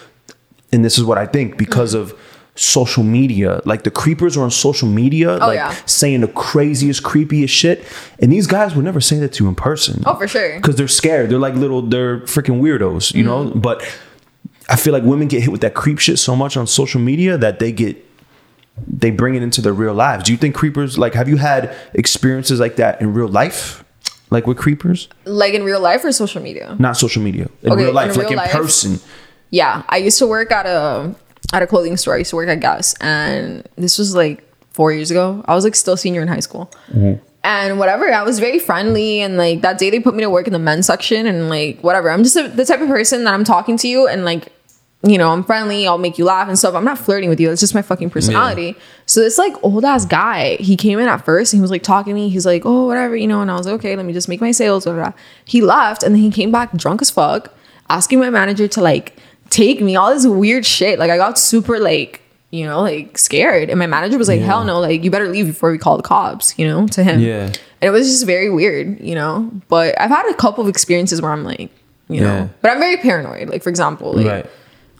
and 0.71 0.85
this 0.85 0.99
is 0.99 1.05
what 1.05 1.17
I 1.17 1.25
think 1.25 1.57
because 1.57 1.95
mm. 1.95 2.01
of 2.01 2.19
social 2.53 3.01
media. 3.01 3.63
Like 3.65 3.83
the 3.83 3.89
creepers 3.89 4.37
are 4.37 4.43
on 4.43 4.51
social 4.51 4.87
media, 4.87 5.33
oh, 5.33 5.47
like 5.47 5.55
yeah. 5.55 5.75
saying 5.87 6.21
the 6.21 6.27
craziest, 6.27 7.01
creepiest 7.01 7.49
shit. 7.49 7.83
And 8.19 8.31
these 8.31 8.45
guys 8.45 8.75
would 8.75 8.85
never 8.85 9.01
say 9.01 9.17
that 9.17 9.33
to 9.33 9.43
you 9.43 9.49
in 9.49 9.55
person. 9.55 10.03
Oh, 10.05 10.13
for 10.13 10.27
sure. 10.27 10.57
Because 10.57 10.75
they're 10.75 10.87
scared. 10.87 11.31
They're 11.31 11.39
like 11.39 11.55
little, 11.55 11.81
they're 11.81 12.19
freaking 12.21 12.61
weirdos, 12.61 13.11
you 13.15 13.23
mm. 13.23 13.25
know? 13.25 13.45
But 13.55 13.81
I 14.69 14.75
feel 14.75 14.93
like 14.93 15.01
women 15.01 15.27
get 15.27 15.41
hit 15.41 15.51
with 15.51 15.61
that 15.61 15.73
creep 15.73 15.97
shit 15.97 16.19
so 16.19 16.35
much 16.35 16.55
on 16.57 16.67
social 16.67 17.01
media 17.01 17.39
that 17.39 17.57
they 17.57 17.71
get 17.71 18.04
they 18.87 19.11
bring 19.11 19.35
it 19.35 19.43
into 19.43 19.61
their 19.61 19.73
real 19.73 19.93
lives. 19.93 20.23
Do 20.23 20.31
you 20.31 20.37
think 20.37 20.55
creepers 20.55 20.97
like 20.97 21.13
have 21.13 21.29
you 21.29 21.37
had 21.37 21.75
experiences 21.93 22.59
like 22.59 22.75
that 22.77 23.01
in 23.01 23.13
real 23.13 23.27
life? 23.27 23.83
Like 24.31 24.47
with 24.47 24.57
creepers? 24.57 25.07
Like 25.25 25.53
in 25.53 25.63
real 25.63 25.79
life 25.79 26.03
or 26.03 26.11
social 26.11 26.41
media? 26.41 26.75
Not 26.79 26.97
social 26.97 27.21
media. 27.21 27.47
In 27.61 27.71
Okay, 27.71 27.83
real 27.83 27.93
life, 27.93 28.13
in 28.13 28.17
like 28.17 28.31
in 28.31 28.37
life? 28.37 28.51
person. 28.51 28.99
Yeah, 29.49 29.83
I 29.87 29.97
used 29.97 30.17
to 30.19 30.27
work 30.27 30.51
at 30.51 30.65
a 30.65 31.15
at 31.53 31.61
a 31.61 31.67
clothing 31.67 31.95
store. 31.95 32.15
I 32.15 32.19
used 32.19 32.31
to 32.31 32.35
work 32.35 32.49
at 32.49 32.59
Guess, 32.59 32.95
and 32.99 33.67
this 33.75 33.97
was 33.97 34.15
like 34.15 34.43
four 34.71 34.91
years 34.91 35.11
ago. 35.11 35.43
I 35.45 35.55
was 35.55 35.63
like 35.63 35.75
still 35.75 35.95
senior 35.95 36.21
in 36.21 36.27
high 36.27 36.39
school, 36.39 36.71
mm-hmm. 36.89 37.23
and 37.43 37.79
whatever. 37.79 38.11
I 38.11 38.23
was 38.23 38.39
very 38.39 38.59
friendly, 38.59 39.21
and 39.21 39.37
like 39.37 39.61
that 39.61 39.77
day 39.77 39.89
they 39.89 39.99
put 39.99 40.15
me 40.15 40.23
to 40.23 40.29
work 40.29 40.47
in 40.47 40.53
the 40.53 40.59
men's 40.59 40.87
section, 40.87 41.27
and 41.27 41.47
like 41.47 41.79
whatever. 41.81 42.09
I'm 42.09 42.23
just 42.23 42.35
a, 42.35 42.47
the 42.47 42.65
type 42.65 42.81
of 42.81 42.87
person 42.87 43.23
that 43.25 43.33
I'm 43.33 43.43
talking 43.43 43.77
to 43.77 43.87
you, 43.87 44.07
and 44.07 44.25
like 44.25 44.51
you 45.05 45.17
know 45.17 45.31
I'm 45.31 45.43
friendly. 45.43 45.87
I'll 45.87 45.97
make 45.97 46.17
you 46.17 46.25
laugh 46.25 46.47
and 46.47 46.57
stuff. 46.57 46.73
I'm 46.73 46.83
not 46.83 46.97
flirting 46.97 47.29
with 47.29 47.39
you. 47.39 47.51
It's 47.51 47.61
just 47.61 47.75
my 47.75 47.81
fucking 47.81 48.09
personality. 48.09 48.75
So 49.05 49.19
this 49.19 49.37
like 49.37 49.53
old 49.63 49.85
ass 49.85 50.05
guy, 50.05 50.55
he 50.55 50.75
came 50.75 50.99
in 50.99 51.07
at 51.07 51.23
first 51.23 51.53
and 51.53 51.59
he 51.59 51.61
was 51.61 51.71
like 51.71 51.83
talking 51.83 52.11
to 52.11 52.15
me. 52.15 52.29
He's 52.29 52.45
like, 52.45 52.63
oh 52.65 52.85
whatever, 52.87 53.15
you 53.15 53.27
know, 53.27 53.41
and 53.41 53.51
I 53.51 53.55
was 53.55 53.65
like, 53.67 53.75
okay, 53.75 53.95
let 53.95 54.05
me 54.05 54.13
just 54.13 54.27
make 54.27 54.41
my 54.41 54.51
sales. 54.51 54.85
Blah, 54.85 54.93
blah, 54.93 55.03
blah. 55.11 55.13
He 55.45 55.61
left, 55.61 56.01
and 56.03 56.15
then 56.15 56.21
he 56.21 56.31
came 56.31 56.51
back 56.51 56.73
drunk 56.73 57.01
as 57.01 57.11
fuck, 57.11 57.53
asking 57.89 58.19
my 58.19 58.29
manager 58.29 58.67
to 58.67 58.81
like 58.81 59.15
take 59.49 59.79
me 59.81 59.95
all 59.95 60.13
this 60.13 60.25
weird 60.25 60.65
shit. 60.65 60.97
Like 60.99 61.11
I 61.11 61.17
got 61.17 61.37
super 61.37 61.79
like 61.79 62.21
you 62.51 62.65
know 62.65 62.81
like 62.81 63.17
scared, 63.17 63.69
and 63.69 63.77
my 63.77 63.87
manager 63.87 64.17
was 64.17 64.27
like, 64.27 64.39
Yeah. 64.39 64.47
hell 64.47 64.63
no, 64.63 64.79
like 64.79 65.03
you 65.03 65.11
better 65.11 65.27
leave 65.29 65.45
before 65.47 65.71
we 65.71 65.77
call 65.77 65.97
the 65.97 66.03
cops. 66.03 66.57
You 66.57 66.67
know, 66.67 66.87
to 66.87 67.03
him. 67.03 67.19
Yeah. 67.19 67.51
And 67.81 67.89
it 67.89 67.91
was 67.91 68.07
just 68.09 68.25
very 68.25 68.49
weird, 68.49 68.99
you 69.01 69.13
know. 69.13 69.51
But 69.67 69.99
I've 70.01 70.09
had 70.09 70.27
a 70.31 70.33
couple 70.33 70.63
of 70.63 70.67
experiences 70.69 71.21
where 71.21 71.31
I'm 71.31 71.43
like, 71.43 71.69
you 72.07 72.21
know, 72.21 72.49
but 72.61 72.71
I'm 72.71 72.79
very 72.79 72.97
paranoid. 72.97 73.49
Like 73.49 73.61
for 73.61 73.69
example, 73.69 74.13
like 74.13 74.25
Right. 74.25 74.45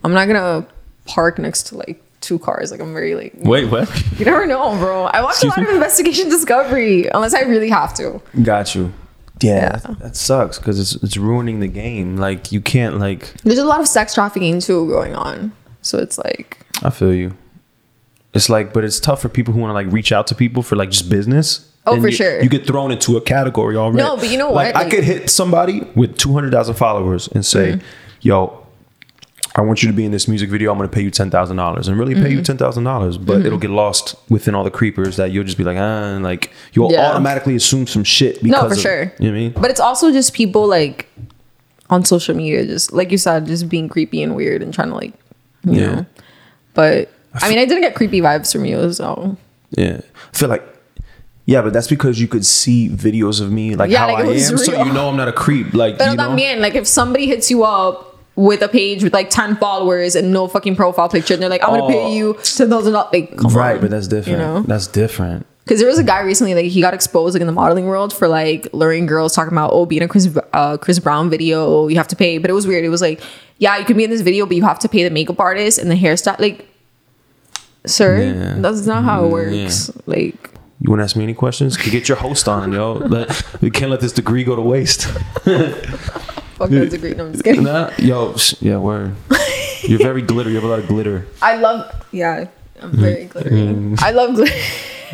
I'm 0.06 0.14
not 0.14 0.28
gonna 0.28 0.66
park 1.06 1.40
next 1.40 1.64
to 1.68 1.78
like 1.78 2.02
two 2.22 2.38
cars. 2.40 2.72
Like 2.72 2.80
I'm 2.80 2.94
very 2.94 3.16
like 3.16 3.34
Wait, 3.38 3.66
what? 3.72 3.90
you 4.20 4.26
never 4.26 4.46
know, 4.46 4.78
bro. 4.78 5.06
I 5.06 5.22
watch 5.24 5.44
a 5.44 5.48
lot 5.48 5.58
me? 5.58 5.64
of 5.64 5.70
investigation 5.72 6.30
discovery 6.38 7.08
unless 7.08 7.34
I 7.34 7.42
really 7.42 7.70
have 7.70 7.94
to. 7.96 8.22
Got 8.44 8.76
you. 8.76 8.94
Yeah, 9.42 9.56
Yeah. 9.56 9.70
That, 9.78 10.00
that 10.00 10.16
sucks 10.16 10.60
because 10.60 10.80
it's 10.80 10.96
it's 11.04 11.18
ruining 11.18 11.60
the 11.60 11.68
game. 11.68 12.18
Like 12.18 12.52
you 12.52 12.62
can't 12.62 13.00
like 13.00 13.34
There's 13.42 13.58
a 13.58 13.66
lot 13.66 13.80
of 13.82 13.88
sex 13.88 14.14
trafficking 14.14 14.60
too 14.60 14.88
going 14.90 15.16
on. 15.16 15.52
So 15.82 15.98
it's 15.98 16.18
like 16.20 16.60
I 16.84 16.92
feel 16.92 17.14
you. 17.14 17.36
It's 18.36 18.50
like, 18.50 18.74
but 18.74 18.84
it's 18.84 19.00
tough 19.00 19.22
for 19.22 19.30
people 19.30 19.54
who 19.54 19.62
want 19.62 19.70
to 19.72 19.74
like 19.74 19.88
reach 19.92 20.12
out 20.12 20.28
to 20.28 20.36
people 20.36 20.62
for 20.62 20.76
like 20.76 20.92
just 20.92 21.10
business. 21.10 21.72
Oh, 21.88 21.94
And 21.94 22.02
for 22.02 22.10
you, 22.10 22.16
sure. 22.16 22.42
You 22.44 22.50
get 22.50 22.68
thrown 22.68 22.92
into 22.92 23.16
a 23.18 23.22
category 23.22 23.76
already. 23.76 24.04
No, 24.04 24.18
but 24.18 24.30
you 24.30 24.38
know 24.38 24.52
like, 24.52 24.76
what? 24.76 24.86
I 24.86 24.90
could 24.90 25.04
hit 25.04 25.30
somebody 25.30 25.82
with 25.96 26.18
two 26.18 26.34
hundred 26.34 26.52
thousand 26.52 26.76
followers 26.76 27.28
and 27.30 27.46
say, 27.46 27.74
Mm-hmm. 27.74 27.86
"Yo, 28.22 28.65
I 29.58 29.62
want 29.62 29.82
you 29.82 29.88
to 29.90 29.96
be 29.96 30.04
in 30.04 30.12
this 30.12 30.28
music 30.28 30.50
video. 30.50 30.70
I'm 30.72 30.78
going 30.78 30.90
to 30.90 30.94
pay 30.94 31.02
you 31.02 31.10
ten 31.12 31.32
thousand 31.32 31.56
dollars, 31.58 31.88
and 31.88 31.98
really 31.98 32.14
pay 32.14 32.22
Mm-hmm. 32.22 32.32
you 32.32 32.42
ten 32.42 32.58
thousand 32.58 32.84
dollars." 32.84 33.18
But 33.18 33.46
it'll 33.46 33.58
get 33.58 33.70
lost 33.70 34.16
within 34.30 34.54
all 34.54 34.64
the 34.66 34.72
creepers 34.72 35.16
that 35.16 35.32
you'll 35.32 35.46
just 35.46 35.58
be 35.58 35.64
like, 35.64 35.78
ah, 35.78 36.16
and 36.16 36.24
like 36.24 36.52
you'll 36.74 36.92
Yeah. 36.92 37.10
automatically 37.12 37.56
assume 37.56 37.88
some 37.88 38.04
shit. 38.04 38.44
Because 38.44 38.62
no, 38.64 38.68
for 38.68 38.74
of- 38.76 38.80
sure. 38.80 39.02
You 39.04 39.08
know 39.08 39.14
what 39.20 39.28
I 39.28 39.32
mean? 39.32 39.52
But 39.54 39.72
it's 39.72 39.80
also 39.80 40.12
just 40.12 40.34
people 40.34 40.68
like 40.68 41.08
on 41.90 42.04
social 42.04 42.36
media, 42.36 42.66
just 42.66 42.92
like 42.92 43.12
you 43.12 43.18
said, 43.18 43.46
just 43.46 43.70
being 43.70 43.88
creepy 43.88 44.22
and 44.22 44.36
weird 44.36 44.62
and 44.62 44.74
trying 44.74 44.90
to 44.90 44.96
like, 44.96 45.14
you 45.64 45.80
Yeah. 45.80 45.96
know. 45.96 46.06
But 46.74 47.10
I 47.42 47.48
mean, 47.50 47.58
I 47.60 47.66
didn't 47.66 47.82
get 47.82 47.96
creepy 47.96 48.20
vibes 48.22 48.52
from 48.52 48.66
you, 48.66 48.92
so 48.92 49.38
Yeah, 49.78 50.02
I 50.34 50.38
feel 50.38 50.50
like. 50.50 50.64
Yeah, 51.46 51.62
but 51.62 51.74
that's 51.74 51.88
because 51.88 52.20
you 52.20 52.28
could 52.28 52.44
see 52.46 52.90
videos 52.90 53.40
of 53.40 53.52
me 53.52 53.76
like 53.76 53.92
Yeah, 53.92 54.00
how 54.00 54.14
like, 54.14 54.26
I 54.26 54.32
am, 54.34 54.58
so 54.58 54.84
you 54.84 54.92
know 54.92 55.08
I'm 55.10 55.16
not 55.16 55.28
a 55.28 55.32
creep. 55.32 55.74
Like 55.76 55.98
Pero 56.00 56.12
you 56.12 56.18
know, 56.18 56.24
también, 56.32 56.60
like 56.60 56.74
if 56.76 56.88
somebody 56.88 57.28
hits 57.28 57.52
you 57.52 57.64
up 57.64 58.15
with 58.36 58.62
a 58.62 58.68
page 58.68 59.04
with 59.04 59.14
like 59.14 59.30
10 59.30 59.56
followers 59.58 60.16
and 60.16 60.32
no 60.34 60.48
fucking 60.48 60.76
profile 60.76 61.08
picture, 61.10 61.34
and 61.34 61.42
they're 61.44 61.50
like, 61.50 61.64
I'm 61.64 61.70
gonna 61.70 61.86
Oh. 61.86 61.88
pay 61.90 62.14
you 62.16 62.34
ten 62.44 62.70
thousand 62.70 62.94
dollars. 62.94 63.10
Like, 63.14 63.38
come 63.38 63.54
right? 63.54 63.76
on, 63.76 63.82
But 63.82 63.92
that's 63.92 64.08
different. 64.08 64.40
You 64.40 64.46
know, 64.46 64.62
That's 64.64 64.88
different. 64.88 65.46
because 65.64 65.80
there 65.80 65.88
was 65.88 65.98
a 66.00 66.04
guy 66.04 66.20
recently, 66.22 66.54
like 66.54 66.66
he 66.66 66.82
got 66.82 66.94
exposed 66.94 67.34
like 67.36 67.42
in 67.42 67.48
the 67.48 67.54
modeling 67.54 67.86
world 67.86 68.12
for 68.14 68.28
like 68.28 68.68
luring 68.74 69.06
girls, 69.06 69.34
talking 69.34 69.54
about 69.54 69.72
oh, 69.74 69.86
being 69.86 70.04
a 70.04 70.08
Chris 70.08 70.28
uh, 70.54 70.78
Chris 70.78 71.00
Brown 71.00 71.30
video, 71.30 71.88
you 71.88 71.96
have 71.96 72.08
to 72.10 72.16
pay. 72.16 72.38
But 72.38 72.50
it 72.50 72.54
was 72.54 72.68
weird. 72.68 72.84
It 72.84 72.90
was 72.90 73.02
like, 73.02 73.22
yeah, 73.58 73.78
you 73.78 73.86
can 73.86 73.96
be 73.96 74.04
in 74.04 74.10
this 74.10 74.22
video, 74.22 74.46
but 74.46 74.56
you 74.58 74.64
have 74.64 74.80
to 74.80 74.90
pay 74.90 75.04
the 75.04 75.10
makeup 75.10 75.40
artist 75.40 75.78
and 75.80 75.90
the 75.90 75.96
hairstyle. 75.96 76.38
Like, 76.40 76.68
sir, 77.86 78.18
Yeah. 78.22 78.56
that's 78.60 78.86
not 78.86 79.04
how 79.06 79.24
it 79.24 79.28
Yeah. 79.28 79.32
works. 79.64 79.92
Like. 80.08 80.52
You 80.82 80.90
want 80.90 81.00
to 81.00 81.04
ask 81.06 81.16
me 81.16 81.24
any 81.24 81.34
questions? 81.34 81.78
Get 81.78 82.10
your 82.10 82.18
host 82.18 82.50
on, 82.50 82.74
yo. 82.74 82.94
Let, 82.96 83.44
we 83.62 83.72
can't 83.78 83.90
let 83.90 84.02
this 84.02 84.12
degree 84.12 84.44
go 84.44 84.58
to 84.58 84.62
waste. 84.62 85.08
Fuck 86.56 86.70
that 86.70 86.90
degree. 86.90 87.14
No, 87.14 87.26
I'm 87.26 87.32
just 87.34 87.44
kidding. 87.44 87.64
nah, 87.64 87.92
yo, 87.98 88.36
sh- 88.38 88.56
yeah, 88.62 88.78
word. 88.78 89.16
You're 89.84 90.00
very 90.00 90.22
glitter. 90.22 90.50
You 90.50 90.56
have 90.56 90.64
a 90.64 90.68
lot 90.68 90.80
of 90.80 90.88
glitter. 90.88 91.28
I 91.42 91.58
love, 91.58 91.92
yeah, 92.12 92.48
I'm 92.82 92.92
very 92.92 93.26
glittery. 93.26 93.96
I 94.00 94.12
love 94.12 94.36
glitter. 94.36 94.54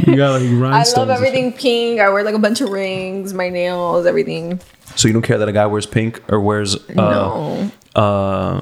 You 0.06 0.16
got 0.16 0.39
like 0.39 0.50
rhinestones. 0.50 0.94
I 0.98 1.00
love 1.02 1.10
everything 1.10 1.52
pink. 1.52 2.00
I 2.00 2.10
wear 2.10 2.24
like 2.24 2.36
a 2.36 2.39
bunch 2.39 2.62
of 2.62 2.70
rings, 2.70 3.34
my 3.34 3.50
nails, 3.50 4.06
everything. 4.06 4.62
So 4.96 5.08
you 5.08 5.14
don't 5.14 5.22
care 5.24 5.38
that 5.38 5.50
a 5.50 5.52
guy 5.52 5.66
wears 5.66 5.86
pink 5.86 6.22
or 6.32 6.39
wears 6.39 6.76
uh, 6.76 6.94
no, 6.96 7.72
uh, 7.96 8.62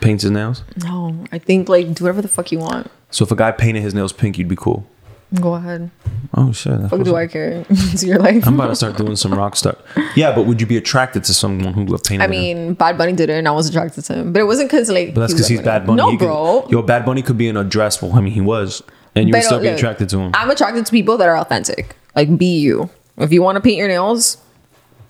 paints 0.00 0.22
his 0.22 0.32
nails. 0.32 0.62
no. 0.84 1.24
I 1.32 1.38
think 1.38 1.68
like 1.68 1.94
do 1.94 2.04
whatever 2.04 2.22
the 2.22 2.28
fuck 2.28 2.50
you 2.50 2.58
want. 2.58 2.90
So 3.10 3.24
if 3.24 3.30
a 3.30 3.36
guy 3.36 3.52
painted 3.52 3.82
his 3.82 3.94
nails 3.94 4.12
pink, 4.12 4.38
you'd 4.38 4.48
be 4.48 4.56
cool. 4.56 4.86
Go 5.34 5.54
ahead. 5.54 5.90
Oh 6.34 6.52
shit. 6.52 6.80
Fuck 6.88 7.02
do. 7.02 7.16
I 7.16 7.26
care? 7.26 7.64
it's 7.70 8.04
your 8.04 8.18
life. 8.18 8.46
I'm 8.46 8.54
about 8.54 8.68
to 8.68 8.76
start 8.76 8.96
doing 8.96 9.16
some 9.16 9.34
rock 9.34 9.56
stuff. 9.56 9.76
Yeah, 10.14 10.32
but 10.34 10.46
would 10.46 10.60
you 10.60 10.66
be 10.66 10.76
attracted 10.76 11.24
to 11.24 11.34
someone 11.34 11.72
who 11.74 11.84
painted? 11.98 12.22
I 12.24 12.26
their 12.26 12.28
nails? 12.28 12.54
mean, 12.68 12.74
Bad 12.74 12.96
Bunny 12.96 13.12
did 13.12 13.28
it, 13.30 13.34
and 13.34 13.48
I 13.48 13.50
was 13.50 13.68
attracted 13.68 14.04
to 14.04 14.14
him, 14.14 14.32
but 14.32 14.40
it 14.40 14.44
wasn't 14.44 14.70
because 14.70 14.88
like. 14.88 15.14
But 15.14 15.22
that's 15.22 15.32
he 15.32 15.36
because 15.36 15.48
he's 15.48 15.60
Bad 15.62 15.86
Bunny. 15.86 15.96
No, 15.96 16.10
He 16.10 16.16
could- 16.16 16.26
bro. 16.26 16.66
Yo, 16.70 16.80
Bad 16.82 17.04
Bunny 17.04 17.22
could 17.22 17.36
be 17.36 17.48
in 17.48 17.56
a 17.56 17.64
dress. 17.64 18.00
Well, 18.00 18.12
I 18.14 18.20
mean, 18.20 18.32
he 18.32 18.40
was, 18.40 18.82
and 19.16 19.28
you 19.28 19.32
would 19.32 19.38
But 19.38 19.44
still 19.44 19.58
be 19.60 19.68
look, 19.68 19.76
attracted 19.78 20.08
to 20.10 20.18
him. 20.18 20.30
I'm 20.34 20.48
attracted 20.50 20.86
to 20.86 20.92
people 20.92 21.16
that 21.18 21.28
are 21.28 21.36
authentic. 21.36 21.96
Like, 22.14 22.38
be 22.38 22.58
you. 22.58 22.88
If 23.18 23.32
you 23.32 23.42
want 23.42 23.56
to 23.56 23.60
paint 23.60 23.76
your 23.78 23.88
nails, 23.88 24.38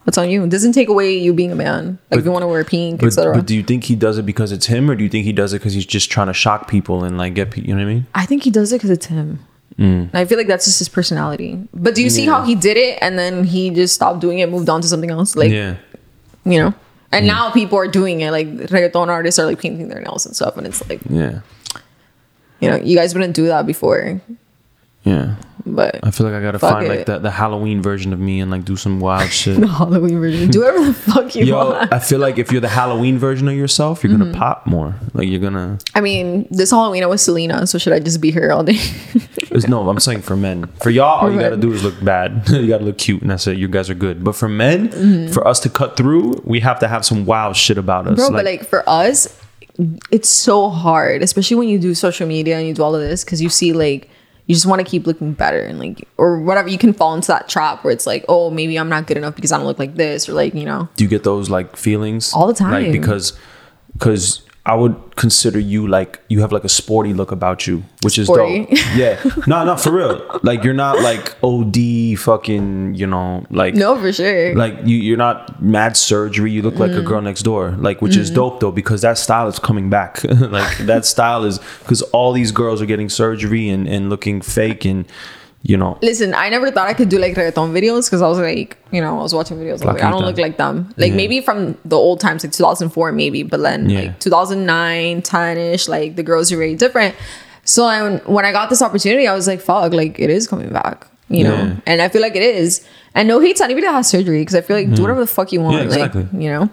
that's 0.06 0.16
on 0.16 0.30
you. 0.30 0.44
It 0.44 0.50
doesn't 0.50 0.72
take 0.72 0.88
away 0.88 1.14
you 1.18 1.34
being 1.34 1.52
a 1.52 1.56
man. 1.56 1.86
Like, 1.88 1.98
But- 2.10 2.18
if 2.20 2.24
you 2.24 2.30
want 2.30 2.42
to 2.42 2.48
wear 2.48 2.64
pink, 2.64 3.02
etc. 3.02 3.34
but 3.34 3.46
do 3.46 3.54
you 3.54 3.62
think 3.62 3.84
he 3.84 3.94
does 3.96 4.16
it 4.16 4.24
because 4.24 4.50
it's 4.50 4.66
him, 4.66 4.90
or 4.90 4.94
do 4.94 5.04
you 5.04 5.10
think 5.10 5.24
he 5.26 5.32
does 5.32 5.52
it 5.52 5.58
because 5.58 5.74
he's 5.74 5.86
just 5.86 6.10
trying 6.10 6.28
to 6.28 6.32
shock 6.34 6.68
people 6.68 7.04
and 7.04 7.18
like 7.18 7.34
get? 7.34 7.54
You 7.56 7.74
know 7.74 7.82
what 7.84 7.90
I 7.90 7.94
mean? 7.94 8.06
I 8.14 8.24
think 8.24 8.44
he 8.44 8.50
does 8.50 8.72
it 8.72 8.76
because 8.76 8.90
it's 8.90 9.06
him. 9.06 9.40
And 9.78 10.10
I 10.14 10.24
feel 10.24 10.38
like 10.38 10.46
that's 10.46 10.64
just 10.64 10.78
his 10.78 10.88
personality. 10.88 11.58
But 11.74 11.94
do 11.94 12.02
you 12.02 12.08
see 12.10 12.22
Mm. 12.22 12.26
Yeah. 12.26 12.32
how 12.38 12.44
he 12.44 12.54
did 12.54 12.76
it 12.78 12.98
and 13.02 13.18
then 13.18 13.44
he 13.44 13.68
just 13.70 13.94
stopped 13.94 14.20
doing 14.20 14.38
it, 14.38 14.48
moved 14.50 14.68
on 14.70 14.80
to 14.80 14.88
something 14.88 15.10
else? 15.10 15.36
Like, 15.36 15.50
yeah. 15.52 15.76
you 16.44 16.58
know? 16.58 16.74
And 17.12 17.26
now 17.26 17.50
people 17.50 17.78
are 17.78 17.86
doing 17.88 18.20
it. 18.22 18.30
Like, 18.30 18.48
reggaeton 18.48 19.08
artists 19.08 19.38
are 19.38 19.44
like 19.46 19.58
painting 19.60 19.88
their 19.88 20.00
nails 20.00 20.24
and 20.26 20.34
stuff. 20.34 20.56
And 20.56 20.66
it's 20.66 20.86
like, 20.88 21.00
Yeah. 21.10 21.40
you 22.60 22.70
know, 22.70 22.76
you 22.76 22.96
guys 22.96 23.14
wouldn't 23.14 23.34
do 23.34 23.46
that 23.48 23.66
before. 23.66 24.20
Yeah. 25.04 25.36
But 25.68 25.98
I 26.04 26.12
feel 26.12 26.26
like 26.26 26.36
I 26.36 26.40
gotta 26.42 26.60
find 26.60 26.86
like 26.86 27.06
the, 27.06 27.18
the 27.18 27.30
Halloween 27.30 27.82
version 27.82 28.12
of 28.12 28.20
me 28.20 28.38
and 28.40 28.52
like 28.52 28.64
do 28.64 28.76
some 28.76 29.00
wild 29.00 29.30
shit. 29.40 29.60
the 29.60 29.66
Halloween 29.66 30.20
version, 30.20 30.48
do 30.48 30.60
whatever 30.60 30.84
the 30.84 30.94
fuck 30.94 31.34
you 31.34 31.40
want. 31.52 31.68
Yo, 31.68 31.70
want. 31.78 31.92
I 31.92 31.98
feel 31.98 32.20
like 32.20 32.38
if 32.38 32.52
you're 32.52 32.60
the 32.60 32.68
Halloween 32.68 33.18
version 33.18 33.48
of 33.48 33.54
yourself, 33.54 34.04
you're 34.04 34.12
Mm-hmm. 34.12 34.22
gonna 34.32 34.38
pop 34.38 34.66
more. 34.68 34.94
Like 35.12 35.28
you're 35.28 35.40
gonna. 35.40 35.78
I 35.94 36.00
mean, 36.00 36.46
this 36.52 36.70
Halloween 36.70 37.02
I 37.02 37.06
was 37.06 37.20
Selena, 37.22 37.66
so 37.66 37.78
should 37.78 37.92
I 37.92 37.98
just 37.98 38.20
be 38.20 38.30
here 38.30 38.52
all 38.52 38.62
day? 38.62 38.78
It's, 39.56 39.68
no, 39.68 39.88
I'm 39.88 39.98
saying 40.00 40.22
for 40.22 40.36
men. 40.36 40.66
For 40.82 40.90
y'all, 40.90 41.20
all 41.20 41.32
you 41.32 41.38
gotta 41.40 41.56
do 41.56 41.72
is 41.72 41.82
look 41.82 42.02
bad. 42.04 42.48
you 42.48 42.68
gotta 42.68 42.84
look 42.84 42.98
cute, 42.98 43.22
and 43.22 43.30
that's 43.30 43.46
it. 43.46 43.56
You 43.58 43.68
guys 43.68 43.90
are 43.90 43.94
good. 43.94 44.22
But 44.22 44.36
for 44.36 44.48
men, 44.48 44.88
Mm-hmm. 44.88 45.32
for 45.32 45.46
us 45.46 45.60
to 45.60 45.68
cut 45.68 45.96
through, 45.96 46.42
we 46.44 46.60
have 46.60 46.78
to 46.80 46.88
have 46.88 47.04
some 47.04 47.24
wild 47.26 47.56
shit 47.56 47.78
about 47.78 48.06
us. 48.06 48.16
Bro, 48.16 48.30
but 48.30 48.44
like 48.44 48.66
for 48.66 48.82
us, 48.88 49.40
it's 50.10 50.28
so 50.28 50.68
hard, 50.70 51.22
especially 51.22 51.56
when 51.56 51.68
you 51.68 51.78
do 51.78 51.94
social 51.94 52.26
media 52.26 52.58
and 52.58 52.66
you 52.66 52.74
do 52.74 52.82
all 52.82 52.94
of 52.94 53.00
this, 53.00 53.24
because 53.24 53.40
you 53.42 53.48
see 53.48 53.72
like 53.72 54.08
you 54.46 54.54
just 54.54 54.66
want 54.66 54.78
to 54.80 54.88
keep 54.88 55.06
looking 55.06 55.32
better 55.32 55.60
and 55.60 55.78
like 55.78 56.06
or 56.18 56.40
whatever 56.40 56.68
you 56.68 56.78
can 56.78 56.92
fall 56.92 57.14
into 57.14 57.26
that 57.28 57.48
trap 57.48 57.82
where 57.82 57.92
it's 57.92 58.06
like 58.06 58.24
oh 58.28 58.48
maybe 58.48 58.78
i'm 58.78 58.88
not 58.88 59.08
good 59.08 59.16
enough 59.16 59.34
because 59.34 59.50
i 59.50 59.56
don't 59.56 59.66
look 59.66 59.80
like 59.80 59.96
this 59.96 60.28
or 60.28 60.34
like 60.34 60.54
you 60.54 60.64
know 60.64 60.88
Do 60.94 61.02
you 61.02 61.10
get 61.10 61.24
those 61.24 61.50
like 61.50 61.74
feelings 61.76 62.32
All 62.32 62.46
the 62.46 62.54
time. 62.54 62.70
Like 62.70 62.92
because 62.92 63.36
because 63.94 64.45
I 64.68 64.74
would 64.74 64.96
consider 65.14 65.60
you 65.60 65.86
like 65.86 66.20
you 66.28 66.40
have 66.40 66.50
like 66.50 66.64
a 66.64 66.68
sporty 66.68 67.14
look 67.14 67.30
about 67.30 67.68
you, 67.68 67.84
which 68.02 68.18
Sporty. 68.18 68.62
is 68.68 68.80
dope. 68.80 68.96
Yeah, 68.96 69.22
no, 69.46 69.64
no, 69.64 69.76
for 69.76 69.92
real. 69.92 70.40
Like 70.42 70.64
you're 70.64 70.74
not 70.74 70.98
like 71.02 71.36
OD 71.44 72.18
fucking, 72.18 72.96
you 72.96 73.06
know, 73.06 73.46
like 73.50 73.74
no 73.74 73.96
for 73.96 74.12
sure 74.12 74.54
like 74.56 74.74
you 74.84 74.96
you're 74.96 75.16
not 75.16 75.62
mad 75.62 75.96
surgery. 75.96 76.50
You 76.50 76.62
look 76.62 76.78
like 76.80 76.90
a 76.90 77.00
girl 77.02 77.20
next 77.20 77.42
door, 77.44 77.70
like 77.78 78.02
which 78.02 78.14
Mm-hmm. 78.14 78.22
is 78.22 78.30
dope 78.30 78.58
though 78.60 78.72
because 78.72 79.02
that 79.02 79.18
style 79.18 79.46
is 79.46 79.58
coming 79.60 79.88
back. 79.88 80.24
like 80.58 80.78
that 80.78 81.04
style 81.04 81.44
is 81.44 81.60
because 81.82 82.02
all 82.10 82.32
these 82.32 82.50
girls 82.50 82.82
are 82.82 82.86
getting 82.86 83.08
surgery 83.08 83.68
and 83.68 83.86
and 83.88 84.10
looking 84.10 84.40
fake 84.40 84.84
and 84.84 85.06
you 85.68 85.76
know 85.76 85.98
Listen, 86.02 86.34
I 86.34 86.48
never 86.48 86.70
thought 86.70 86.86
I 86.86 86.94
could 86.94 87.08
do 87.08 87.18
like 87.18 87.34
reggaeton 87.34 87.72
videos 87.72 88.06
because 88.06 88.22
I 88.22 88.28
was 88.28 88.38
like, 88.38 88.76
you 88.92 89.00
know, 89.00 89.18
I 89.18 89.22
was 89.22 89.34
watching 89.34 89.56
videos. 89.58 89.82
I, 89.82 89.92
like, 89.92 90.02
I 90.02 90.10
don't 90.10 90.24
look 90.24 90.38
like 90.38 90.56
them. 90.56 90.94
Like 90.96 91.10
Yeah. 91.10 91.16
maybe 91.16 91.40
from 91.40 91.76
the 91.84 91.96
old 91.96 92.20
times, 92.20 92.44
like 92.44 92.52
2004, 92.52 93.12
maybe, 93.12 93.42
but 93.42 93.60
then 93.60 93.90
Yeah. 93.90 94.00
like 94.00 94.20
2009, 94.20 95.22
10 95.22 95.58
ish, 95.58 95.88
like 95.88 96.16
the 96.16 96.22
girls 96.22 96.52
are 96.52 96.56
very 96.56 96.74
different. 96.74 97.14
So 97.64 97.84
I, 97.84 98.16
when 98.18 98.44
I 98.44 98.52
got 98.52 98.70
this 98.70 98.82
opportunity, 98.82 99.26
I 99.26 99.34
was 99.34 99.46
like, 99.46 99.60
fuck, 99.60 99.92
like 99.92 100.20
it 100.20 100.30
is 100.30 100.46
coming 100.46 100.70
back, 100.70 101.06
you 101.28 101.42
know? 101.42 101.56
Yeah. 101.56 101.76
And 101.86 102.00
I 102.00 102.08
feel 102.08 102.22
like 102.22 102.36
it 102.36 102.42
is. 102.42 102.86
And 103.14 103.26
no 103.26 103.40
hate 103.40 103.56
to 103.56 103.64
anybody 103.64 103.86
that 103.86 103.92
has 103.92 104.08
surgery 104.08 104.40
because 104.40 104.54
I 104.54 104.60
feel 104.60 104.76
like 104.76 104.88
do 104.90 104.96
mm. 104.96 105.00
whatever 105.00 105.20
the 105.20 105.26
fuck 105.26 105.52
you 105.52 105.60
want, 105.60 105.82
exactly. 105.82 106.22
like, 106.22 106.32
you 106.32 106.50
know? 106.50 106.70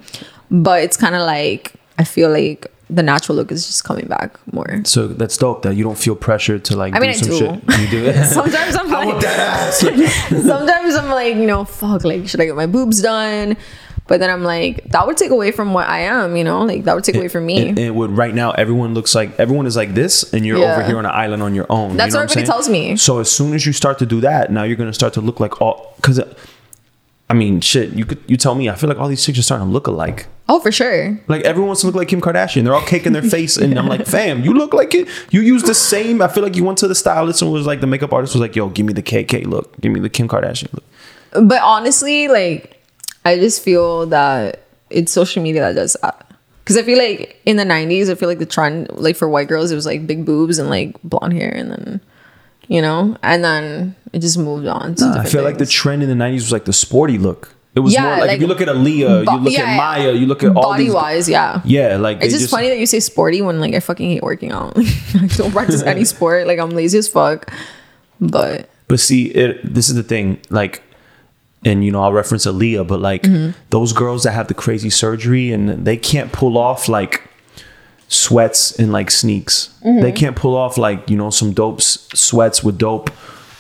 But 0.52 0.84
it's 0.84 0.98
kind 0.98 1.16
of 1.16 1.22
like, 1.22 1.74
I 1.98 2.04
feel 2.04 2.30
like 2.30 2.72
the 2.94 3.04
natural 3.04 3.36
look 3.36 3.52
is 3.52 3.66
just 3.66 3.84
coming 3.84 4.08
back 4.08 4.38
more. 4.54 4.82
so 4.86 5.08
that's 5.08 5.36
dope 5.38 5.64
that 5.64 5.76
you 5.76 5.84
don't 5.84 5.98
feel 5.98 6.16
pressure 6.16 6.60
to 6.60 6.76
like 6.76 6.94
I 6.96 7.00
mean, 7.00 7.12
do 7.12 7.18
I 7.18 7.22
some 7.22 7.30
do. 7.30 7.38
shit. 7.38 7.80
You 7.82 7.88
do 7.90 8.06
it. 8.06 8.26
Sometimes 8.40 8.76
I'm 8.76 8.90
like, 8.90 9.22
sometimes 9.72 10.96
I'm 10.96 11.10
like, 11.10 11.36
you 11.36 11.46
know, 11.48 11.66
fuck, 11.66 12.04
like, 12.04 12.28
should 12.28 12.42
I 12.42 12.46
get 12.46 12.56
my 12.56 12.66
boobs 12.68 13.02
done? 13.02 13.58
But 14.06 14.20
then 14.20 14.30
I'm 14.30 14.44
like, 14.44 14.84
that 14.92 15.08
would 15.08 15.16
take 15.16 15.32
away 15.32 15.52
from 15.52 15.74
what 15.74 15.88
I 15.88 16.00
am, 16.00 16.36
you 16.36 16.44
know, 16.44 16.64
like 16.64 16.84
that 16.84 16.94
would 16.94 17.06
take 17.06 17.16
away 17.16 17.30
from 17.30 17.46
me. 17.46 17.70
It, 17.70 17.78
it 17.80 17.96
would 17.96 18.12
right 18.12 18.36
now. 18.36 18.52
Everyone 18.52 18.94
looks 18.94 19.16
like 19.16 19.40
everyone 19.40 19.66
is 19.66 19.78
like 19.78 19.94
this, 19.94 20.34
and 20.34 20.46
you're 20.46 20.58
Yeah. 20.60 20.74
over 20.74 20.84
here 20.84 20.98
on 20.98 21.06
an 21.06 21.12
island 21.14 21.42
on 21.42 21.56
your 21.56 21.66
own. 21.70 21.96
That's 21.96 22.14
you 22.14 22.20
know 22.20 22.24
what 22.26 22.32
everybody 22.32 22.46
tells 22.46 22.68
me. 22.68 22.98
So 22.98 23.20
as 23.20 23.32
soon 23.32 23.54
as 23.54 23.66
you 23.66 23.72
start 23.72 24.00
to 24.00 24.06
do 24.06 24.20
that, 24.22 24.52
now 24.52 24.64
you're 24.64 24.76
gonna 24.76 24.94
start 24.94 25.14
to 25.14 25.22
look 25.22 25.40
like 25.40 25.62
all 25.62 25.94
because. 25.96 26.20
I 27.30 27.34
mean, 27.34 27.62
shit. 27.62 27.94
You 27.94 28.06
could 28.06 28.20
you 28.28 28.38
tell 28.38 28.54
me. 28.54 28.70
I 28.70 28.76
feel 28.76 28.90
like 28.90 29.00
all 29.00 29.08
these 29.08 29.26
chicks 29.26 29.40
are 29.40 29.44
starting 29.44 29.68
to 29.68 29.74
look 29.74 29.88
alike. 29.88 30.28
oh, 30.50 30.60
for 30.60 30.72
sure. 30.72 31.18
Like 31.28 31.44
everyone 31.44 31.68
wants 31.68 31.82
to 31.82 31.88
look 31.88 31.96
like 31.96 32.10
Kim 32.10 32.22
Kardashian. 32.22 32.64
They're 32.64 32.76
all 32.76 32.86
caking 32.86 33.14
their 33.14 33.22
face, 33.24 33.58
and 33.58 33.78
I'm 33.80 33.88
like, 33.88 34.06
fam, 34.06 34.44
you 34.44 34.54
look 34.54 34.74
like 34.74 34.94
it. 34.94 35.08
You 35.32 35.42
use 35.42 35.64
the 35.64 35.74
same. 35.74 36.22
I 36.22 36.28
feel 36.28 36.44
like 36.44 36.56
you 36.56 36.64
went 36.64 36.78
to 36.80 36.88
the 36.88 36.96
stylist 36.96 37.42
and 37.42 37.52
was 37.52 37.66
like, 37.66 37.82
the 37.82 37.88
makeup 37.88 38.14
artist 38.14 38.34
was 38.36 38.42
like, 38.42 38.56
yo, 38.56 38.70
give 38.70 38.86
me 38.86 38.94
the 38.94 39.02
KK 39.02 39.48
look, 39.48 39.80
give 39.82 39.92
me 39.92 40.00
the 40.00 40.10
Kim 40.10 40.28
Kardashian 40.28 40.72
look. 40.74 40.84
But 41.48 41.62
honestly, 41.64 42.28
like, 42.28 42.80
I 43.26 43.38
just 43.40 43.64
feel 43.64 44.06
that 44.08 44.64
it's 44.90 45.12
social 45.12 45.42
media 45.42 45.62
that 45.62 45.74
does 45.74 45.98
that. 46.02 46.30
Because 46.64 46.78
I 46.78 46.84
feel 46.84 46.98
like 46.98 47.42
in 47.46 47.58
the 47.58 47.64
90s, 47.66 48.10
I 48.10 48.16
feel 48.16 48.30
like 48.30 48.40
the 48.40 48.46
trend, 48.46 48.90
like 48.92 49.16
for 49.16 49.28
white 49.28 49.48
girls, 49.48 49.72
it 49.72 49.76
was 49.76 49.86
like 49.86 50.06
big 50.06 50.26
boobs 50.26 50.60
and 50.60 50.70
like 50.70 50.96
blonde 51.04 51.34
hair, 51.34 51.50
and 51.50 51.72
then, 51.72 52.02
you 52.68 52.82
know, 52.82 53.18
and 53.24 53.44
then 53.44 53.96
it 54.14 54.20
just 54.20 54.38
moved 54.38 54.68
on 54.68 54.96
to 54.96 55.06
I 55.06 55.08
different 55.10 55.30
feel 55.30 55.44
like 55.44 55.58
the 55.58 55.66
trend 55.66 56.04
in 56.04 56.10
the 56.10 56.16
'90s 56.16 56.34
was 56.36 56.52
like 56.52 56.66
the 56.66 56.74
sporty 56.74 57.18
look. 57.18 57.54
It 57.76 57.80
was 57.80 57.92
Yeah, 57.94 58.02
more 58.04 58.12
like, 58.12 58.22
like 58.22 58.32
if 58.36 58.42
you 58.42 58.48
look 58.48 58.62
at 58.62 58.68
Aaliyah, 58.68 59.26
bo- 59.26 59.32
you 59.34 59.40
look 59.40 59.54
yeah, 59.54 59.64
at. 59.64 59.98
Mya, 60.00 60.12
you 60.14 60.28
look 60.28 60.44
at 60.44 60.56
all 60.56 60.62
body 60.62 60.84
these. 60.86 60.94
wise, 60.94 61.28
yeah. 61.28 61.60
Yeah, 61.66 61.98
like 61.98 62.18
It's 62.22 62.32
they 62.34 62.40
just, 62.40 62.52
funny 62.52 62.70
that 62.70 62.78
you 62.78 62.86
say 62.86 63.00
sporty 63.00 63.42
when 63.42 63.60
like 63.60 63.74
I 63.74 63.80
fucking 63.80 64.08
hate 64.12 64.22
working 64.22 64.52
out. 64.52 64.74
I 64.78 65.26
don't 65.38 65.52
practice 65.52 65.82
any 65.94 66.06
sport. 66.06 66.46
Like 66.46 66.60
I'm 66.60 66.70
lazy 66.70 67.00
as 67.00 67.08
fuck. 67.08 67.52
But 68.22 68.70
But 68.88 69.00
see, 69.00 69.26
it, 69.32 69.62
this 69.74 69.90
is 69.90 69.96
the 69.96 70.04
thing, 70.04 70.40
like, 70.52 70.84
and 71.66 71.84
you 71.84 71.92
know, 71.92 72.04
I'll 72.04 72.14
reference 72.14 72.46
Aaliyah, 72.46 72.88
but 72.88 73.00
like 73.00 73.24
Mm-hmm. 73.24 73.58
those 73.72 73.92
girls 73.92 74.22
that 74.24 74.34
have 74.34 74.48
the 74.50 74.54
crazy 74.54 74.92
surgery 74.92 75.52
and 75.52 75.84
they 75.84 75.98
can't 75.98 76.32
pull 76.32 76.58
off 76.60 76.88
like 76.88 77.24
sweats 78.14 78.78
and 78.80 78.92
like 78.92 79.10
sneaks. 79.12 79.70
Mm-hmm. 79.84 80.02
They 80.02 80.12
can't 80.12 80.36
pull 80.36 80.56
off 80.56 80.78
like 80.78 81.10
you 81.10 81.18
know 81.18 81.30
some 81.30 81.54
dope 81.54 81.82
sweats 81.82 82.64
with 82.64 82.78
dope, 82.78 83.10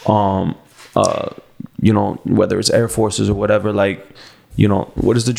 um, 0.10 0.56
uh, 0.96 1.30
you 1.82 1.92
know, 1.94 2.14
whether 2.24 2.60
it's 2.60 2.70
Air 2.70 2.88
Forces 2.88 3.30
or 3.30 3.34
whatever, 3.34 3.74
like. 3.74 4.08
You 4.56 4.68
know 4.68 4.92
what 4.94 5.18
is 5.18 5.26
the 5.26 5.34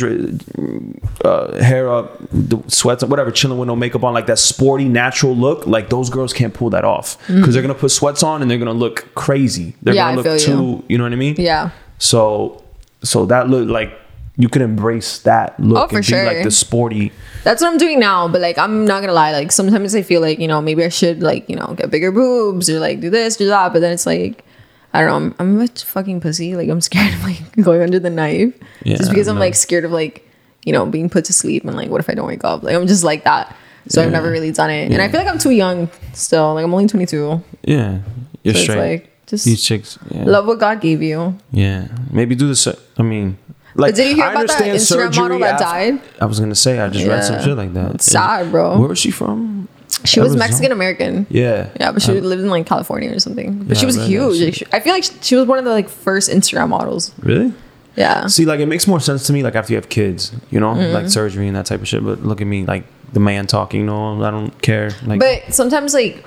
uh, 1.24 1.62
hair 1.62 1.88
up, 1.88 2.18
the 2.32 2.58
sweats, 2.66 3.04
whatever, 3.04 3.30
chilling 3.30 3.58
with 3.58 3.68
no 3.68 3.76
makeup 3.76 4.02
on, 4.02 4.12
like 4.12 4.26
that 4.26 4.40
sporty 4.40 4.86
natural 4.88 5.36
look. 5.36 5.68
Like 5.68 5.88
those 5.88 6.10
girls 6.10 6.32
can't 6.32 6.52
pull 6.52 6.70
that 6.70 6.84
off 6.84 7.16
because 7.28 7.54
they're 7.54 7.62
gonna 7.62 7.74
put 7.74 7.92
sweats 7.92 8.24
on 8.24 8.42
and 8.42 8.50
they're 8.50 8.58
gonna 8.58 8.72
look 8.72 9.14
crazy. 9.14 9.76
They're 9.82 9.94
Mm-hmm. 9.94 9.96
Yeah, 9.96 10.14
gonna 10.16 10.28
look 10.30 10.40
too, 10.40 10.50
you. 10.50 10.84
you 10.88 10.98
know 10.98 11.04
what 11.04 11.12
I 11.12 11.16
mean? 11.16 11.36
yeah. 11.38 11.70
So, 11.98 12.64
so 13.04 13.24
that 13.26 13.48
look 13.48 13.68
like 13.68 13.96
you 14.36 14.48
can 14.48 14.62
embrace 14.62 15.18
that 15.20 15.58
look 15.60 15.78
Oh, 15.84 15.88
for 15.88 15.96
and 15.96 16.04
sure. 16.04 16.22
be 16.22 16.34
like 16.34 16.42
the 16.44 16.50
sporty. 16.50 17.12
That's 17.44 17.62
what 17.62 17.70
I'm 17.70 17.78
doing 17.78 18.00
now. 18.00 18.26
But 18.28 18.40
like 18.40 18.58
I'm 18.58 18.84
not 18.84 19.00
gonna 19.00 19.12
lie, 19.12 19.32
like 19.32 19.52
sometimes 19.52 19.94
I 19.94 20.02
feel 20.02 20.20
like, 20.20 20.38
you 20.40 20.48
know, 20.48 20.60
maybe 20.60 20.84
I 20.84 20.88
should 20.88 21.22
like, 21.22 21.48
you 21.48 21.56
know, 21.56 21.74
get 21.76 21.90
bigger 21.90 22.10
boobs 22.10 22.68
or 22.68 22.80
like 22.80 23.00
do 23.00 23.10
this, 23.10 23.36
do 23.36 23.46
that. 23.46 23.72
But 23.72 23.80
then 23.80 23.92
it's 23.92 24.06
like 24.06 24.44
I 24.92 25.00
don't 25.00 25.08
know, 25.08 25.34
I'm, 25.38 25.56
I'm 25.58 25.60
a 25.60 25.66
fucking 25.68 26.20
pussy. 26.20 26.54
Like 26.56 26.68
I'm 26.68 26.80
scared 26.90 27.14
of 27.14 27.22
like 27.22 27.56
going 27.60 27.82
under 27.82 27.98
the 28.00 28.10
knife. 28.10 28.54
Yeah, 28.82 28.96
just 28.96 29.10
because 29.10 29.28
I'm 29.28 29.38
like 29.38 29.54
scared 29.54 29.84
of 29.84 29.92
like, 29.92 30.28
you 30.64 30.72
know, 30.72 30.84
being 30.86 31.08
put 31.10 31.24
to 31.26 31.32
sleep 31.32 31.64
and 31.64 31.76
like 31.76 31.90
what 31.90 32.00
if 32.00 32.10
I 32.10 32.14
don't 32.14 32.26
wake 32.26 32.44
up? 32.44 32.62
Like 32.64 32.74
I'm 32.74 32.86
just 32.86 33.04
like 33.04 33.24
that. 33.24 33.54
So 33.86 34.02
I've 34.02 34.10
never 34.10 34.30
really 34.30 34.50
done 34.50 34.70
it. 34.70 34.90
And 34.90 35.02
I 35.02 35.08
feel 35.08 35.20
like 35.20 35.28
I'm 35.28 35.38
too 35.38 35.50
young 35.50 35.90
still. 36.14 36.54
Like 36.54 36.64
I'm 36.64 36.72
only 36.72 36.86
22. 36.86 37.42
Yeah, 37.64 37.98
you're 38.42 38.54
So 38.54 38.58
it's 38.58 38.60
straight. 38.62 38.78
like 38.78 39.10
just 39.26 39.44
These 39.44 39.62
chicks, 39.62 39.98
yeah, 40.10 40.24
love 40.24 40.46
what 40.46 40.58
God 40.58 40.80
gave 40.80 41.02
you. 41.02 41.38
yeah. 41.52 41.88
Maybe 42.10 42.34
do 42.34 42.48
this. 42.48 42.66
I 42.66 43.02
mean, 43.02 43.36
like, 43.74 43.92
But 43.92 43.96
did 43.96 44.08
you 44.10 44.14
hear 44.16 44.24
I 44.24 44.32
about 44.32 44.48
that 44.48 44.60
Instagram 44.62 45.16
model 45.16 45.38
that 45.40 45.54
after- 45.60 45.64
died? 45.64 46.00
I 46.20 46.24
was 46.26 46.40
gonna 46.40 46.54
say 46.54 46.78
I 46.78 46.88
just 46.88 47.06
read 47.06 47.24
some 47.24 47.42
shit 47.42 47.56
like 47.56 47.72
that. 47.74 47.94
It's 47.96 48.06
sad, 48.06 48.50
bro. 48.50 48.78
Where 48.78 48.88
was 48.88 48.98
she 48.98 49.10
from? 49.10 49.68
She 50.04 50.20
was 50.20 50.32
Arizona? 50.32 50.38
Mexican 50.38 50.72
American. 50.72 51.26
Yeah, 51.30 51.68
Yeah, 51.80 51.92
but 51.92 52.02
she 52.02 52.12
lived 52.20 52.42
in 52.42 52.50
like 52.50 52.66
California 52.66 53.10
or 53.14 53.18
something. 53.20 53.58
But 53.64 53.76
Yeah, 53.76 53.80
she 53.80 53.86
was 53.86 53.98
I 53.98 54.06
huge. 54.06 54.40
Like, 54.42 54.54
she- 54.54 54.66
I 54.72 54.80
feel 54.80 54.92
like 54.92 55.04
she 55.22 55.34
was 55.36 55.46
one 55.46 55.58
of 55.58 55.64
the 55.64 55.70
like 55.70 55.88
first 55.88 56.30
Instagram 56.30 56.68
models. 56.68 57.12
really. 57.20 57.52
Yeah. 57.96 58.26
See, 58.26 58.44
like 58.44 58.58
it 58.60 58.66
makes 58.66 58.86
more 58.88 58.98
sense 59.00 59.24
to 59.28 59.32
me, 59.32 59.42
like 59.44 59.54
after 59.54 59.72
you 59.72 59.76
have 59.76 59.88
kids, 59.88 60.32
you 60.50 60.58
know, 60.60 60.74
Mm-hmm. 60.74 60.92
like 60.92 61.08
surgery 61.08 61.46
and 61.46 61.56
that 61.56 61.66
type 61.66 61.80
of 61.80 61.86
shit. 61.88 62.04
But 62.04 62.24
look 62.24 62.40
at 62.40 62.46
me, 62.46 62.66
like 62.66 62.84
the 63.12 63.20
man 63.20 63.46
talking. 63.46 63.86
No, 63.86 64.22
I 64.24 64.30
don't 64.32 64.50
care. 64.60 64.90
Like, 65.06 65.20
But 65.20 65.54
sometimes 65.54 65.94
like 65.94 66.24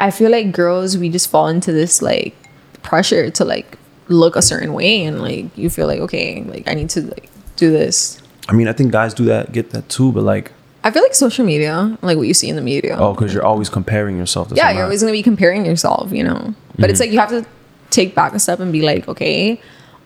I 0.00 0.10
feel 0.10 0.30
like 0.30 0.52
girls 0.52 0.98
we 0.98 1.08
just 1.08 1.30
fall 1.30 1.48
into 1.48 1.72
this 1.72 2.02
like 2.02 2.34
pressure 2.82 3.30
to 3.30 3.44
like 3.44 3.78
look 4.08 4.36
a 4.36 4.42
certain 4.42 4.72
way 4.72 5.04
and 5.04 5.20
like 5.20 5.56
you 5.56 5.70
feel 5.70 5.86
like 5.86 6.00
okay, 6.00 6.42
like 6.44 6.68
I 6.68 6.74
need 6.74 6.90
to 6.90 7.02
like 7.02 7.30
do 7.56 7.70
this. 7.70 8.20
I 8.48 8.52
mean, 8.52 8.68
I 8.68 8.72
think 8.72 8.92
guys 8.92 9.14
do 9.14 9.24
that, 9.26 9.52
get 9.52 9.70
that 9.70 9.88
too. 9.88 10.12
But 10.12 10.22
like, 10.22 10.52
I 10.84 10.90
feel 10.90 11.02
like 11.02 11.14
social 11.14 11.44
media, 11.44 11.98
like 12.02 12.16
what 12.16 12.28
you 12.28 12.34
see 12.34 12.48
in 12.48 12.56
the 12.56 12.62
media. 12.62 12.96
oh, 12.98 13.12
because 13.12 13.34
you're 13.34 13.44
always 13.44 13.68
comparing 13.68 14.16
yourself. 14.16 14.48
to 14.48 14.54
yeah, 14.54 14.70
you're 14.70 14.84
always 14.84 15.02
gonna 15.02 15.12
be 15.12 15.22
comparing 15.22 15.66
yourself, 15.66 16.12
you 16.12 16.22
know. 16.22 16.54
But 16.78 16.90
it's 16.90 17.00
like 17.00 17.10
you 17.10 17.18
have 17.18 17.30
to 17.30 17.44
take 17.90 18.14
back 18.14 18.34
a 18.34 18.38
step 18.38 18.60
and 18.60 18.72
be 18.72 18.82
like, 18.82 19.08
okay, 19.08 19.60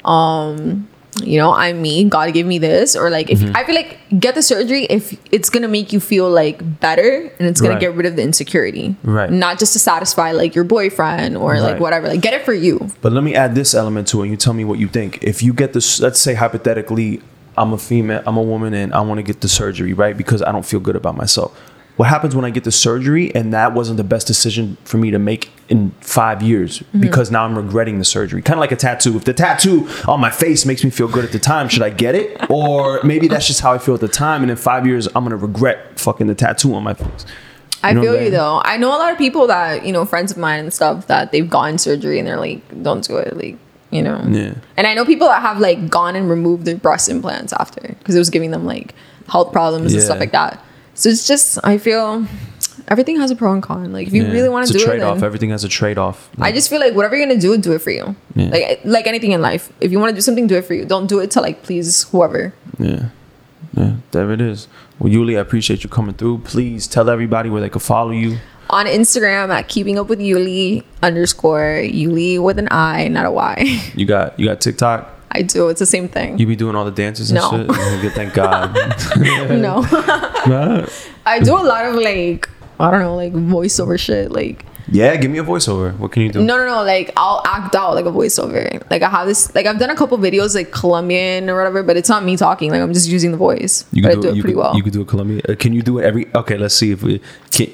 um, 0.05 0.88
you 1.24 1.38
know, 1.38 1.52
I'm 1.52 1.80
me. 1.82 2.04
God 2.04 2.32
gave 2.32 2.46
me 2.46 2.58
this, 2.58 2.96
or 2.96 3.10
like 3.10 3.30
if 3.30 3.40
mm-hmm. 3.40 3.56
I 3.56 3.64
feel 3.64 3.74
like 3.74 3.98
get 4.18 4.34
the 4.34 4.42
surgery 4.42 4.84
if 4.84 5.18
it's 5.32 5.50
gonna 5.50 5.68
make 5.68 5.92
you 5.92 6.00
feel 6.00 6.28
like 6.30 6.80
better 6.80 7.30
and 7.38 7.48
it's 7.48 7.60
gonna 7.60 7.74
Right. 7.74 7.80
get 7.80 7.94
rid 7.94 8.06
of 8.06 8.16
the 8.16 8.22
insecurity, 8.22 8.96
Right. 9.02 9.30
Not 9.30 9.58
just 9.58 9.72
to 9.74 9.78
satisfy 9.78 10.32
like 10.32 10.54
your 10.54 10.64
boyfriend 10.64 11.36
or 11.36 11.60
like 11.60 11.78
whatever. 11.80 12.08
Like 12.08 12.20
get 12.20 12.34
it 12.34 12.44
for 12.44 12.54
you. 12.54 12.90
But 13.02 13.12
let 13.12 13.22
me 13.24 13.34
add 13.34 13.54
this 13.54 13.74
element 13.74 14.08
to 14.08 14.20
it. 14.20 14.24
and 14.24 14.30
You 14.32 14.36
tell 14.36 14.52
me 14.54 14.64
what 14.64 14.78
you 14.78 14.88
think. 14.88 15.18
If 15.22 15.42
you 15.42 15.52
get 15.52 15.72
this, 15.72 16.00
let's 16.00 16.20
say 16.20 16.34
hypothetically, 16.34 17.20
I'm 17.56 17.72
a 17.72 17.78
female, 17.78 18.22
I'm 18.26 18.36
a 18.36 18.42
woman, 18.42 18.72
and 18.74 18.94
I 18.94 19.00
want 19.00 19.18
to 19.18 19.22
get 19.22 19.40
the 19.40 19.48
surgery, 19.48 19.92
right? 19.92 20.16
Because 20.16 20.40
I 20.42 20.52
don't 20.52 20.64
feel 20.64 20.80
good 20.80 20.96
about 20.96 21.16
myself. 21.16 21.58
What 22.01 22.09
happens 22.09 22.34
when 22.34 22.46
I 22.46 22.51
get 22.51 22.64
the 22.64 22.72
surgery 22.72 23.30
and 23.34 23.53
that 23.53 23.74
wasn't 23.74 23.98
the 23.98 24.05
best 24.05 24.26
decision 24.26 24.78
for 24.84 24.96
me 24.96 25.11
to 25.11 25.18
make 25.18 25.51
in 25.68 25.90
five 26.01 26.40
years 26.40 26.78
Mm-hmm. 26.78 27.01
because 27.03 27.30
now 27.30 27.44
I'm 27.44 27.55
regretting 27.55 27.98
the 27.98 28.07
surgery? 28.07 28.40
Kind 28.40 28.57
of 28.57 28.61
like 28.62 28.72
a 28.72 28.76
tattoo. 28.76 29.18
If 29.18 29.24
the 29.24 29.34
tattoo 29.34 29.86
on 30.09 30.18
my 30.18 30.30
face 30.30 30.64
makes 30.64 30.82
me 30.82 30.88
feel 30.88 31.09
good 31.09 31.26
at 31.26 31.32
the 31.32 31.38
time, 31.38 31.68
should 31.68 31.82
I 31.82 31.90
get 31.90 32.14
it? 32.14 32.48
Or 32.48 33.03
maybe 33.03 33.28
that's 33.28 33.46
just 33.46 33.61
how 33.61 33.72
I 33.74 33.76
feel 33.76 33.94
at 33.96 34.01
the 34.01 34.09
time, 34.09 34.40
and 34.40 34.51
in 34.51 34.57
five 34.57 34.86
years, 34.86 35.09
I'm 35.09 35.24
gonna 35.24 35.36
regret 35.36 36.01
fucking 36.01 36.26
the 36.26 36.34
tattoo 36.34 36.72
on 36.74 36.82
my 36.84 36.94
face. 36.94 37.26
I 37.82 37.90
You 37.90 37.96
know 37.96 38.01
feel 38.03 38.16
I'm 38.16 38.24
you 38.24 38.30
though. 38.30 38.62
I 38.64 38.78
know 38.78 38.88
a 38.88 38.96
lot 38.98 39.12
of 39.12 39.18
people 39.18 39.46
that 39.48 39.84
you 39.84 39.92
know, 39.92 40.07
friends 40.07 40.32
of 40.32 40.38
mine 40.38 40.61
and 40.61 40.72
stuff 40.72 41.07
that 41.09 41.32
they've 41.32 41.51
gotten 41.51 41.76
surgery 41.76 42.18
and 42.18 42.26
they're 42.26 42.40
like, 42.40 42.62
don't 42.82 43.05
do 43.07 43.18
it, 43.18 43.36
like 43.36 43.59
you 43.90 44.01
know. 44.01 44.24
Yeah. 44.26 44.55
And 44.78 44.86
I 44.86 44.94
know 44.94 45.05
people 45.05 45.28
that 45.28 45.42
have 45.42 45.59
like 45.61 45.90
gone 45.90 46.16
and 46.16 46.30
removed 46.30 46.64
their 46.64 46.76
breast 46.76 47.11
implants 47.11 47.53
after 47.53 47.82
because 47.98 48.14
it 48.14 48.18
was 48.18 48.30
giving 48.30 48.53
them 48.53 48.64
like 48.64 48.94
health 49.28 49.53
problems 49.53 49.92
and 49.92 50.03
stuff 50.03 50.18
like 50.18 50.32
that. 50.32 50.64
So 50.95 51.09
it's 51.09 51.26
just 51.26 51.59
I 51.64 51.78
feel 51.78 52.26
everything 52.88 53.16
has 53.20 53.30
a 53.30 53.36
pro 53.36 53.53
and 53.53 53.62
con. 53.62 53.93
Like 53.93 54.07
if 54.09 54.12
you 54.12 54.24
Yeah. 54.24 54.32
really 54.32 54.49
want 54.49 54.66
to 54.66 54.72
do 54.72 54.78
it, 54.80 54.84
trade 54.84 55.01
off. 55.03 55.16
then 55.16 55.24
Everything 55.24 55.51
has 55.51 55.64
a 55.64 55.68
trade 55.68 55.99
off. 55.99 56.28
I 56.41 56.53
just 56.53 56.68
feel 56.68 56.80
like 56.80 56.95
whatever 56.95 57.16
you're 57.16 57.26
gonna 57.26 57.41
do, 57.41 57.57
do 57.57 57.72
it 57.72 57.80
for 57.82 57.91
you. 57.91 58.14
Yeah. 58.34 58.49
Like 58.51 58.62
eh, 58.62 58.76
like 58.84 59.07
anything 59.07 59.32
in 59.32 59.41
life, 59.43 59.72
if 59.80 59.93
you 59.93 59.99
want 59.99 60.11
to 60.11 60.14
do 60.14 60.20
something, 60.20 60.47
do 60.47 60.57
it 60.57 60.64
for 60.64 60.74
you. 60.74 60.84
Don't 60.84 61.07
do 61.07 61.20
it 61.20 61.30
to 61.32 61.41
like 61.41 61.62
please 61.62 62.03
whoever. 62.05 62.53
Yeah. 62.78 63.07
Yeah, 63.76 63.93
there 64.11 64.32
it 64.32 64.41
is. 64.41 64.66
Well, 64.99 65.12
Yuli, 65.12 65.36
I 65.36 65.41
appreciate 65.41 65.84
you 65.84 65.91
coming 65.91 66.14
through. 66.14 66.38
Please 66.38 66.86
tell 66.88 67.09
everybody 67.09 67.49
where 67.51 67.61
they 67.61 67.68
can 67.68 67.80
follow 67.80 68.11
you. 68.11 68.38
on 68.70 68.86
Instagram 68.86 69.49
at 69.51 69.68
keeping 69.68 69.99
up 69.99 70.09
with 70.09 70.18
Yuli 70.20 70.82
underscore 71.03 71.80
Yuli 71.84 72.41
with 72.43 72.59
an 72.59 72.68
I, 72.70 73.09
not 73.09 73.26
a 73.26 73.30
Y. 73.30 73.80
You 73.95 74.07
got 74.07 74.38
you 74.41 74.47
got 74.47 74.61
TikTok. 74.61 75.09
I 75.32 75.42
do. 75.42 75.68
It's 75.68 75.78
the 75.80 75.86
same 75.86 76.08
thing. 76.08 76.38
You 76.38 76.46
be 76.46 76.56
doing 76.56 76.74
all 76.74 76.84
the 76.84 76.90
dances 76.90 77.30
and 77.30 77.38
No. 77.40 77.50
shit. 77.50 77.68
Good, 78.02 78.12
Thank 78.12 78.34
God. 78.34 78.74
no. 79.50 79.84
I 81.26 81.38
do 81.40 81.54
a 81.54 81.62
lot 81.62 81.84
of 81.86 81.94
like 81.94 82.48
I 82.78 82.90
don't 82.90 83.00
know, 83.00 83.14
like 83.14 83.32
voiceover 83.32 83.98
shit. 83.98 84.32
Like 84.32 84.64
yeah, 84.92 85.14
give 85.16 85.30
me 85.30 85.38
a 85.38 85.44
voiceover. 85.44 85.96
What 85.98 86.10
can 86.10 86.22
you 86.22 86.32
do? 86.32 86.42
no, 86.42 86.56
no, 86.56 86.64
no. 86.66 86.82
Like 86.82 87.12
I'll 87.16 87.42
act 87.46 87.76
out 87.76 87.94
like 87.94 88.06
a 88.06 88.10
voiceover. 88.10 88.82
Like 88.90 89.02
I 89.02 89.08
have 89.10 89.26
this. 89.28 89.54
Like 89.54 89.66
I've 89.66 89.78
done 89.78 89.90
a 89.90 89.94
couple 89.96 90.18
videos 90.18 90.54
like 90.54 90.72
Colombian 90.72 91.48
or 91.48 91.56
whatever, 91.56 91.82
but 91.84 91.96
it's 91.96 92.08
not 92.08 92.24
me 92.24 92.36
talking. 92.36 92.70
Like 92.70 92.80
I'm 92.80 92.92
just 92.92 93.08
using 93.08 93.30
the 93.30 93.36
voice. 93.38 93.84
You 93.92 94.02
but 94.02 94.12
I 94.12 94.14
do 94.14 94.28
it 94.30 94.34
you 94.36 94.42
pretty 94.42 94.54
could, 94.54 94.60
well. 94.60 94.76
You 94.76 94.82
could 94.82 94.92
do 94.92 95.02
a 95.02 95.04
Colombia. 95.04 95.42
Uh, 95.48 95.54
can 95.54 95.72
you 95.72 95.82
do 95.82 95.98
it 95.98 96.04
every? 96.04 96.26
Okay, 96.34 96.56
let's 96.56 96.74
see 96.74 96.90
if 96.90 97.02
we 97.02 97.20
can. 97.52 97.70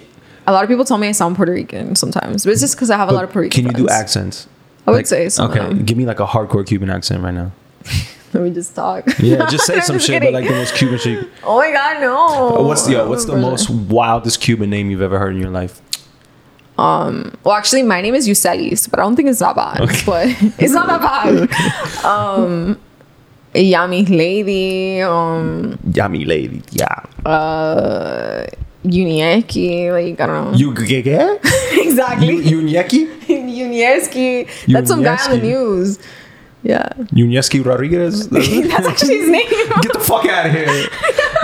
a 0.46 0.52
lot 0.52 0.62
of 0.64 0.68
people 0.68 0.84
tell 0.84 0.98
me 0.98 1.08
I 1.08 1.12
sound 1.12 1.36
Puerto 1.36 1.52
Rican 1.52 1.96
sometimes, 1.96 2.44
but 2.44 2.50
it's 2.52 2.60
just 2.60 2.74
because 2.76 2.90
I 2.90 2.96
have 2.98 3.08
a 3.08 3.12
lot 3.12 3.24
of 3.24 3.30
Puerto 3.30 3.44
Rican. 3.46 3.64
Can 3.64 3.72
you 3.72 3.86
do 3.86 3.88
accents? 3.88 4.46
I 4.86 4.90
would 4.90 5.06
say 5.06 5.28
some 5.28 5.50
of 5.50 5.56
Okay, 5.56 5.82
give 5.82 5.96
me 5.98 6.06
like 6.06 6.20
a 6.20 6.26
hardcore 6.26 6.66
Cuban 6.66 6.90
accent 6.90 7.22
right 7.22 7.34
now. 7.34 7.52
Let 8.32 8.42
me 8.42 8.50
just 8.50 8.74
talk. 8.74 9.04
Yeah, 9.18 9.46
just 9.48 9.66
say 9.66 9.80
some 9.88 9.98
shit, 9.98 10.20
kidding. 10.22 10.32
but 10.32 10.40
like 10.40 10.48
the 10.48 10.54
most 10.54 10.74
Cuban 10.74 10.98
shit. 10.98 11.28
Oh 11.44 11.58
my 11.58 11.72
god, 11.72 12.00
no. 12.00 12.62
What's 12.62 12.84
the 12.86 12.92
yo, 12.92 13.08
what's 13.08 13.24
the 13.24 13.36
most 13.36 13.70
wildest 13.70 14.40
Cuban 14.40 14.70
name 14.70 14.90
you've 14.90 15.02
ever 15.02 15.18
heard 15.18 15.34
in 15.34 15.40
your 15.40 15.50
life? 15.50 15.80
Um, 16.78 17.34
well, 17.42 17.54
actually, 17.54 17.82
my 17.84 18.02
name 18.02 18.14
is 18.14 18.28
Yuselis, 18.28 18.90
but 18.90 19.00
I 19.00 19.02
don't 19.04 19.16
think 19.16 19.28
it's 19.30 19.38
that 19.38 19.56
bad. 19.56 19.80
Okay. 19.80 20.02
But 20.04 20.26
it's 20.62 20.74
not 20.74 20.86
that 20.88 21.00
bad. 21.00 22.04
um, 22.04 22.78
Yami 23.54 24.06
Lady, 24.10 25.00
um, 25.00 25.78
Yummy 25.94 26.26
lady, 26.26 26.62
yeah. 26.72 27.02
uh, 27.24 28.44
Unieki, 28.84 29.90
like 29.90 30.20
I 30.20 30.26
don't 30.26 30.52
know 30.52 30.58
You 30.58 30.72
exactly. 30.72 32.26
You 32.36 32.60
Yunyeki? 32.60 33.15
Unieski, 33.76 34.48
that's 34.72 34.88
some 34.88 35.02
guy 35.02 35.16
on 35.24 35.30
the 35.30 35.38
news. 35.38 35.98
Yeah, 36.62 36.88
Yunieski 37.12 37.64
Rodriguez? 37.64 38.28
That's 38.30 38.48
actually 38.88 39.18
his 39.18 39.28
name. 39.30 39.48
Get 39.82 39.92
the 39.92 40.00
fuck 40.00 40.26
out 40.26 40.46
of 40.46 40.52
here. 40.52 40.88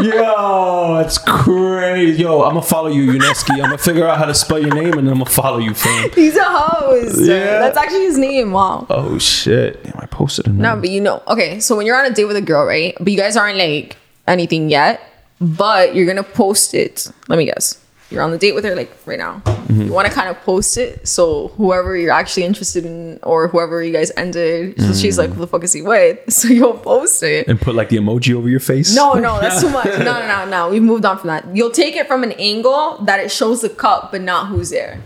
Yo, 0.01 0.95
that's 0.97 1.19
crazy. 1.19 2.23
Yo, 2.23 2.43
I'm 2.43 2.55
gonna 2.55 2.63
follow 2.63 2.89
you, 2.89 3.13
Unieski. 3.13 3.53
I'm 3.53 3.61
gonna 3.61 3.79
figure 3.79 4.09
out 4.09 4.19
how 4.19 4.25
to 4.25 4.35
spell 4.35 4.59
your 4.59 4.75
name 4.75 4.95
and 4.95 5.07
then 5.07 5.13
I'm 5.13 5.19
gonna 5.19 5.27
follow 5.27 5.59
you, 5.59 5.75
fam. 5.75 6.11
He's 6.15 6.35
a 6.35 6.43
host. 6.43 7.21
Yeah. 7.21 7.61
That's 7.61 7.77
actually 7.77 8.07
his 8.07 8.19
name. 8.19 8.51
Wow. 8.51 8.87
Oh 8.91 9.17
shit. 9.19 9.85
Damn, 9.85 9.95
I 10.01 10.07
posted 10.07 10.47
a 10.49 10.51
No, 10.51 10.75
but 10.75 10.91
you 10.91 11.01
know, 11.01 11.23
okay, 11.29 11.61
so 11.61 11.77
when 11.77 11.87
you're 11.87 11.97
on 11.97 12.11
a 12.11 12.15
date 12.15 12.25
with 12.25 12.37
a 12.37 12.41
girl, 12.43 12.65
right? 12.65 12.97
But 12.99 13.13
you 13.13 13.19
guys 13.19 13.37
aren't 13.37 13.59
like 13.59 13.97
anything 14.27 14.71
yet, 14.71 15.01
but 15.41 15.95
you're 15.95 16.07
gonna 16.07 16.25
post 16.25 16.75
it. 16.75 17.07
Let 17.29 17.39
me 17.39 17.45
guess. 17.45 17.82
You're 18.13 18.23
on 18.23 18.31
the 18.31 18.39
date 18.39 18.55
with 18.55 18.65
her 18.65 18.75
like 18.77 18.91
right 19.07 19.19
now. 19.19 19.43
Mm-hmm. 19.45 19.83
You 19.83 19.93
want 19.93 20.07
to 20.07 20.13
kind 20.13 20.29
of 20.29 20.39
post 20.43 20.77
it 20.77 21.09
so 21.09 21.49
whoever 21.57 21.97
you're 21.97 22.13
actually 22.13 22.45
interested 22.45 22.85
in 22.85 23.19
or 23.23 23.49
whoever 23.49 23.83
you 23.83 23.93
guys 23.93 24.13
ended, 24.17 24.81
so 24.81 24.93
she's 24.93 25.17
like, 25.19 25.31
"Who 25.31 25.41
the 25.41 25.47
fuck 25.47 25.65
is 25.65 25.73
he 25.73 25.83
with?" 25.83 26.19
So 26.33 26.49
you'll 26.49 26.79
post 26.79 27.23
it. 27.23 27.49
And 27.49 27.61
put 27.61 27.75
like 27.75 27.89
the 27.89 27.97
emoji 27.97 28.35
over 28.35 28.49
your 28.49 28.61
face? 28.61 28.95
No, 28.95 29.15
no, 29.15 29.41
that's 29.41 29.61
too 29.61 29.71
much. 29.71 29.87
No, 29.87 29.99
no, 29.99 30.27
no, 30.27 30.45
no. 30.47 30.71
We've 30.71 30.83
moved 30.83 31.05
on 31.05 31.19
from 31.19 31.29
that. 31.29 31.45
You'll 31.55 31.71
take 31.71 31.97
it 31.97 32.07
from 32.07 32.23
an 32.23 32.33
angle 32.33 32.99
that 33.05 33.21
it 33.21 33.31
shows 33.31 33.63
the 33.63 33.69
cup, 33.69 34.13
but 34.13 34.21
not 34.21 34.49
who's 34.49 34.71
there. 34.71 35.01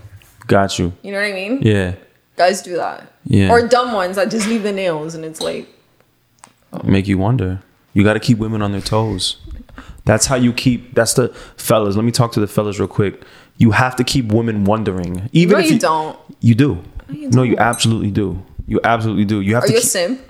Got 0.47 0.79
you. 0.79 0.93
You 1.03 1.13
know 1.13 1.21
what 1.21 1.29
I 1.29 1.33
mean? 1.33 1.61
Yeah. 1.63 1.95
Guys 2.37 2.63
do 2.63 2.77
that. 2.77 3.13
Yeah. 3.25 3.51
Or 3.51 3.67
dumb 3.67 3.93
ones 3.93 4.17
that 4.17 4.31
just 4.31 4.47
leave 4.49 4.63
the 4.63 4.73
nails, 4.73 5.15
and 5.15 5.25
it's 5.25 5.41
like, 5.41 5.69
Make 6.85 7.07
you 7.09 7.19
wonder. 7.19 7.61
You 7.95 8.05
gotta 8.05 8.21
keep 8.21 8.39
women 8.39 8.61
on 8.63 8.73
their 8.73 8.81
toes. 8.81 9.39
That's 10.07 10.27
how 10.27 10.37
you 10.37 10.53
keep 10.53 10.95
that's 10.95 11.15
the 11.15 11.29
fellas. 11.57 11.97
Let 11.97 12.05
me 12.05 12.13
talk 12.13 12.33
to 12.33 12.41
the 12.41 12.47
fellas 12.47 12.79
real 12.79 12.89
quick. 12.89 13.23
You 13.59 13.73
have 13.73 13.97
to 13.97 14.05
keep 14.05 14.27
women 14.27 14.65
wondering. 14.65 15.29
Even 15.33 15.59
no, 15.59 15.65
if 15.65 15.71
you 15.71 15.79
don't. 15.79 16.19
You 16.41 16.55
do. 16.55 16.83
you 17.11 17.29
No, 17.31 17.43
you 17.43 17.57
absolutely 17.59 18.13
do. 18.13 18.43
You 18.67 18.81
absolutely 18.85 19.25
do. 19.25 19.41
You 19.41 19.55
have 19.55 19.65
Are 19.65 19.69
to 19.69 19.73
you 19.75 19.79
a 19.79 19.83
simp? 19.83 20.21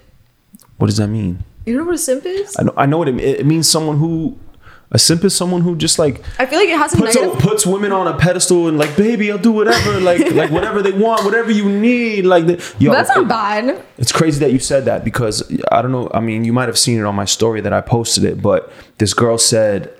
What 0.78 0.86
does 0.88 0.96
that 0.96 1.08
mean? 1.08 1.44
You 1.66 1.76
know 1.76 1.84
what 1.84 1.94
a 1.94 1.98
simp 1.98 2.24
is? 2.24 2.56
I 2.58 2.62
know 2.62 2.74
I 2.76 2.86
know 2.86 2.98
what 2.98 3.08
it, 3.08 3.14
means. 3.14 3.38
it 3.40 3.46
means 3.46 3.68
someone 3.68 3.98
who 3.98 4.38
a 4.92 4.98
simp 4.98 5.24
is 5.24 5.34
someone 5.34 5.62
who 5.62 5.76
just 5.76 5.98
like 5.98 6.22
I 6.38 6.46
feel 6.46 6.58
like 6.58 6.68
it 6.68 6.78
has 6.78 6.94
a 6.94 6.96
puts, 6.96 7.16
negative. 7.16 7.40
puts 7.40 7.66
women 7.66 7.90
on 7.92 8.06
a 8.06 8.16
pedestal 8.16 8.68
and 8.68 8.78
like 8.78 8.96
baby 8.96 9.30
I'll 9.32 9.38
do 9.38 9.50
whatever 9.52 9.98
like 10.10 10.30
like 10.32 10.50
whatever 10.50 10.80
they 10.82 10.92
want 10.92 11.24
whatever 11.24 11.50
you 11.50 11.68
need 11.68 12.24
like 12.24 12.46
the, 12.46 12.74
yo, 12.78 12.92
That's 12.92 13.10
it- 13.10 13.16
not 13.16 13.28
bad. 13.28 13.84
It's 13.98 14.12
crazy 14.12 14.38
that 14.40 14.52
you 14.52 14.58
said 14.58 14.84
that 14.84 15.04
because 15.04 15.42
I 15.72 15.82
don't 15.82 15.92
know. 15.92 16.10
I 16.14 16.20
mean, 16.20 16.44
you 16.44 16.52
might 16.52 16.68
have 16.68 16.78
seen 16.78 16.98
it 16.98 17.04
on 17.04 17.14
my 17.14 17.24
story 17.24 17.60
that 17.62 17.72
I 17.72 17.80
posted 17.80 18.24
it, 18.24 18.40
but 18.42 18.70
this 18.98 19.12
girl 19.14 19.38
said, 19.38 19.92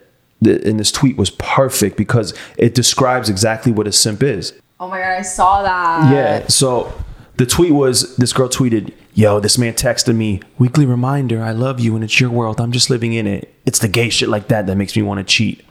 that, 0.43 0.64
and 0.64 0.78
this 0.78 0.93
tweet 0.93 1.16
was 1.16 1.30
perfect 1.30 1.97
because 1.97 2.34
it 2.59 2.74
describes 2.74 3.28
exactly 3.30 3.72
what 3.72 3.87
a 3.87 3.93
simp 3.93 4.22
is. 4.22 4.53
Oh 4.78 4.87
my 4.89 4.99
god, 4.99 5.18
I 5.18 5.22
saw 5.22 5.62
that. 5.62 6.12
Yeah. 6.12 6.47
So 6.49 6.93
the 7.39 7.47
tweet 7.47 7.72
was 7.72 8.16
this 8.16 8.32
girl 8.34 8.49
tweeted, 8.49 8.93
Yo, 9.14 9.41
this 9.41 9.57
man 9.57 9.72
texted 9.72 10.14
me, 10.14 10.43
weekly 10.59 10.84
reminder, 10.84 11.43
I 11.43 11.53
love 11.53 11.80
you 11.80 11.95
and 11.95 12.05
it's 12.05 12.20
your 12.20 12.28
world. 12.28 12.61
I'm 12.61 12.70
just 12.72 12.91
living 12.91 13.14
in 13.14 13.26
it. 13.26 13.51
It's 13.66 13.80
the 13.80 13.88
gay 13.88 14.08
shit 14.08 14.28
like 14.28 14.48
that 14.48 14.66
that 14.68 14.76
makes 14.76 14.96
me 14.96 15.02
want 15.02 15.18
to 15.18 15.24
cheat. 15.24 15.62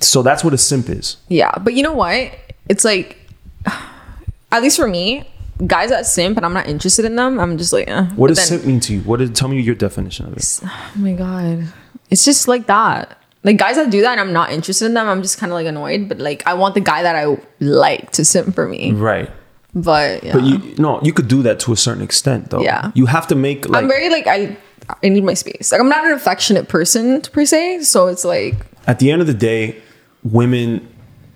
So 0.00 0.22
that's 0.22 0.42
what 0.42 0.54
a 0.54 0.58
simp 0.58 0.88
is. 0.88 1.18
Yeah, 1.28 1.52
but 1.58 1.74
you 1.74 1.82
know 1.82 1.92
what? 1.92 2.32
It's 2.68 2.84
like, 2.84 3.18
at 4.52 4.62
least 4.62 4.76
for 4.78 4.88
me, 4.88 5.28
guys 5.66 5.90
that 5.90 6.06
simp 6.06 6.36
and 6.36 6.46
I'm 6.46 6.54
not 6.54 6.66
interested 6.66 7.04
in 7.04 7.16
them, 7.16 7.38
I'm 7.38 7.58
just 7.58 7.72
like, 7.72 7.88
eh. 7.88 8.04
What 8.16 8.28
But 8.28 8.28
does 8.28 8.38
then- 8.38 8.46
simp 8.58 8.64
mean 8.64 8.80
to 8.80 8.94
you? 8.94 9.00
What 9.00 9.18
did 9.18 9.34
tell 9.36 9.48
me 9.48 9.60
your 9.60 9.74
definition 9.74 10.26
of 10.26 10.32
it? 10.36 10.60
Oh 10.64 10.92
my 10.96 11.12
god, 11.12 11.66
it's 12.10 12.24
just 12.24 12.48
like 12.48 12.66
that. 12.66 13.18
Like 13.42 13.58
guys 13.58 13.76
that 13.76 13.90
do 13.90 14.00
that 14.00 14.12
and 14.12 14.20
I'm 14.20 14.32
not 14.32 14.50
interested 14.50 14.86
in 14.86 14.94
them, 14.94 15.06
I'm 15.06 15.20
just 15.20 15.36
kind 15.36 15.52
of 15.52 15.54
like 15.54 15.66
annoyed. 15.66 16.08
But 16.08 16.18
like, 16.18 16.42
I 16.46 16.54
want 16.54 16.74
the 16.74 16.80
guy 16.80 17.02
that 17.02 17.14
I 17.14 17.36
like 17.60 18.10
to 18.12 18.24
simp 18.24 18.54
for 18.54 18.66
me. 18.66 18.92
Right. 18.92 19.30
But 19.74 20.24
yeah, 20.24 20.32
But 20.32 20.44
you 20.44 20.74
no, 20.78 21.00
you 21.02 21.12
could 21.12 21.28
do 21.28 21.42
that 21.42 21.60
to 21.60 21.72
a 21.72 21.76
certain 21.76 22.02
extent 22.02 22.48
though. 22.50 22.62
Yeah. 22.62 22.90
You 22.94 23.04
have 23.06 23.26
to 23.26 23.34
make 23.34 23.68
like 23.68 23.82
I'm 23.82 23.88
very 23.88 24.08
like 24.08 24.26
I. 24.26 24.56
I 25.02 25.08
need 25.08 25.24
my 25.24 25.34
space. 25.34 25.72
Like 25.72 25.80
I'm 25.80 25.88
not 25.88 26.04
an 26.04 26.12
affectionate 26.12 26.68
person 26.68 27.20
per 27.22 27.44
se, 27.44 27.82
so 27.82 28.06
it's 28.08 28.24
like 28.24 28.54
at 28.86 28.98
the 28.98 29.10
end 29.10 29.20
of 29.20 29.26
the 29.26 29.34
day, 29.34 29.80
women, 30.22 30.86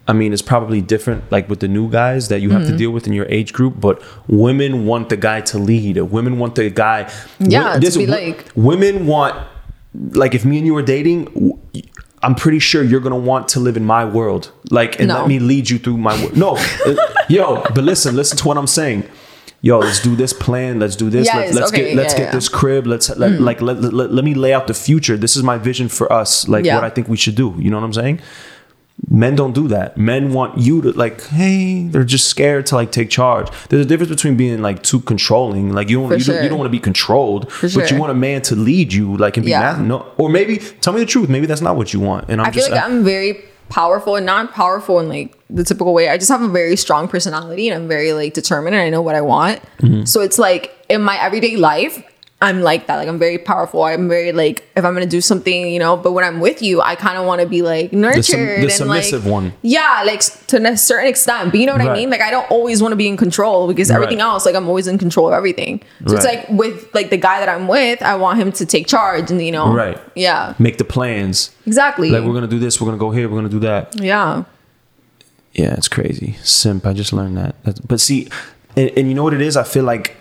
I 0.06 0.12
mean, 0.12 0.32
it's 0.32 0.42
probably 0.42 0.80
different 0.80 1.30
like 1.32 1.48
with 1.48 1.60
the 1.60 1.68
new 1.68 1.90
guys 1.90 2.28
that 2.28 2.40
you 2.40 2.50
have 2.50 2.62
Mm-hmm. 2.62 2.70
to 2.72 2.76
deal 2.78 2.90
with 2.90 3.06
in 3.06 3.12
your 3.12 3.26
age 3.26 3.52
group, 3.52 3.80
but 3.80 4.02
women 4.26 4.86
want 4.86 5.08
the 5.08 5.16
guy 5.16 5.40
to 5.42 5.58
lead. 5.58 5.96
Women 5.98 6.38
want 6.38 6.54
the 6.56 6.70
guy. 6.70 7.10
Yeah, 7.38 7.74
to 7.74 7.80
this- 7.80 7.96
be 7.96 8.06
like- 8.06 8.46
women 8.54 9.06
want, 9.06 9.36
like, 10.12 10.34
if 10.34 10.44
me 10.44 10.58
and 10.58 10.66
you 10.66 10.74
were 10.74 10.82
dating, 10.82 11.28
I'm 12.22 12.34
pretty 12.34 12.58
sure 12.58 12.82
you're 12.82 13.00
gonna 13.00 13.16
want 13.16 13.48
to 13.48 13.60
live 13.60 13.76
in 13.76 13.84
my 13.84 14.04
world, 14.04 14.50
like, 14.70 14.98
and 14.98 15.08
No. 15.08 15.18
let 15.20 15.28
me 15.28 15.38
lead 15.38 15.70
you 15.70 15.78
through 15.78 15.98
my 15.98 16.14
world. 16.20 16.36
No, 16.36 16.58
yo, 17.28 17.62
but 17.74 17.84
listen, 17.84 18.16
listen 18.16 18.36
to 18.38 18.48
what 18.48 18.56
I'm 18.58 18.66
saying. 18.66 19.04
Yo, 19.60 19.80
let's 19.80 20.00
do 20.00 20.14
this 20.14 20.32
plan. 20.32 20.78
Let's 20.78 20.94
do 20.94 21.10
this. 21.10 21.26
Yes, 21.26 21.36
let's 21.36 21.54
let's 21.54 21.72
okay, 21.72 21.84
get 21.88 21.96
let's 21.96 22.12
yeah, 22.12 22.18
get 22.18 22.24
yeah. 22.26 22.32
This 22.32 22.48
crib. 22.48 22.86
Let's 22.86 23.10
let, 23.16 23.32
mm. 23.32 23.40
like 23.40 23.60
let, 23.60 23.80
let, 23.80 24.12
let 24.12 24.24
me 24.24 24.34
lay 24.34 24.52
out 24.52 24.68
the 24.68 24.74
future. 24.74 25.16
This 25.16 25.36
is 25.36 25.42
my 25.42 25.58
vision 25.58 25.88
for 25.88 26.12
us. 26.12 26.46
Like 26.46 26.64
Yeah. 26.64 26.76
what 26.76 26.84
I 26.84 26.90
think 26.90 27.08
we 27.08 27.16
should 27.16 27.34
do. 27.34 27.54
You 27.58 27.70
know 27.70 27.76
what 27.76 27.84
I'm 27.84 27.92
saying? 27.92 28.20
Men 29.08 29.36
don't 29.36 29.52
do 29.52 29.68
that. 29.68 29.96
Men 29.96 30.32
want 30.32 30.58
you 30.58 30.82
to 30.82 30.92
like, 30.92 31.24
hey, 31.26 31.86
they're 31.86 32.04
just 32.04 32.26
scared 32.28 32.66
to 32.66 32.74
like 32.74 32.90
take 32.90 33.10
charge. 33.10 33.48
There's 33.68 33.84
a 33.84 33.88
difference 33.88 34.10
between 34.10 34.36
being 34.36 34.60
like 34.60 34.82
too 34.82 35.00
controlling, 35.00 35.72
like 35.72 35.88
you 35.88 35.98
don't 35.98 36.08
For 36.08 36.16
you, 36.16 36.24
don't, 36.24 36.42
you 36.42 36.48
don't 36.48 36.58
want 36.58 36.66
to 36.66 36.72
be 36.72 36.80
controlled, 36.80 37.48
but 37.60 37.70
sure. 37.70 37.86
you 37.86 37.96
want 37.96 38.10
a 38.10 38.14
man 38.14 38.42
to 38.42 38.56
lead 38.56 38.92
you, 38.92 39.16
like 39.16 39.36
and 39.36 39.46
be 39.46 39.50
Yeah. 39.50 39.76
ma- 39.76 39.82
no, 39.82 40.12
or 40.18 40.28
maybe 40.28 40.58
tell 40.58 40.92
me 40.92 41.00
the 41.00 41.06
truth. 41.06 41.28
Maybe 41.28 41.46
that's 41.46 41.60
not 41.60 41.76
what 41.76 41.92
you 41.92 42.00
want, 42.00 42.28
and 42.28 42.40
I'm 42.40 42.48
I 42.48 42.50
feel 42.50 42.60
just 42.60 42.70
like 42.72 42.82
I'm 42.82 43.04
very 43.04 43.44
powerful 43.68 44.16
and 44.16 44.26
not 44.26 44.52
powerful 44.52 44.98
in 45.00 45.08
like 45.08 45.36
the 45.50 45.64
typical 45.64 45.94
way. 45.94 46.08
I 46.08 46.18
just 46.18 46.30
have 46.30 46.42
a 46.42 46.48
very 46.48 46.76
strong 46.76 47.08
personality 47.08 47.68
and 47.68 47.82
I'm 47.82 47.88
very 47.88 48.12
like 48.12 48.34
determined 48.34 48.74
and 48.74 48.82
I 48.82 48.90
know 48.90 49.02
what 49.02 49.14
I 49.14 49.20
want. 49.20 49.60
Mm-hmm. 49.78 50.04
So 50.04 50.20
it's 50.20 50.38
like 50.38 50.76
in 50.88 51.02
my 51.02 51.18
everyday 51.18 51.56
life, 51.56 52.02
I'm 52.40 52.60
like 52.62 52.86
that. 52.86 52.96
Like 52.98 53.08
I'm 53.08 53.18
very 53.18 53.36
powerful. 53.36 53.82
I'm 53.82 54.08
very 54.08 54.30
like 54.30 54.62
if 54.76 54.84
I'm 54.84 54.94
gonna 54.94 55.06
do 55.06 55.20
something, 55.20 55.68
you 55.68 55.80
know. 55.80 55.96
But 55.96 56.12
when 56.12 56.22
I'm 56.24 56.38
with 56.38 56.62
you, 56.62 56.80
I 56.80 56.94
kind 56.94 57.18
of 57.18 57.26
want 57.26 57.40
to 57.40 57.48
be 57.48 57.62
like 57.62 57.92
nurtured 57.92 58.24
sub- 58.26 58.38
the 58.38 58.62
and 58.62 58.70
submissive 58.72 59.24
like 59.24 59.32
one. 59.32 59.52
yeah, 59.62 60.04
like 60.06 60.20
to 60.46 60.64
a 60.64 60.76
certain 60.76 61.08
extent. 61.08 61.50
But 61.50 61.58
you 61.58 61.66
know 61.66 61.72
what 61.72 61.80
I 61.80 61.92
mean? 61.94 62.10
Like 62.10 62.20
I 62.20 62.30
don't 62.30 62.48
always 62.48 62.80
want 62.80 62.92
to 62.92 62.96
be 62.96 63.08
in 63.08 63.16
control 63.16 63.66
because 63.66 63.90
everything 63.90 64.18
Right. 64.18 64.24
else, 64.24 64.46
like 64.46 64.54
I'm 64.54 64.68
always 64.68 64.86
in 64.86 64.98
control 64.98 65.26
of 65.26 65.34
everything. 65.34 65.82
So 66.06 66.14
it's 66.14 66.24
like 66.24 66.48
with 66.48 66.88
like 66.94 67.10
the 67.10 67.16
guy 67.16 67.40
that 67.40 67.48
I'm 67.48 67.66
with, 67.66 68.02
I 68.02 68.14
want 68.14 68.38
him 68.38 68.52
to 68.52 68.64
take 68.64 68.86
charge 68.86 69.32
and 69.32 69.42
you 69.44 69.50
know, 69.50 69.72
Right. 69.74 69.98
Yeah, 70.14 70.54
make 70.60 70.78
the 70.78 70.84
plans. 70.84 71.50
exactly. 71.66 72.08
Like 72.10 72.22
we're 72.22 72.34
gonna 72.34 72.46
do 72.46 72.60
this. 72.60 72.80
We're 72.80 72.86
gonna 72.86 72.98
go 72.98 73.10
here. 73.10 73.28
We're 73.28 73.38
gonna 73.38 73.48
do 73.48 73.58
that. 73.60 74.00
yeah. 74.00 74.44
Yeah, 75.54 75.74
it's 75.74 75.88
crazy. 75.88 76.36
Simp. 76.44 76.86
I 76.86 76.92
just 76.92 77.12
learned 77.12 77.36
that. 77.36 77.56
That's- 77.64 77.80
But 77.84 77.98
see, 78.00 78.28
and, 78.76 78.90
and 78.96 79.08
you 79.08 79.14
know 79.14 79.24
what 79.24 79.34
it 79.34 79.40
is? 79.40 79.56
I 79.56 79.64
feel 79.64 79.82
like 79.82 80.14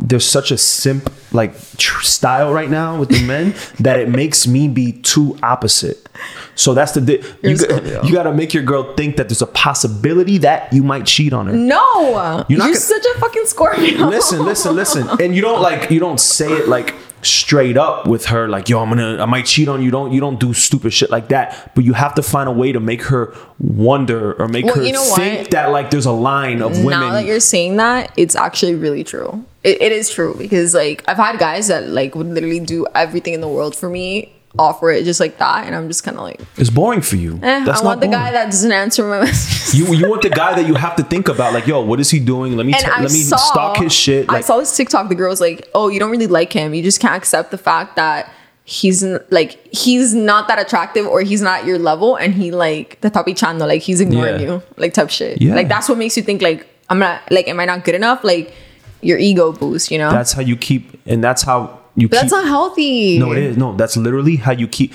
there's 0.00 0.24
such 0.28 0.50
a 0.50 0.56
simp 0.58 1.12
like 1.32 1.52
tr- 1.76 2.02
style 2.02 2.52
right 2.52 2.70
now 2.70 2.98
with 2.98 3.08
the 3.10 3.22
men 3.26 3.54
that 3.80 3.98
it 4.00 4.08
makes 4.08 4.46
me 4.46 4.68
be 4.68 4.92
too 4.92 5.36
opposite. 5.42 6.08
So 6.54 6.74
that's 6.74 6.92
the 6.92 7.00
di- 7.00 7.22
You're 7.42 7.52
you, 7.52 7.56
got, 7.66 8.04
you 8.04 8.12
got 8.14 8.22
to 8.24 8.32
make 8.32 8.52
your 8.54 8.62
girl 8.62 8.94
think 8.96 9.16
that 9.16 9.28
there's 9.28 9.42
a 9.42 9.46
possibility 9.46 10.38
that 10.38 10.72
you 10.72 10.82
might 10.82 11.06
cheat 11.06 11.32
on 11.32 11.46
her. 11.46 11.52
No, 11.52 11.78
You're 12.02 12.44
you're, 12.48 12.58
not 12.58 12.64
gonna- 12.66 12.76
such 12.76 13.04
a 13.04 13.18
fucking 13.20 13.46
Scorpio. 13.46 14.06
listen, 14.06 14.44
listen, 14.44 14.74
listen. 14.74 15.08
And 15.20 15.34
you 15.34 15.42
don't 15.42 15.60
like 15.62 15.90
you 15.90 16.00
don't 16.00 16.18
say 16.20 16.50
it 16.52 16.68
like 16.68 16.94
straight 17.22 17.76
up 17.76 18.06
with 18.06 18.26
her 18.26 18.48
like 18.48 18.68
yo 18.68 18.80
i'm 18.80 18.88
gonna 18.88 19.20
i 19.20 19.26
might 19.26 19.44
cheat 19.46 19.68
on 19.68 19.82
you 19.82 19.90
don't 19.90 20.12
you 20.12 20.20
don't 20.20 20.38
do 20.38 20.52
stupid 20.54 20.92
shit 20.92 21.10
like 21.10 21.28
that 21.28 21.72
but 21.74 21.84
you 21.84 21.92
have 21.92 22.14
to 22.14 22.22
find 22.22 22.48
a 22.48 22.52
way 22.52 22.70
to 22.72 22.80
make 22.80 23.02
her 23.02 23.34
wonder 23.58 24.34
or 24.40 24.48
make 24.48 24.64
Well, 24.64 24.76
her 24.76 24.82
you 24.82 24.92
know 24.92 25.02
think 25.16 25.40
what? 25.40 25.50
that 25.50 25.70
like 25.70 25.90
there's 25.90 26.06
a 26.06 26.12
line 26.12 26.62
of 26.62 26.72
women 26.84 27.00
Now 27.00 27.12
that 27.12 27.24
you're 27.24 27.40
saying 27.40 27.76
that, 27.76 28.12
it's 28.16 28.36
actually 28.36 28.74
really 28.74 29.02
true. 29.04 29.44
It, 29.64 29.82
it 29.82 29.92
is 29.92 30.10
true 30.10 30.34
because 30.38 30.74
like 30.74 31.02
I've 31.08 31.16
had 31.16 31.38
guys 31.38 31.68
that 31.68 31.88
like 31.88 32.14
would 32.14 32.26
literally 32.28 32.60
do 32.60 32.86
everything 32.94 33.34
in 33.34 33.40
the 33.40 33.48
world 33.48 33.74
for 33.74 33.88
me, 33.88 34.32
offer 34.58 34.90
it 34.90 35.04
just 35.04 35.20
like 35.20 35.38
that, 35.38 35.66
and 35.66 35.74
I'm 35.76 35.86
just 35.88 36.02
kind 36.04 36.16
of 36.16 36.22
like, 36.24 36.40
it's 36.56 36.70
boring 36.70 37.00
for 37.00 37.16
you 37.16 37.38
eh, 37.42 37.64
that's 37.64 37.80
I 37.80 37.84
want 37.84 38.00
the 38.00 38.06
boring. 38.08 38.20
guy 38.20 38.32
that 38.32 38.46
doesn't 38.46 38.72
answer 38.72 39.06
my 39.06 39.20
messages. 39.24 39.74
you 39.74 39.86
you 39.94 40.08
want 40.10 40.22
the 40.22 40.30
guy 40.30 40.54
that 40.54 40.66
you 40.66 40.74
have 40.74 40.96
to 40.96 41.02
think 41.04 41.28
about 41.28 41.52
like 41.54 41.66
yo 41.66 41.80
what 41.80 42.00
is 42.00 42.10
he 42.10 42.18
doing 42.20 42.56
let 42.56 42.66
me 42.66 42.72
t- 42.72 42.86
let 42.86 43.02
me 43.02 43.22
saw, 43.22 43.36
stalk 43.36 43.76
his 43.78 43.92
shit 43.92 44.26
Like, 44.28 44.38
I 44.38 44.40
saw 44.40 44.58
this 44.58 44.76
TikTok. 44.76 45.08
The 45.08 45.14
girl 45.14 45.30
was 45.30 45.40
like, 45.40 45.68
"Oh, 45.74 45.88
you 45.88 45.98
don't 46.00 46.10
really 46.10 46.26
like 46.26 46.52
him. 46.52 46.74
You 46.74 46.82
just 46.82 47.00
can't 47.00 47.14
accept 47.16 47.50
the 47.50 47.58
fact 47.58 47.96
that 47.96 48.30
he's 48.64 49.02
like 49.30 49.50
he's 49.74 50.12
not 50.14 50.46
that 50.48 50.58
attractive 50.58 51.06
or 51.06 51.22
he's 51.22 51.40
not 51.40 51.60
at 51.60 51.64
your 51.66 51.78
level, 51.78 52.16
and 52.16 52.34
he 52.34 52.50
like 52.50 53.00
the 53.00 53.10
tapi 53.10 53.32
chando, 53.34 53.64
like 53.66 53.82
he's 53.82 54.00
ignoring 54.00 54.40
Yeah. 54.40 54.46
you, 54.58 54.62
like 54.76 54.92
type 54.94 55.10
shit. 55.10 55.40
Yeah. 55.40 55.54
Like 55.54 55.68
that's 55.68 55.88
what 55.88 55.96
makes 55.98 56.16
you 56.16 56.22
think 56.22 56.42
like 56.42 56.66
I'm 56.90 56.98
not 56.98 57.22
like 57.30 57.48
am 57.48 57.60
I 57.60 57.64
not 57.64 57.84
good 57.84 57.94
enough? 57.94 58.24
Like 58.24 58.52
your 59.00 59.18
ego 59.18 59.52
boost, 59.52 59.90
you 59.92 59.98
know. 59.98 60.10
that's 60.10 60.32
how 60.32 60.42
you 60.42 60.56
keep 60.56 61.00
and 61.06 61.22
that's 61.22 61.42
how 61.42 61.78
you 62.00 62.08
but 62.08 62.14
keep 62.16 62.20
that's 62.22 62.32
not 62.32 62.46
healthy. 62.46 63.18
no 63.18 63.32
it 63.32 63.38
is 63.38 63.56
no 63.56 63.74
that's 63.76 63.96
literally 63.96 64.36
how 64.36 64.52
you 64.52 64.68
keep 64.68 64.92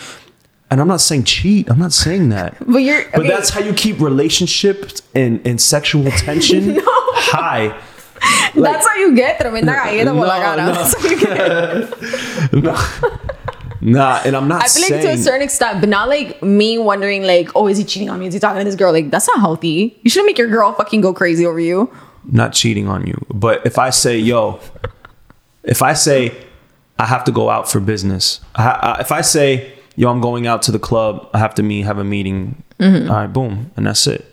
and 0.72 0.80
i'm 0.82 0.88
not 0.88 1.02
saying 1.02 1.24
cheat 1.24 1.70
i'm 1.70 1.78
not 1.80 1.92
saying 1.94 2.30
that 2.30 2.56
But 2.74 2.80
you're 2.88 3.04
But 3.12 3.20
okay, 3.22 3.28
that's 3.30 3.50
how 3.50 3.60
you 3.60 3.74
keep 3.74 4.00
relationships 4.00 5.02
and, 5.14 5.46
and 5.46 5.60
sexual 5.60 6.10
tension 6.26 6.80
high. 7.32 7.68
that's 8.56 8.88
how 8.88 8.96
you 8.96 9.16
get 9.16 9.38
tremenda 9.40 9.74
galleta 9.76 10.12
por 10.14 10.26
la 10.26 10.56
No, 10.56 10.66
no. 10.66 10.74
That's 10.74 10.96
get. 12.54 12.64
Nah, 13.82 14.22
and 14.26 14.34
I'm 14.38 14.48
not 14.48 14.64
I 14.64 14.68
feel 14.68 14.82
like 14.84 14.90
saying 15.04 15.04
to 15.04 15.12
a 15.12 15.18
certain 15.18 15.42
extent, 15.42 15.82
but 15.82 15.90
not 15.90 16.08
like 16.08 16.42
me 16.42 16.78
wondering 16.78 17.24
like, 17.24 17.50
oh, 17.54 17.68
is 17.68 17.78
he 17.78 17.84
cheating 17.84 18.10
on 18.10 18.18
me? 18.18 18.28
Is 18.28 18.34
he 18.34 18.40
talking 18.40 18.60
to 18.60 18.64
this 18.64 18.76
girl? 18.76 18.94
Like 18.94 19.12
that's 19.12 19.28
not 19.28 19.40
healthy. 19.42 20.00
You 20.04 20.10
shouldn't 20.10 20.28
make 20.28 20.38
your 20.38 20.48
girl 20.48 20.72
fucking 20.72 21.02
go 21.02 21.14
crazy 21.14 21.46
over 21.46 21.60
you. 21.60 21.92
not 22.32 22.54
cheating 22.54 22.88
on 22.88 23.06
you. 23.06 23.18
But 23.30 23.66
if 23.66 23.78
I 23.78 23.90
say, 23.90 24.18
yo, 24.18 24.62
if 25.66 25.82
I 25.82 25.94
say 25.96 26.32
I 27.00 27.06
have 27.06 27.24
to 27.26 27.32
go 27.32 27.50
out 27.50 27.70
for 27.70 27.80
business, 27.80 28.40
I, 28.56 28.70
I, 28.70 29.02
if 29.02 29.12
I 29.12 29.22
say, 29.22 29.74
yo, 29.96 30.10
I'm 30.10 30.22
going 30.22 30.48
out 30.48 30.62
to 30.64 30.72
the 30.72 30.80
club, 30.80 31.30
I 31.34 31.40
have 31.40 31.56
to 31.56 31.64
meet, 31.64 31.82
have 31.84 31.98
a 31.98 32.04
meeting. 32.04 32.64
Mm-hmm. 32.80 33.10
All 33.10 33.16
right, 33.18 33.28
boom, 33.28 33.72
and 33.76 33.86
that's 33.88 34.06
it. 34.08 34.26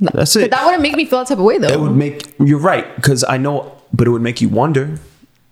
That's 0.00 0.34
But 0.34 0.42
it. 0.44 0.50
that 0.50 0.64
wouldn't 0.64 0.82
make 0.82 0.96
me 0.96 1.04
feel 1.06 1.18
that 1.20 1.28
type 1.28 1.38
of 1.38 1.44
way 1.44 1.58
though. 1.58 1.68
it 1.68 1.80
would 1.80 1.94
make 1.96 2.34
you're 2.38 2.58
right 2.58 2.94
because 2.96 3.24
I 3.24 3.36
know, 3.38 3.72
but 3.92 4.06
it 4.06 4.10
would 4.10 4.22
make 4.22 4.40
you 4.40 4.48
wonder. 4.48 4.98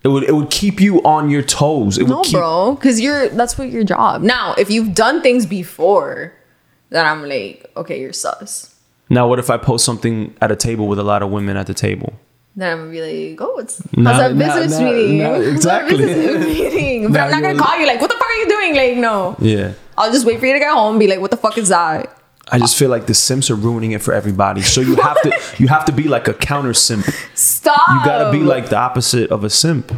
It 0.03 0.09
would 0.09 0.23
it 0.23 0.33
would 0.35 0.51
keep 0.51 0.79
you 0.79 1.01
on 1.03 1.29
your 1.31 1.41
toes. 1.41 1.97
It 1.97 2.07
no, 2.07 2.17
would 2.17 2.25
keep, 2.25 2.33
bro, 2.33 2.75
because 2.75 3.01
you're 3.01 3.29
that's 3.29 3.57
what 3.57 3.69
your 3.71 3.83
job. 3.83 4.21
Now, 4.21 4.53
if 4.55 4.69
you've 4.69 4.93
done 4.93 5.21
things 5.23 5.45
before, 5.47 6.33
then 6.91 7.05
I'm 7.05 7.27
like, 7.27 7.71
okay, 7.75 7.99
you're 7.99 8.13
sus. 8.13 8.75
Now, 9.09 9.27
what 9.27 9.39
if 9.39 9.49
I 9.49 9.57
post 9.57 9.83
something 9.85 10.35
at 10.41 10.51
a 10.51 10.55
table 10.55 10.87
with 10.87 10.99
a 10.99 11.03
lot 11.03 11.23
of 11.23 11.31
women 11.31 11.57
at 11.57 11.65
the 11.67 11.73
table? 11.73 12.13
Then 12.55 12.79
I'm 12.79 12.91
be 12.91 13.01
like, 13.31 13.41
oh, 13.41 13.57
it's 13.59 13.81
how's 13.95 14.03
that 14.17 14.37
business 14.37 14.79
meeting? 14.79 15.19
How's 15.21 15.45
exactly. 15.47 15.97
business 15.97 16.45
meeting. 16.45 17.11
But 17.11 17.21
I'm 17.21 17.31
not 17.31 17.41
gonna 17.41 17.59
call 17.63 17.77
you 17.79 17.85
like, 17.85 17.99
what 18.01 18.09
the 18.09 18.15
fuck 18.17 18.27
are 18.29 18.33
you 18.35 18.47
doing? 18.47 18.75
Like, 18.75 18.97
no. 18.97 19.35
Yeah. 19.39 19.73
I'll 19.97 20.11
just 20.11 20.25
wait 20.25 20.39
for 20.39 20.45
you 20.45 20.53
to 20.53 20.59
get 20.59 20.73
home. 20.73 20.91
and 20.91 20.99
Be 20.99 21.07
like, 21.07 21.19
what 21.19 21.31
the 21.31 21.37
fuck 21.37 21.57
is 21.57 21.69
that? 21.69 22.17
I 22.51 22.59
just 22.59 22.77
feel 22.77 22.89
like 22.89 23.07
the 23.07 23.13
simps 23.13 23.49
are 23.49 23.55
ruining 23.55 23.91
it 23.93 24.01
for 24.03 24.13
everybody. 24.13 24.61
So 24.61 24.79
you 24.79 24.95
have 24.97 25.19
to 25.23 25.41
you 25.57 25.67
have 25.67 25.83
to 25.85 25.91
be 25.91 26.03
like 26.03 26.27
a 26.27 26.33
counter 26.33 26.73
simp. 26.73 27.05
Stop. 27.33 27.81
You 27.89 28.05
gotta 28.05 28.31
be 28.31 28.39
like 28.43 28.69
the 28.69 28.77
opposite 28.77 29.31
of 29.31 29.43
a 29.43 29.49
simp. 29.49 29.91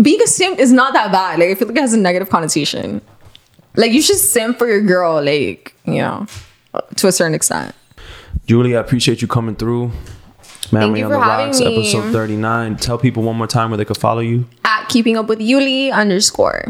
being 0.00 0.22
a 0.22 0.26
simp 0.26 0.58
is 0.60 0.72
not 0.72 0.92
that 0.94 1.10
bad. 1.12 1.38
Like 1.40 1.48
I 1.48 1.54
feel 1.56 1.68
like 1.68 1.76
it 1.76 1.80
has 1.80 1.92
a 1.92 1.98
negative 1.98 2.30
connotation. 2.30 3.00
Like 3.74 3.92
you 3.92 4.00
should 4.00 4.16
simp 4.18 4.58
for 4.58 4.66
your 4.68 4.80
girl, 4.82 5.22
like 5.22 5.74
you 5.84 5.94
know, 5.98 6.26
to 6.96 7.06
a 7.08 7.12
certain 7.12 7.34
extent. 7.34 7.74
Julie, 8.46 8.76
I 8.76 8.80
appreciate 8.80 9.20
you 9.20 9.28
coming 9.28 9.56
through. 9.56 9.90
Manly 10.72 11.00
you 11.00 11.06
on 11.06 11.12
for 11.12 11.20
having 11.20 11.46
Rocks, 11.46 11.60
me. 11.60 11.76
episode 11.92 12.12
39. 12.12 12.76
Tell 12.76 12.98
people 12.98 13.22
one 13.22 13.36
more 13.36 13.46
time 13.46 13.70
where 13.70 13.76
they 13.76 13.84
could 13.84 13.98
follow 13.98 14.20
you. 14.20 14.46
At 14.64 14.88
keeping 14.88 15.16
up 15.16 15.26
with 15.26 15.38
Yuli 15.38 15.92
underscore. 15.92 16.64